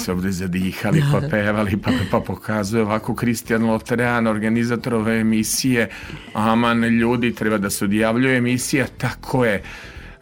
Se 0.00 0.12
ovde 0.12 0.32
zadihali, 0.32 1.02
pa 1.12 1.20
pevali, 1.28 1.76
pa, 1.76 1.90
pa 2.10 2.20
pokazuje 2.20 2.82
ovako 2.82 3.14
Kristijan 3.14 3.64
Lotrean, 3.64 4.26
organizator 4.26 4.94
ove 4.94 5.20
emisije. 5.20 5.88
Aman, 6.34 6.84
ljudi, 6.84 7.34
treba 7.34 7.58
da 7.58 7.70
se 7.70 7.84
odjavljuje 7.84 8.36
emisija. 8.38 8.86
Tako 8.98 9.44
je. 9.44 9.62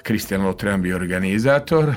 Kristijan 0.03 0.43
Lotrean 0.43 0.83
bio 0.83 0.97
organizator. 0.97 1.95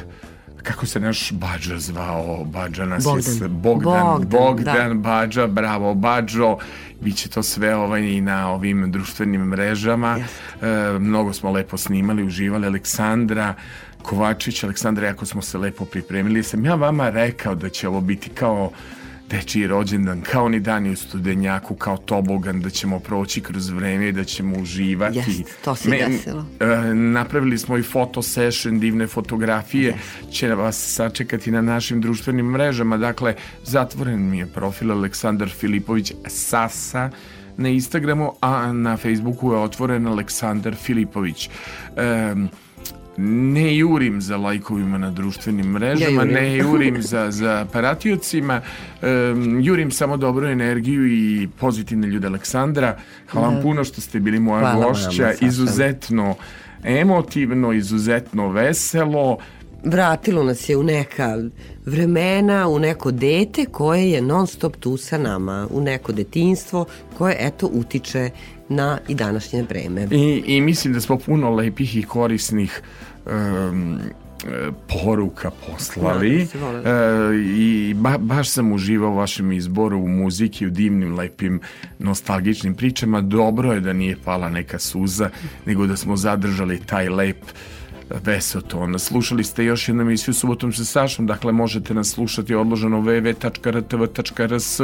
Kako 0.63 0.85
se 0.85 0.99
naš 0.99 1.31
Bađa 1.31 1.79
zvao? 1.79 2.43
Bađa 2.45 2.85
nas 2.85 3.05
je... 3.15 3.21
s- 3.21 3.39
Bogdan. 3.39 3.51
Bogdan, 3.51 4.29
Bogdan, 4.29 4.75
Bogdan 4.75 5.01
Bađa, 5.01 5.47
bravo 5.47 5.93
Bađo. 5.95 6.57
Biće 7.01 7.29
to 7.29 7.43
sve 7.43 7.75
ovaj 7.75 8.01
i 8.01 8.21
na 8.21 8.51
ovim 8.51 8.91
društvenim 8.91 9.41
mrežama. 9.41 10.17
E, 10.17 10.25
mnogo 10.99 11.33
smo 11.33 11.51
lepo 11.51 11.77
snimali, 11.77 12.23
uživali. 12.23 12.67
Aleksandra 12.67 13.53
Kovačić, 14.01 14.63
Aleksandra, 14.63 15.07
jako 15.07 15.25
smo 15.25 15.41
se 15.41 15.57
lepo 15.57 15.85
pripremili. 15.85 16.43
Sam 16.43 16.65
ja 16.65 16.75
vama 16.75 17.09
rekao 17.09 17.55
da 17.55 17.69
će 17.69 17.87
ovo 17.87 18.01
biti 18.01 18.29
kao 18.29 18.71
dečiji 19.31 19.67
rođendan, 19.67 20.21
kao 20.21 20.49
ni 20.49 20.59
dani 20.59 20.89
u 20.91 20.95
studenjaku, 20.95 21.75
kao 21.75 21.97
tobogan, 21.97 22.61
da 22.61 22.69
ćemo 22.69 22.99
proći 22.99 23.41
kroz 23.41 23.69
vreme 23.69 24.07
i 24.07 24.11
da 24.11 24.23
ćemo 24.23 24.57
uživati. 24.57 25.17
Jest, 25.17 25.63
to 25.63 25.75
se 25.75 25.89
Me- 25.89 26.07
desilo. 26.07 26.45
E, 26.59 26.93
napravili 26.93 27.57
smo 27.57 27.77
i 27.77 27.83
foto 27.83 28.21
session, 28.21 28.79
divne 28.79 29.07
fotografije 29.07 29.95
će 30.31 30.55
vas 30.55 30.93
sačekati 30.95 31.51
na 31.51 31.61
našim 31.61 32.01
društvenim 32.01 32.45
mrežama. 32.45 32.97
Dakle, 32.97 33.35
zatvoren 33.63 34.29
mi 34.29 34.37
je 34.37 34.45
profil 34.45 34.91
Aleksandar 34.91 35.49
Filipović 35.49 36.13
Sasa 36.27 37.09
na 37.57 37.69
Instagramu, 37.69 38.33
a 38.41 38.73
na 38.73 38.97
Facebooku 38.97 39.51
je 39.51 39.57
otvoren 39.57 40.07
Aleksandar 40.07 40.75
Filipović. 40.75 41.49
E, 41.97 42.35
ne 43.17 43.77
jurim 43.77 44.21
za 44.21 44.37
lajkovima 44.37 44.97
na 44.97 45.11
društvenim 45.11 45.65
mrežama, 45.65 46.21
jurim. 46.21 46.33
ne 46.33 46.57
jurim 46.57 47.01
za, 47.01 47.31
za 47.31 47.65
paratiocima, 47.73 48.61
em, 49.01 49.61
jurim 49.61 49.91
samo 49.91 50.17
dobru 50.17 50.47
energiju 50.47 51.07
i 51.07 51.47
pozitivne 51.59 52.07
ljude 52.07 52.27
Aleksandra. 52.27 52.97
Hvala 53.29 53.47
vam 53.47 53.55
Da. 53.55 53.61
puno 53.61 53.83
što 53.83 54.01
ste 54.01 54.19
bili 54.19 54.39
moja 54.39 54.59
Hvala 54.61 54.85
gošća, 54.85 55.11
Saša. 55.11 55.45
izuzetno 55.45 56.35
emotivno, 56.83 57.73
izuzetno 57.73 58.49
veselo. 58.49 59.37
vratilo 59.83 60.43
nas 60.43 60.69
je 60.69 60.77
u 60.77 60.83
neka 60.83 61.37
vremena, 61.85 62.67
u 62.67 62.79
neko 62.79 63.11
dete 63.11 63.65
koje 63.65 64.11
je 64.11 64.21
non 64.21 64.47
stop 64.47 64.75
tu 64.75 64.97
sa 64.97 65.17
nama, 65.17 65.67
u 65.71 65.81
neko 65.81 66.11
detinstvo 66.11 66.85
koje 67.17 67.35
eto 67.39 67.67
utiče 67.67 68.29
na 68.71 68.99
i 69.07 69.15
današnje 69.15 69.63
vreme. 69.63 70.07
I, 70.11 70.43
I 70.45 70.61
mislim 70.61 70.93
da 70.93 71.01
smo 71.01 71.17
puno 71.17 71.49
lepih 71.49 71.97
i 71.97 72.03
korisnih 72.03 72.81
um, 73.25 73.99
poruka 74.87 75.51
poslali 75.67 76.47
volim. 76.61 76.85
e, 76.85 76.91
i 77.57 77.93
ba, 77.97 78.17
baš 78.17 78.49
sam 78.49 78.71
uživao 78.71 79.11
u 79.11 79.15
vašem 79.15 79.51
izboru 79.51 79.97
u 79.97 80.07
muziki, 80.07 80.67
u 80.67 80.69
divnim, 80.69 81.15
lepim, 81.15 81.59
nostalgičnim 81.99 82.75
pričama. 82.75 83.21
Dobro 83.21 83.73
je 83.73 83.79
da 83.79 83.93
nije 83.93 84.17
pala 84.25 84.49
neka 84.49 84.79
suza, 84.79 85.29
nego 85.65 85.87
da 85.87 85.97
smo 85.97 86.17
zadržali 86.17 86.79
taj 86.85 87.09
lep 87.09 87.37
veseo 88.23 88.61
ton. 88.61 88.99
Slušali 88.99 89.43
ste 89.43 89.65
još 89.65 89.87
jednu 89.87 90.01
emisiju 90.01 90.33
subotom 90.33 90.73
sa 90.73 90.85
Sašom, 90.85 91.27
dakle 91.27 91.51
možete 91.51 91.93
nas 91.93 92.09
slušati 92.09 92.55
odloženo 92.55 93.01
www.rtv.rs 93.01 94.79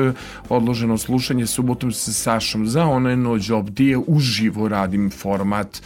odloženo 0.49 0.97
slušanje 0.97 1.47
subotom 1.47 1.91
sa 1.91 2.11
Sašom 2.13 2.67
za 2.67 2.85
one 2.85 3.17
noć 3.17 3.49
obdije 3.49 3.97
uživo 3.97 4.67
radim 4.67 5.11
format 5.11 5.81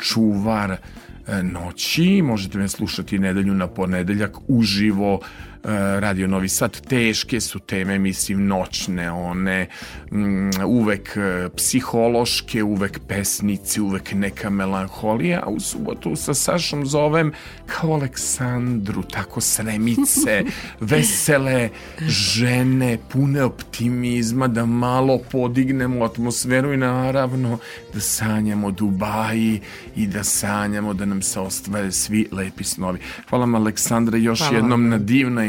čuvar 0.00 0.70
e, 0.70 1.42
noći, 1.42 2.22
možete 2.22 2.58
me 2.58 2.68
slušati 2.68 3.18
nedelju 3.18 3.54
na 3.54 3.66
ponedeljak 3.66 4.36
uživo 4.48 5.20
Radio 5.64 6.26
Novi 6.26 6.48
Sad, 6.48 6.80
teške 6.80 7.40
su 7.40 7.58
teme, 7.58 7.98
mislim, 7.98 8.46
noćne, 8.46 9.10
one 9.10 9.66
mm, 10.10 10.50
uvek 10.66 11.16
e, 11.16 11.48
psihološke, 11.56 12.62
uvek 12.62 13.00
pesnici, 13.08 13.80
uvek 13.80 14.12
neka 14.12 14.50
melanholija, 14.50 15.40
a 15.42 15.48
u 15.48 15.60
subotu 15.60 16.16
sa 16.16 16.34
Sašom 16.34 16.86
zovem 16.86 17.32
kao 17.66 17.92
Aleksandru, 17.94 19.02
tako 19.02 19.40
sremice, 19.40 20.42
vesele 20.90 21.68
žene, 22.00 22.98
pune 23.12 23.42
optimizma, 23.42 24.48
da 24.48 24.66
malo 24.66 25.18
podignemo 25.30 26.04
atmosferu 26.04 26.72
i 26.72 26.76
naravno 26.76 27.58
da 27.94 28.00
sanjamo 28.00 28.70
Dubaji 28.70 29.60
i 29.96 30.06
da 30.06 30.24
sanjamo 30.24 30.94
da 30.94 31.04
nam 31.04 31.22
se 31.22 31.40
ostvare 31.40 31.92
svi 31.92 32.28
lepi 32.32 32.64
snovi. 32.64 32.98
Hvala 33.28 33.44
vam 33.44 33.54
Aleksandra 33.54 34.18
još 34.18 34.38
Hvala 34.38 34.56
jednom 34.56 34.80
vam. 34.80 34.88
na 34.88 34.98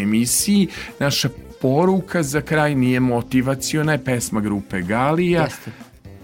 emisiji. 0.02 0.68
Naša 1.00 1.30
poruka 1.62 2.24
za 2.24 2.42
kraj 2.42 2.76
nije 2.76 3.00
motivaciona, 3.00 3.92
je 3.92 4.04
pesma 4.04 4.42
grupe 4.42 4.82
Galija. 4.82 5.44
Jeste. 5.44 5.72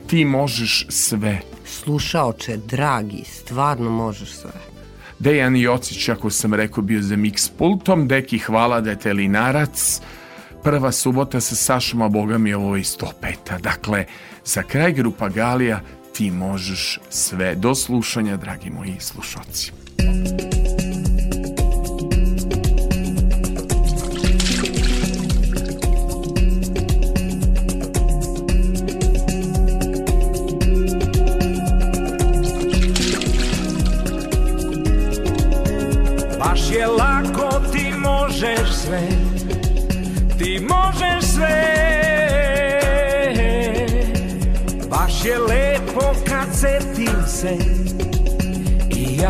Ti 0.07 0.25
možeš 0.25 0.85
sve. 0.89 1.39
Slušaoče, 1.65 2.57
dragi, 2.57 3.23
stvarno 3.23 3.89
možeš 3.89 4.29
sve. 4.29 4.51
Dejan 5.19 5.55
Jocić, 5.55 6.09
ako 6.09 6.29
sam 6.29 6.53
rekao, 6.53 6.83
bio 6.83 7.01
za 7.01 7.15
mix 7.15 7.51
pultom. 7.57 8.07
Deki, 8.07 8.37
hvala 8.39 8.81
da 8.81 8.89
je 8.89 8.99
telinarac. 8.99 10.01
Prva 10.63 10.91
subota 10.91 11.41
sa 11.41 11.55
Sašom, 11.55 12.01
a 12.01 12.09
boga 12.09 12.37
mi 12.37 12.53
ovo 12.53 12.75
je 12.75 12.81
i 12.81 12.83
105. 12.83 13.59
Dakle, 13.61 14.05
za 14.45 14.63
kraj 14.63 14.93
grupa 14.93 15.29
Galija 15.29 15.81
ti 16.13 16.31
možeš 16.31 16.99
sve. 17.09 17.55
Do 17.55 17.75
slušanja, 17.75 18.37
dragi 18.37 18.69
moji 18.69 18.95
slušalci. 18.99 19.71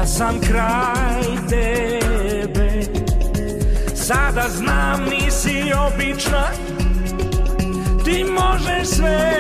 Sam 0.08 0.40
kraj 0.40 1.24
tebe. 1.50 2.82
Sada 3.96 4.46
znam 4.50 5.06
nisi 5.06 5.72
obična 5.88 6.48
Ti 8.06 8.24
možeš 8.24 8.88
sve. 8.88 9.34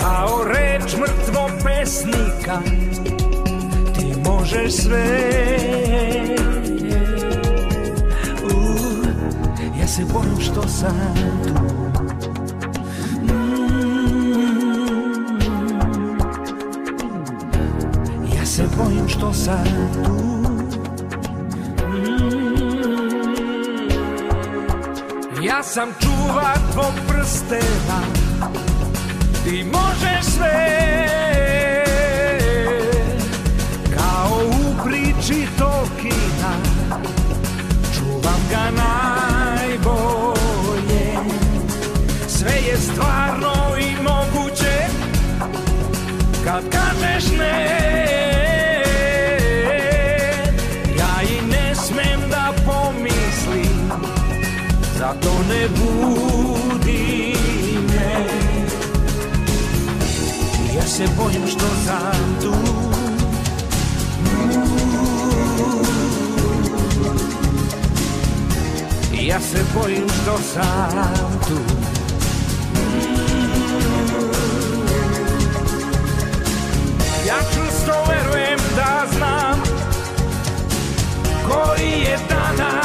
Kao 0.00 0.44
reč 0.44 0.96
mrtvog 0.96 1.50
pesnika 1.64 2.60
ti 3.98 4.14
možeš 4.26 4.72
sve. 4.72 5.58
U, 8.42 8.76
Ja 9.80 9.86
se 9.86 10.02
bojim 10.12 10.40
što 10.40 10.68
sam 10.68 11.14
tu 11.46 11.53
Bojim 18.78 19.08
što 19.08 19.32
sam 19.32 19.64
tu. 19.94 20.12
Mm. 21.88 22.34
Ja 25.42 25.62
sam 25.62 25.88
čuvar 26.00 26.58
tvog 26.72 26.92
prstena 27.08 28.00
Ti 29.44 29.64
možeš 29.64 30.24
sve. 30.24 31.06
Kao 33.96 34.38
u 34.46 34.84
priči 34.84 35.46
Tolkiena 35.58 36.54
Čuvam 37.94 38.40
ga 38.50 38.70
najbolje. 38.82 39.84
Sve 42.28 42.54
je 42.68 42.76
stvarno 42.76 43.52
i 43.78 44.02
moguće 44.02 44.86
Kad 46.44 46.62
kažeš 46.70 47.24
ne 47.38 47.83
Zato 55.14 55.42
ne 55.48 55.68
budi 55.68 57.36
me. 57.88 58.26
Ja 60.76 60.86
se 60.86 61.04
bojim 61.16 61.46
što 61.46 61.66
sam 61.86 62.36
tu. 62.42 62.54
Ja 69.20 69.40
se 69.40 69.64
bojim 69.74 70.08
što 70.22 70.38
sam 70.54 71.40
tu. 71.48 71.58
Ja 77.26 77.36
čvrsto 77.54 77.92
verujem 78.08 78.58
da 78.76 79.06
znam 79.16 79.62
Koji 81.48 81.90
je 81.90 82.18
danas 82.28 82.83